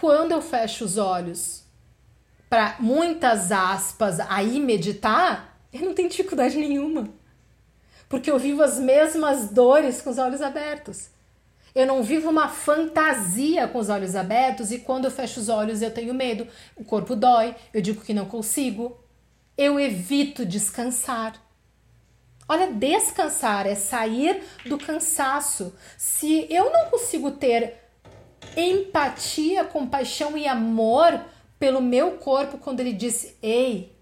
quando 0.00 0.32
eu 0.32 0.40
fecho 0.40 0.84
os 0.84 0.96
olhos 0.96 1.62
para 2.48 2.76
muitas 2.80 3.52
aspas 3.52 4.18
aí 4.18 4.58
meditar, 4.58 5.60
eu 5.72 5.82
não 5.82 5.94
tenho 5.94 6.08
dificuldade 6.08 6.56
nenhuma. 6.56 7.08
Porque 8.08 8.30
eu 8.30 8.38
vivo 8.38 8.62
as 8.62 8.78
mesmas 8.78 9.50
dores 9.50 10.02
com 10.02 10.10
os 10.10 10.18
olhos 10.18 10.40
abertos. 10.40 11.10
Eu 11.72 11.86
não 11.86 12.02
vivo 12.02 12.28
uma 12.28 12.48
fantasia 12.48 13.68
com 13.68 13.78
os 13.78 13.88
olhos 13.88 14.16
abertos 14.16 14.72
e 14.72 14.78
quando 14.78 15.04
eu 15.04 15.10
fecho 15.10 15.38
os 15.38 15.48
olhos 15.48 15.82
eu 15.82 15.92
tenho 15.92 16.12
medo. 16.12 16.48
O 16.74 16.82
corpo 16.82 17.14
dói, 17.14 17.54
eu 17.72 17.80
digo 17.80 18.00
que 18.00 18.14
não 18.14 18.24
consigo. 18.24 18.98
Eu 19.56 19.78
evito 19.78 20.44
descansar. 20.44 21.34
Olha, 22.48 22.72
descansar 22.72 23.66
é 23.66 23.76
sair 23.76 24.42
do 24.66 24.76
cansaço. 24.76 25.72
Se 25.96 26.48
eu 26.50 26.72
não 26.72 26.90
consigo 26.90 27.30
ter 27.30 27.89
empatia, 28.56 29.64
compaixão 29.64 30.36
e 30.36 30.46
amor 30.46 31.20
pelo 31.58 31.80
meu 31.80 32.12
corpo 32.12 32.58
quando 32.58 32.80
ele 32.80 32.92
disse: 32.92 33.36
Ei, 33.42 33.94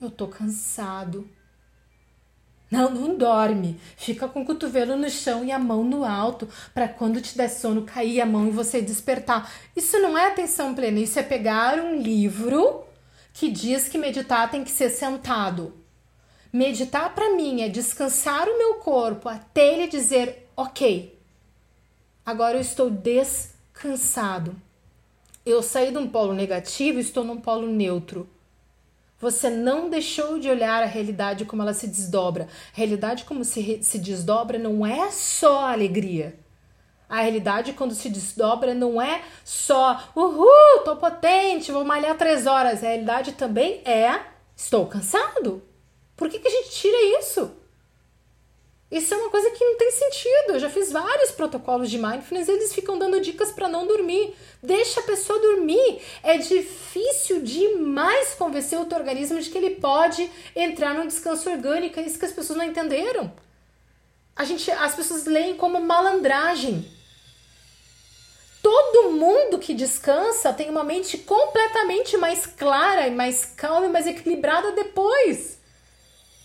eu 0.00 0.10
tô 0.10 0.28
cansado. 0.28 1.28
Não, 2.70 2.90
não 2.90 3.16
dorme. 3.16 3.80
Fica 3.96 4.28
com 4.28 4.42
o 4.42 4.44
cotovelo 4.44 4.96
no 4.96 5.08
chão 5.08 5.44
e 5.44 5.52
a 5.52 5.58
mão 5.58 5.84
no 5.84 6.04
alto, 6.04 6.48
para 6.74 6.88
quando 6.88 7.20
te 7.20 7.36
der 7.36 7.48
sono 7.48 7.82
cair 7.82 8.20
a 8.20 8.26
mão 8.26 8.48
e 8.48 8.50
você 8.50 8.82
despertar. 8.82 9.50
Isso 9.74 9.98
não 10.00 10.18
é 10.18 10.26
atenção 10.26 10.74
plena, 10.74 10.98
isso 10.98 11.18
é 11.18 11.22
pegar 11.22 11.78
um 11.78 11.94
livro 11.94 12.84
que 13.32 13.50
diz 13.50 13.88
que 13.88 13.98
meditar 13.98 14.50
tem 14.50 14.64
que 14.64 14.70
ser 14.70 14.90
sentado. 14.90 15.74
Meditar 16.52 17.14
para 17.14 17.36
mim 17.36 17.62
é 17.62 17.68
descansar 17.68 18.48
o 18.48 18.58
meu 18.58 18.74
corpo 18.74 19.28
até 19.28 19.74
ele 19.74 19.86
dizer: 19.86 20.48
"OK. 20.56 21.16
Agora 22.24 22.56
eu 22.56 22.60
estou 22.60 22.90
des 22.90 23.55
cansado. 23.76 24.56
Eu 25.44 25.62
saí 25.62 25.92
de 25.92 25.98
um 25.98 26.08
polo 26.08 26.32
negativo 26.32 26.98
e 26.98 27.02
estou 27.02 27.22
num 27.22 27.40
polo 27.40 27.66
neutro. 27.66 28.28
Você 29.18 29.48
não 29.48 29.88
deixou 29.88 30.38
de 30.38 30.48
olhar 30.50 30.82
a 30.82 30.86
realidade 30.86 31.44
como 31.44 31.62
ela 31.62 31.72
se 31.72 31.86
desdobra. 31.86 32.44
A 32.44 32.76
realidade 32.76 33.24
como 33.24 33.44
se, 33.44 33.82
se 33.82 33.98
desdobra 33.98 34.58
não 34.58 34.84
é 34.84 35.10
só 35.10 35.68
alegria. 35.68 36.38
A 37.08 37.20
realidade 37.20 37.72
quando 37.72 37.94
se 37.94 38.10
desdobra 38.10 38.74
não 38.74 39.00
é 39.00 39.22
só 39.44 40.10
uhul, 40.14 40.82
tô 40.84 40.96
potente, 40.96 41.70
vou 41.70 41.84
malhar 41.84 42.18
três 42.18 42.46
horas. 42.46 42.82
A 42.82 42.88
realidade 42.88 43.32
também 43.32 43.80
é 43.84 44.20
estou 44.56 44.86
cansado. 44.86 45.62
Por 46.16 46.28
que, 46.28 46.38
que 46.38 46.48
a 46.48 46.50
gente 46.50 46.70
tira 46.70 47.20
isso? 47.20 47.52
Isso 48.90 49.12
é 49.12 49.16
uma 49.16 49.30
coisa 49.30 49.50
que 49.50 49.64
não 49.64 49.76
tem 49.76 49.90
sentido. 49.90 50.52
Eu 50.52 50.60
já 50.60 50.70
fiz 50.70 50.92
vários 50.92 51.32
protocolos 51.32 51.90
de 51.90 51.98
mindfulness, 51.98 52.48
eles 52.48 52.72
ficam 52.72 52.98
dando 52.98 53.20
dicas 53.20 53.50
para 53.50 53.68
não 53.68 53.86
dormir. 53.86 54.34
Deixa 54.62 55.00
a 55.00 55.02
pessoa 55.02 55.40
dormir. 55.40 56.00
É 56.22 56.38
difícil 56.38 57.42
demais 57.42 58.34
convencer 58.34 58.78
o 58.78 58.84
teu 58.84 58.98
organismo 58.98 59.40
de 59.40 59.50
que 59.50 59.58
ele 59.58 59.76
pode 59.76 60.30
entrar 60.54 60.94
no 60.94 61.06
descanso 61.06 61.50
orgânico. 61.50 61.98
É 61.98 62.04
isso 62.04 62.18
que 62.18 62.24
as 62.24 62.32
pessoas 62.32 62.58
não 62.58 62.64
entenderam. 62.64 63.32
A 64.36 64.44
gente, 64.44 64.70
as 64.70 64.94
pessoas 64.94 65.24
leem 65.24 65.56
como 65.56 65.80
malandragem. 65.80 66.88
Todo 68.62 69.12
mundo 69.12 69.58
que 69.58 69.74
descansa 69.74 70.52
tem 70.52 70.70
uma 70.70 70.84
mente 70.84 71.18
completamente 71.18 72.16
mais 72.16 72.46
clara 72.46 73.08
e 73.08 73.10
mais 73.10 73.44
calma 73.44 73.86
e 73.86 73.90
mais 73.90 74.06
equilibrada 74.06 74.72
depois. 74.72 75.58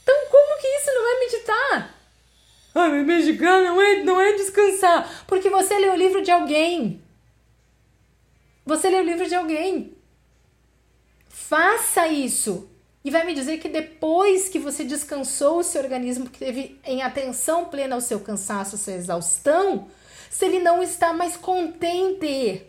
Então, 0.01 0.15
como 0.31 0.59
que 0.59 0.67
isso 0.67 0.91
não 0.93 1.07
é 1.07 1.19
meditar? 1.19 2.00
Ah, 2.73 2.87
me 2.87 3.03
medicar 3.03 3.61
não 3.61 3.81
é, 3.81 4.03
não 4.03 4.19
é 4.19 4.33
descansar. 4.33 5.25
Porque 5.27 5.49
você 5.49 5.77
lê 5.77 5.89
o 5.89 5.95
livro 5.95 6.21
de 6.21 6.31
alguém. 6.31 7.01
Você 8.65 8.89
lê 8.89 8.97
o 8.97 9.03
livro 9.03 9.27
de 9.27 9.35
alguém. 9.35 9.93
Faça 11.27 12.07
isso. 12.07 12.69
E 13.03 13.09
vai 13.09 13.25
me 13.25 13.33
dizer 13.33 13.57
que 13.57 13.67
depois 13.67 14.47
que 14.47 14.59
você 14.59 14.83
descansou 14.83 15.59
o 15.59 15.63
seu 15.63 15.81
organismo, 15.81 16.29
que 16.29 16.39
teve 16.39 16.79
em 16.85 17.01
atenção 17.01 17.65
plena 17.65 17.95
ao 17.95 18.01
seu 18.01 18.19
cansaço, 18.19 18.75
à 18.75 18.77
sua 18.77 18.93
exaustão, 18.93 19.87
se 20.29 20.45
ele 20.45 20.59
não 20.59 20.81
está 20.81 21.11
mais 21.11 21.35
contente. 21.35 22.65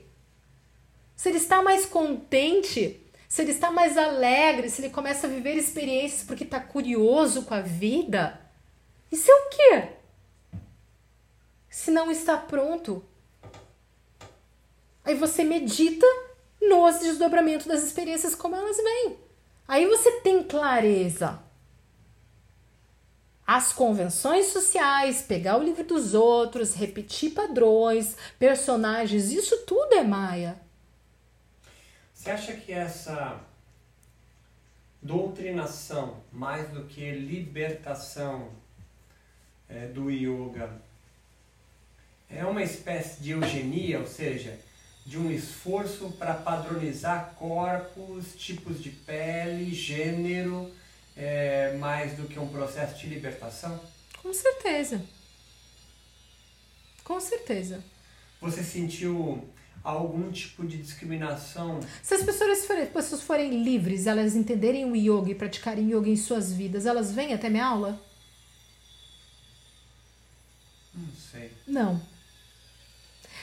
Se 1.14 1.28
ele 1.28 1.38
está 1.38 1.62
mais 1.62 1.86
contente, 1.86 3.00
se 3.28 3.42
ele 3.42 3.52
está 3.52 3.70
mais 3.70 3.96
alegre, 3.96 4.68
se 4.68 4.80
ele 4.80 4.90
começa 4.90 5.26
a 5.26 5.30
viver 5.30 5.54
experiências 5.54 6.24
porque 6.24 6.42
está 6.42 6.58
curioso 6.58 7.42
com 7.42 7.54
a 7.54 7.60
vida, 7.60 8.40
isso 9.12 9.30
é 9.30 9.34
o 9.34 9.48
quê? 9.50 9.88
Se 11.68 11.90
não 11.90 12.10
está 12.10 12.38
pronto. 12.38 13.04
Aí 15.04 15.14
você 15.14 15.44
medita 15.44 16.06
no 16.60 16.90
desdobramento 16.90 17.68
das 17.68 17.82
experiências 17.82 18.34
como 18.34 18.56
elas 18.56 18.78
vêm. 18.78 19.18
Aí 19.68 19.86
você 19.86 20.20
tem 20.20 20.42
clareza. 20.42 21.42
As 23.46 23.72
convenções 23.72 24.46
sociais, 24.46 25.20
pegar 25.20 25.58
o 25.58 25.62
livro 25.62 25.84
dos 25.84 26.14
outros, 26.14 26.74
repetir 26.74 27.34
padrões, 27.34 28.16
personagens, 28.38 29.30
isso 29.30 29.66
tudo 29.66 29.94
é 29.94 30.02
Maia. 30.02 30.58
Você 32.14 32.30
acha 32.30 32.54
que 32.54 32.72
essa 32.72 33.40
doutrinação, 35.02 36.22
mais 36.30 36.70
do 36.70 36.84
que 36.84 37.10
libertação, 37.10 38.61
é, 39.74 39.86
do 39.86 40.10
yoga 40.10 40.70
é 42.28 42.44
uma 42.44 42.62
espécie 42.62 43.22
de 43.22 43.32
eugenia, 43.32 44.00
ou 44.00 44.06
seja, 44.06 44.58
de 45.04 45.18
um 45.18 45.30
esforço 45.30 46.10
para 46.12 46.34
padronizar 46.34 47.34
corpos, 47.38 48.34
tipos 48.36 48.82
de 48.82 48.90
pele, 48.90 49.74
gênero, 49.74 50.70
é, 51.16 51.76
mais 51.78 52.16
do 52.16 52.26
que 52.26 52.38
um 52.38 52.48
processo 52.48 52.98
de 52.98 53.08
libertação? 53.08 53.78
Com 54.22 54.32
certeza. 54.32 55.04
Com 57.04 57.20
certeza. 57.20 57.84
Você 58.40 58.62
sentiu 58.62 59.46
algum 59.84 60.30
tipo 60.30 60.66
de 60.66 60.78
discriminação? 60.78 61.80
Se 62.02 62.14
as 62.14 62.22
pessoas 62.22 62.64
forem, 62.64 62.86
pessoas 62.86 63.22
forem 63.22 63.62
livres, 63.62 64.06
elas 64.06 64.34
entenderem 64.34 64.84
o 64.90 64.96
yoga 64.96 65.30
e 65.30 65.34
praticarem 65.34 65.92
yoga 65.92 66.08
em 66.08 66.16
suas 66.16 66.52
vidas, 66.52 66.86
elas 66.86 67.12
vêm 67.12 67.34
até 67.34 67.50
minha 67.50 67.66
aula? 67.66 68.00
Não. 71.66 72.00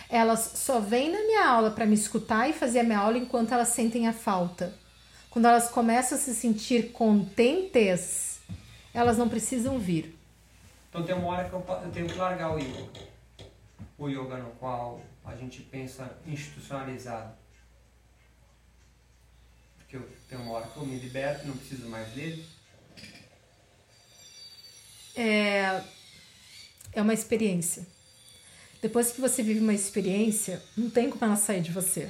Elas 0.09 0.53
só 0.55 0.80
vêm 0.80 1.11
na 1.11 1.19
minha 1.19 1.47
aula 1.47 1.71
para 1.71 1.85
me 1.85 1.93
escutar 1.93 2.49
e 2.49 2.53
fazer 2.53 2.80
a 2.80 2.84
minha 2.84 2.99
aula 2.99 3.17
enquanto 3.17 3.53
elas 3.53 3.69
sentem 3.69 4.07
a 4.07 4.13
falta. 4.13 4.73
Quando 5.30 5.45
elas 5.45 5.69
começam 5.69 6.17
a 6.17 6.21
se 6.21 6.34
sentir 6.34 6.91
contentes, 6.91 8.39
elas 8.93 9.17
não 9.17 9.30
precisam 9.30 9.77
vir. 9.77 10.17
Então 10.89 11.03
tem 11.03 11.13
uma 11.13 11.27
hora 11.27 11.47
que 11.47 11.53
eu, 11.53 11.63
eu 11.84 11.91
tenho 11.91 12.07
que 12.07 12.15
largar 12.15 12.55
o 12.55 12.59
yoga. 12.59 12.89
O 13.97 14.09
yoga 14.09 14.38
no 14.38 14.49
qual 14.51 14.99
a 15.23 15.35
gente 15.35 15.61
pensa 15.61 16.17
institucionalizado. 16.26 17.31
Porque 19.77 19.97
eu 19.97 20.09
tenho 20.27 20.41
uma 20.41 20.53
hora 20.53 20.67
que 20.67 20.77
eu 20.77 20.85
me 20.85 20.97
liberto, 20.97 21.47
não 21.47 21.55
preciso 21.55 21.88
mais 21.88 22.07
dele. 22.09 22.43
É, 25.15 25.84
é 26.93 27.01
uma 27.01 27.13
experiência. 27.13 27.85
Depois 28.81 29.11
que 29.11 29.19
você 29.19 29.43
vive 29.43 29.59
uma 29.59 29.73
experiência, 29.73 30.61
não 30.77 30.89
tem 30.89 31.09
como 31.09 31.23
ela 31.25 31.35
sair 31.35 31.61
de 31.61 31.71
você. 31.71 32.09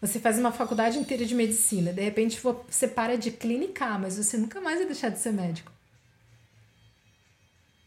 Você 0.00 0.20
faz 0.20 0.38
uma 0.38 0.52
faculdade 0.52 0.98
inteira 0.98 1.24
de 1.24 1.34
medicina, 1.34 1.92
de 1.92 2.02
repente 2.02 2.40
você 2.40 2.86
para 2.86 3.16
de 3.16 3.30
clinicar, 3.30 3.98
mas 3.98 4.16
você 4.16 4.36
nunca 4.36 4.60
mais 4.60 4.78
vai 4.78 4.86
deixar 4.86 5.08
de 5.08 5.18
ser 5.18 5.32
médico. 5.32 5.72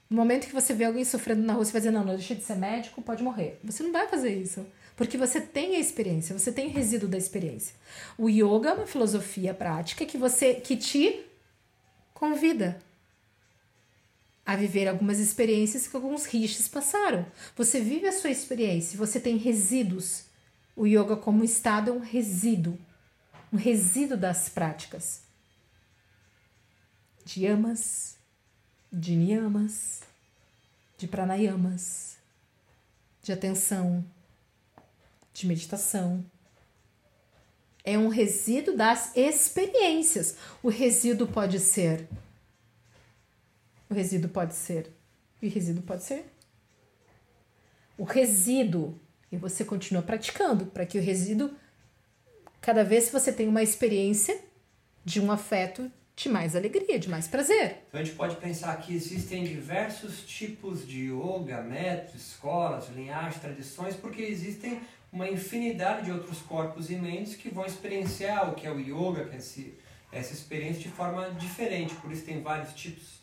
No 0.09 0.17
momento 0.17 0.47
que 0.47 0.53
você 0.53 0.73
vê 0.73 0.83
alguém 0.83 1.05
sofrendo 1.05 1.41
na 1.41 1.53
rua, 1.53 1.63
você 1.63 1.71
vai 1.71 1.79
dizer: 1.79 1.91
Não, 1.91 2.03
não 2.03 2.15
deixa 2.15 2.35
de 2.35 2.43
ser 2.43 2.57
médico, 2.57 3.01
pode 3.01 3.23
morrer. 3.23 3.57
Você 3.63 3.81
não 3.81 3.93
vai 3.93 4.09
fazer 4.09 4.35
isso. 4.35 4.65
Porque 4.97 5.17
você 5.17 5.39
tem 5.39 5.77
a 5.77 5.79
experiência, 5.79 6.37
você 6.37 6.51
tem 6.51 6.67
resíduo 6.67 7.07
da 7.07 7.17
experiência. 7.17 7.73
O 8.17 8.27
yoga 8.29 8.71
é 8.71 8.73
uma 8.73 8.85
filosofia 8.85 9.53
prática 9.53 10.05
que 10.05 10.17
você 10.17 10.55
que 10.55 10.75
te 10.75 11.25
convida 12.13 12.77
a 14.51 14.55
viver 14.55 14.87
algumas 14.87 15.17
experiências 15.17 15.87
que 15.87 15.95
alguns 15.95 16.25
rishis 16.25 16.67
passaram. 16.67 17.25
Você 17.55 17.79
vive 17.79 18.05
a 18.07 18.11
sua 18.11 18.29
experiência, 18.29 18.97
você 18.97 19.17
tem 19.17 19.37
resíduos. 19.37 20.25
O 20.75 20.85
yoga 20.85 21.15
como 21.15 21.43
estado 21.43 21.89
é 21.89 21.93
um 21.93 21.99
resíduo, 21.99 22.77
um 23.51 23.55
resíduo 23.55 24.17
das 24.17 24.49
práticas. 24.49 25.21
De 27.23 27.45
yamas, 27.45 28.17
de 28.91 29.15
niyamas, 29.15 30.01
de 30.97 31.07
pranayamas, 31.07 32.17
de 33.23 33.31
atenção, 33.31 34.03
de 35.33 35.47
meditação. 35.47 36.25
É 37.85 37.97
um 37.97 38.09
resíduo 38.09 38.75
das 38.75 39.15
experiências. 39.15 40.35
O 40.61 40.67
resíduo 40.67 41.27
pode 41.27 41.57
ser 41.59 42.07
o 43.91 43.93
resíduo 43.93 44.29
pode 44.29 44.55
ser. 44.55 44.89
E 45.41 45.47
o 45.47 45.51
resíduo 45.51 45.83
pode 45.83 46.03
ser. 46.03 46.25
O 47.97 48.03
resíduo. 48.03 48.99
E 49.31 49.37
você 49.37 49.63
continua 49.63 50.01
praticando 50.01 50.65
para 50.65 50.85
que 50.85 50.97
o 50.97 51.01
resíduo, 51.01 51.51
cada 52.59 52.83
vez 52.83 53.07
que 53.07 53.13
você 53.13 53.31
tem 53.31 53.47
uma 53.47 53.61
experiência 53.61 54.39
de 55.03 55.21
um 55.21 55.31
afeto 55.31 55.91
de 56.15 56.29
mais 56.29 56.55
alegria, 56.55 56.99
de 56.99 57.09
mais 57.09 57.27
prazer. 57.27 57.83
Então 57.87 57.99
a 57.99 58.03
gente 58.03 58.15
pode 58.15 58.35
pensar 58.35 58.75
que 58.77 58.93
existem 58.93 59.43
diversos 59.43 60.21
tipos 60.25 60.85
de 60.85 61.07
yoga, 61.11 61.61
métodos, 61.61 62.21
escolas, 62.21 62.89
linhagens, 62.89 63.41
tradições, 63.41 63.95
porque 63.95 64.21
existem 64.21 64.81
uma 65.11 65.29
infinidade 65.29 66.05
de 66.05 66.11
outros 66.11 66.39
corpos 66.39 66.89
e 66.89 66.95
mentes 66.95 67.35
que 67.35 67.49
vão 67.49 67.65
experienciar 67.65 68.49
o 68.49 68.55
que 68.55 68.67
é 68.67 68.71
o 68.71 68.79
yoga, 68.79 69.25
que 69.25 69.35
é 69.35 69.39
esse, 69.39 69.73
essa 70.11 70.33
experiência 70.33 70.83
de 70.83 70.89
forma 70.89 71.31
diferente. 71.31 71.95
Por 71.95 72.11
isso 72.11 72.23
tem 72.23 72.41
vários 72.41 72.73
tipos. 72.73 73.20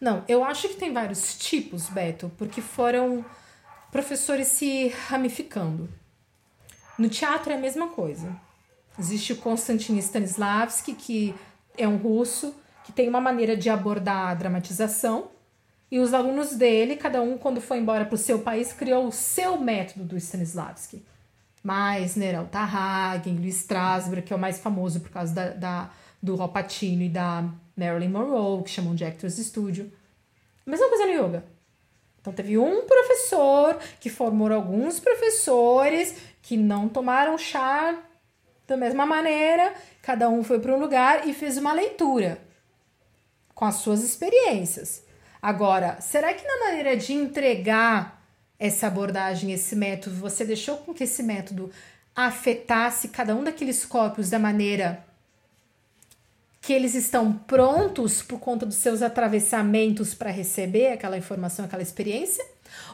Não, 0.00 0.24
eu 0.28 0.44
acho 0.44 0.68
que 0.68 0.76
tem 0.76 0.92
vários 0.92 1.38
tipos, 1.38 1.88
Beto, 1.88 2.30
porque 2.36 2.60
foram 2.60 3.24
professores 3.90 4.48
se 4.48 4.88
ramificando. 5.08 5.88
No 6.98 7.08
teatro 7.08 7.52
é 7.52 7.56
a 7.56 7.60
mesma 7.60 7.88
coisa. 7.88 8.34
Existe 8.98 9.32
o 9.32 9.36
Konstantin 9.36 9.96
Stanislavski, 9.98 10.94
que 10.94 11.34
é 11.76 11.86
um 11.86 11.96
russo, 11.96 12.54
que 12.84 12.92
tem 12.92 13.08
uma 13.08 13.20
maneira 13.20 13.56
de 13.56 13.68
abordar 13.68 14.28
a 14.28 14.34
dramatização, 14.34 15.30
e 15.90 16.00
os 16.00 16.12
alunos 16.12 16.54
dele, 16.54 16.96
cada 16.96 17.22
um, 17.22 17.38
quando 17.38 17.60
foi 17.60 17.78
embora 17.78 18.04
para 18.04 18.14
o 18.14 18.18
seu 18.18 18.40
país, 18.40 18.72
criou 18.72 19.06
o 19.06 19.12
seu 19.12 19.58
método 19.58 20.04
do 20.04 20.16
Stanislavski. 20.16 21.04
Meisner, 21.62 22.38
Altarhagen, 22.38 23.36
Louis 23.36 23.56
Strasberg, 23.56 24.26
que 24.26 24.32
é 24.32 24.36
o 24.36 24.38
mais 24.38 24.58
famoso 24.58 25.00
por 25.00 25.10
causa 25.10 25.32
da, 25.32 25.48
da 25.50 25.90
do 26.22 26.34
Ropatino 26.34 27.02
e 27.02 27.08
da 27.08 27.44
Marilyn 27.76 28.08
Monroe, 28.08 28.62
que 28.62 28.70
chamam 28.70 28.94
de 28.94 29.04
Actors 29.04 29.36
Studio. 29.36 29.92
A 30.66 30.70
mesma 30.70 30.88
coisa 30.88 31.06
no 31.06 31.12
yoga. 31.12 31.44
Então 32.20 32.32
teve 32.32 32.58
um 32.58 32.86
professor 32.86 33.78
que 34.00 34.10
formou 34.10 34.52
alguns 34.52 34.98
professores 34.98 36.16
que 36.42 36.56
não 36.56 36.88
tomaram 36.88 37.38
chá 37.38 37.96
da 38.66 38.76
mesma 38.76 39.06
maneira, 39.06 39.72
cada 40.02 40.28
um 40.28 40.42
foi 40.42 40.58
para 40.58 40.74
um 40.74 40.80
lugar 40.80 41.28
e 41.28 41.32
fez 41.32 41.56
uma 41.56 41.72
leitura 41.72 42.40
com 43.54 43.64
as 43.64 43.76
suas 43.76 44.02
experiências. 44.02 45.04
Agora, 45.40 46.00
será 46.00 46.34
que 46.34 46.44
na 46.44 46.66
maneira 46.66 46.96
de 46.96 47.12
entregar 47.12 48.20
essa 48.58 48.88
abordagem, 48.88 49.52
esse 49.52 49.76
método, 49.76 50.16
você 50.16 50.44
deixou 50.44 50.78
com 50.78 50.92
que 50.92 51.04
esse 51.04 51.22
método 51.22 51.70
afetasse 52.14 53.08
cada 53.08 53.36
um 53.36 53.44
daqueles 53.44 53.84
corpos 53.84 54.30
da 54.30 54.38
maneira 54.38 55.04
que 56.66 56.72
eles 56.72 56.96
estão 56.96 57.32
prontos 57.32 58.22
por 58.22 58.40
conta 58.40 58.66
dos 58.66 58.74
seus 58.74 59.00
atravessamentos 59.00 60.14
para 60.14 60.32
receber 60.32 60.88
aquela 60.88 61.16
informação, 61.16 61.64
aquela 61.64 61.80
experiência? 61.80 62.44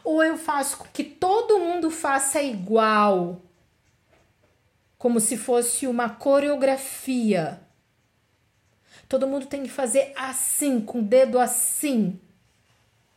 Ou 0.04 0.22
eu 0.22 0.36
faço 0.36 0.76
com 0.76 0.84
que 0.92 1.02
todo 1.02 1.58
mundo 1.58 1.90
faça 1.90 2.42
igual? 2.42 3.40
Como 4.98 5.18
se 5.18 5.38
fosse 5.38 5.86
uma 5.86 6.10
coreografia. 6.10 7.62
Todo 9.08 9.26
mundo 9.26 9.46
tem 9.46 9.62
que 9.62 9.70
fazer 9.70 10.12
assim, 10.16 10.78
com 10.78 10.98
o 10.98 11.02
dedo 11.02 11.38
assim, 11.38 12.20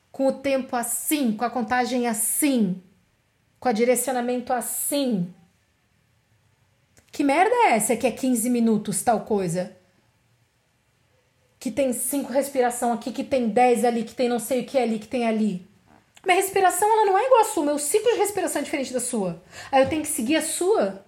com 0.10 0.28
o 0.28 0.40
tempo 0.40 0.74
assim, 0.78 1.34
com 1.34 1.44
a 1.44 1.50
contagem 1.50 2.08
assim, 2.08 2.82
com 3.60 3.68
o 3.68 3.74
direcionamento 3.74 4.54
assim. 4.54 5.34
Que 7.12 7.26
merda 7.26 7.54
é 7.54 7.72
essa 7.74 7.98
que 7.98 8.08
é 8.08 8.12
15 8.12 8.50
minutos 8.50 9.04
tal 9.04 9.20
coisa? 9.26 9.76
Que 11.66 11.72
tem 11.72 11.94
cinco 11.94 12.32
respiração 12.32 12.94
aqui, 12.94 13.12
que 13.12 13.24
tem 13.24 13.50
dez 13.50 13.84
ali, 13.84 14.04
que 14.04 14.14
tem 14.14 14.30
não 14.30 14.38
sei 14.38 14.62
o 14.62 14.66
que 14.68 14.78
ali, 14.78 15.00
que 15.00 15.08
tem 15.08 15.28
ali. 15.28 15.68
Minha 16.24 16.36
respiração 16.36 16.88
ela 16.88 17.06
não 17.06 17.18
é 17.18 17.26
igual 17.26 17.42
à 17.42 17.44
sua, 17.44 17.66
meu 17.66 17.80
ciclo 17.80 18.12
de 18.12 18.20
respiração 18.20 18.62
é 18.62 18.64
diferente 18.64 18.94
da 18.94 19.00
sua. 19.00 19.42
Aí 19.72 19.82
eu 19.82 19.90
tenho 19.90 20.04
que 20.04 20.08
seguir 20.08 20.36
a 20.36 20.44
sua. 20.44 21.04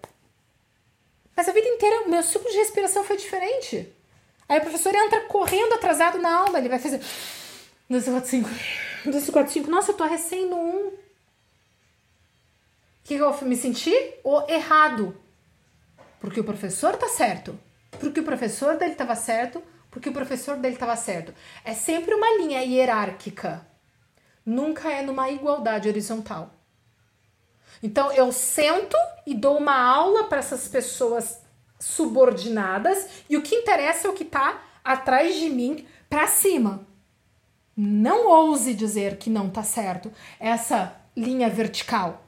Mas 1.36 1.48
a 1.48 1.52
vida 1.52 1.68
inteira, 1.68 2.08
meu 2.08 2.24
ciclo 2.24 2.50
de 2.50 2.58
respiração 2.58 3.04
foi 3.04 3.18
diferente. 3.18 3.88
Aí 4.50 4.58
o 4.58 4.62
professor 4.62 4.96
entra 4.96 5.22
correndo 5.26 5.74
atrasado 5.74 6.18
na 6.18 6.36
aula, 6.36 6.58
ele 6.58 6.70
vai 6.70 6.80
fazer 6.80 7.02
2, 7.88 8.06
4, 8.06 8.28
5, 8.28 8.50
2, 9.12 9.30
4, 9.30 9.54
5. 9.54 9.70
Nossa, 9.70 9.92
eu 9.92 9.96
tô 9.96 10.06
recém 10.06 10.50
no 10.50 10.58
1. 10.58 10.88
O 10.88 10.94
que 13.04 13.14
eu 13.14 13.42
me 13.44 13.56
senti? 13.56 13.94
O 14.24 14.42
errado. 14.50 15.16
Porque 16.20 16.40
o 16.40 16.44
professor 16.44 16.98
tá 16.98 17.10
certo. 17.10 17.60
Porque 18.00 18.22
o 18.22 18.26
professor 18.26 18.76
dele 18.76 18.96
tava 18.96 19.16
certo 19.16 19.62
porque 19.90 20.10
o 20.10 20.14
professor 20.14 20.58
dele 20.58 20.76
estava 20.76 20.96
certo. 20.96 21.34
É 21.64 21.74
sempre 21.74 22.14
uma 22.14 22.38
linha 22.38 22.62
hierárquica. 22.62 23.66
Nunca 24.46 24.92
é 24.92 25.02
numa 25.02 25.30
igualdade 25.30 25.90
horizontal. 25.90 26.54
Então 27.82 28.12
eu 28.12 28.32
sento 28.32 28.98
e 29.26 29.34
dou 29.34 29.58
uma 29.58 29.78
aula 29.78 30.26
para 30.26 30.40
essas 30.40 30.68
pessoas 30.68 31.42
subordinadas 31.80 33.08
e 33.30 33.38
o 33.38 33.42
que 33.42 33.56
interessa 33.56 34.08
é 34.08 34.12
o 34.12 34.14
que 34.14 34.24
está 34.24 34.62
atrás 34.84 35.36
de 35.36 35.50
mim 35.50 35.86
para 36.10 36.28
cima. 36.28 36.88
Não 37.76 38.28
ouse 38.28 38.74
dizer 38.74 39.18
que 39.18 39.30
não 39.30 39.48
está 39.48 39.62
certo 39.62 40.12
essa 40.40 40.96
linha 41.16 41.50
vertical. 41.50 42.24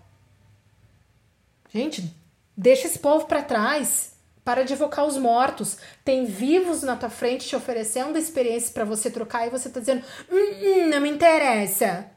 Gente, 1.74 2.16
deixa 2.56 2.88
esse 2.88 3.00
povo 3.00 3.26
para 3.26 3.42
trás. 3.42 4.19
Para 4.50 4.64
de 4.64 4.74
evocar 4.74 5.06
os 5.06 5.16
mortos. 5.16 5.78
Tem 6.04 6.26
vivos 6.26 6.82
na 6.82 6.96
tua 6.96 7.12
frente 7.12 7.48
te 7.48 7.56
oferecendo 7.56 8.18
experiência 8.18 8.74
para 8.74 8.84
você 8.84 9.12
trocar 9.12 9.46
e 9.46 9.52
você 9.52 9.70
tá 9.70 9.80
dizendo: 9.80 10.04
hum, 10.28 10.36
hum, 10.36 10.90
não 10.90 11.00
me 11.00 11.08
interessa. 11.08 12.10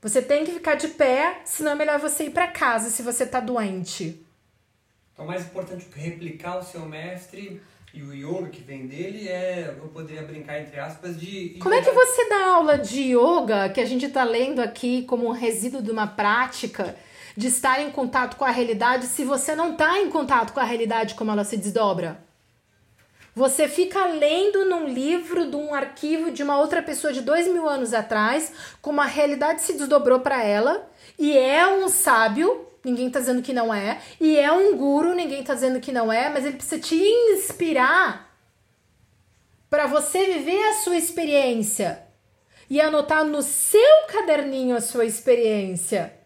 Você 0.00 0.22
tem 0.22 0.46
que 0.46 0.52
ficar 0.52 0.76
de 0.76 0.88
pé, 0.88 1.42
senão 1.44 1.72
é 1.72 1.74
melhor 1.74 1.98
você 1.98 2.24
ir 2.24 2.30
para 2.30 2.48
casa 2.48 2.88
se 2.88 3.02
você 3.02 3.26
tá 3.26 3.38
doente. 3.38 4.24
Então, 5.12 5.26
mais 5.26 5.42
importante 5.42 5.84
que 5.84 6.00
replicar 6.00 6.56
o 6.56 6.64
seu 6.64 6.86
mestre 6.86 7.60
e 7.92 8.02
o 8.02 8.14
yoga 8.14 8.48
que 8.48 8.62
vem 8.62 8.86
dele 8.86 9.28
é, 9.28 9.76
eu 9.78 9.88
poderia 9.88 10.22
brincar 10.22 10.58
entre 10.58 10.80
aspas, 10.80 11.20
de. 11.20 11.58
Como 11.60 11.74
é 11.74 11.82
que 11.82 11.90
você 11.90 12.30
dá 12.30 12.46
aula 12.46 12.78
de 12.78 13.14
yoga, 13.14 13.68
que 13.68 13.80
a 13.82 13.84
gente 13.84 14.08
tá 14.08 14.24
lendo 14.24 14.60
aqui 14.60 15.02
como 15.02 15.28
um 15.28 15.32
resíduo 15.32 15.82
de 15.82 15.90
uma 15.90 16.06
prática, 16.06 16.96
de 17.36 17.48
estar 17.48 17.80
em 17.80 17.90
contato 17.90 18.36
com 18.36 18.44
a 18.44 18.50
realidade, 18.50 19.06
se 19.06 19.24
você 19.24 19.54
não 19.54 19.74
tá 19.74 19.98
em 19.98 20.10
contato 20.10 20.52
com 20.52 20.60
a 20.60 20.64
realidade 20.64 21.14
como 21.14 21.30
ela 21.30 21.44
se 21.44 21.56
desdobra? 21.56 22.22
Você 23.34 23.68
fica 23.68 24.04
lendo 24.06 24.64
num 24.64 24.88
livro 24.88 25.48
de 25.48 25.56
um 25.56 25.72
arquivo 25.72 26.30
de 26.30 26.42
uma 26.42 26.58
outra 26.58 26.82
pessoa 26.82 27.12
de 27.12 27.20
dois 27.20 27.46
mil 27.46 27.68
anos 27.68 27.94
atrás, 27.94 28.52
como 28.82 29.00
a 29.00 29.06
realidade 29.06 29.62
se 29.62 29.74
desdobrou 29.74 30.20
para 30.20 30.42
ela, 30.42 30.90
e 31.18 31.38
é 31.38 31.66
um 31.66 31.88
sábio, 31.88 32.66
ninguém 32.84 33.08
tá 33.08 33.20
dizendo 33.20 33.40
que 33.40 33.52
não 33.52 33.72
é, 33.72 34.00
e 34.20 34.36
é 34.36 34.50
um 34.50 34.76
guru, 34.76 35.14
ninguém 35.14 35.44
tá 35.44 35.54
dizendo 35.54 35.80
que 35.80 35.92
não 35.92 36.12
é, 36.12 36.28
mas 36.28 36.44
ele 36.44 36.56
precisa 36.56 36.80
te 36.80 36.96
inspirar 36.96 38.30
para 39.70 39.86
você 39.86 40.26
viver 40.26 40.62
a 40.70 40.74
sua 40.74 40.96
experiência 40.96 42.02
e 42.68 42.80
anotar 42.80 43.24
no 43.24 43.42
seu 43.42 44.06
caderninho 44.08 44.76
a 44.76 44.80
sua 44.80 45.04
experiência. 45.04 46.19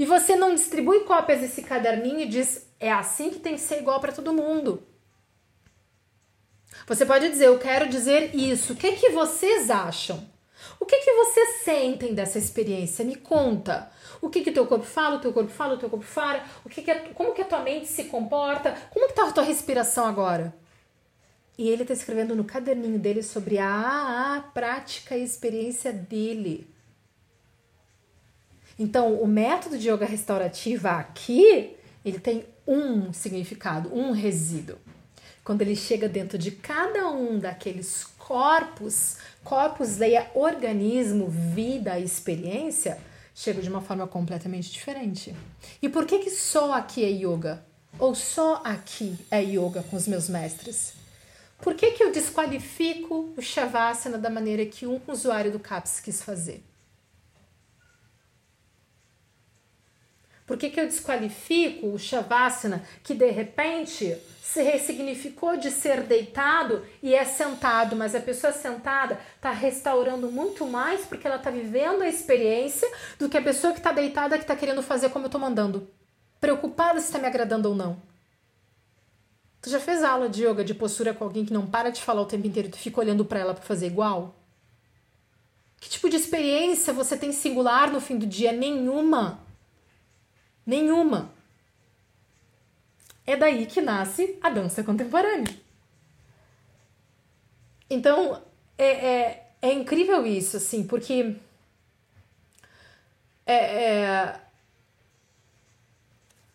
E 0.00 0.06
você 0.06 0.34
não 0.34 0.54
distribui 0.54 1.00
cópias 1.00 1.40
desse 1.42 1.60
caderninho 1.60 2.20
e 2.20 2.26
diz: 2.26 2.66
é 2.80 2.90
assim 2.90 3.28
que 3.28 3.38
tem 3.38 3.52
que 3.52 3.60
ser 3.60 3.80
igual 3.80 4.00
para 4.00 4.10
todo 4.10 4.32
mundo. 4.32 4.82
Você 6.86 7.04
pode 7.04 7.28
dizer, 7.28 7.48
eu 7.48 7.58
quero 7.58 7.86
dizer 7.86 8.34
isso. 8.34 8.72
O 8.72 8.76
que, 8.76 8.92
que 8.92 9.10
vocês 9.10 9.70
acham? 9.70 10.26
O 10.80 10.86
que, 10.86 10.96
que 11.00 11.12
vocês 11.12 11.62
sentem 11.64 12.14
dessa 12.14 12.38
experiência? 12.38 13.04
Me 13.04 13.14
conta. 13.14 13.92
O 14.22 14.30
que 14.30 14.40
que 14.40 14.50
teu 14.50 14.66
corpo 14.66 14.86
fala, 14.86 15.16
o 15.16 15.20
teu 15.20 15.34
corpo 15.34 15.50
fala, 15.50 15.74
o 15.74 15.78
teu 15.78 15.90
corpo 15.90 16.06
fala, 16.06 16.46
o 16.64 16.70
que 16.70 16.80
que 16.80 16.90
é, 16.90 16.98
como 17.12 17.34
que 17.34 17.42
a 17.42 17.44
tua 17.44 17.60
mente 17.60 17.86
se 17.86 18.04
comporta, 18.04 18.74
como 18.90 19.06
que 19.06 19.12
tá 19.12 19.28
a 19.28 19.32
tua 19.32 19.44
respiração 19.44 20.06
agora? 20.06 20.54
E 21.58 21.68
ele 21.68 21.82
está 21.82 21.92
escrevendo 21.92 22.34
no 22.34 22.44
caderninho 22.44 22.98
dele 22.98 23.22
sobre 23.22 23.58
a, 23.58 24.36
a 24.36 24.40
prática 24.54 25.14
e 25.14 25.22
experiência 25.22 25.92
dele. 25.92 26.66
Então, 28.80 29.14
o 29.14 29.28
método 29.28 29.78
de 29.78 29.88
yoga 29.88 30.06
restaurativa 30.06 30.90
aqui, 30.90 31.76
ele 32.04 32.18
tem 32.18 32.46
um 32.66 33.12
significado, 33.12 33.94
um 33.94 34.10
resíduo 34.10 34.78
quando 35.44 35.62
ele 35.62 35.74
chega 35.74 36.08
dentro 36.08 36.38
de 36.38 36.52
cada 36.52 37.10
um 37.10 37.38
daqueles 37.38 38.04
corpos, 38.18 39.16
corpos 39.42 39.98
leia 39.98 40.30
organismo, 40.34 41.28
vida, 41.28 41.98
experiência, 41.98 42.98
chega 43.34 43.60
de 43.60 43.68
uma 43.68 43.80
forma 43.80 44.06
completamente 44.06 44.70
diferente. 44.70 45.34
E 45.82 45.88
por 45.88 46.06
que 46.06 46.20
que 46.20 46.30
só 46.30 46.72
aqui 46.72 47.04
é 47.04 47.10
yoga? 47.10 47.64
Ou 47.98 48.14
só 48.14 48.62
aqui 48.64 49.18
é 49.30 49.42
yoga 49.42 49.82
com 49.82 49.96
os 49.96 50.06
meus 50.06 50.28
mestres? 50.28 50.92
Por 51.60 51.74
que 51.74 51.90
que 51.90 52.02
eu 52.02 52.12
desqualifico 52.12 53.34
o 53.36 53.42
Shavasana 53.42 54.18
da 54.18 54.30
maneira 54.30 54.64
que 54.64 54.86
um 54.86 55.00
usuário 55.08 55.50
do 55.50 55.58
CAPS 55.58 56.00
quis 56.00 56.22
fazer? 56.22 56.62
Por 60.50 60.56
que, 60.56 60.68
que 60.68 60.80
eu 60.80 60.86
desqualifico 60.86 61.86
o 61.86 61.96
Shavasana 61.96 62.82
que 63.04 63.14
de 63.14 63.30
repente 63.30 64.18
se 64.42 64.60
ressignificou 64.64 65.56
de 65.56 65.70
ser 65.70 66.02
deitado 66.02 66.84
e 67.00 67.14
é 67.14 67.24
sentado, 67.24 67.94
mas 67.94 68.16
a 68.16 68.20
pessoa 68.20 68.52
sentada 68.52 69.20
está 69.36 69.52
restaurando 69.52 70.28
muito 70.28 70.66
mais 70.66 71.02
porque 71.02 71.24
ela 71.24 71.36
está 71.36 71.52
vivendo 71.52 72.02
a 72.02 72.08
experiência 72.08 72.90
do 73.16 73.28
que 73.28 73.38
a 73.38 73.42
pessoa 73.42 73.72
que 73.72 73.78
está 73.78 73.92
deitada 73.92 74.36
que 74.36 74.42
está 74.42 74.56
querendo 74.56 74.82
fazer 74.82 75.10
como 75.10 75.26
eu 75.26 75.28
estou 75.28 75.40
mandando, 75.40 75.88
preocupada 76.40 76.98
se 76.98 77.06
está 77.06 77.20
me 77.20 77.28
agradando 77.28 77.68
ou 77.68 77.76
não. 77.76 78.02
Tu 79.62 79.70
já 79.70 79.78
fez 79.78 80.02
aula 80.02 80.28
de 80.28 80.44
yoga 80.44 80.64
de 80.64 80.74
postura 80.74 81.14
com 81.14 81.22
alguém 81.22 81.44
que 81.44 81.52
não 81.52 81.64
para 81.64 81.90
de 81.90 82.02
falar 82.02 82.22
o 82.22 82.26
tempo 82.26 82.48
inteiro 82.48 82.66
e 82.66 82.72
tu 82.72 82.78
fica 82.78 83.00
olhando 83.00 83.24
para 83.24 83.38
ela 83.38 83.54
para 83.54 83.62
fazer 83.62 83.86
igual? 83.86 84.34
Que 85.80 85.88
tipo 85.88 86.10
de 86.10 86.16
experiência 86.16 86.92
você 86.92 87.16
tem 87.16 87.30
singular 87.30 87.88
no 87.92 88.00
fim 88.00 88.18
do 88.18 88.26
dia? 88.26 88.50
Nenhuma. 88.50 89.48
Nenhuma. 90.70 91.32
É 93.26 93.36
daí 93.36 93.66
que 93.66 93.80
nasce 93.80 94.38
a 94.40 94.48
dança 94.48 94.84
contemporânea. 94.84 95.52
Então, 97.90 98.40
é, 98.78 98.86
é, 98.86 99.50
é 99.60 99.72
incrível 99.72 100.24
isso, 100.24 100.58
assim, 100.58 100.86
porque. 100.86 101.34
É, 103.44 103.54
é, 103.54 104.40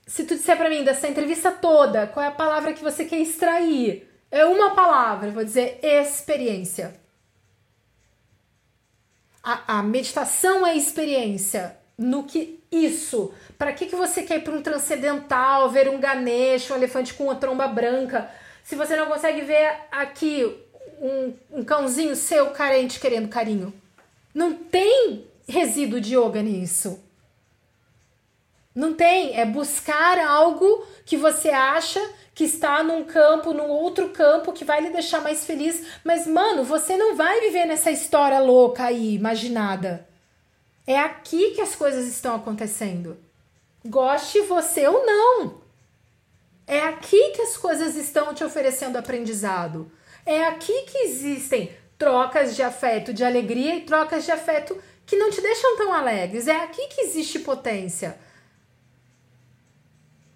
se 0.08 0.24
tu 0.24 0.36
disser 0.36 0.56
para 0.56 0.70
mim 0.70 0.86
dessa 0.86 1.10
entrevista 1.10 1.52
toda, 1.52 2.08
qual 2.08 2.24
é 2.24 2.30
a 2.30 2.32
palavra 2.32 2.72
que 2.72 2.82
você 2.82 3.04
quer 3.04 3.20
extrair? 3.20 4.10
É 4.32 4.46
uma 4.46 4.74
palavra, 4.74 5.30
vou 5.30 5.44
dizer 5.44 5.78
experiência. 5.84 6.98
A, 9.44 9.80
a 9.80 9.84
meditação 9.84 10.66
é 10.66 10.74
experiência 10.74 11.78
no 11.98 12.24
que 12.24 12.64
isso. 12.84 13.34
Para 13.58 13.74
que, 13.74 13.86
que 13.86 13.96
você 13.96 14.24
quer 14.24 14.38
ir 14.38 14.44
para 14.44 14.54
um 14.54 14.62
transcendental, 14.62 15.70
ver 15.70 15.90
um 15.90 16.00
Ganesh, 16.00 16.72
um 16.72 16.76
elefante 16.76 17.14
com 17.14 17.26
uma 17.26 17.36
tromba 17.36 17.68
branca, 17.68 18.30
se 18.64 18.76
você 18.76 18.96
não 18.96 19.06
consegue 19.06 19.42
ver 19.42 19.72
aqui 19.92 20.56
um, 21.00 21.34
um 21.52 21.64
cãozinho 21.64 22.16
seu 22.16 22.48
carente 22.52 23.00
querendo 23.00 23.30
carinho? 23.30 23.74
Não 24.34 24.54
tem 24.54 25.26
resíduo 25.48 26.02
de 26.02 26.18
yoga 26.18 26.42
nisso. 26.42 27.00
Não 28.74 28.94
tem. 28.94 29.40
É 29.40 29.46
buscar 29.46 30.20
algo 30.20 30.86
que 31.06 31.16
você 31.16 31.50
acha 31.50 32.02
que 32.34 32.44
está 32.44 32.84
num 32.84 33.06
campo, 33.06 33.54
num 33.54 33.70
outro 33.70 34.10
campo 34.10 34.52
que 34.52 34.66
vai 34.66 34.82
lhe 34.82 34.90
deixar 34.90 35.22
mais 35.22 35.46
feliz. 35.46 35.86
Mas, 36.04 36.28
mano, 36.28 36.66
você 36.66 36.98
não 36.98 37.16
vai 37.16 37.40
viver 37.40 37.66
nessa 37.66 37.90
história 37.90 38.40
louca 38.40 38.84
aí, 38.84 39.16
imaginada. 39.16 40.06
É 40.88 41.00
aqui 41.00 41.52
que 41.52 41.62
as 41.62 41.76
coisas 41.76 42.08
estão 42.08 42.36
acontecendo. 42.36 43.18
Goste 43.86 44.42
você 44.42 44.88
ou 44.88 45.06
não. 45.06 45.62
É 46.68 46.82
aqui 46.82 47.32
que 47.32 47.42
as 47.42 47.58
coisas 47.58 47.96
estão 47.96 48.34
te 48.34 48.44
oferecendo 48.44 48.98
aprendizado. 48.98 49.92
É 50.26 50.46
aqui 50.46 50.84
que 50.84 50.98
existem 51.00 51.72
trocas 51.98 52.56
de 52.56 52.64
afeto, 52.64 53.14
de 53.14 53.24
alegria 53.24 53.76
e 53.76 53.82
trocas 53.82 54.26
de 54.26 54.32
afeto 54.32 54.78
que 55.06 55.16
não 55.16 55.30
te 55.30 55.42
deixam 55.42 55.78
tão 55.78 55.94
alegres. 55.94 56.48
É 56.48 56.64
aqui 56.64 56.88
que 56.88 57.02
existe 57.02 57.40
potência. 57.40 58.18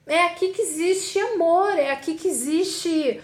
É 0.06 0.24
aqui 0.26 0.50
que 0.50 0.62
existe 0.62 1.20
amor, 1.20 1.78
é 1.78 1.92
aqui 1.92 2.16
que 2.16 2.28
existe 2.28 3.22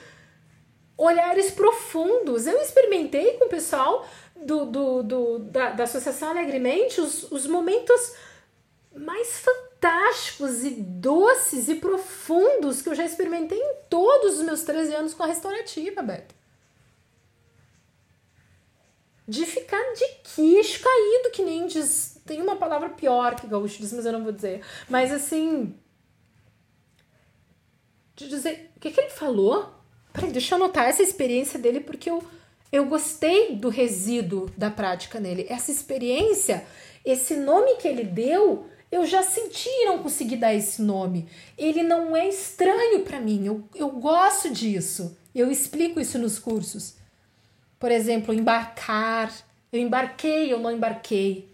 olhares 0.97 1.51
profundos. 1.51 2.45
Eu 2.45 2.61
experimentei 2.61 3.33
com 3.33 3.45
o 3.45 3.49
pessoal 3.49 4.07
do, 4.45 4.65
do, 4.65 5.03
do 5.03 5.39
da, 5.39 5.71
da 5.71 5.83
Associação 5.83 6.29
Alegremente 6.29 7.01
os, 7.01 7.31
os 7.31 7.47
momentos 7.47 8.13
mais 8.95 9.39
fantásticos 9.39 10.63
e 10.63 10.71
doces 10.71 11.67
e 11.67 11.75
profundos 11.75 12.81
que 12.81 12.89
eu 12.89 12.95
já 12.95 13.03
experimentei 13.03 13.57
em 13.57 13.75
todos 13.89 14.39
os 14.39 14.45
meus 14.45 14.63
13 14.63 14.93
anos 14.93 15.13
com 15.13 15.23
a 15.23 15.27
restaurativa, 15.27 16.01
Beto. 16.01 16.35
De 19.27 19.43
ficar 19.45 19.81
de 19.93 20.05
queixo 20.35 20.83
caído, 20.83 21.31
que 21.31 21.41
nem 21.41 21.65
diz. 21.65 22.21
Tem 22.25 22.39
uma 22.41 22.55
palavra 22.55 22.89
pior 22.89 23.35
que 23.35 23.47
gaúcho 23.47 23.79
diz, 23.79 23.91
mas 23.91 24.05
eu 24.05 24.11
não 24.11 24.23
vou 24.23 24.31
dizer. 24.31 24.63
Mas 24.87 25.11
assim. 25.11 25.75
De 28.15 28.27
dizer. 28.27 28.71
O 28.77 28.79
que, 28.79 28.91
que 28.91 29.01
ele 29.01 29.09
falou? 29.09 29.73
Peraí, 30.13 30.31
deixa 30.31 30.53
eu 30.53 30.57
anotar 30.57 30.85
essa 30.87 31.01
experiência 31.01 31.57
dele, 31.57 31.79
porque 31.79 32.07
eu 32.07 32.23
eu 32.71 32.85
gostei 32.85 33.55
do 33.55 33.69
resíduo 33.69 34.49
da 34.57 34.69
prática 34.69 35.19
nele. 35.19 35.45
Essa 35.49 35.71
experiência, 35.71 36.65
esse 37.03 37.35
nome 37.35 37.75
que 37.75 37.87
ele 37.87 38.03
deu, 38.03 38.67
eu 38.91 39.05
já 39.05 39.23
senti 39.23 39.69
e 39.69 39.85
não 39.85 40.01
consegui 40.01 40.35
dar 40.37 40.53
esse 40.53 40.81
nome. 40.81 41.27
Ele 41.57 41.83
não 41.83 42.15
é 42.15 42.27
estranho 42.27 43.01
para 43.01 43.19
mim, 43.19 43.45
eu, 43.45 43.63
eu 43.73 43.89
gosto 43.89 44.49
disso. 44.49 45.17
Eu 45.33 45.51
explico 45.51 45.99
isso 45.99 46.17
nos 46.17 46.39
cursos. 46.39 46.95
Por 47.77 47.91
exemplo, 47.91 48.33
embarcar. 48.33 49.33
Eu 49.71 49.81
embarquei, 49.81 50.51
eu 50.51 50.59
não 50.59 50.71
embarquei. 50.71 51.53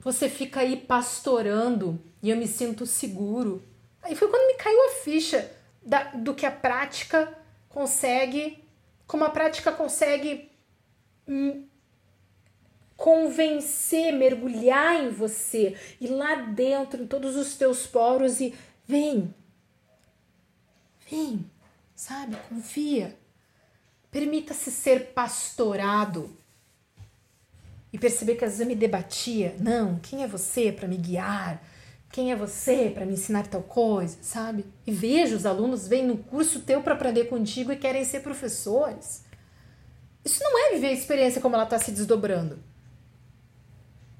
Você 0.00 0.28
fica 0.28 0.60
aí 0.60 0.76
pastorando 0.76 1.98
e 2.22 2.28
eu 2.28 2.36
me 2.36 2.46
sinto 2.46 2.84
seguro. 2.84 3.62
Aí 4.02 4.16
foi 4.16 4.28
quando 4.28 4.46
me 4.48 4.54
caiu 4.54 4.86
a 4.86 4.92
ficha 5.02 5.50
da, 5.82 6.04
do 6.04 6.34
que 6.34 6.44
a 6.44 6.50
prática 6.50 7.32
consegue, 7.68 8.62
como 9.06 9.24
a 9.24 9.30
prática 9.30 9.72
consegue 9.72 10.50
hum, 11.26 11.66
convencer, 12.96 14.12
mergulhar 14.12 15.02
em 15.02 15.10
você, 15.10 15.76
e 16.00 16.06
lá 16.06 16.34
dentro, 16.34 17.02
em 17.02 17.06
todos 17.06 17.36
os 17.36 17.56
teus 17.56 17.86
poros, 17.86 18.40
e 18.40 18.54
vem, 18.86 19.34
vem, 21.10 21.50
sabe? 21.94 22.36
Confia. 22.48 23.16
Permita-se 24.10 24.70
ser 24.70 25.12
pastorado. 25.12 26.36
E 27.92 27.98
perceber 27.98 28.36
que 28.36 28.44
às 28.44 28.52
vezes 28.52 28.60
eu 28.60 28.66
me 28.66 28.74
debatia. 28.74 29.54
Não, 29.58 29.98
quem 29.98 30.22
é 30.22 30.26
você 30.26 30.72
para 30.72 30.88
me 30.88 30.96
guiar? 30.96 31.62
Quem 32.12 32.30
é 32.30 32.36
você 32.36 32.92
para 32.94 33.06
me 33.06 33.14
ensinar 33.14 33.46
tal 33.46 33.62
coisa, 33.62 34.18
sabe? 34.20 34.66
E 34.86 34.92
vejo 34.92 35.34
os 35.34 35.46
alunos 35.46 35.88
vêm 35.88 36.06
no 36.06 36.18
curso 36.18 36.60
teu 36.60 36.82
para 36.82 36.92
aprender 36.92 37.24
contigo 37.24 37.72
e 37.72 37.76
querem 37.76 38.04
ser 38.04 38.20
professores. 38.20 39.24
Isso 40.22 40.44
não 40.44 40.58
é 40.58 40.72
viver 40.74 40.88
a 40.88 40.92
experiência 40.92 41.40
como 41.40 41.54
ela 41.54 41.64
está 41.64 41.78
se 41.78 41.90
desdobrando. 41.90 42.58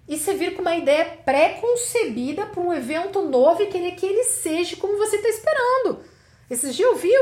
Isso 0.08 0.30
é 0.30 0.34
vir 0.34 0.54
com 0.54 0.62
uma 0.62 0.74
ideia 0.74 1.04
pré-concebida 1.22 2.46
para 2.46 2.62
um 2.62 2.72
evento 2.72 3.20
novo 3.20 3.62
e 3.62 3.66
querer 3.66 3.92
que 3.92 4.06
ele 4.06 4.24
seja 4.24 4.74
como 4.76 4.96
você 4.96 5.16
está 5.16 5.28
esperando. 5.28 6.00
Esses 6.48 6.74
dias 6.74 6.88
eu 6.88 6.96
vi, 6.96 7.12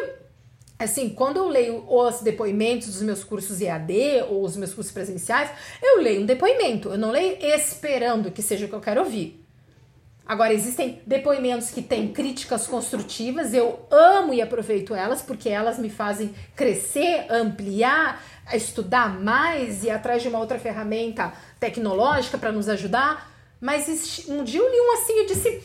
assim, 0.79 1.11
quando 1.11 1.39
eu 1.39 1.49
leio 1.49 1.85
os 1.89 2.21
depoimentos 2.21 2.87
dos 2.87 3.03
meus 3.03 3.25
cursos 3.25 3.61
EAD 3.61 4.23
ou 4.31 4.45
os 4.45 4.57
meus 4.57 4.73
cursos 4.73 4.93
presenciais, 4.93 5.51
eu 5.83 6.01
leio 6.01 6.23
um 6.23 6.27
depoimento, 6.27 6.91
eu 6.91 6.99
não 6.99 7.11
leio 7.11 7.37
esperando 7.45 8.31
que 8.31 8.41
seja 8.41 8.67
o 8.67 8.69
que 8.69 8.75
eu 8.75 8.81
quero 8.81 9.01
ouvir. 9.01 9.50
Agora, 10.31 10.55
existem 10.55 11.03
depoimentos 11.05 11.73
que 11.73 11.83
têm 11.83 12.13
críticas 12.13 12.65
construtivas, 12.69 13.53
eu 13.53 13.85
amo 13.91 14.33
e 14.33 14.41
aproveito 14.41 14.95
elas, 14.95 15.21
porque 15.21 15.49
elas 15.49 15.77
me 15.77 15.91
fazem 15.91 16.33
crescer, 16.55 17.27
ampliar, 17.29 18.23
estudar 18.53 19.21
mais 19.21 19.83
e 19.83 19.89
ir 19.89 19.91
atrás 19.91 20.23
de 20.23 20.29
uma 20.29 20.39
outra 20.39 20.57
ferramenta 20.57 21.33
tecnológica 21.59 22.39
para 22.39 22.53
nos 22.53 22.69
ajudar. 22.69 23.29
Mas 23.61 23.89
um 24.29 24.45
dia 24.45 24.61
eu 24.61 24.71
li 24.71 24.81
um 24.81 24.93
assim 24.93 25.21
e 25.21 25.27
disse: 25.27 25.65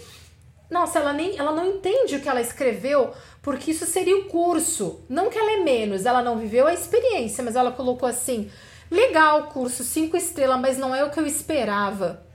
Nossa, 0.68 0.98
ela, 0.98 1.14
nem, 1.14 1.38
ela 1.38 1.52
não 1.52 1.68
entende 1.68 2.16
o 2.16 2.20
que 2.20 2.28
ela 2.28 2.42
escreveu, 2.42 3.14
porque 3.44 3.70
isso 3.70 3.86
seria 3.86 4.18
o 4.18 4.26
curso. 4.26 5.06
Não 5.08 5.30
que 5.30 5.38
ela 5.38 5.52
é 5.52 5.58
menos, 5.58 6.08
ela 6.08 6.24
não 6.24 6.40
viveu 6.40 6.66
a 6.66 6.74
experiência, 6.74 7.44
mas 7.44 7.56
ela 7.56 7.72
colocou 7.72 8.10
assim: 8.10 8.50
Legal 8.90 9.42
o 9.42 9.48
curso, 9.50 9.84
cinco 9.84 10.18
estrelas, 10.18 10.60
mas 10.60 10.76
não 10.76 10.96
é 10.96 11.04
o 11.04 11.12
que 11.12 11.20
eu 11.20 11.28
esperava. 11.28 12.26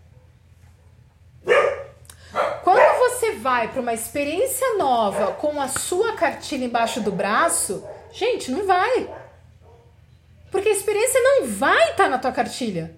Quando 2.62 2.98
você 2.98 3.26
vai 3.40 3.68
para 3.68 3.80
uma 3.80 3.94
experiência 3.94 4.76
nova 4.76 5.32
com 5.32 5.60
a 5.60 5.66
sua 5.66 6.12
cartilha 6.12 6.66
embaixo 6.66 7.00
do 7.00 7.10
braço, 7.10 7.84
gente, 8.12 8.50
não 8.50 8.66
vai. 8.66 9.08
Porque 10.50 10.68
a 10.68 10.72
experiência 10.72 11.20
não 11.20 11.46
vai 11.46 11.90
estar 11.90 12.04
tá 12.04 12.08
na 12.08 12.18
tua 12.18 12.32
cartilha. 12.32 12.94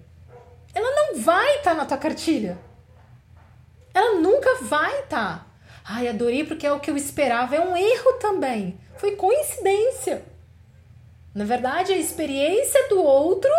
Ela 0.73 0.91
não 0.95 1.21
vai 1.21 1.57
estar 1.57 1.71
tá 1.71 1.75
na 1.75 1.85
tua 1.85 1.97
cartilha. 1.97 2.57
Ela 3.93 4.19
nunca 4.19 4.55
vai 4.63 4.99
estar. 5.01 5.39
Tá. 5.39 5.45
Ai, 5.85 6.07
adorei 6.07 6.43
porque 6.43 6.65
é 6.65 6.71
o 6.71 6.79
que 6.79 6.89
eu 6.89 6.97
esperava. 6.97 7.55
É 7.55 7.59
um 7.59 7.77
erro 7.77 8.13
também. 8.13 8.77
Foi 8.97 9.15
coincidência. 9.15 10.23
Na 11.33 11.45
verdade, 11.45 11.93
a 11.93 11.97
experiência 11.97 12.89
do 12.89 13.01
outro, 13.01 13.51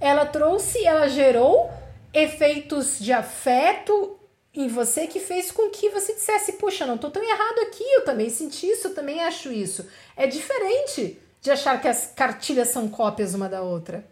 ela 0.00 0.26
trouxe, 0.26 0.84
ela 0.84 1.08
gerou 1.08 1.70
efeitos 2.12 2.98
de 2.98 3.12
afeto 3.12 4.18
em 4.54 4.68
você 4.68 5.06
que 5.06 5.18
fez 5.18 5.50
com 5.50 5.70
que 5.70 5.90
você 5.90 6.14
dissesse: 6.14 6.52
Puxa, 6.52 6.86
não 6.86 6.96
tô 6.96 7.10
tão 7.10 7.22
errado 7.22 7.58
aqui, 7.62 7.84
eu 7.94 8.04
também 8.04 8.30
senti 8.30 8.66
isso, 8.66 8.88
eu 8.88 8.94
também 8.94 9.22
acho 9.22 9.50
isso. 9.50 9.86
É 10.16 10.26
diferente 10.26 11.20
de 11.40 11.50
achar 11.50 11.80
que 11.80 11.88
as 11.88 12.06
cartilhas 12.06 12.68
são 12.68 12.88
cópias 12.88 13.34
uma 13.34 13.48
da 13.48 13.62
outra. 13.62 14.06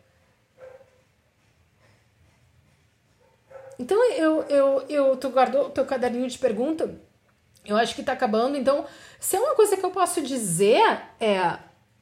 Então 3.79 4.03
eu, 4.13 4.43
eu, 4.43 4.85
eu 4.89 5.17
tu 5.17 5.31
guardou 5.31 5.71
teu 5.71 5.85
caderninho 5.85 6.29
de 6.29 6.39
pergunta, 6.39 6.95
eu 7.65 7.77
acho 7.77 7.95
que 7.95 8.03
tá 8.03 8.13
acabando. 8.13 8.57
Então, 8.57 8.85
se 9.19 9.37
é 9.37 9.41
uma 9.41 9.55
coisa 9.55 9.77
que 9.77 9.85
eu 9.85 9.91
posso 9.91 10.21
dizer 10.21 10.83
é 11.21 11.59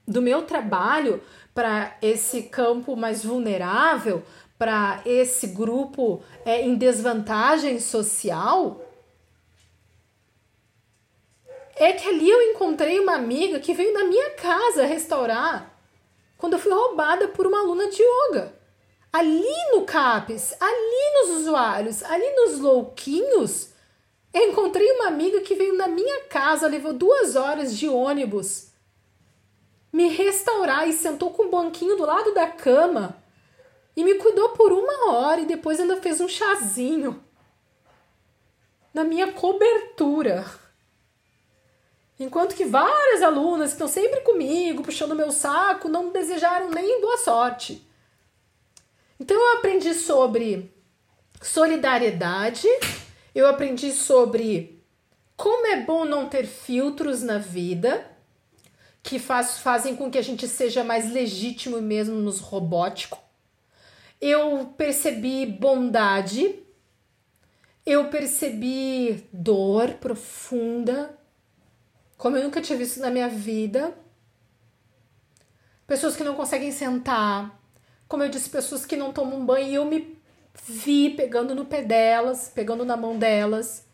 do 0.06 0.20
meu 0.20 0.42
trabalho 0.42 1.22
para 1.54 1.96
esse 2.02 2.42
campo 2.44 2.96
mais 2.96 3.24
vulnerável, 3.24 4.24
para 4.60 5.00
esse 5.06 5.46
grupo 5.46 6.22
é, 6.44 6.60
em 6.60 6.74
desvantagem 6.74 7.80
social, 7.80 8.78
é 11.74 11.94
que 11.94 12.06
ali 12.06 12.28
eu 12.28 12.42
encontrei 12.52 13.00
uma 13.00 13.14
amiga 13.14 13.58
que 13.58 13.72
veio 13.72 13.94
na 13.94 14.04
minha 14.04 14.32
casa 14.32 14.84
restaurar 14.84 15.74
quando 16.36 16.52
eu 16.52 16.58
fui 16.58 16.70
roubada 16.70 17.28
por 17.28 17.46
uma 17.46 17.58
aluna 17.58 17.88
de 17.88 18.02
yoga. 18.02 18.54
Ali 19.10 19.48
no 19.72 19.86
CAPES, 19.86 20.54
ali 20.60 21.14
nos 21.14 21.40
usuários, 21.40 22.02
ali 22.02 22.30
nos 22.32 22.58
louquinhos, 22.58 23.70
eu 24.30 24.50
encontrei 24.50 24.92
uma 24.92 25.06
amiga 25.06 25.40
que 25.40 25.54
veio 25.54 25.72
na 25.74 25.88
minha 25.88 26.24
casa, 26.24 26.68
levou 26.68 26.92
duas 26.92 27.34
horas 27.34 27.74
de 27.74 27.88
ônibus, 27.88 28.72
me 29.90 30.08
restaurar 30.08 30.86
e 30.86 30.92
sentou 30.92 31.30
com 31.30 31.44
o 31.44 31.46
um 31.46 31.50
banquinho 31.50 31.96
do 31.96 32.04
lado 32.04 32.34
da 32.34 32.46
cama 32.46 33.19
e 33.96 34.04
me 34.04 34.14
cuidou 34.14 34.50
por 34.50 34.72
uma 34.72 35.12
hora 35.12 35.40
e 35.40 35.46
depois 35.46 35.80
ainda 35.80 36.00
fez 36.00 36.20
um 36.20 36.28
chazinho 36.28 37.22
na 38.92 39.04
minha 39.04 39.32
cobertura. 39.32 40.44
Enquanto 42.18 42.54
que 42.54 42.64
várias 42.64 43.22
alunas 43.22 43.70
que 43.70 43.74
estão 43.74 43.88
sempre 43.88 44.20
comigo, 44.20 44.82
puxando 44.82 45.16
meu 45.16 45.30
saco, 45.30 45.88
não 45.88 46.10
desejaram 46.10 46.70
nem 46.70 47.00
boa 47.00 47.16
sorte. 47.16 47.86
Então 49.18 49.36
eu 49.36 49.58
aprendi 49.58 49.94
sobre 49.94 50.74
solidariedade, 51.40 52.68
eu 53.34 53.46
aprendi 53.46 53.92
sobre 53.92 54.82
como 55.36 55.66
é 55.66 55.80
bom 55.80 56.04
não 56.04 56.28
ter 56.28 56.46
filtros 56.46 57.22
na 57.22 57.38
vida, 57.38 58.06
que 59.02 59.18
faz, 59.18 59.58
fazem 59.58 59.96
com 59.96 60.10
que 60.10 60.18
a 60.18 60.22
gente 60.22 60.46
seja 60.46 60.84
mais 60.84 61.10
legítimo 61.10 61.80
mesmo 61.80 62.16
nos 62.16 62.40
robótico 62.40 63.29
eu 64.20 64.74
percebi 64.76 65.46
bondade, 65.46 66.62
eu 67.86 68.08
percebi 68.08 69.26
dor 69.32 69.94
profunda, 69.94 71.18
como 72.18 72.36
eu 72.36 72.44
nunca 72.44 72.60
tinha 72.60 72.78
visto 72.78 73.00
na 73.00 73.10
minha 73.10 73.28
vida. 73.28 73.96
Pessoas 75.86 76.14
que 76.14 76.22
não 76.22 76.34
conseguem 76.34 76.70
sentar, 76.70 77.58
como 78.06 78.22
eu 78.22 78.28
disse, 78.28 78.50
pessoas 78.50 78.84
que 78.84 78.96
não 78.96 79.12
tomam 79.12 79.44
banho 79.44 79.68
e 79.68 79.74
eu 79.74 79.84
me 79.84 80.20
vi 80.66 81.10
pegando 81.10 81.54
no 81.54 81.64
pé 81.64 81.82
delas, 81.82 82.50
pegando 82.54 82.84
na 82.84 82.96
mão 82.96 83.18
delas, 83.18 83.86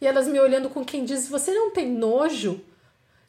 e 0.00 0.06
elas 0.06 0.26
me 0.26 0.40
olhando 0.40 0.68
com 0.68 0.84
quem 0.84 1.04
diz: 1.04 1.28
Você 1.28 1.52
não 1.52 1.70
tem 1.70 1.88
nojo? 1.88 2.60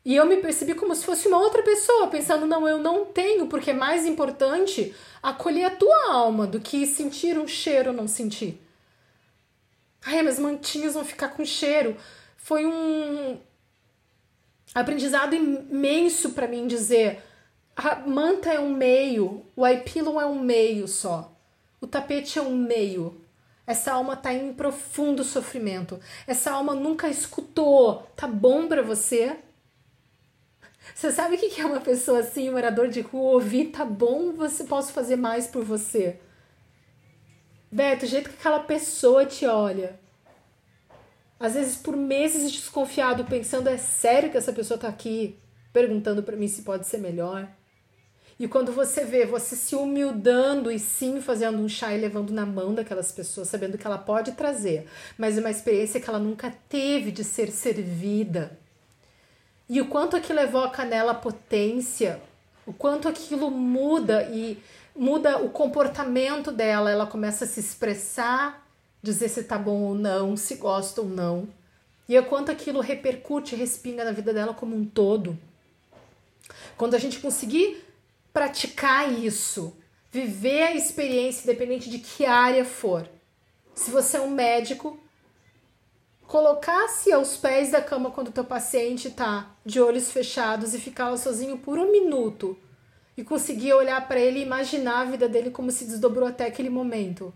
E 0.09 0.15
eu 0.15 0.25
me 0.25 0.37
percebi 0.37 0.73
como 0.73 0.95
se 0.95 1.05
fosse 1.05 1.27
uma 1.27 1.37
outra 1.37 1.61
pessoa, 1.61 2.07
pensando: 2.07 2.47
Não, 2.47 2.67
eu 2.67 2.79
não 2.79 3.05
tenho, 3.05 3.45
porque 3.45 3.69
é 3.69 3.75
mais 3.75 4.07
importante 4.07 4.91
acolher 5.21 5.65
a 5.65 5.69
tua 5.69 6.11
alma 6.11 6.47
do 6.47 6.59
que 6.59 6.87
sentir 6.87 7.37
um 7.37 7.47
cheiro 7.47 7.91
ou 7.91 7.95
não 7.95 8.07
sentir. 8.07 8.59
Ai, 10.03 10.19
minhas 10.23 10.39
mantinhas 10.39 10.95
vão 10.95 11.05
ficar 11.05 11.29
com 11.29 11.45
cheiro. 11.45 11.95
Foi 12.37 12.65
um 12.65 13.37
aprendizado 14.73 15.35
imenso 15.35 16.31
para 16.31 16.47
mim 16.47 16.65
dizer: 16.65 17.21
a 17.75 17.97
manta 17.97 18.51
é 18.51 18.59
um 18.59 18.73
meio, 18.73 19.45
o 19.55 19.67
ipilon 19.67 20.19
é 20.19 20.25
um 20.25 20.41
meio 20.41 20.87
só. 20.87 21.31
O 21.79 21.85
tapete 21.85 22.39
é 22.39 22.41
um 22.41 22.57
meio. 22.57 23.21
Essa 23.67 23.91
alma 23.91 24.15
está 24.15 24.33
em 24.33 24.53
profundo 24.53 25.23
sofrimento. 25.23 25.99
Essa 26.25 26.49
alma 26.49 26.73
nunca 26.73 27.07
escutou. 27.07 28.09
Tá 28.15 28.25
bom 28.25 28.67
para 28.67 28.81
você? 28.81 29.37
Você 30.99 31.13
sabe 31.13 31.35
o 31.35 31.39
que 31.39 31.61
é 31.61 31.65
uma 31.65 31.79
pessoa 31.79 32.19
assim, 32.19 32.49
um 32.49 32.51
morador 32.51 32.89
de 32.89 32.99
rua, 32.99 33.35
ouvir, 33.35 33.67
tá 33.67 33.85
bom, 33.85 34.33
você 34.33 34.65
posso 34.65 34.91
fazer 34.91 35.15
mais 35.15 35.47
por 35.47 35.63
você. 35.63 36.19
Beto, 37.71 38.03
o 38.03 38.07
jeito 38.09 38.29
que 38.29 38.35
aquela 38.35 38.59
pessoa 38.59 39.25
te 39.25 39.45
olha. 39.45 39.97
Às 41.39 41.53
vezes 41.53 41.77
por 41.77 41.95
meses 41.95 42.51
desconfiado, 42.51 43.23
pensando, 43.23 43.69
é 43.69 43.77
sério 43.77 44.29
que 44.29 44.35
essa 44.35 44.51
pessoa 44.51 44.77
tá 44.77 44.89
aqui 44.89 45.39
perguntando 45.71 46.21
para 46.21 46.35
mim 46.35 46.49
se 46.49 46.63
pode 46.63 46.85
ser 46.85 46.97
melhor? 46.97 47.47
E 48.37 48.45
quando 48.45 48.73
você 48.73 49.05
vê 49.05 49.25
você 49.25 49.55
se 49.55 49.77
humildando 49.77 50.69
e 50.69 50.77
sim 50.77 51.21
fazendo 51.21 51.59
um 51.59 51.69
chá 51.69 51.95
e 51.95 52.01
levando 52.01 52.31
na 52.31 52.45
mão 52.45 52.73
daquelas 52.73 53.09
pessoas, 53.09 53.47
sabendo 53.47 53.77
que 53.77 53.87
ela 53.87 53.97
pode 53.97 54.33
trazer, 54.33 54.85
mas 55.17 55.37
é 55.37 55.39
uma 55.39 55.49
experiência 55.49 56.01
que 56.01 56.09
ela 56.09 56.19
nunca 56.19 56.53
teve 56.67 57.09
de 57.09 57.23
ser 57.23 57.51
servida 57.51 58.58
e 59.69 59.79
o 59.79 59.85
quanto 59.85 60.17
aquilo 60.17 60.39
evoca 60.39 60.83
nela 60.83 61.13
potência, 61.13 62.19
o 62.65 62.73
quanto 62.73 63.07
aquilo 63.07 63.51
muda 63.51 64.23
e 64.23 64.57
muda 64.95 65.37
o 65.37 65.49
comportamento 65.49 66.51
dela, 66.51 66.89
ela 66.89 67.05
começa 67.05 67.45
a 67.45 67.47
se 67.47 67.59
expressar, 67.59 68.67
dizer 69.01 69.29
se 69.29 69.43
tá 69.43 69.59
bom 69.59 69.81
ou 69.83 69.95
não, 69.95 70.35
se 70.35 70.55
gosta 70.55 71.01
ou 71.01 71.07
não. 71.07 71.47
E 72.07 72.17
o 72.17 72.25
quanto 72.25 72.51
aquilo 72.51 72.81
repercute, 72.81 73.55
respinga 73.55 74.03
na 74.03 74.11
vida 74.11 74.33
dela 74.33 74.55
como 74.55 74.75
um 74.75 74.83
todo. 74.83 75.37
Quando 76.75 76.95
a 76.95 76.99
gente 76.99 77.19
conseguir 77.19 77.85
praticar 78.33 79.11
isso, 79.11 79.77
viver 80.11 80.63
a 80.63 80.75
experiência, 80.75 81.43
independente 81.43 81.89
de 81.89 81.99
que 81.99 82.25
área 82.25 82.65
for. 82.65 83.07
Se 83.75 83.91
você 83.91 84.17
é 84.17 84.21
um 84.21 84.31
médico, 84.31 84.99
colocar-se 86.29 87.11
aos 87.11 87.35
pés 87.35 87.71
da 87.71 87.81
cama 87.81 88.11
quando 88.11 88.27
o 88.27 88.31
teu 88.31 88.45
paciente 88.45 89.07
está 89.07 89.51
de 89.65 89.81
olhos 89.81 90.11
fechados 90.11 90.75
e 90.75 90.79
ficar 90.79 91.09
lá 91.09 91.17
sozinho 91.17 91.57
por 91.57 91.79
um 91.79 91.91
minuto 91.91 92.55
e 93.17 93.23
conseguia 93.23 93.75
olhar 93.75 94.07
para 94.07 94.19
ele 94.19 94.37
e 94.37 94.43
imaginar 94.43 94.99
a 94.99 95.05
vida 95.05 95.27
dele 95.27 95.49
como 95.49 95.71
se 95.71 95.85
desdobrou 95.85 96.29
até 96.29 96.45
aquele 96.45 96.69
momento. 96.69 97.33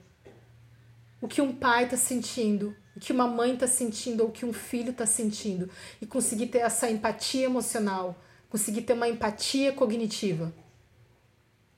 O 1.20 1.28
que 1.28 1.42
um 1.42 1.52
pai 1.52 1.86
está 1.86 1.98
sentindo, 1.98 2.76
o 2.96 3.00
que 3.00 3.12
uma 3.12 3.28
mãe 3.28 3.56
está 3.56 3.66
sentindo 3.66 4.22
ou 4.22 4.30
o 4.30 4.32
que 4.32 4.46
um 4.46 4.54
filho 4.54 4.92
está 4.92 5.08
sentindo 5.08 5.68
e 6.00 6.06
conseguir 6.06 6.48
ter 6.48 6.60
essa 6.60 6.88
empatia 6.88 7.46
emocional, 7.46 8.16
conseguir 8.48 8.84
ter 8.84 8.94
uma 8.94 9.10
empatia 9.10 9.74
cognitiva. 9.74 10.54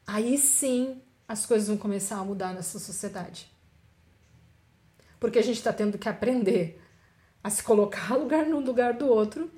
Aí 0.06 0.38
sim 0.38 1.02
as 1.26 1.46
coisas 1.46 1.70
vão 1.70 1.78
começar 1.78 2.18
a 2.18 2.26
mudar 2.26 2.54
nessa 2.54 2.78
sociedade. 2.78 3.50
Porque 5.18 5.40
a 5.40 5.42
gente 5.42 5.56
está 5.56 5.72
tendo 5.72 5.98
que 5.98 6.10
aprender 6.10 6.82
a 7.46 7.50
se 7.52 7.62
colocar 7.62 8.12
lugar 8.18 8.48
no 8.48 8.60
lugar 8.60 8.94
do 8.94 9.08
outro, 9.08 9.52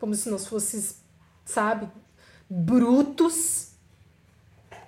como 0.00 0.14
se 0.14 0.30
nós 0.30 0.46
fossemos, 0.46 0.94
sabe, 1.44 1.86
brutos. 2.48 3.72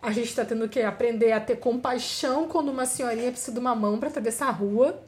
A 0.01 0.11
gente 0.11 0.31
está 0.31 0.43
tendo 0.43 0.67
que 0.67 0.81
aprender 0.81 1.33
a 1.33 1.41
ter 1.41 1.57
compaixão 1.57 2.49
quando 2.49 2.71
uma 2.71 2.87
senhorinha 2.87 3.31
precisa 3.31 3.53
de 3.53 3.59
uma 3.59 3.75
mão 3.75 3.99
para 3.99 4.09
atravessar 4.09 4.49
a 4.49 4.53
rua. 4.53 5.03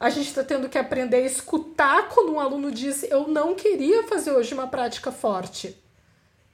A 0.00 0.08
gente 0.08 0.28
está 0.28 0.42
tendo 0.42 0.70
que 0.70 0.78
aprender 0.78 1.18
a 1.18 1.26
escutar 1.26 2.08
quando 2.08 2.32
um 2.32 2.40
aluno 2.40 2.72
diz: 2.72 3.02
Eu 3.02 3.28
não 3.28 3.54
queria 3.54 4.04
fazer 4.04 4.32
hoje 4.32 4.54
uma 4.54 4.66
prática 4.66 5.12
forte. 5.12 5.76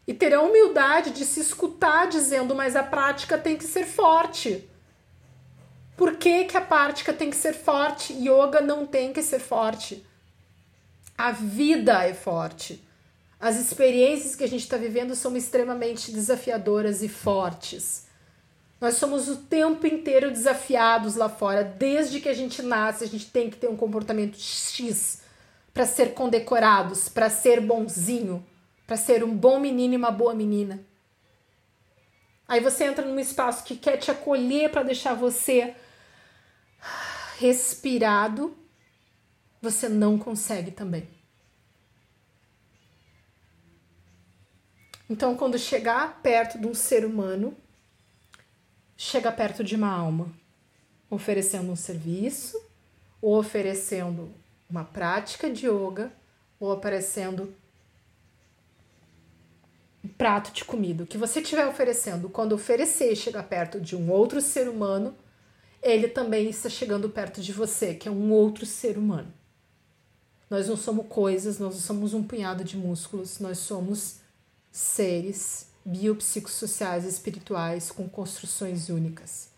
E 0.08 0.12
ter 0.12 0.34
a 0.34 0.42
humildade 0.42 1.12
de 1.12 1.24
se 1.24 1.38
escutar 1.38 2.08
dizendo: 2.08 2.52
Mas 2.52 2.74
a 2.74 2.82
prática 2.82 3.38
tem 3.38 3.56
que 3.56 3.64
ser 3.64 3.86
forte. 3.86 4.68
Por 6.00 6.16
que, 6.16 6.44
que 6.44 6.56
a 6.56 6.62
prática 6.62 7.12
tem 7.12 7.28
que 7.28 7.36
ser 7.36 7.52
forte? 7.52 8.14
Yoga 8.14 8.62
não 8.62 8.86
tem 8.86 9.12
que 9.12 9.22
ser 9.22 9.38
forte. 9.38 10.02
A 11.14 11.30
vida 11.30 12.02
é 12.06 12.14
forte. 12.14 12.82
As 13.38 13.56
experiências 13.56 14.34
que 14.34 14.42
a 14.42 14.48
gente 14.48 14.62
está 14.62 14.78
vivendo 14.78 15.14
são 15.14 15.36
extremamente 15.36 16.10
desafiadoras 16.10 17.02
e 17.02 17.08
fortes. 17.10 18.06
Nós 18.80 18.94
somos 18.94 19.28
o 19.28 19.42
tempo 19.42 19.86
inteiro 19.86 20.30
desafiados 20.30 21.16
lá 21.16 21.28
fora. 21.28 21.62
Desde 21.62 22.18
que 22.18 22.30
a 22.30 22.34
gente 22.34 22.62
nasce, 22.62 23.04
a 23.04 23.06
gente 23.06 23.26
tem 23.26 23.50
que 23.50 23.58
ter 23.58 23.68
um 23.68 23.76
comportamento 23.76 24.38
X 24.40 25.20
para 25.74 25.84
ser 25.84 26.14
condecorados, 26.14 27.10
para 27.10 27.28
ser 27.28 27.60
bonzinho, 27.60 28.42
para 28.86 28.96
ser 28.96 29.22
um 29.22 29.36
bom 29.36 29.60
menino 29.60 29.92
e 29.92 29.98
uma 29.98 30.10
boa 30.10 30.34
menina. 30.34 30.80
Aí 32.48 32.60
você 32.60 32.84
entra 32.84 33.04
num 33.04 33.20
espaço 33.20 33.64
que 33.64 33.76
quer 33.76 33.98
te 33.98 34.10
acolher 34.10 34.70
para 34.70 34.82
deixar 34.82 35.12
você 35.12 35.74
respirado, 37.40 38.54
você 39.62 39.88
não 39.88 40.18
consegue 40.18 40.70
também. 40.70 41.08
Então, 45.08 45.34
quando 45.34 45.58
chegar 45.58 46.20
perto 46.20 46.58
de 46.58 46.66
um 46.66 46.74
ser 46.74 47.02
humano, 47.02 47.56
chega 48.94 49.32
perto 49.32 49.64
de 49.64 49.74
uma 49.74 49.90
alma, 49.90 50.30
oferecendo 51.08 51.72
um 51.72 51.76
serviço, 51.76 52.62
ou 53.22 53.38
oferecendo 53.38 54.30
uma 54.68 54.84
prática 54.84 55.48
de 55.48 55.66
yoga, 55.66 56.12
ou 56.60 56.70
oferecendo 56.70 57.54
um 60.04 60.08
prato 60.08 60.52
de 60.52 60.62
comida. 60.62 61.04
O 61.04 61.06
que 61.06 61.16
você 61.16 61.40
estiver 61.40 61.66
oferecendo, 61.66 62.28
quando 62.28 62.52
oferecer 62.52 63.16
chegar 63.16 63.44
perto 63.44 63.80
de 63.80 63.96
um 63.96 64.10
outro 64.10 64.42
ser 64.42 64.68
humano, 64.68 65.16
ele 65.82 66.08
também 66.08 66.48
está 66.48 66.68
chegando 66.68 67.08
perto 67.08 67.40
de 67.40 67.52
você, 67.52 67.94
que 67.94 68.08
é 68.08 68.10
um 68.10 68.30
outro 68.30 68.66
ser 68.66 68.98
humano. 68.98 69.32
Nós 70.48 70.68
não 70.68 70.76
somos 70.76 71.06
coisas, 71.06 71.58
nós 71.58 71.74
não 71.74 71.80
somos 71.80 72.12
um 72.12 72.22
punhado 72.22 72.64
de 72.64 72.76
músculos, 72.76 73.38
nós 73.38 73.58
somos 73.58 74.16
seres 74.70 75.68
biopsicossociais 75.84 77.04
espirituais 77.04 77.90
com 77.90 78.08
construções 78.08 78.88
únicas, 78.88 79.48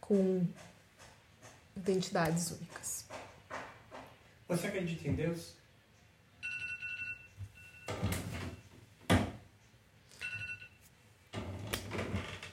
com 0.00 0.44
identidades 1.76 2.50
únicas. 2.50 3.04
Você 4.48 4.66
acredita 4.66 5.08
em 5.08 5.14
Deus? 5.14 5.54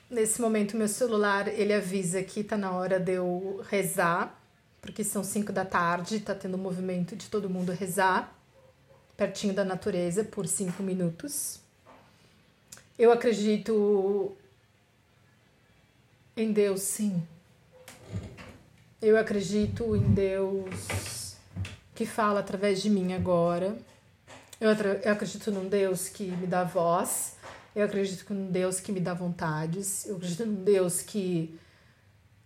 Nesse 0.09 0.39
momento, 0.39 0.77
meu 0.77 0.88
celular 0.88 1.49
ele 1.49 1.73
avisa 1.73 2.23
que 2.23 2.41
tá 2.41 2.55
na 2.55 2.71
hora 2.71 2.97
de 2.97 3.11
eu 3.13 3.61
rezar, 3.69 4.41
porque 4.81 5.03
são 5.03 5.21
5 5.21 5.51
da 5.51 5.65
tarde, 5.65 6.21
tá 6.21 6.34
tendo 6.34 6.57
movimento 6.57 7.13
de 7.13 7.27
todo 7.29 7.49
mundo 7.49 7.73
rezar, 7.73 8.34
pertinho 9.17 9.53
da 9.53 9.65
natureza, 9.65 10.23
por 10.23 10.47
5 10.47 10.81
minutos. 10.81 11.59
Eu 12.97 13.11
acredito 13.11 14.31
em 16.38 16.53
Deus, 16.53 16.81
sim. 16.81 17.21
Eu 19.01 19.17
acredito 19.17 19.93
em 19.93 20.13
Deus 20.13 21.35
que 21.93 22.05
fala 22.05 22.39
através 22.39 22.81
de 22.81 22.89
mim 22.89 23.13
agora. 23.13 23.77
Eu, 24.59 24.69
eu 24.69 25.11
acredito 25.11 25.51
num 25.51 25.67
Deus 25.67 26.07
que 26.07 26.23
me 26.23 26.47
dá 26.47 26.63
voz 26.63 27.36
eu 27.78 27.86
acredito 27.86 28.34
num 28.34 28.49
Deus 28.49 28.80
que 28.80 28.91
me 28.91 28.99
dá 28.99 29.14
vontades. 29.14 30.08
Eu 30.08 30.16
acredito 30.16 30.48
num 30.48 30.64
Deus 30.64 31.04
que 31.04 31.56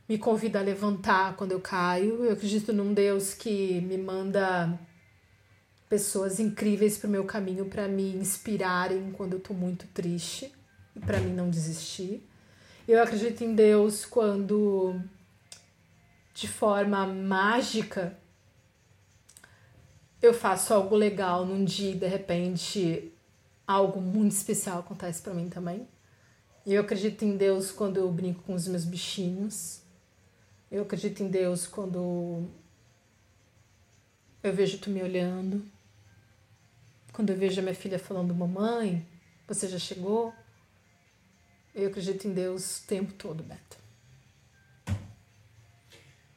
me 0.08 0.18
convida 0.18 0.60
a 0.60 0.62
levantar 0.62 1.38
quando 1.38 1.54
eu 1.54 1.62
caio. 1.62 2.26
Eu 2.26 2.34
acredito 2.34 2.74
num 2.74 2.94
Deus 2.94 3.34
que 3.34 3.80
me 3.80 3.98
manda 3.98 4.78
pessoas 5.88 6.38
incríveis 6.38 6.98
para 6.98 7.08
o 7.08 7.12
meu 7.12 7.24
caminho 7.24 7.64
para 7.64 7.88
me 7.88 8.14
inspirarem 8.14 9.10
quando 9.14 9.32
eu 9.32 9.38
estou 9.38 9.56
muito 9.56 9.88
triste 9.94 10.52
e 10.94 11.00
para 11.00 11.22
mim 11.22 11.34
não 11.34 11.50
desistir. 11.50 12.28
Eu 12.86 13.02
acredito 13.02 13.42
em 13.42 13.56
Deus 13.56 14.04
quando 14.04 15.00
de 16.34 16.50
forma 16.50 17.08
mágica 17.08 18.18
eu 20.22 20.34
faço 20.34 20.74
algo 20.74 20.94
legal 20.94 21.46
num 21.46 21.64
dia 21.64 21.92
e 21.92 21.96
de 21.96 22.08
repente 22.08 23.11
algo 23.68 24.02
muito 24.02 24.32
especial 24.34 24.80
acontece 24.80 25.22
para 25.22 25.34
mim 25.34 25.50
também. 25.50 25.88
Eu 26.66 26.82
acredito 26.82 27.26
em 27.26 27.36
Deus 27.36 27.72
quando 27.72 27.98
eu 27.98 28.12
brinco 28.12 28.44
com 28.44 28.54
os 28.54 28.68
meus 28.68 28.86
bichinhos. 28.86 29.82
Eu 30.70 30.84
acredito 30.84 31.24
em 31.24 31.28
Deus 31.28 31.66
quando 31.66 32.50
eu 34.44 34.54
vejo 34.54 34.78
tu 34.78 34.90
me 34.90 35.02
olhando. 35.02 35.66
Quando 37.12 37.32
eu 37.32 37.38
vejo 37.38 37.60
a 37.60 37.64
minha 37.64 37.76
filha 37.76 38.00
falando, 38.00 38.34
mamãe, 38.34 39.06
você 39.48 39.68
já 39.68 39.80
chegou? 39.80 40.34
Eu 41.74 41.90
acredito 41.90 42.28
em 42.28 42.34
Deus 42.34 42.80
o 42.80 42.88
tempo 42.88 43.14
todo, 43.14 43.44
Beto. 43.44 43.78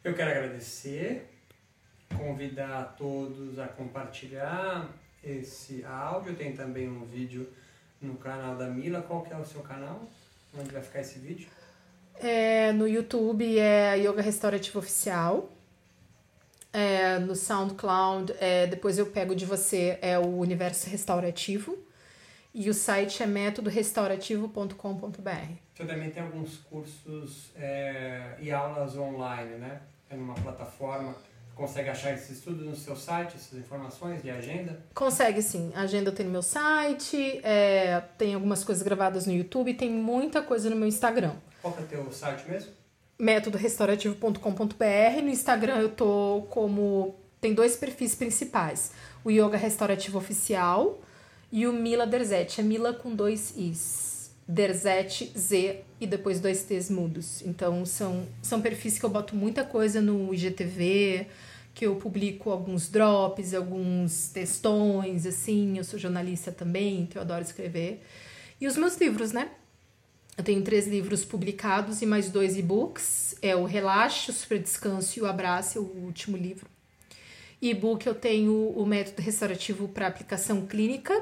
Eu 0.02 0.14
quero 0.14 0.30
agradecer, 0.30 1.30
convidar 2.16 2.94
todos 2.96 3.58
a 3.58 3.68
compartilhar 3.68 4.88
esse 5.24 5.84
áudio, 5.84 6.34
tem 6.34 6.54
também 6.54 6.88
um 6.88 7.04
vídeo 7.04 7.48
no 8.00 8.16
canal 8.16 8.56
da 8.56 8.66
Mila. 8.66 9.02
Qual 9.02 9.22
que 9.22 9.32
é 9.32 9.36
o 9.36 9.44
seu 9.44 9.62
canal? 9.62 10.08
Onde 10.58 10.70
vai 10.70 10.82
ficar 10.82 11.00
esse 11.00 11.18
vídeo? 11.18 11.48
É, 12.20 12.70
no 12.72 12.86
YouTube 12.86 13.58
é 13.58 13.98
Yoga 13.98 14.22
Restaurativo 14.22 14.78
Oficial. 14.78 15.50
É, 16.72 17.18
no 17.18 17.34
SoundCloud, 17.36 18.34
é, 18.40 18.66
depois 18.66 18.98
eu 18.98 19.06
pego 19.06 19.34
de 19.34 19.46
você, 19.46 19.98
é 20.02 20.18
o 20.18 20.38
Universo 20.38 20.90
Restaurativo. 20.90 21.78
E 22.52 22.68
o 22.70 22.74
site 22.74 23.22
é 23.22 23.26
métodorestaurativo.com.br. 23.26 25.52
Você 25.74 25.84
também 25.84 26.10
tem 26.10 26.22
alguns 26.22 26.58
cursos 26.58 27.50
é, 27.56 28.36
e 28.40 28.52
aulas 28.52 28.96
online, 28.96 29.56
né? 29.56 29.80
É 30.08 30.16
numa 30.16 30.34
plataforma 30.34 31.16
consegue 31.54 31.88
achar 31.88 32.12
esse 32.12 32.32
estudo 32.32 32.64
no 32.64 32.76
seu 32.76 32.96
site, 32.96 33.36
essas 33.36 33.58
informações 33.58 34.22
de 34.22 34.30
agenda? 34.30 34.80
Consegue 34.94 35.42
sim. 35.42 35.72
A 35.74 35.82
agenda 35.82 36.12
tem 36.12 36.26
no 36.26 36.32
meu 36.32 36.42
site, 36.42 37.40
é, 37.42 38.02
tem 38.18 38.34
algumas 38.34 38.64
coisas 38.64 38.82
gravadas 38.82 39.26
no 39.26 39.32
YouTube, 39.32 39.74
tem 39.74 39.90
muita 39.90 40.42
coisa 40.42 40.68
no 40.70 40.76
meu 40.76 40.88
Instagram. 40.88 41.32
Qual 41.62 41.74
é 41.78 41.82
o 41.82 41.86
teu 41.86 42.12
site 42.12 42.48
mesmo? 42.48 42.72
métodorestaurativo.com.br. 43.18 45.22
No 45.22 45.28
Instagram 45.28 45.78
eu 45.78 45.88
tô 45.88 46.46
como. 46.50 47.14
Tem 47.40 47.54
dois 47.54 47.76
perfis 47.76 48.14
principais: 48.14 48.92
o 49.24 49.30
Yoga 49.30 49.56
Restaurativo 49.56 50.18
Oficial 50.18 50.98
e 51.50 51.66
o 51.66 51.72
Mila 51.72 52.06
Derzete. 52.06 52.60
É 52.60 52.64
Mila 52.64 52.92
com 52.92 53.14
dois 53.14 53.54
Is. 53.56 54.03
Derzete, 54.46 55.32
Z 55.36 55.80
e 56.00 56.06
depois 56.06 56.38
dois 56.38 56.62
T's 56.64 56.90
mudos. 56.90 57.42
Então 57.42 57.84
são, 57.86 58.26
são 58.42 58.60
perfis 58.60 58.98
que 58.98 59.04
eu 59.04 59.10
boto 59.10 59.34
muita 59.34 59.64
coisa 59.64 60.00
no 60.00 60.34
IGTV, 60.34 61.26
que 61.74 61.86
eu 61.86 61.96
publico 61.96 62.50
alguns 62.50 62.88
drops, 62.88 63.54
alguns 63.54 64.28
textões, 64.28 65.26
assim. 65.26 65.78
Eu 65.78 65.84
sou 65.84 65.98
jornalista 65.98 66.52
também, 66.52 67.00
então 67.00 67.20
eu 67.20 67.24
adoro 67.24 67.42
escrever. 67.42 68.02
E 68.60 68.66
os 68.66 68.76
meus 68.76 68.96
livros, 68.96 69.32
né? 69.32 69.50
Eu 70.36 70.44
tenho 70.44 70.62
três 70.62 70.86
livros 70.86 71.24
publicados 71.24 72.02
e 72.02 72.06
mais 72.06 72.28
dois 72.28 72.56
e-books. 72.56 73.36
É 73.40 73.54
o 73.56 73.64
Relaxe, 73.64 74.30
o 74.30 74.34
Super 74.34 74.58
Descanso 74.58 75.18
e 75.18 75.22
o 75.22 75.26
Abraço, 75.26 75.80
o 75.80 76.04
último 76.04 76.36
livro. 76.36 76.66
E-book 77.62 78.06
eu 78.06 78.14
tenho 78.14 78.70
o 78.70 78.84
método 78.84 79.22
restaurativo 79.22 79.88
para 79.88 80.06
aplicação 80.06 80.66
clínica 80.66 81.14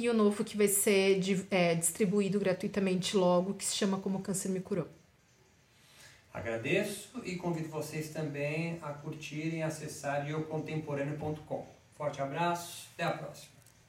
e 0.00 0.08
o 0.08 0.14
novo 0.14 0.42
que 0.42 0.56
vai 0.56 0.66
ser 0.66 1.20
é, 1.50 1.74
distribuído 1.74 2.40
gratuitamente 2.40 3.16
logo, 3.16 3.52
que 3.54 3.64
se 3.64 3.76
chama 3.76 3.98
Como 3.98 4.22
Câncer 4.22 4.50
Me 4.50 4.60
Curou. 4.60 4.88
Agradeço 6.32 7.20
e 7.24 7.36
convido 7.36 7.68
vocês 7.68 8.08
também 8.08 8.78
a 8.80 8.92
curtirem 8.92 9.58
e 9.58 9.62
acessar 9.62 10.28
eucontemporâneo.com. 10.28 11.66
Forte 11.96 12.22
abraço, 12.22 12.88
até 12.94 13.04
a 13.04 13.10
próxima. 13.10 13.59